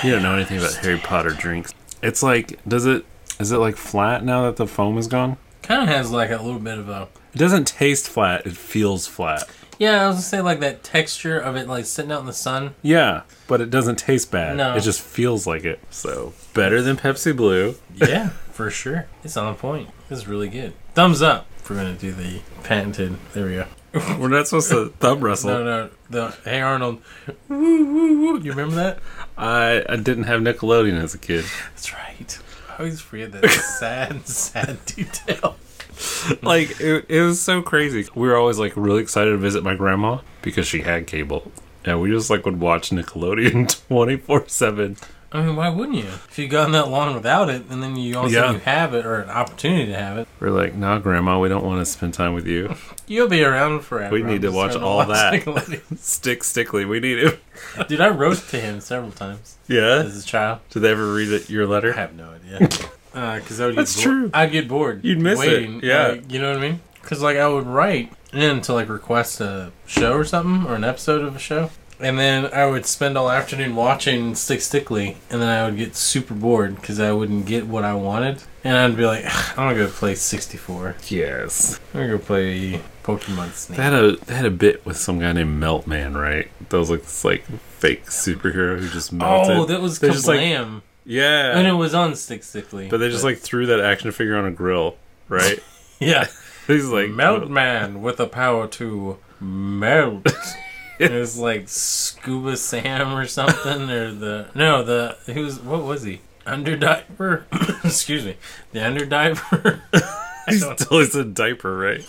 You 0.05 0.11
don't 0.11 0.23
know 0.23 0.35
anything 0.35 0.57
about 0.57 0.73
Harry 0.75 0.97
Potter 0.99 1.31
drinks. 1.31 1.73
It's 2.01 2.23
like, 2.23 2.57
does 2.65 2.85
it, 2.85 3.03
is 3.41 3.51
it 3.51 3.57
like 3.57 3.75
flat 3.75 4.23
now 4.23 4.43
that 4.43 4.55
the 4.55 4.65
foam 4.67 4.97
is 4.97 5.07
gone? 5.07 5.35
kind 5.63 5.81
of 5.83 5.89
has 5.89 6.11
like 6.11 6.29
a 6.31 6.37
little 6.41 6.59
bit 6.61 6.77
of 6.79 6.87
a 6.87 7.09
It 7.33 7.37
doesn't 7.39 7.67
taste 7.67 8.07
flat, 8.07 8.45
it 8.47 8.55
feels 8.55 9.05
flat. 9.05 9.43
Yeah. 9.79 10.03
I 10.03 10.07
was 10.07 10.17
gonna 10.17 10.21
say 10.21 10.41
like 10.41 10.59
that 10.59 10.83
texture 10.83 11.39
of 11.39 11.55
it, 11.55 11.67
like 11.67 11.85
sitting 11.85 12.11
out 12.11 12.19
in 12.19 12.27
the 12.27 12.33
sun. 12.33 12.75
Yeah, 12.83 13.23
but 13.47 13.61
it 13.61 13.71
doesn't 13.71 13.97
taste 13.97 14.29
bad. 14.29 14.57
No. 14.57 14.75
It 14.75 14.81
just 14.81 15.01
feels 15.01 15.47
like 15.47 15.65
it. 15.65 15.79
So, 15.89 16.33
better 16.53 16.81
than 16.83 16.97
Pepsi 16.97 17.35
Blue. 17.35 17.75
Yeah, 17.95 18.29
for 18.51 18.69
sure. 18.69 19.07
It's 19.23 19.35
on 19.35 19.55
point. 19.55 19.89
It's 20.11 20.27
really 20.27 20.49
good. 20.49 20.73
Thumbs 20.93 21.21
up. 21.21 21.47
If 21.57 21.69
we're 21.69 21.77
gonna 21.77 21.93
do 21.93 22.11
the 22.11 22.41
patented. 22.63 23.17
There 23.33 23.45
we 23.45 23.53
go. 23.53 23.65
We're 24.19 24.27
not 24.27 24.47
supposed 24.47 24.69
to 24.69 24.89
thumb 24.99 25.19
wrestle. 25.21 25.49
No, 25.49 25.63
no, 25.63 25.89
the 26.11 26.29
Hey 26.43 26.61
Arnold. 26.61 27.01
Woo, 27.49 27.85
woo, 27.85 28.21
woo. 28.21 28.39
You 28.39 28.51
remember 28.51 28.75
that? 28.75 28.99
I, 29.35 29.83
I 29.89 29.95
didn't 29.95 30.25
have 30.25 30.41
Nickelodeon 30.41 31.01
as 31.01 31.15
a 31.15 31.17
kid. 31.17 31.43
That's 31.71 31.91
right. 31.91 32.39
I 32.69 32.77
always 32.77 33.01
forget 33.01 33.31
that 33.31 33.49
sad, 33.49 34.27
sad 34.27 34.85
detail. 34.85 35.55
like 36.41 36.79
it, 36.79 37.05
it 37.09 37.21
was 37.21 37.41
so 37.41 37.61
crazy. 37.61 38.07
We 38.15 38.27
were 38.27 38.35
always 38.37 38.57
like 38.59 38.73
really 38.75 39.01
excited 39.01 39.31
to 39.31 39.37
visit 39.37 39.63
my 39.63 39.75
grandma 39.75 40.19
because 40.41 40.67
she 40.67 40.81
had 40.81 41.07
cable, 41.07 41.51
and 41.85 42.01
we 42.01 42.09
just 42.11 42.29
like 42.29 42.45
would 42.45 42.59
watch 42.59 42.89
Nickelodeon 42.91 43.85
twenty 43.87 44.17
four 44.17 44.47
seven. 44.47 44.97
I 45.31 45.43
mean, 45.43 45.55
why 45.55 45.69
wouldn't 45.69 45.95
you? 45.99 46.05
If 46.05 46.39
you've 46.39 46.49
gone 46.49 46.71
that 46.71 46.87
long 46.89 47.13
without 47.13 47.51
it, 47.51 47.65
and 47.69 47.83
then 47.83 47.95
you 47.95 48.17
also 48.17 48.33
Yeah. 48.33 48.51
you 48.53 48.57
have 48.59 48.95
it 48.95 49.05
or 49.05 49.19
an 49.21 49.29
opportunity 49.29 49.85
to 49.91 49.95
have 49.95 50.17
it, 50.17 50.27
We're 50.39 50.49
like, 50.49 50.73
nah, 50.73 50.97
grandma, 50.97 51.37
we 51.37 51.47
don't 51.49 51.63
want 51.63 51.81
to 51.81 51.85
spend 51.85 52.15
time 52.15 52.33
with 52.33 52.47
you. 52.47 52.73
you'll 53.07 53.27
be 53.27 53.43
around 53.43 53.81
forever. 53.81 54.11
We 54.11 54.23
need 54.23 54.41
to 54.41 54.51
watch 54.51 54.71
to 54.73 54.79
all 54.81 54.97
watch 55.05 55.09
that. 55.09 55.81
Stick 55.99 56.43
Stickly, 56.43 56.83
we 56.83 56.99
need 56.99 57.19
it. 57.19 57.39
Dude, 57.87 58.01
I 58.01 58.09
wrote 58.09 58.39
to 58.49 58.59
him 58.59 58.79
several 58.79 59.11
times 59.11 59.57
Yeah. 59.67 60.01
as 60.03 60.23
a 60.23 60.25
child. 60.25 60.61
Did 60.71 60.79
they 60.79 60.89
ever 60.89 61.13
read 61.13 61.31
it, 61.31 61.47
your 61.47 61.67
letter? 61.67 61.93
I 61.93 61.97
have 61.97 62.15
no 62.15 62.31
idea. 62.31 62.67
Uh, 63.13 63.35
because 63.39 63.59
I 63.59 63.65
would 63.67 63.75
That's 63.75 63.95
get 63.95 64.05
bored. 64.05 64.17
true. 64.19 64.31
I'd 64.33 64.51
get 64.51 64.67
bored. 64.67 65.03
You'd 65.03 65.19
miss 65.19 65.41
it, 65.41 65.47
waiting, 65.47 65.79
yeah. 65.83 66.07
like, 66.09 66.31
you 66.31 66.39
know 66.39 66.49
what 66.53 66.57
I 66.63 66.69
mean? 66.69 66.81
Because 67.01 67.21
like 67.21 67.37
I 67.37 67.47
would 67.47 67.65
write 67.65 68.11
in 68.33 68.61
to 68.61 68.73
like 68.73 68.87
request 68.89 69.41
a 69.41 69.71
show 69.87 70.13
or 70.13 70.23
something 70.23 70.69
or 70.69 70.75
an 70.75 70.83
episode 70.83 71.21
of 71.23 71.35
a 71.35 71.39
show, 71.39 71.71
and 71.99 72.19
then 72.19 72.45
I 72.53 72.65
would 72.67 72.85
spend 72.85 73.17
all 73.17 73.31
afternoon 73.31 73.75
watching 73.75 74.35
Stick 74.35 74.61
Stickly, 74.61 75.17
and 75.31 75.41
then 75.41 75.49
I 75.49 75.65
would 75.65 75.77
get 75.77 75.95
super 75.95 76.33
bored 76.35 76.75
because 76.75 76.99
I 76.99 77.11
wouldn't 77.11 77.45
get 77.47 77.65
what 77.65 77.83
I 77.83 77.95
wanted, 77.95 78.43
and 78.63 78.77
I'd 78.77 78.95
be 78.95 79.05
like, 79.05 79.25
I'm 79.57 79.73
gonna 79.73 79.75
go 79.75 79.87
play 79.87 80.13
64. 80.13 80.95
Yes. 81.07 81.79
I'm 81.93 82.01
gonna 82.01 82.17
go 82.17 82.19
play 82.19 82.79
Pokemon 83.03 83.53
Snap. 83.53 83.77
They 83.77 83.83
had 83.83 83.93
a 83.93 84.15
they 84.17 84.35
had 84.35 84.45
a 84.45 84.51
bit 84.51 84.85
with 84.85 84.97
some 84.97 85.19
guy 85.19 85.33
named 85.33 85.59
Meltman, 85.61 86.13
right? 86.15 86.47
That 86.69 86.77
was 86.77 86.91
like 86.91 87.01
this 87.01 87.25
like 87.25 87.43
fake 87.79 88.05
superhero 88.05 88.77
who 88.79 88.87
just 88.89 89.11
melted. 89.11 89.57
oh, 89.57 89.65
that 89.65 89.81
was 89.81 89.97
They're 89.97 90.11
just 90.11 90.27
like- 90.27 90.41
Kablam, 90.41 90.81
yeah. 91.09 91.57
and 91.57 91.67
it 91.67 91.73
was 91.73 91.93
on 91.93 92.15
Stick 92.15 92.43
Stickly. 92.43 92.87
But 92.87 92.97
they 92.97 93.09
just 93.09 93.23
like 93.23 93.39
threw 93.39 93.65
that 93.65 93.79
action 93.79 94.11
figure 94.11 94.37
on 94.37 94.45
a 94.45 94.51
grill, 94.51 94.95
right? 95.27 95.59
yeah, 95.99 96.27
He's 96.69 96.85
like 96.85 97.09
Melt 97.09 97.49
man 97.49 98.03
with 98.03 98.17
the 98.17 98.27
power 98.27 98.67
to 98.67 99.17
melt. 99.39 100.27
it 100.99 101.09
was 101.09 101.35
like 101.35 101.67
Scuba 101.67 102.55
Sam 102.57 103.11
or 103.11 103.25
something, 103.25 103.89
or 103.89 104.13
the 104.13 104.49
no, 104.53 104.83
the 104.83 105.17
who's 105.33 105.59
what 105.59 105.83
was 105.83 106.03
he? 106.03 106.21
Underdiver. 106.45 107.45
Excuse 107.83 108.23
me, 108.23 108.37
the 108.71 108.81
underdiver. 108.81 109.81
I 109.93 110.51
He's 110.51 110.63
still 110.63 110.99
is 110.99 111.15
a 111.15 111.23
diaper, 111.23 111.75
right? 111.75 112.07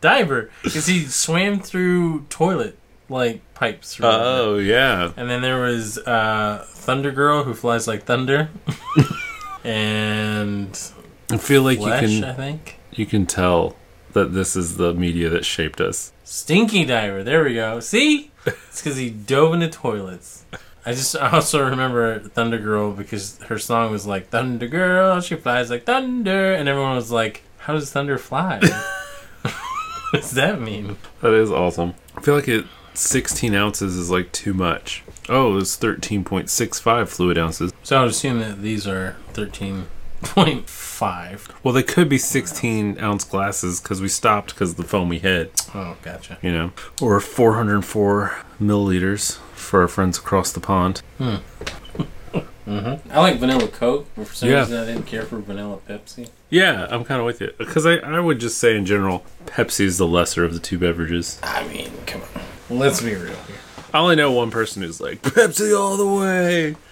diver 0.00 0.50
because 0.64 0.86
he 0.86 1.04
swam 1.04 1.60
through 1.60 2.22
toilet 2.22 2.76
like 3.08 3.40
pipes. 3.54 3.98
whatever. 3.98 4.22
Oh 4.24 4.58
yeah. 4.58 5.12
And 5.16 5.28
then 5.28 5.42
there 5.42 5.60
was 5.60 5.98
uh, 5.98 6.64
Thunder 6.68 7.10
Girl 7.12 7.44
who 7.44 7.54
flies 7.54 7.86
like 7.86 8.04
thunder, 8.04 8.50
and 9.64 10.78
I 11.30 11.36
feel 11.36 11.62
like 11.62 11.78
Flesh, 11.78 12.10
you 12.10 12.18
I 12.18 12.20
can 12.22 12.36
think. 12.36 12.78
you 12.92 13.06
can 13.06 13.26
tell 13.26 13.76
that 14.12 14.32
this 14.34 14.56
is 14.56 14.76
the 14.76 14.92
media 14.94 15.28
that 15.30 15.44
shaped 15.44 15.80
us. 15.80 16.12
Stinky 16.24 16.84
Diver. 16.84 17.22
There 17.22 17.44
we 17.44 17.54
go. 17.54 17.80
See, 17.80 18.30
it's 18.46 18.82
because 18.82 18.96
he 18.96 19.10
dove 19.10 19.54
into 19.54 19.68
toilets. 19.68 20.44
I 20.84 20.92
just 20.92 21.14
I 21.16 21.30
also 21.30 21.64
remember 21.64 22.18
Thunder 22.20 22.58
Girl 22.58 22.90
because 22.92 23.38
her 23.44 23.58
song 23.58 23.92
was 23.92 24.06
like 24.06 24.28
Thunder 24.28 24.66
Girl, 24.66 25.20
she 25.20 25.36
flies 25.36 25.70
like 25.70 25.84
thunder, 25.84 26.52
and 26.54 26.68
everyone 26.68 26.96
was 26.96 27.12
like, 27.12 27.42
"How 27.58 27.74
does 27.74 27.92
thunder 27.92 28.18
fly? 28.18 28.58
what 29.42 29.52
does 30.20 30.32
that 30.32 30.60
mean?" 30.60 30.96
That 31.20 31.34
is 31.34 31.52
awesome. 31.52 31.94
I 32.16 32.20
feel 32.20 32.34
like 32.34 32.48
it 32.48 32.64
16 32.94 33.54
ounces 33.54 33.96
is 33.96 34.10
like 34.10 34.32
too 34.32 34.52
much. 34.54 35.02
Oh, 35.28 35.56
it's 35.58 35.76
13.65 35.76 37.08
fluid 37.08 37.38
ounces. 37.38 37.72
So 37.82 37.96
I 37.98 38.00
would 38.02 38.10
assume 38.10 38.40
that 38.40 38.60
these 38.62 38.86
are 38.86 39.16
thirteen 39.32 39.86
point 40.20 40.68
five. 40.68 41.48
Well, 41.64 41.74
they 41.74 41.82
could 41.82 42.08
be 42.08 42.18
16 42.18 42.98
ounce 43.00 43.24
glasses 43.24 43.80
because 43.80 44.00
we 44.00 44.08
stopped 44.08 44.50
because 44.54 44.70
of 44.72 44.76
the 44.76 44.84
foam 44.84 45.08
we 45.08 45.18
hit, 45.18 45.68
Oh, 45.74 45.96
gotcha. 46.02 46.38
you 46.42 46.52
know. 46.52 46.72
Or 47.00 47.18
404 47.18 48.36
milliliters 48.60 49.38
for 49.54 49.80
our 49.82 49.88
friends 49.88 50.18
across 50.18 50.52
the 50.52 50.60
pond. 50.60 51.02
Mm-hmm. 52.66 53.10
I 53.10 53.18
like 53.20 53.38
vanilla 53.40 53.66
Coke, 53.66 54.06
but 54.16 54.28
for 54.28 54.34
some 54.36 54.48
Yeah. 54.48 54.60
reason 54.60 54.76
I 54.78 54.86
didn't 54.86 55.06
care 55.06 55.24
for 55.24 55.38
vanilla 55.40 55.78
Pepsi. 55.88 56.28
Yeah, 56.48 56.86
I'm 56.90 57.02
kind 57.04 57.18
of 57.18 57.26
with 57.26 57.40
you. 57.40 57.50
Because 57.58 57.84
I, 57.84 57.94
I 57.96 58.20
would 58.20 58.38
just 58.38 58.56
say 58.58 58.76
in 58.76 58.86
general, 58.86 59.26
Pepsi 59.46 59.80
is 59.84 59.98
the 59.98 60.06
lesser 60.06 60.44
of 60.44 60.54
the 60.54 60.60
two 60.60 60.78
beverages. 60.78 61.40
I 61.42 61.66
mean, 61.66 61.90
come 62.06 62.22
on. 62.22 62.42
Let's 62.72 63.02
be 63.02 63.14
real 63.14 63.26
here. 63.26 63.56
I 63.92 63.98
only 63.98 64.16
know 64.16 64.32
one 64.32 64.50
person 64.50 64.82
who's 64.82 65.00
like, 65.00 65.20
Pepsi 65.22 65.78
all 65.78 65.96
the 65.96 66.06
way. 66.06 66.76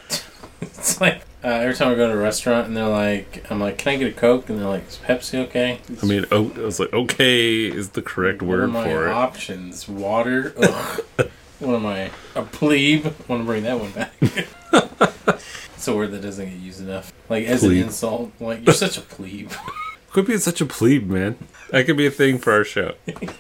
It's 0.63 1.01
like 1.01 1.23
uh, 1.43 1.49
every 1.49 1.75
time 1.75 1.91
I 1.91 1.95
go 1.95 2.07
to 2.07 2.13
a 2.13 2.17
restaurant 2.23 2.67
and 2.69 2.77
they're 2.77 2.87
like, 2.87 3.51
I'm 3.51 3.61
like, 3.61 3.79
can 3.79 3.95
I 3.95 3.97
get 3.97 4.09
a 4.09 4.13
Coke? 4.13 4.51
And 4.51 4.59
they're 4.59 4.69
like, 4.69 4.87
is 4.87 4.99
Pepsi 4.99 5.39
okay? 5.47 5.81
I 6.03 6.07
mean, 6.07 6.27
oh, 6.31 6.53
I 6.55 6.61
was 6.61 6.79
like, 6.79 6.93
okay 6.93 7.65
is 7.65 7.91
the 7.91 8.03
correct 8.03 8.43
what 8.43 8.59
are 8.59 8.63
word 8.63 8.73
my 8.73 8.85
for 8.85 9.09
it. 9.09 9.13
options? 9.13 9.89
Water? 9.89 10.53
Ugh. 10.63 11.01
what 11.61 11.77
am 11.77 11.87
I? 11.87 12.11
A 12.35 12.43
plebe? 12.43 13.05
want 13.27 13.41
to 13.41 13.45
bring 13.47 13.63
that 13.63 13.81
one 13.81 13.91
back. 13.93 14.13
it's 15.75 15.89
a 15.89 15.97
word 15.97 16.11
that 16.11 16.21
doesn't 16.21 16.45
get 16.51 16.59
used 16.59 16.81
enough. 16.83 17.11
Like, 17.31 17.47
as 17.47 17.61
Plebe. 17.61 17.73
an 17.79 17.85
insult. 17.85 18.33
Like, 18.39 18.67
you're 18.67 18.75
such 18.75 18.99
a 18.99 19.03
plebe. 19.03 19.51
Quit 20.13 20.27
being 20.27 20.39
such 20.41 20.61
a 20.61 20.67
plebe, 20.67 21.09
man. 21.09 21.39
That 21.71 21.87
could 21.87 21.97
be 21.97 22.07
a 22.07 22.11
thing 22.11 22.39
for 22.39 22.53
our 22.53 22.65
show. 22.65 22.95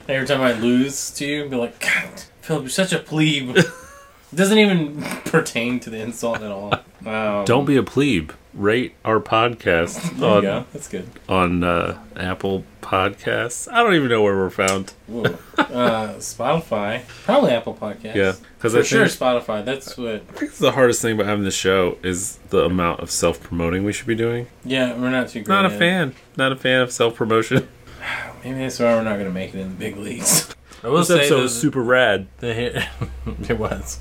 Every 0.09 0.27
time 0.27 0.41
I 0.41 0.53
lose 0.53 1.11
to 1.13 1.27
you, 1.27 1.49
be 1.49 1.57
like, 1.57 1.81
God, 1.81 2.23
Philip, 2.43 2.63
you're 2.63 2.71
such 2.71 2.93
a 2.93 2.99
plebe. 2.99 3.57
doesn't 4.35 4.59
even 4.59 5.03
pertain 5.25 5.81
to 5.81 5.91
the 5.91 5.99
insult 6.01 6.41
at 6.41 6.51
all. 6.51 6.73
Um, 7.05 7.45
Don't 7.45 7.65
be 7.65 7.77
a 7.77 7.83
plebe. 7.83 8.33
Rate 8.53 8.95
our 9.05 9.21
podcast 9.21 10.03
There 10.19 10.29
you 10.29 10.35
on 10.35 10.43
go. 10.43 10.65
That's 10.73 10.89
good. 10.89 11.09
on 11.29 11.63
uh, 11.63 12.01
Apple 12.17 12.65
Podcasts. 12.83 13.71
I 13.73 13.81
don't 13.85 13.95
even 13.95 14.09
know 14.09 14.23
where 14.23 14.35
we're 14.37 14.51
found. 14.51 14.93
Whoa. 15.07 15.39
Uh, 15.57 16.15
Spotify, 16.17 17.07
probably 17.25 17.53
Apple 17.53 17.75
Podcasts. 17.75 18.17
Yeah, 18.17 18.35
because 18.59 18.73
for 18.73 18.81
I 18.81 18.83
sure 18.83 19.07
think, 19.07 19.21
Spotify. 19.21 19.65
That's 19.65 19.97
what. 19.97 20.15
I 20.31 20.39
think 20.39 20.55
the 20.55 20.73
hardest 20.73 21.01
thing 21.01 21.15
about 21.15 21.27
having 21.27 21.45
the 21.45 21.53
show 21.53 21.97
is 22.03 22.39
the 22.49 22.65
amount 22.65 22.99
of 23.01 23.11
self 23.13 23.41
promoting 23.41 23.85
we 23.85 23.93
should 23.93 24.09
be 24.09 24.17
doing. 24.17 24.49
Yeah, 24.65 24.95
we're 24.99 25.11
not 25.11 25.29
too 25.29 25.43
great. 25.43 25.55
Not 25.55 25.67
a 25.67 25.69
at 25.69 25.75
it. 25.75 25.79
fan. 25.79 26.15
Not 26.37 26.51
a 26.51 26.57
fan 26.57 26.81
of 26.81 26.91
self 26.91 27.15
promotion. 27.15 27.69
Maybe 28.45 28.59
that's 28.59 28.81
why 28.81 28.97
we're 28.97 29.05
not 29.05 29.15
going 29.15 29.27
to 29.27 29.31
make 29.33 29.55
it 29.55 29.61
in 29.61 29.69
the 29.69 29.77
big 29.77 29.97
leagues. 29.97 30.53
I 30.83 30.89
will 30.89 30.99
This 30.99 31.09
say 31.09 31.19
episode 31.21 31.43
was 31.43 31.61
super 31.61 31.83
rad. 31.83 32.27
the 32.39 32.83
it 33.49 33.59
was. 33.59 34.01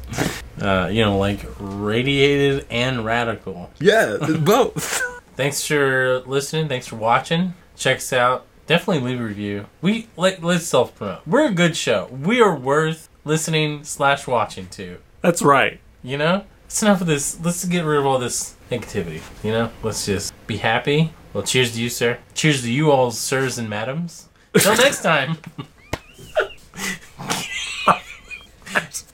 Uh, 0.62 0.90
you 0.92 1.04
know, 1.04 1.18
like 1.18 1.40
radiated 1.60 2.66
and 2.70 3.04
radical. 3.04 3.70
Yeah, 3.80 4.18
both. 4.40 5.02
Thanks 5.36 5.66
for 5.66 6.20
listening. 6.26 6.68
Thanks 6.68 6.88
for 6.88 6.96
watching. 6.96 7.54
Check 7.76 7.98
us 7.98 8.14
out. 8.14 8.46
Definitely 8.68 9.10
leave 9.10 9.20
a 9.20 9.24
review. 9.24 9.66
We 9.82 10.08
let 10.16 10.44
let's 10.44 10.66
self 10.66 10.96
promote. 10.96 11.26
We're 11.26 11.48
a 11.48 11.52
good 11.54 11.76
show. 11.76 12.08
We 12.12 12.42
are 12.42 12.56
worth 12.56 13.10
listening 13.26 13.84
slash 13.84 14.28
watching 14.28 14.68
to. 14.70 14.98
That's 15.22 15.42
right. 15.42 15.80
You 16.04 16.18
know, 16.18 16.46
it's 16.66 16.82
enough 16.82 17.02
of 17.02 17.08
this. 17.08 17.40
Let's 17.44 17.66
get 17.66 17.84
rid 17.84 18.00
of 18.00 18.06
all 18.06 18.20
this 18.20 18.56
negativity. 18.72 19.22
You 19.44 19.52
know, 19.52 19.72
let's 19.84 20.06
just 20.06 20.34
be 20.48 20.58
happy. 20.58 21.14
Well, 21.34 21.44
cheers 21.44 21.74
to 21.74 21.82
you, 21.82 21.90
sir. 21.90 22.20
Cheers 22.34 22.62
to 22.64 22.72
you 22.72 22.92
all, 22.92 23.12
sirs 23.12 23.58
and 23.58 23.70
madams. 23.70 24.30
Till 24.58 24.76
next 24.76 25.02
time. 25.02 25.38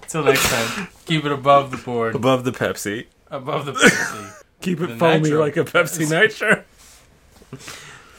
Till 0.07 0.23
next 0.23 0.47
time. 0.49 0.87
Keep 1.05 1.25
it 1.25 1.31
above 1.31 1.71
the 1.71 1.77
board. 1.77 2.15
Above 2.15 2.43
the 2.45 2.51
Pepsi. 2.51 3.07
Above 3.29 3.65
the 3.65 3.73
Pepsi. 3.73 4.43
Keep 4.61 4.81
it 4.81 4.87
The 4.87 4.95
foamy 4.97 5.23
nitro. 5.23 5.39
like 5.39 5.57
a 5.57 5.63
Pepsi 5.63 6.09
Nitro. 6.09 6.63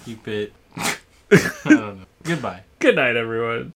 Keep 0.04 0.28
it. 0.28 0.52
I 0.76 0.98
don't 1.64 1.98
know. 1.98 2.04
Goodbye. 2.22 2.62
Good 2.78 2.96
night, 2.96 3.16
everyone. 3.16 3.72